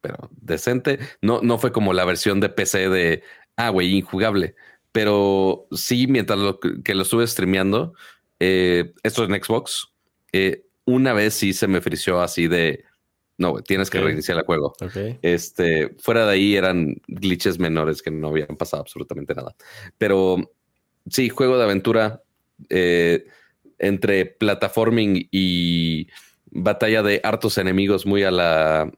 pero 0.00 0.30
decente. 0.40 0.98
No, 1.20 1.42
no 1.42 1.58
fue 1.58 1.72
como 1.72 1.92
la 1.92 2.06
versión 2.06 2.40
de 2.40 2.48
PC 2.48 2.88
de 2.88 3.22
ah, 3.56 3.68
güey, 3.68 3.98
injugable. 3.98 4.54
Pero 4.92 5.66
sí, 5.72 6.06
mientras 6.06 6.38
lo, 6.38 6.58
que 6.58 6.94
lo 6.94 7.02
estuve 7.02 7.26
streameando, 7.26 7.92
eh, 8.40 8.94
esto 9.02 9.24
en 9.24 9.42
Xbox, 9.42 9.92
eh, 10.32 10.64
una 10.86 11.12
vez 11.12 11.34
sí 11.34 11.52
se 11.52 11.66
me 11.66 11.82
frició 11.82 12.22
así 12.22 12.48
de 12.48 12.84
No, 13.36 13.60
tienes 13.60 13.90
que 13.90 14.00
reiniciar 14.00 14.38
el 14.38 14.44
juego. 14.44 14.72
Este, 15.20 15.94
fuera 15.98 16.24
de 16.24 16.32
ahí 16.32 16.56
eran 16.56 16.96
glitches 17.08 17.58
menores 17.58 18.00
que 18.00 18.10
no 18.10 18.28
habían 18.28 18.56
pasado 18.56 18.80
absolutamente 18.80 19.34
nada. 19.34 19.54
Pero 19.98 20.50
sí, 21.10 21.28
juego 21.28 21.58
de 21.58 21.64
aventura 21.64 22.22
eh, 22.70 23.26
entre 23.78 24.26
plataforming 24.26 25.28
y 25.30 26.08
batalla 26.50 27.02
de 27.02 27.20
hartos 27.22 27.58
enemigos 27.58 28.06
muy 28.06 28.22
a 28.22 28.30
la 28.30 28.90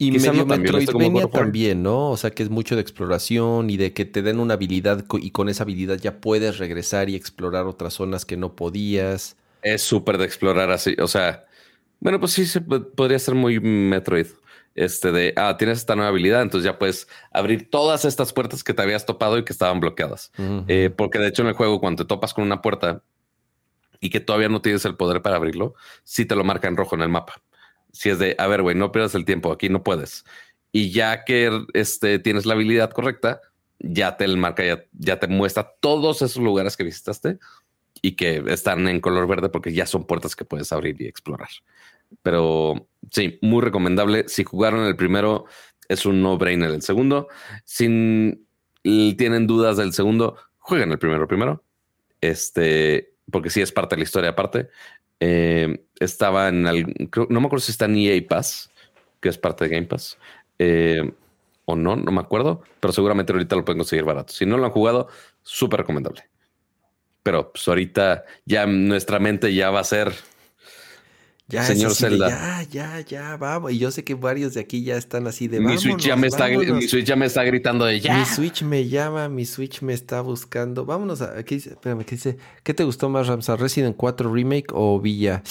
y 0.00 0.12
medio 0.12 0.46
Metroidvania 0.46 1.26
también, 1.26 1.82
¿no? 1.82 2.10
O 2.10 2.16
sea, 2.16 2.30
que 2.30 2.44
es 2.44 2.50
mucho 2.50 2.76
de 2.76 2.82
exploración 2.82 3.68
y 3.68 3.76
de 3.76 3.92
que 3.92 4.04
te 4.04 4.22
den 4.22 4.38
una 4.38 4.54
habilidad 4.54 5.04
y 5.20 5.32
con 5.32 5.48
esa 5.48 5.64
habilidad 5.64 5.98
ya 5.98 6.20
puedes 6.20 6.58
regresar 6.58 7.10
y 7.10 7.16
explorar 7.16 7.66
otras 7.66 7.94
zonas 7.94 8.24
que 8.24 8.36
no 8.36 8.54
podías. 8.54 9.36
Es 9.62 9.82
súper 9.82 10.18
de 10.18 10.24
explorar 10.24 10.70
así. 10.70 10.94
O 11.00 11.08
sea, 11.08 11.46
bueno, 11.98 12.20
pues 12.20 12.32
sí, 12.32 12.46
se 12.46 12.60
podría 12.60 13.18
ser 13.18 13.34
muy 13.34 13.58
Metroid. 13.58 14.28
Este 14.76 15.10
de, 15.10 15.32
ah, 15.34 15.56
tienes 15.58 15.78
esta 15.78 15.96
nueva 15.96 16.10
habilidad, 16.10 16.42
entonces 16.42 16.64
ya 16.64 16.78
puedes 16.78 17.08
abrir 17.32 17.68
todas 17.68 18.04
estas 18.04 18.32
puertas 18.32 18.62
que 18.62 18.74
te 18.74 18.82
habías 18.82 19.04
topado 19.04 19.36
y 19.36 19.44
que 19.44 19.52
estaban 19.52 19.80
bloqueadas. 19.80 20.30
Eh, 20.68 20.90
porque 20.96 21.18
de 21.18 21.26
hecho 21.26 21.42
en 21.42 21.48
el 21.48 21.54
juego, 21.54 21.80
cuando 21.80 22.04
te 22.04 22.08
topas 22.08 22.32
con 22.32 22.44
una 22.44 22.62
puerta 22.62 23.02
y 24.00 24.10
que 24.10 24.20
todavía 24.20 24.48
no 24.48 24.62
tienes 24.62 24.84
el 24.84 24.96
poder 24.96 25.22
para 25.22 25.36
abrirlo, 25.36 25.74
sí 26.04 26.24
te 26.24 26.36
lo 26.36 26.44
marca 26.44 26.68
en 26.68 26.76
rojo 26.76 26.94
en 26.94 27.02
el 27.02 27.08
mapa 27.08 27.42
si 27.92 28.10
es 28.10 28.18
de, 28.18 28.34
a 28.38 28.46
ver, 28.46 28.62
güey, 28.62 28.76
no 28.76 28.92
pierdas 28.92 29.14
el 29.14 29.24
tiempo, 29.24 29.52
aquí 29.52 29.68
no 29.68 29.82
puedes. 29.82 30.24
Y 30.72 30.90
ya 30.90 31.24
que 31.24 31.50
este, 31.74 32.18
tienes 32.18 32.46
la 32.46 32.54
habilidad 32.54 32.90
correcta, 32.90 33.40
ya 33.78 34.16
te 34.16 34.28
marca, 34.36 34.64
ya, 34.64 34.84
ya 34.92 35.18
te 35.18 35.28
muestra 35.28 35.74
todos 35.80 36.22
esos 36.22 36.42
lugares 36.42 36.76
que 36.76 36.84
visitaste 36.84 37.38
y 38.02 38.12
que 38.12 38.44
están 38.48 38.86
en 38.88 39.00
color 39.00 39.26
verde 39.26 39.48
porque 39.48 39.72
ya 39.72 39.86
son 39.86 40.06
puertas 40.06 40.36
que 40.36 40.44
puedes 40.44 40.72
abrir 40.72 41.00
y 41.00 41.06
explorar. 41.06 41.48
Pero 42.22 42.88
sí, 43.10 43.38
muy 43.42 43.62
recomendable. 43.62 44.28
Si 44.28 44.44
jugaron 44.44 44.84
el 44.84 44.96
primero, 44.96 45.46
es 45.88 46.06
un 46.06 46.22
no-brainer 46.22 46.70
el 46.70 46.82
segundo. 46.82 47.28
Si 47.64 47.86
tienen 48.82 49.46
dudas 49.46 49.76
del 49.76 49.92
segundo, 49.92 50.36
jueguen 50.58 50.92
el 50.92 50.98
primero 50.98 51.26
primero. 51.26 51.64
Este, 52.20 53.14
porque 53.30 53.50
sí 53.50 53.60
es 53.60 53.72
parte 53.72 53.94
de 53.94 54.00
la 54.00 54.04
historia 54.04 54.30
aparte. 54.30 54.68
Eh, 55.20 55.84
estaba 55.98 56.48
en 56.48 56.66
el, 56.66 57.08
no 57.28 57.40
me 57.40 57.46
acuerdo 57.46 57.64
si 57.64 57.72
está 57.72 57.86
en 57.86 57.96
EA 57.96 58.20
Pass, 58.28 58.70
que 59.20 59.28
es 59.28 59.38
parte 59.38 59.64
de 59.64 59.74
Game 59.74 59.86
Pass, 59.86 60.18
eh, 60.58 61.12
o 61.64 61.76
no, 61.76 61.96
no 61.96 62.12
me 62.12 62.20
acuerdo, 62.20 62.62
pero 62.80 62.92
seguramente 62.92 63.32
ahorita 63.32 63.56
lo 63.56 63.64
pueden 63.64 63.78
conseguir 63.78 64.04
barato. 64.04 64.32
Si 64.32 64.46
no 64.46 64.56
lo 64.56 64.64
han 64.64 64.72
jugado, 64.72 65.08
súper 65.42 65.80
recomendable. 65.80 66.28
Pero 67.22 67.52
pues 67.52 67.66
ahorita 67.68 68.24
ya 68.44 68.66
nuestra 68.66 69.18
mente 69.18 69.52
ya 69.52 69.70
va 69.70 69.80
a 69.80 69.84
ser 69.84 70.14
ya, 71.48 71.62
Señor 71.62 71.94
Zelda. 71.94 72.28
ya, 72.28 72.62
ya, 72.70 73.00
ya, 73.00 73.36
vamos. 73.38 73.72
Y 73.72 73.78
yo 73.78 73.90
sé 73.90 74.04
que 74.04 74.14
varios 74.14 74.54
de 74.54 74.60
aquí 74.60 74.82
ya 74.82 74.96
están 74.96 75.26
así 75.26 75.48
de 75.48 75.60
mi 75.60 75.78
Switch 75.78 76.04
ya 76.04 76.14
me 76.14 76.26
está 76.26 76.46
Mi 76.48 76.86
Switch 76.86 77.06
ya 77.06 77.16
me 77.16 77.24
está 77.24 77.42
gritando 77.42 77.86
de 77.86 78.00
ya. 78.00 78.18
Mi 78.18 78.24
Switch 78.26 78.62
me 78.62 78.86
llama, 78.86 79.30
mi 79.30 79.46
Switch 79.46 79.80
me 79.80 79.94
está 79.94 80.20
buscando. 80.20 80.84
Vámonos 80.84 81.22
a. 81.22 81.42
¿qué 81.44 81.54
dice? 81.54 81.70
Espérame, 81.70 82.04
¿qué 82.04 82.16
dice? 82.16 82.36
¿Qué 82.62 82.74
te 82.74 82.84
gustó 82.84 83.08
más, 83.08 83.26
Ramsa? 83.28 83.56
¿Resident 83.56 83.96
4 83.96 84.30
Remake 84.30 84.66
o 84.72 85.00
Villa? 85.00 85.42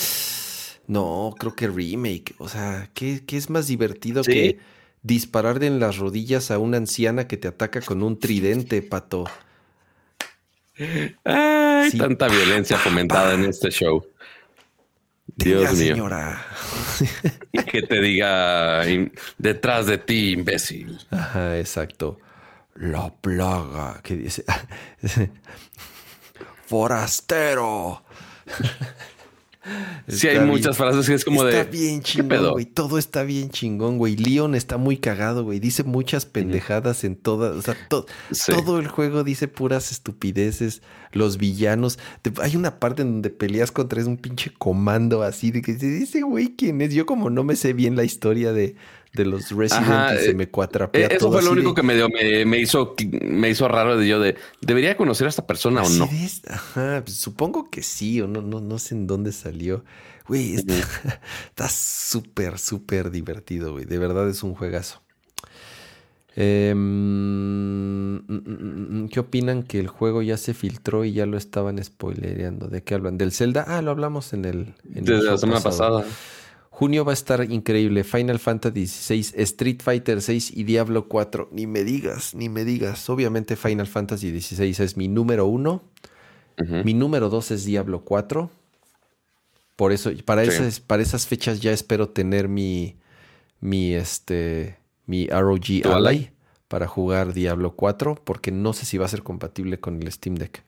No, 0.86 1.34
creo 1.38 1.56
que 1.56 1.68
Remake. 1.68 2.36
O 2.38 2.48
sea, 2.48 2.90
¿qué, 2.94 3.24
qué 3.26 3.36
es 3.36 3.50
más 3.50 3.66
divertido 3.66 4.22
que 4.24 4.60
disparar 5.02 5.64
en 5.64 5.80
las 5.80 5.98
rodillas 5.98 6.52
a 6.52 6.60
una 6.60 6.78
anciana 6.78 7.28
que 7.28 7.38
te 7.38 7.48
ataca 7.48 7.82
con 7.82 8.04
un 8.04 8.20
tridente, 8.20 8.84
pato? 8.84 9.26
Ay, 11.24 11.92
tanta 11.98 12.28
violencia 12.28 12.78
fomentada 12.78 13.34
en 13.34 13.46
este 13.46 13.72
show. 13.72 14.06
Dios 15.38 15.74
mío. 15.74 15.94
señora. 15.94 16.46
Y 17.52 17.64
que 17.64 17.84
te 17.84 18.02
diga 18.02 18.84
detrás 19.38 19.86
de 19.86 20.00
ti, 20.00 20.32
imbécil. 20.32 20.98
Ajá, 21.12 21.58
exacto. 21.58 22.20
La 22.76 23.14
plaga. 23.14 24.02
Que 24.02 24.16
dice. 24.16 24.44
Forastero. 26.66 28.04
Sí, 30.08 30.28
hay 30.28 30.40
muchas 30.40 30.78
frases 30.78 31.08
que 31.08 31.14
es 31.14 31.26
como 31.26 31.44
de. 31.44 31.60
Está 31.60 31.70
bien 31.70 32.02
chingón, 32.02 32.52
güey. 32.52 32.66
Todo 32.66 32.98
está 32.98 33.24
bien 33.24 33.50
chingón, 33.50 33.98
güey. 33.98 34.16
Leon 34.16 34.56
está 34.56 34.78
muy 34.78 34.98
cagado, 34.98 35.44
güey. 35.44 35.60
Dice 35.60 35.84
muchas 35.84 36.26
pendejadas 36.26 37.04
en 37.04 37.16
todas. 37.16 37.56
O 37.56 37.62
sea, 37.62 37.76
todo 37.90 38.80
el 38.80 38.88
juego 38.88 39.24
dice 39.24 39.48
puras 39.48 39.92
estupideces. 39.92 40.82
Los 41.12 41.38
villanos. 41.38 42.00
hay 42.42 42.56
una 42.56 42.80
parte 42.80 43.02
en 43.02 43.14
donde 43.14 43.30
peleas 43.30 43.72
contra 43.72 44.00
es 44.00 44.08
un 44.08 44.18
pinche 44.18 44.52
comando 44.58 45.24
así 45.24 45.52
de 45.52 45.62
que 45.62 45.74
dice, 45.74 46.22
güey, 46.22 46.56
¿quién 46.56 46.82
es? 46.82 46.94
Yo, 46.94 47.06
como 47.06 47.30
no 47.30 47.44
me 47.44 47.56
sé 47.56 47.74
bien 47.74 47.96
la 47.96 48.04
historia 48.04 48.52
de, 48.52 48.76
de 49.18 49.26
los 49.26 49.52
Resident 49.52 50.20
se 50.20 50.32
eh, 50.32 50.34
me 50.34 50.50
cuatrapea. 50.50 51.08
Eh, 51.08 51.16
eso 51.18 51.32
fue 51.32 51.44
lo 51.44 51.52
único 51.52 51.74
que 51.74 51.84
me, 51.84 51.96
dio, 51.96 52.08
me, 52.10 52.60
hizo, 52.60 52.96
me 53.22 53.50
hizo 53.50 53.68
raro 53.68 53.98
de 53.98 54.08
yo 54.08 54.20
de 54.20 54.36
¿debería 54.62 54.96
conocer 54.96 55.28
a 55.28 55.30
esta 55.30 55.46
persona 55.46 55.84
o 55.84 55.90
no? 55.90 56.10
Ajá, 56.50 57.02
pues 57.04 57.18
supongo 57.18 57.70
que 57.70 57.84
sí, 57.84 58.22
o 58.22 58.28
no, 58.28 58.42
no, 58.42 58.62
no 58.62 58.80
sé 58.80 58.96
en 58.96 59.08
dónde 59.08 59.32
salió. 59.32 59.84
Güey, 60.28 60.56
está 61.50 61.68
súper, 61.70 62.60
súper 62.60 63.12
divertido, 63.12 63.74
güey. 63.74 63.86
De 63.86 63.98
verdad 63.98 64.30
es 64.30 64.44
un 64.44 64.54
juegazo. 64.54 65.02
Em, 66.40 66.78
mm, 66.78 68.16
mm, 68.28 69.04
mm, 69.04 69.10
¿Qué 69.10 69.20
opinan 69.20 69.64
que 69.64 69.80
el 69.80 69.88
juego 69.88 70.22
ya 70.22 70.38
se 70.38 70.54
filtró 70.54 71.04
y 71.04 71.14
ya 71.14 71.26
lo 71.26 71.36
estaban 71.36 71.84
spoilereando? 71.84 72.68
¿De 72.68 72.84
qué 72.84 72.94
hablan? 72.94 73.18
¿Del 73.18 73.32
Zelda? 73.32 73.66
Ah, 73.68 73.82
lo 73.82 73.90
hablamos 73.90 74.34
en 74.34 74.46
el. 74.46 74.76
Desde 74.84 75.24
la 75.24 75.38
semana 75.40 75.62
pasada. 75.62 76.06
Junio 76.78 77.04
va 77.04 77.12
a 77.12 77.14
estar 77.14 77.52
increíble. 77.52 78.04
Final 78.04 78.38
Fantasy 78.38 78.86
XVI, 78.86 79.42
Street 79.42 79.82
Fighter 79.82 80.20
VI 80.20 80.52
y 80.54 80.64
Diablo 80.64 81.08
4. 81.08 81.50
Ni 81.52 81.66
me 81.66 81.84
digas, 81.84 82.36
ni 82.36 82.50
me 82.50 82.66
digas. 82.66 83.10
Obviamente 83.10 83.56
Final 83.56 83.88
Fantasy 83.88 84.40
XVI 84.40 84.84
es 84.84 84.96
mi 84.96 85.08
número 85.08 85.48
uno. 85.48 85.82
Mi 86.86 86.94
número 86.94 87.30
dos 87.30 87.50
es 87.50 87.66
Diablo 87.66 88.02
4. 88.02 88.52
Por 89.76 89.92
eso, 89.92 90.12
para, 90.24 90.44
esas, 90.44 90.80
para 90.80 91.02
esas 91.02 91.26
fechas 91.26 91.62
ya 91.62 91.72
espero 91.72 92.10
tener 92.10 92.48
mi, 92.48 92.96
mi, 93.60 93.96
este, 93.96 94.78
mi 95.08 95.26
ROG 95.26 95.84
Ally 95.84 96.30
para 96.68 96.86
jugar 96.86 97.34
Diablo 97.34 97.76
4, 97.76 98.22
porque 98.24 98.52
no 98.52 98.74
sé 98.74 98.86
si 98.86 99.00
va 99.00 99.08
a 99.08 99.10
ser 99.10 99.24
compatible 99.24 99.80
con 99.80 100.00
el 100.00 100.12
Steam 100.12 100.36
Deck. 100.36 100.64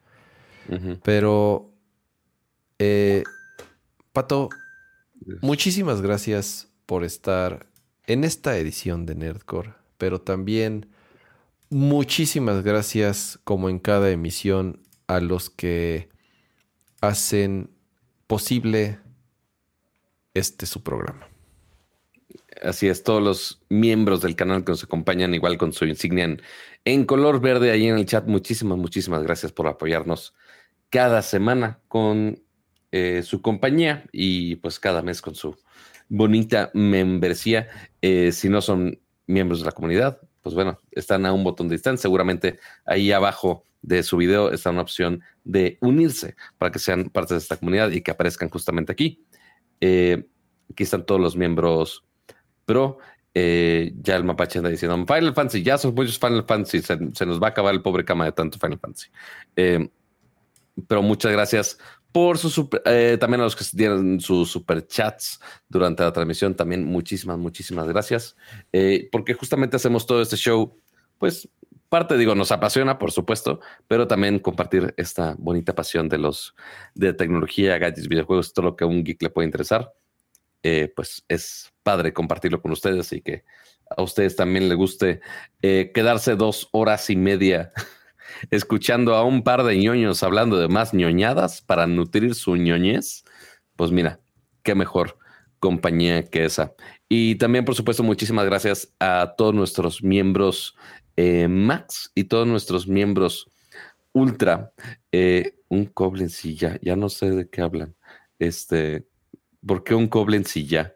Pero, 1.03 1.69
eh, 2.79 3.23
Pato, 4.11 4.49
Muchísimas 5.41 6.01
gracias 6.01 6.69
por 6.85 7.03
estar 7.03 7.67
en 8.08 8.24
esta 8.24 8.58
edición 8.58 9.06
de 9.06 9.16
Nerdcore, 9.16 9.74
pero 9.98 10.19
también 10.22 10.88
muchísimas 11.69 12.64
gracias, 12.64 13.40
como 13.43 13.69
en 13.69 13.80
cada 13.80 14.09
emisión, 14.09 14.82
a 15.08 15.19
los 15.19 15.49
que 15.49 16.09
hacen 17.01 17.69
posible 18.27 18.99
este 20.33 20.66
su 20.66 20.83
programa. 20.83 21.27
Así 22.61 22.88
es, 22.88 23.03
todos 23.03 23.22
los 23.22 23.61
miembros 23.69 24.22
del 24.22 24.35
canal 24.35 24.64
que 24.64 24.72
nos 24.72 24.83
acompañan, 24.83 25.33
igual 25.33 25.58
con 25.58 25.72
su 25.72 25.85
insignia 25.85 26.38
en, 26.85 27.06
color 27.06 27.40
verde 27.40 27.72
ahí 27.72 27.88
en 27.88 27.98
el 27.98 28.06
chat. 28.06 28.25
Muchísimas, 28.27 28.77
muchísimas 28.77 29.24
gracias 29.24 29.51
por 29.51 29.67
apoyarnos 29.67 30.33
cada 30.90 31.22
semana 31.22 31.80
con 31.88 32.41
eh, 32.92 33.22
su 33.24 33.42
compañía 33.42 34.06
y 34.11 34.56
pues 34.56 34.80
cada 34.80 35.03
mes 35.03 35.22
con 35.22 35.35
su 35.35 35.56
bonita 36.08 36.72
membresía. 36.74 37.68
Eh, 38.01 38.32
si 38.32 38.50
no 38.50 38.61
son 38.61 39.00
miembros 39.27 39.59
de 39.59 39.66
la 39.66 39.72
comunidad, 39.72 40.19
pues 40.42 40.56
bueno, 40.56 40.80
están 40.92 41.26
a 41.27 41.34
un 41.34 41.43
botón 41.43 41.68
de 41.68 41.76
distancia. 41.76 42.01
Seguramente 42.01 42.59
ahí 42.85 43.11
abajo 43.11 43.64
de 43.84 44.01
su 44.01 44.18
video 44.18 44.51
está 44.51 44.72
una 44.72 44.82
opción 44.82 45.22
de 45.43 45.77
unirse 45.82 46.35
para 46.58 46.72
que 46.72 46.80
sean 46.80 47.06
parte 47.09 47.35
de 47.35 47.40
esta 47.40 47.58
comunidad 47.58 47.92
y 47.92 48.01
que 48.01 48.09
aparezcan 48.09 48.50
justamente 48.50 48.92
aquí. 48.92 49.24
Eh, 49.82 50.26
aquí 50.72 50.84
están 50.84 51.06
todos 51.06 51.22
los 51.22 51.38
miembros 51.38 52.03
pro. 52.66 52.98
ya 53.35 54.16
el 54.16 54.24
mapache 54.24 54.58
anda 54.58 54.72
diciendo 54.72 54.98
Final 55.06 55.35
Fantasy, 55.35 55.61
ya 55.61 55.77
son 55.77 55.93
muchos 55.93 56.18
Final 56.18 56.43
Fantasy, 56.43 56.82
se, 56.82 56.98
se, 57.14 57.26
nos 57.27 57.40
va 57.40 57.48
a 57.48 57.50
acabar 57.51 57.74
el 57.74 57.84
pobre 57.84 58.03
cama 58.03 58.26
de 58.26 58.32
tanto 58.32 58.58
Final 58.58 58.80
Fantasy. 58.80 59.09
pero 60.88 61.03
muchas 61.03 61.32
gracias 61.32 61.77
por 62.11 62.38
su 62.38 62.69
eh, 62.85 63.17
también 63.19 63.41
a 63.41 63.43
los 63.43 63.55
que 63.55 63.65
dieron 63.73 64.19
sus 64.19 64.49
super 64.49 64.85
chats 64.88 65.39
durante 65.67 66.03
la 66.03 66.11
transmisión, 66.11 66.55
también 66.55 66.83
muchísimas, 66.85 67.38
muchísimas 67.38 67.88
gracias. 67.88 68.35
Eh, 68.73 69.09
porque 69.11 69.33
justamente 69.33 69.75
hacemos 69.75 70.05
todo 70.05 70.21
este 70.21 70.35
show, 70.35 70.75
pues 71.17 71.47
parte, 71.88 72.17
digo, 72.17 72.35
nos 72.35 72.51
apasiona, 72.51 72.97
por 72.97 73.11
supuesto, 73.11 73.61
pero 73.88 74.07
también 74.07 74.39
compartir 74.39 74.93
esta 74.97 75.35
bonita 75.38 75.75
pasión 75.75 76.09
de 76.09 76.17
los 76.17 76.55
de 76.95 77.13
tecnología, 77.13 77.77
gadgets, 77.77 78.07
videojuegos, 78.07 78.53
todo 78.53 78.67
lo 78.67 78.75
que 78.75 78.83
a 78.83 78.88
un 78.88 79.03
geek 79.03 79.21
le 79.21 79.29
puede 79.29 79.47
interesar. 79.47 79.93
Eh, 80.61 80.91
pues 80.93 81.23
es 81.27 81.71
padre 81.83 82.11
compartirlo 82.11 82.61
con 82.61 82.71
ustedes 82.71 83.13
y 83.13 83.21
que 83.21 83.43
a 83.95 84.01
ustedes 84.01 84.35
también 84.35 84.67
les 84.67 84.77
guste 84.77 85.21
quedarse 85.61 86.35
dos 86.35 86.67
horas 86.73 87.09
y 87.09 87.15
media 87.15 87.71
escuchando 88.51 89.16
a 89.16 89.24
un 89.24 89.43
par 89.43 89.64
de 89.64 89.77
ñoños 89.77 90.24
hablando 90.24 90.59
de 90.59 90.68
más 90.68 90.93
ñoñadas 90.93 91.61
para 91.61 91.88
nutrir 91.88 92.35
su 92.35 92.56
ñoñez, 92.56 93.24
pues 93.76 93.92
mira, 93.92 94.19
qué 94.64 94.76
mejor 94.76 95.18
compañía 95.59 96.24
que 96.24 96.45
esa. 96.45 96.74
Y 97.08 97.35
también, 97.35 97.66
por 97.66 97.76
supuesto, 97.76 98.03
muchísimas 98.03 98.45
gracias 98.45 98.93
a 99.00 99.34
todos 99.38 99.53
nuestros 99.53 100.03
miembros 100.03 100.76
eh, 101.16 101.48
Max 101.48 102.11
y 102.16 102.26
todos 102.26 102.48
nuestros 102.48 102.88
miembros 102.88 103.50
Ultra. 104.14 104.74
Eh, 105.11 105.56
un 105.68 105.85
Koblenz 105.85 106.42
ya, 106.43 106.80
ya 106.82 106.95
no 106.95 107.09
sé 107.09 107.30
de 107.32 107.50
qué 107.50 107.61
hablan. 107.61 107.95
Este, 108.40 109.06
¿por 109.66 109.84
qué 109.84 109.95
un 109.95 110.08
Koblenz 110.08 110.53
ya? 110.53 110.93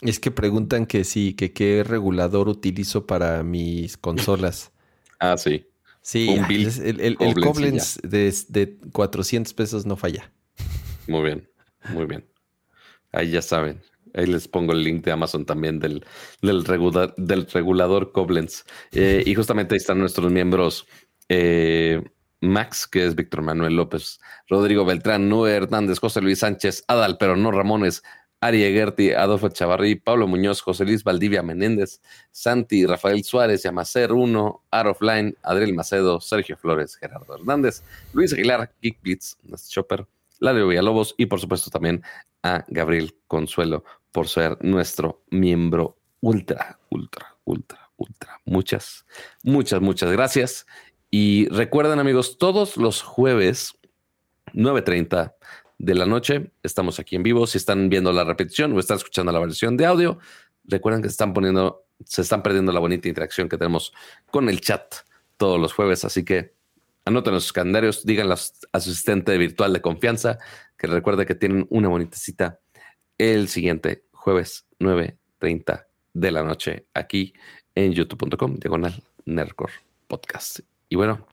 Es 0.00 0.20
que 0.20 0.30
preguntan 0.30 0.86
que 0.86 1.04
sí, 1.04 1.34
que 1.34 1.52
qué 1.52 1.84
regulador 1.84 2.48
utilizo 2.48 3.06
para 3.06 3.42
mis 3.42 3.96
consolas. 3.96 4.72
ah, 5.20 5.36
sí. 5.36 5.66
Sí, 6.06 6.28
el, 6.30 7.00
el, 7.00 7.34
Koblenz, 7.34 7.98
de, 8.00 8.32
de 8.50 8.78
400 8.92 9.52
pesos 9.54 9.86
no 9.86 9.96
falla. 9.96 10.32
Muy 11.08 11.24
bien, 11.24 11.50
muy 11.92 12.06
bien. 12.06 12.24
Ahí 13.10 13.32
ya 13.32 13.42
saben. 13.42 13.82
Ahí 14.14 14.26
les 14.26 14.46
pongo 14.46 14.72
el 14.72 14.84
link 14.84 15.04
de 15.04 15.10
Amazon 15.10 15.44
también 15.44 15.80
del, 15.80 16.04
del, 16.42 16.62
del 17.16 17.46
regulador 17.48 18.12
Koblenz. 18.12 18.62
Eh, 18.92 19.24
y 19.26 19.34
justamente 19.34 19.74
ahí 19.74 19.78
están 19.78 19.98
nuestros 19.98 20.30
miembros 20.30 20.86
eh, 21.28 22.00
Max, 22.40 22.86
que 22.86 23.04
es 23.04 23.16
Víctor 23.16 23.42
Manuel 23.42 23.74
López, 23.74 24.20
Rodrigo 24.46 24.84
Beltrán, 24.84 25.28
Nue 25.28 25.56
Hernández, 25.56 25.98
José 25.98 26.20
Luis 26.20 26.38
Sánchez, 26.38 26.84
Adal, 26.86 27.18
pero 27.18 27.36
no 27.36 27.50
Ramones, 27.50 28.04
Ari 28.40 28.64
Egerti, 28.64 29.12
Adolfo 29.12 29.48
Chavarri, 29.48 29.96
Pablo 29.96 30.26
Muñoz, 30.26 30.60
José 30.60 30.84
Luis 30.84 31.02
Valdivia 31.02 31.42
Menéndez, 31.42 32.00
Santi, 32.30 32.84
Rafael 32.86 33.24
Suárez, 33.24 33.62
Yamacer 33.62 34.12
1, 34.12 34.64
Arofline, 34.70 35.36
Adriel 35.42 35.74
Macedo, 35.74 36.20
Sergio 36.20 36.56
Flores, 36.56 36.96
Gerardo 36.96 37.34
Hernández, 37.34 37.82
Luis 38.12 38.32
Aguilar, 38.32 38.70
Geek 38.82 39.00
Blitz, 39.02 39.36
Chopper, 39.68 40.06
Ladio 40.38 40.68
Villalobos 40.68 41.14
y 41.16 41.26
por 41.26 41.40
supuesto 41.40 41.70
también 41.70 42.02
a 42.42 42.64
Gabriel 42.68 43.14
Consuelo 43.26 43.84
por 44.12 44.28
ser 44.28 44.58
nuestro 44.62 45.22
miembro 45.30 45.96
ultra, 46.20 46.78
ultra, 46.90 47.36
ultra, 47.44 47.90
ultra. 47.96 48.40
Muchas, 48.44 49.06
muchas, 49.42 49.80
muchas 49.80 50.12
gracias. 50.12 50.66
Y 51.10 51.48
recuerden 51.48 51.98
amigos, 51.98 52.36
todos 52.38 52.76
los 52.76 53.02
jueves 53.02 53.78
9.30 54.52 55.34
de 55.78 55.94
la 55.94 56.06
noche 56.06 56.50
estamos 56.62 56.98
aquí 56.98 57.16
en 57.16 57.22
vivo. 57.22 57.46
Si 57.46 57.58
están 57.58 57.88
viendo 57.88 58.12
la 58.12 58.24
repetición 58.24 58.72
o 58.72 58.80
están 58.80 58.96
escuchando 58.98 59.32
la 59.32 59.40
versión 59.40 59.76
de 59.76 59.86
audio, 59.86 60.18
recuerden 60.64 61.02
que 61.02 61.08
se 61.08 61.12
están 61.12 61.32
poniendo, 61.32 61.86
se 62.04 62.22
están 62.22 62.42
perdiendo 62.42 62.72
la 62.72 62.80
bonita 62.80 63.08
interacción 63.08 63.48
que 63.48 63.58
tenemos 63.58 63.92
con 64.30 64.48
el 64.48 64.60
chat 64.60 64.94
todos 65.36 65.60
los 65.60 65.72
jueves. 65.72 66.04
Así 66.04 66.24
que 66.24 66.54
anoten 67.04 67.34
los 67.34 67.52
calendarios, 67.52 68.04
digan 68.04 68.30
a 68.30 68.36
su 68.36 68.52
asistente 68.72 69.36
virtual 69.38 69.72
de 69.72 69.80
confianza 69.80 70.38
que 70.76 70.86
recuerde 70.86 71.26
que 71.26 71.34
tienen 71.34 71.66
una 71.70 71.88
bonita 71.88 72.16
cita 72.16 72.60
el 73.18 73.48
siguiente 73.48 74.04
jueves 74.12 74.66
9.30 74.80 75.86
de 76.12 76.30
la 76.30 76.42
noche 76.42 76.86
aquí 76.94 77.32
en 77.74 77.92
youtube.com 77.92 78.56
diagonal 78.56 79.02
Nercor 79.24 79.70
Podcast. 80.06 80.60
Y 80.88 80.96
bueno, 80.96 81.26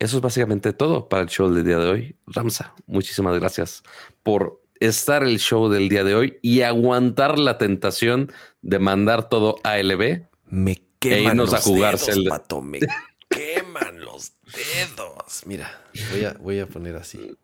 eso 0.00 0.16
es 0.16 0.22
básicamente 0.22 0.72
todo 0.72 1.08
para 1.10 1.22
el 1.22 1.28
show 1.28 1.52
del 1.52 1.62
día 1.62 1.78
de 1.78 1.90
hoy. 1.90 2.16
Ramsa, 2.26 2.74
muchísimas 2.86 3.38
gracias 3.38 3.82
por 4.22 4.62
estar 4.80 5.22
el 5.22 5.38
show 5.38 5.68
del 5.68 5.90
día 5.90 6.04
de 6.04 6.14
hoy 6.14 6.38
y 6.40 6.62
aguantar 6.62 7.38
la 7.38 7.58
tentación 7.58 8.32
de 8.62 8.78
mandar 8.78 9.28
todo 9.28 9.56
a 9.62 9.76
LB. 9.76 10.22
Me 10.46 10.72
e 10.72 10.82
queman 10.98 11.36
los 11.36 11.52
a 11.52 11.60
jugarse 11.60 12.12
dedos, 12.12 12.28
pato, 12.28 12.62
me 12.62 12.80
queman 13.28 14.00
los 14.00 14.32
dedos. 14.46 15.42
Mira, 15.44 15.84
voy 16.12 16.24
a, 16.24 16.32
voy 16.32 16.60
a 16.60 16.66
poner 16.66 16.96
así. 16.96 17.36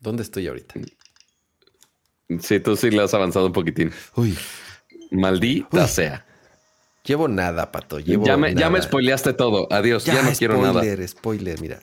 ¿Dónde 0.00 0.22
estoy 0.22 0.46
ahorita? 0.46 0.74
Sí, 2.40 2.60
tú 2.60 2.76
sí 2.76 2.92
le 2.92 3.02
has 3.02 3.12
avanzado 3.12 3.46
un 3.46 3.52
poquitín. 3.52 3.90
Uy. 4.14 4.38
Maldita 5.10 5.88
sea. 5.88 6.27
Llevo 7.08 7.26
nada, 7.26 7.72
pato. 7.72 8.00
Llevo 8.00 8.26
ya, 8.26 8.36
me, 8.36 8.54
ya 8.54 8.68
me 8.68 8.82
spoileaste 8.82 9.32
todo. 9.32 9.66
Adiós. 9.70 10.04
Ya, 10.04 10.20
no 10.20 10.30
quiero 10.32 10.60
nada. 10.60 10.82
Spoiler, 10.82 11.08
spoiler, 11.08 11.60
mira. 11.62 11.80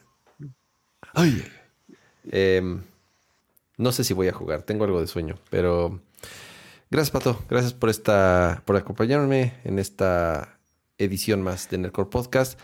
Ay. 1.16 1.44
Em, 2.32 2.84
no 3.76 3.92
sé 3.92 4.04
si 4.04 4.14
voy 4.14 4.28
a 4.28 4.34
jugar. 4.34 4.62
Tengo 4.62 4.86
algo 4.86 5.02
de 5.02 5.08
sueño, 5.08 5.40
pero 5.50 6.00
gracias, 6.92 7.10
pato. 7.10 7.44
Gracias 7.50 7.74
por 7.74 7.90
esta, 7.90 8.62
por 8.66 8.76
acompañarme 8.76 9.56
en 9.64 9.80
esta 9.80 10.60
edición 11.00 11.42
más 11.42 11.72
de 11.72 11.80
Nerdcore 11.80 12.12
Podcast. 12.12 12.60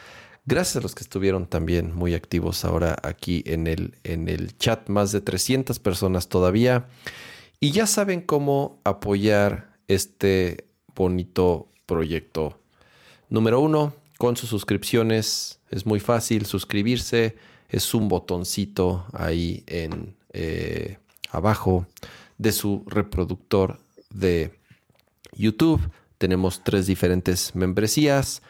Gracias 0.45 0.75
a 0.75 0.81
los 0.81 0.93
que 0.93 1.01
estuvieron 1.01 1.47
también 1.47 1.95
muy 1.95 2.13
activos 2.13 2.63
ahora 2.63 2.95
aquí 3.01 3.41
en 3.47 3.65
el, 3.65 3.97
en 4.03 4.29
el 4.29 4.55
chat. 4.57 4.87
Más 4.87 5.11
de 5.11 5.21
300 5.21 5.79
personas 5.79 6.29
todavía. 6.29 6.85
Y 7.59 7.71
ya 7.71 7.87
saben 7.87 8.21
cómo 8.21 8.79
apoyar 8.83 9.79
este 9.87 10.67
bonito 10.93 11.70
proyecto. 11.91 12.57
Número 13.29 13.59
uno, 13.59 13.93
con 14.17 14.37
sus 14.37 14.49
suscripciones. 14.49 15.59
Es 15.69 15.85
muy 15.85 15.99
fácil 15.99 16.45
suscribirse. 16.45 17.35
Es 17.67 17.93
un 17.93 18.07
botoncito 18.07 19.05
ahí 19.11 19.63
en 19.67 20.15
eh, 20.31 20.97
abajo 21.31 21.85
de 22.37 22.53
su 22.53 22.83
reproductor 22.87 23.77
de 24.09 24.53
YouTube. 25.33 25.81
Tenemos 26.17 26.63
tres 26.63 26.87
diferentes 26.87 27.55
membresías, 27.55 28.41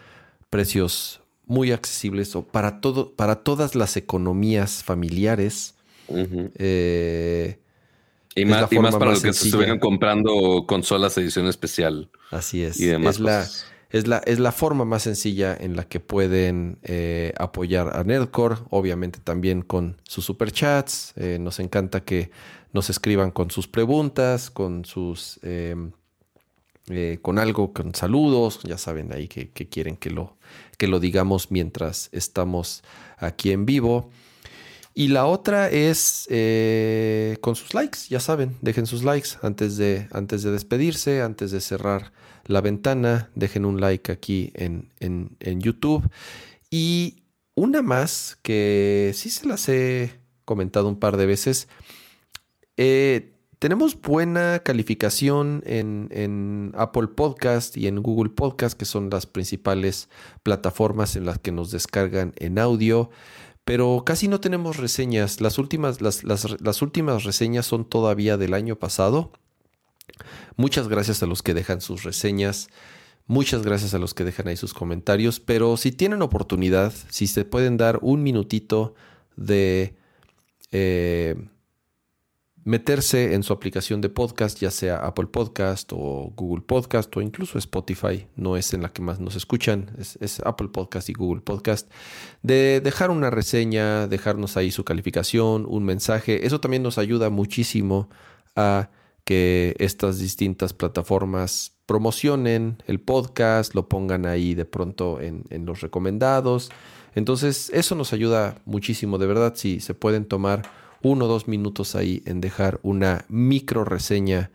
precios 0.51 1.21
muy 1.47 1.71
accesibles 1.71 2.35
o 2.35 2.43
para 2.43 2.79
todo, 2.79 3.11
para 3.13 3.37
todas 3.37 3.73
las 3.73 3.97
economías 3.97 4.83
familiares. 4.83 5.73
eh, 6.59 7.57
y 8.35 8.45
más, 8.45 8.69
para 8.69 9.11
los 9.11 9.21
que 9.21 9.33
se 9.33 9.47
estuvieran 9.47 9.79
comprando 9.79 10.65
consolas 10.67 11.17
edición 11.17 11.47
especial. 11.47 12.09
Así 12.29 12.63
es. 12.63 12.79
es, 12.79 13.19
la, 13.19 13.45
es, 13.89 14.07
la, 14.07 14.17
es 14.19 14.39
la 14.39 14.51
forma 14.51 14.85
más 14.85 15.03
sencilla 15.03 15.55
en 15.59 15.75
la 15.75 15.83
que 15.83 15.99
pueden 15.99 16.79
eh, 16.83 17.33
apoyar 17.37 17.95
a 17.95 18.03
Nerdcore. 18.03 18.55
Obviamente 18.69 19.19
también 19.19 19.61
con 19.61 19.97
sus 20.03 20.25
superchats. 20.25 21.13
Eh, 21.17 21.37
nos 21.39 21.59
encanta 21.59 22.05
que 22.05 22.31
nos 22.71 22.89
escriban 22.89 23.31
con 23.31 23.51
sus 23.51 23.67
preguntas, 23.67 24.49
con 24.49 24.85
sus... 24.85 25.39
Em, 25.43 25.91
eh, 26.89 27.19
con 27.21 27.37
algo, 27.37 27.73
con 27.73 27.93
saludos, 27.93 28.59
ya 28.63 28.77
saben 28.77 29.13
ahí 29.13 29.27
que, 29.27 29.51
que, 29.51 29.69
quieren 29.69 29.95
que 29.95 30.09
lo, 30.09 30.35
que 30.77 30.87
lo 30.87 30.99
digamos 30.99 31.51
mientras 31.51 32.09
estamos 32.11 32.83
aquí 33.17 33.51
en 33.51 33.65
vivo. 33.65 34.09
Y 34.93 35.07
la 35.07 35.25
otra 35.25 35.69
es 35.69 36.27
eh, 36.29 37.37
con 37.41 37.55
sus 37.55 37.73
likes, 37.73 37.99
ya 38.09 38.19
saben, 38.19 38.57
dejen 38.61 38.85
sus 38.85 39.03
likes 39.03 39.29
antes 39.41 39.77
de, 39.77 40.07
antes 40.11 40.43
de 40.43 40.51
despedirse, 40.51 41.21
antes 41.21 41.51
de 41.51 41.61
cerrar 41.61 42.11
la 42.45 42.59
ventana, 42.59 43.29
dejen 43.35 43.65
un 43.65 43.79
like 43.79 44.11
aquí 44.11 44.51
en, 44.55 44.89
YouTube. 45.61 46.09
Y 46.69 47.23
una 47.55 47.81
más 47.81 48.37
que 48.41 49.11
sí 49.15 49.29
se 49.29 49.47
las 49.47 49.69
he 49.69 50.19
comentado 50.43 50.89
un 50.89 50.99
par 50.99 51.15
de 51.15 51.25
veces. 51.25 51.69
Eh, 52.75 53.33
tenemos 53.59 54.01
buena 54.01 54.59
calificación 54.59 55.61
en, 55.65 56.09
en, 56.11 56.73
Apple 56.75 57.07
Podcast 57.07 57.77
y 57.77 57.87
en 57.87 58.01
Google 58.01 58.31
Podcast, 58.31 58.77
que 58.77 58.85
son 58.85 59.09
las 59.09 59.25
principales 59.25 60.09
plataformas 60.43 61.15
en 61.15 61.25
las 61.25 61.37
que 61.37 61.51
nos 61.51 61.71
descargan 61.71 62.33
en 62.37 62.57
audio 62.57 63.11
pero 63.65 64.03
casi 64.05 64.27
no 64.27 64.39
tenemos 64.39 64.77
reseñas. 64.77 65.41
Las 65.41 65.57
últimas, 65.57 66.01
las, 66.01 66.23
las, 66.23 66.81
últimas 66.81 67.23
reseñas 67.23 67.65
son 67.65 67.85
todavía 67.85 68.37
del 68.37 68.53
año 68.53 68.75
pasado. 68.77 69.31
Muchas 70.55 70.87
gracias 70.87 71.21
a 71.23 71.27
los 71.27 71.43
que 71.43 71.53
dejan 71.53 71.81
sus 71.81 72.03
reseñas. 72.03 72.69
Muchas 73.27 73.61
gracias 73.61 73.93
a 73.93 73.99
los 73.99 74.13
que 74.13 74.23
dejan 74.23 74.47
ahí 74.47 74.57
sus 74.57 74.73
comentarios. 74.73 75.39
Pero 75.39 75.77
si 75.77 75.91
tienen 75.91 76.21
oportunidad, 76.21 76.93
si 77.09 77.27
se 77.27 77.45
pueden 77.45 77.77
dar 77.77 77.99
un 78.01 78.23
minutito 78.23 78.95
de 79.35 79.95
eh, 80.71 81.35
meterse 82.63 83.33
en 83.33 83.43
su 83.43 83.53
aplicación 83.53 84.01
de 84.01 84.09
podcast, 84.09 84.59
ya 84.59 84.69
sea 84.69 84.97
Apple 84.97 85.27
Podcast 85.27 85.91
o 85.93 86.31
Google 86.35 86.63
Podcast 86.63 87.15
o 87.17 87.21
incluso 87.21 87.57
Spotify, 87.57 88.27
no 88.35 88.55
es 88.55 88.73
en 88.73 88.83
la 88.83 88.89
que 88.89 89.01
más 89.01 89.19
nos 89.19 89.35
escuchan, 89.35 89.91
es, 89.97 90.41
Apple 90.45 90.67
Podcast 90.67 91.09
y 91.09 91.13
Google 91.13 91.41
Podcast, 91.41 91.89
de 92.43 92.79
dejar 92.81 93.09
una 93.09 93.29
reseña, 93.29 94.07
dejarnos 94.07 94.57
ahí 94.57 94.71
su 94.71 94.83
calificación, 94.83 95.65
un 95.67 95.83
mensaje, 95.83 96.45
eso 96.45 96.59
también 96.59 96.83
nos 96.83 96.97
ayuda 96.97 97.29
muchísimo 97.29 98.09
a 98.55 98.89
que 99.23 99.75
estas 99.79 100.19
distintas 100.19 100.73
plataformas 100.73 101.73
promocionen 101.85 102.83
el 102.85 102.99
podcast, 102.99 103.73
lo 103.73 103.89
pongan 103.89 104.25
ahí 104.25 104.53
de 104.53 104.65
pronto 104.65 105.19
en, 105.19 105.45
en 105.49 105.65
los 105.65 105.81
recomendados. 105.81 106.71
Entonces, 107.15 107.69
eso 107.73 107.95
nos 107.95 108.13
ayuda 108.13 108.55
muchísimo, 108.65 109.17
de 109.17 109.27
verdad, 109.27 109.53
si 109.55 109.79
se 109.79 109.93
pueden 109.93 110.25
tomar 110.25 110.63
uno 111.01 111.25
o 111.25 111.27
dos 111.27 111.47
minutos 111.47 111.95
ahí 111.95 112.21
en 112.25 112.41
dejar 112.41 112.79
una 112.83 113.25
micro 113.27 113.83
reseña 113.83 114.51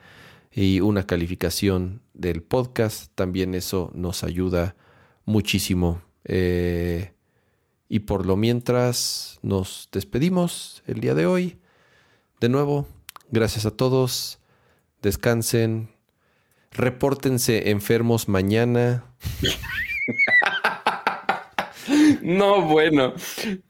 y 0.52 0.80
una 0.80 1.06
calificación 1.06 2.00
del 2.14 2.42
podcast. 2.42 3.12
También 3.14 3.54
eso 3.54 3.90
nos 3.94 4.24
ayuda 4.24 4.76
muchísimo. 5.24 6.02
Eh, 6.24 7.12
y 7.88 8.00
por 8.00 8.26
lo 8.26 8.36
mientras 8.36 9.38
nos 9.42 9.88
despedimos 9.92 10.82
el 10.86 11.00
día 11.00 11.14
de 11.14 11.26
hoy. 11.26 11.58
De 12.40 12.48
nuevo, 12.48 12.86
gracias 13.30 13.66
a 13.66 13.70
todos. 13.70 14.38
Descansen. 15.02 15.90
repórtense 16.72 17.70
enfermos 17.70 18.28
mañana. 18.28 19.04
No, 22.22 22.62
bueno. 22.62 23.14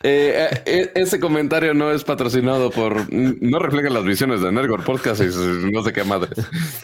Eh, 0.03 0.49
eh, 0.67 0.93
ese 0.95 1.21
comentario 1.21 1.75
no 1.75 1.91
es 1.91 2.05
patrocinado 2.05 2.71
por. 2.71 3.13
No 3.13 3.59
refleja 3.59 3.91
las 3.91 4.05
visiones 4.05 4.41
de 4.41 4.53
Nergor 4.53 4.85
Podcast 4.85 5.21
y 5.21 5.73
no 5.73 5.83
sé 5.83 5.93
qué 5.93 6.05
madre. 6.05 6.31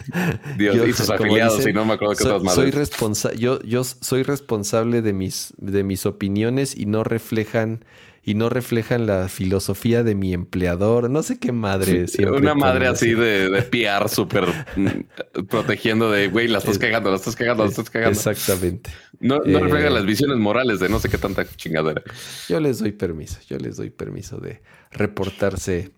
Dios 0.56 0.76
y 0.88 0.92
sus 0.92 1.10
afiliados 1.10 1.66
y 1.66 1.72
no 1.72 1.84
me 1.84 1.94
acuerdo 1.94 2.14
qué 2.14 2.24
otras 2.24 2.42
madres. 2.42 2.90
Soy 3.14 3.36
yo, 3.38 3.60
yo 3.62 3.84
soy 3.84 4.22
responsable 4.22 5.02
de 5.02 5.12
mis, 5.12 5.54
de 5.58 5.82
mis 5.84 6.06
opiniones 6.06 6.76
y 6.76 6.86
no 6.86 7.04
reflejan 7.04 7.84
y 8.24 8.34
no 8.34 8.48
reflejan 8.48 9.06
la 9.06 9.28
filosofía 9.28 10.04
de 10.04 10.14
mi 10.14 10.32
empleador. 10.32 11.10
No 11.10 11.22
sé 11.22 11.38
qué 11.38 11.50
madre. 11.50 12.06
una 12.30 12.54
madre 12.54 12.86
así 12.86 13.14
de, 13.14 13.50
de 13.50 13.62
PR 13.62 14.08
súper 14.08 14.46
mm, 14.76 15.44
protegiendo 15.48 16.10
de, 16.10 16.28
güey, 16.28 16.46
la 16.46 16.58
estás 16.58 16.78
cagando, 16.78 17.10
la 17.10 17.16
estás 17.16 17.34
cagando, 17.34 17.64
la 17.64 17.70
estás 17.70 17.90
cagando. 17.90 18.18
Exactamente. 18.18 18.90
No, 19.18 19.38
no 19.38 19.58
eh, 19.58 19.60
refleja 19.60 19.90
las 19.90 20.06
visiones 20.06 20.38
morales 20.38 20.78
de 20.78 20.88
no 20.88 21.00
sé 21.00 21.08
qué 21.08 21.18
tanta 21.18 21.44
chingadera. 21.56 22.02
Yo 22.48 22.60
les 22.60 22.78
doy 22.78 22.92
permiso, 22.92 23.40
yo 23.48 23.58
les 23.58 23.76
doy 23.76 23.90
permiso 23.90 24.38
de 24.38 24.62
reportarse 24.92 25.90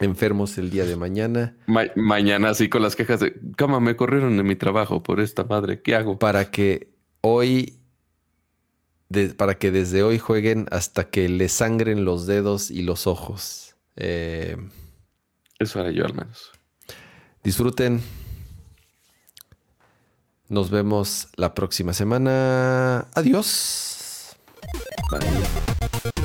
enfermos 0.00 0.58
el 0.58 0.70
día 0.70 0.84
de 0.84 0.96
mañana. 0.96 1.56
mañana 1.96 2.50
así 2.50 2.68
con 2.68 2.82
las 2.82 2.94
quejas 2.94 3.20
de, 3.20 3.34
cama, 3.56 3.80
me 3.80 3.96
corrieron 3.96 4.36
de 4.36 4.42
mi 4.42 4.54
trabajo 4.54 5.02
por 5.02 5.20
esta 5.20 5.44
madre, 5.44 5.80
¿qué 5.82 5.94
hago? 5.94 6.18
Para 6.18 6.50
que 6.50 6.90
hoy 7.20 7.77
para 9.36 9.58
que 9.58 9.70
desde 9.70 10.02
hoy 10.02 10.18
jueguen 10.18 10.66
hasta 10.70 11.08
que 11.08 11.28
les 11.28 11.52
sangren 11.52 12.04
los 12.04 12.26
dedos 12.26 12.70
y 12.70 12.82
los 12.82 13.06
ojos. 13.06 13.74
Eh, 13.96 14.56
Eso 15.58 15.80
haré 15.80 15.94
yo 15.94 16.04
al 16.04 16.14
menos. 16.14 16.52
Disfruten. 17.42 18.02
Nos 20.48 20.70
vemos 20.70 21.28
la 21.36 21.54
próxima 21.54 21.92
semana. 21.92 23.08
Adiós. 23.14 24.36
Bye. 25.10 26.17